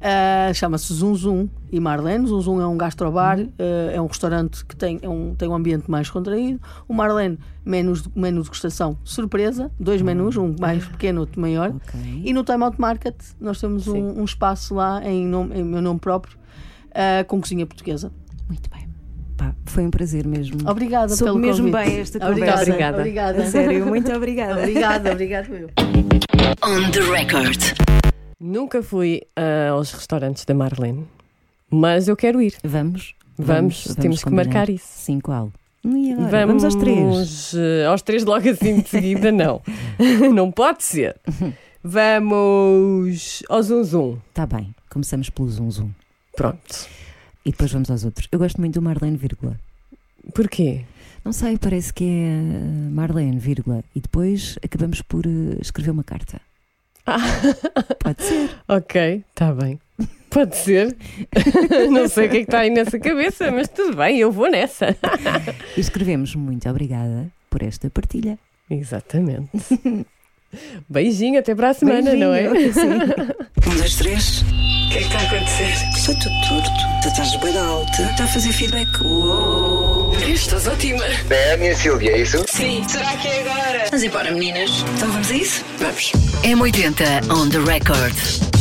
Eh, 0.00 0.52
Chama-se 0.54 0.94
Zum 0.94 1.14
Zum 1.14 1.48
e 1.70 1.78
Marlene. 1.78 2.26
Zum 2.26 2.40
Zum 2.40 2.60
é 2.60 2.66
um 2.66 2.76
gastrobar, 2.78 3.38
eh, 3.38 3.92
é 3.94 4.00
um 4.00 4.06
restaurante 4.06 4.64
que 4.64 4.74
tem, 4.74 4.98
é 5.02 5.08
um, 5.08 5.34
tem 5.34 5.46
um 5.48 5.54
ambiente 5.54 5.90
mais 5.90 6.08
contraído. 6.08 6.58
O 6.88 6.94
Marlene, 6.94 7.38
menus, 7.64 8.02
de- 8.02 8.10
menu 8.14 8.38
de 8.38 8.44
degustação 8.44 8.96
surpresa, 9.04 9.70
dois 9.78 10.00
menus, 10.00 10.36
um 10.38 10.54
mais 10.58 10.84
pequeno, 10.86 11.20
outro 11.20 11.38
maior. 11.40 11.68
Ok. 11.70 12.22
E 12.24 12.32
no 12.32 12.42
Time 12.42 12.64
Out 12.64 12.80
Market 12.80 13.14
nós 13.38 13.60
temos 13.60 13.86
um, 13.88 14.20
um 14.20 14.24
espaço 14.24 14.74
lá 14.74 15.02
em, 15.04 15.26
nome, 15.26 15.58
em 15.60 15.62
meu 15.64 15.82
nome 15.82 16.00
próprio 16.00 16.38
ah, 16.94 17.22
com 17.24 17.38
cozinha 17.40 17.66
portuguesa. 17.66 18.10
Muito 18.48 18.70
bem. 18.70 18.88
Pá, 19.36 19.54
foi 19.66 19.84
um 19.86 19.90
prazer 19.90 20.26
mesmo. 20.26 20.58
Obrigada 20.68 21.08
Soube 21.10 21.24
pelo 21.32 21.38
mesmo 21.38 21.70
convite. 21.70 21.90
bem 21.90 22.00
esta 22.00 22.18
Obrigada, 22.26 22.36
conversa. 22.52 22.62
Obrigada. 22.70 22.96
Obrigada. 22.98 23.42
A 23.42 23.46
sério, 23.46 23.86
muito 23.86 24.10
obrigada. 24.12 24.60
Obrigada, 24.60 25.12
obrigada. 25.12 25.48
On 26.64 26.90
the 26.90 27.00
record. 27.10 27.99
Nunca 28.40 28.82
fui 28.82 29.22
ah, 29.36 29.68
aos 29.70 29.92
restaurantes 29.92 30.46
da 30.46 30.54
Marlene, 30.54 31.06
mas 31.70 32.08
eu 32.08 32.16
quero 32.16 32.40
ir. 32.40 32.54
Vamos? 32.64 33.14
Vamos, 33.36 33.94
temos 33.96 34.18
que 34.18 34.24
combinar. 34.24 34.44
marcar 34.46 34.70
isso. 34.70 34.86
Sim, 34.86 35.20
qual? 35.20 35.52
Agora? 35.84 36.46
Vamos 36.46 36.64
aos 36.64 36.74
três. 36.74 37.54
eh, 37.54 37.86
aos 37.86 38.02
três 38.02 38.24
logo 38.24 38.48
assim 38.48 38.80
de 38.80 38.88
seguida, 38.88 39.30
não. 39.32 39.62
não 40.34 40.50
pode 40.50 40.82
ser. 40.84 41.16
Vamos 41.82 43.42
ao 43.48 43.62
Zum 43.62 43.84
Zum. 43.84 44.18
Está 44.28 44.46
Tá 44.46 44.56
bem, 44.56 44.74
começamos 44.90 45.30
pelo 45.30 45.48
Zum 45.48 45.70
Zum. 45.70 45.90
Pronto. 46.36 46.88
E 47.44 47.50
depois 47.50 47.72
vamos 47.72 47.90
aos 47.90 48.04
outros. 48.04 48.28
Eu 48.30 48.38
gosto 48.38 48.60
muito 48.60 48.74
do 48.74 48.82
Marlene, 48.82 49.16
vírgula. 49.16 49.58
Porquê? 50.34 50.84
Não 51.24 51.32
sei, 51.32 51.56
parece 51.58 51.92
que 51.92 52.04
é 52.04 52.08
uh, 52.08 52.90
Marlene, 52.90 53.38
vírgula. 53.38 53.82
E 53.94 54.00
depois 54.00 54.58
acabamos 54.62 55.02
por 55.02 55.26
uh, 55.26 55.58
escrever 55.60 55.90
uma 55.90 56.04
carta. 56.04 56.40
Pode 57.98 58.22
ser. 58.22 58.50
Ok, 58.68 59.24
está 59.30 59.52
bem. 59.52 59.78
Pode 60.30 60.56
ser. 60.56 60.96
não 61.90 62.08
sei 62.08 62.26
o 62.26 62.30
que 62.30 62.36
é 62.36 62.40
que 62.40 62.46
está 62.46 62.60
aí 62.60 62.70
nessa 62.70 62.98
cabeça, 62.98 63.50
mas 63.50 63.68
tudo 63.68 63.96
bem, 63.96 64.18
eu 64.18 64.30
vou 64.30 64.50
nessa. 64.50 64.96
E 65.76 65.80
escrevemos 65.80 66.34
muito 66.34 66.68
obrigada 66.68 67.30
por 67.48 67.62
esta 67.62 67.90
partilha. 67.90 68.38
Exatamente. 68.68 69.50
Beijinho, 70.88 71.38
até 71.38 71.54
para 71.54 71.70
a 71.70 71.74
semana, 71.74 72.14
não 72.14 72.34
é? 72.34 72.48
Beijinho. 72.48 72.72
Sim. 72.74 72.88
Um, 73.66 73.76
dois, 73.76 73.94
três. 73.96 74.40
O 74.40 74.44
que 74.90 74.96
é 74.98 75.00
que 75.00 75.04
está 75.06 75.18
a 75.18 75.22
acontecer? 75.22 75.88
Está 75.94 76.14
tudo 76.14 76.34
torto. 76.48 77.08
Estás 77.08 77.36
bem 77.36 77.56
alta. 77.58 78.02
Está 78.02 78.24
a 78.24 78.26
fazer 78.26 78.52
feedback. 78.52 78.88
Uou. 79.04 80.16
Estás 80.26 80.66
ótima. 80.66 81.04
É 81.28 81.52
a 81.54 81.56
minha 81.58 81.76
Silvia, 81.76 82.10
é 82.12 82.20
isso? 82.22 82.42
Sim. 82.48 82.82
Será 82.88 83.14
que 83.18 83.28
é 83.28 83.40
agora? 83.42 83.84
Vamos 83.90 84.02
embora, 84.02 84.30
meninas. 84.32 84.70
Então 84.96 85.08
vamos 85.12 85.30
a 85.30 85.34
isso? 85.34 85.64
Vamos. 85.78 86.12
M80 86.42 87.30
on 87.32 87.48
the 87.50 87.58
record. 87.58 88.59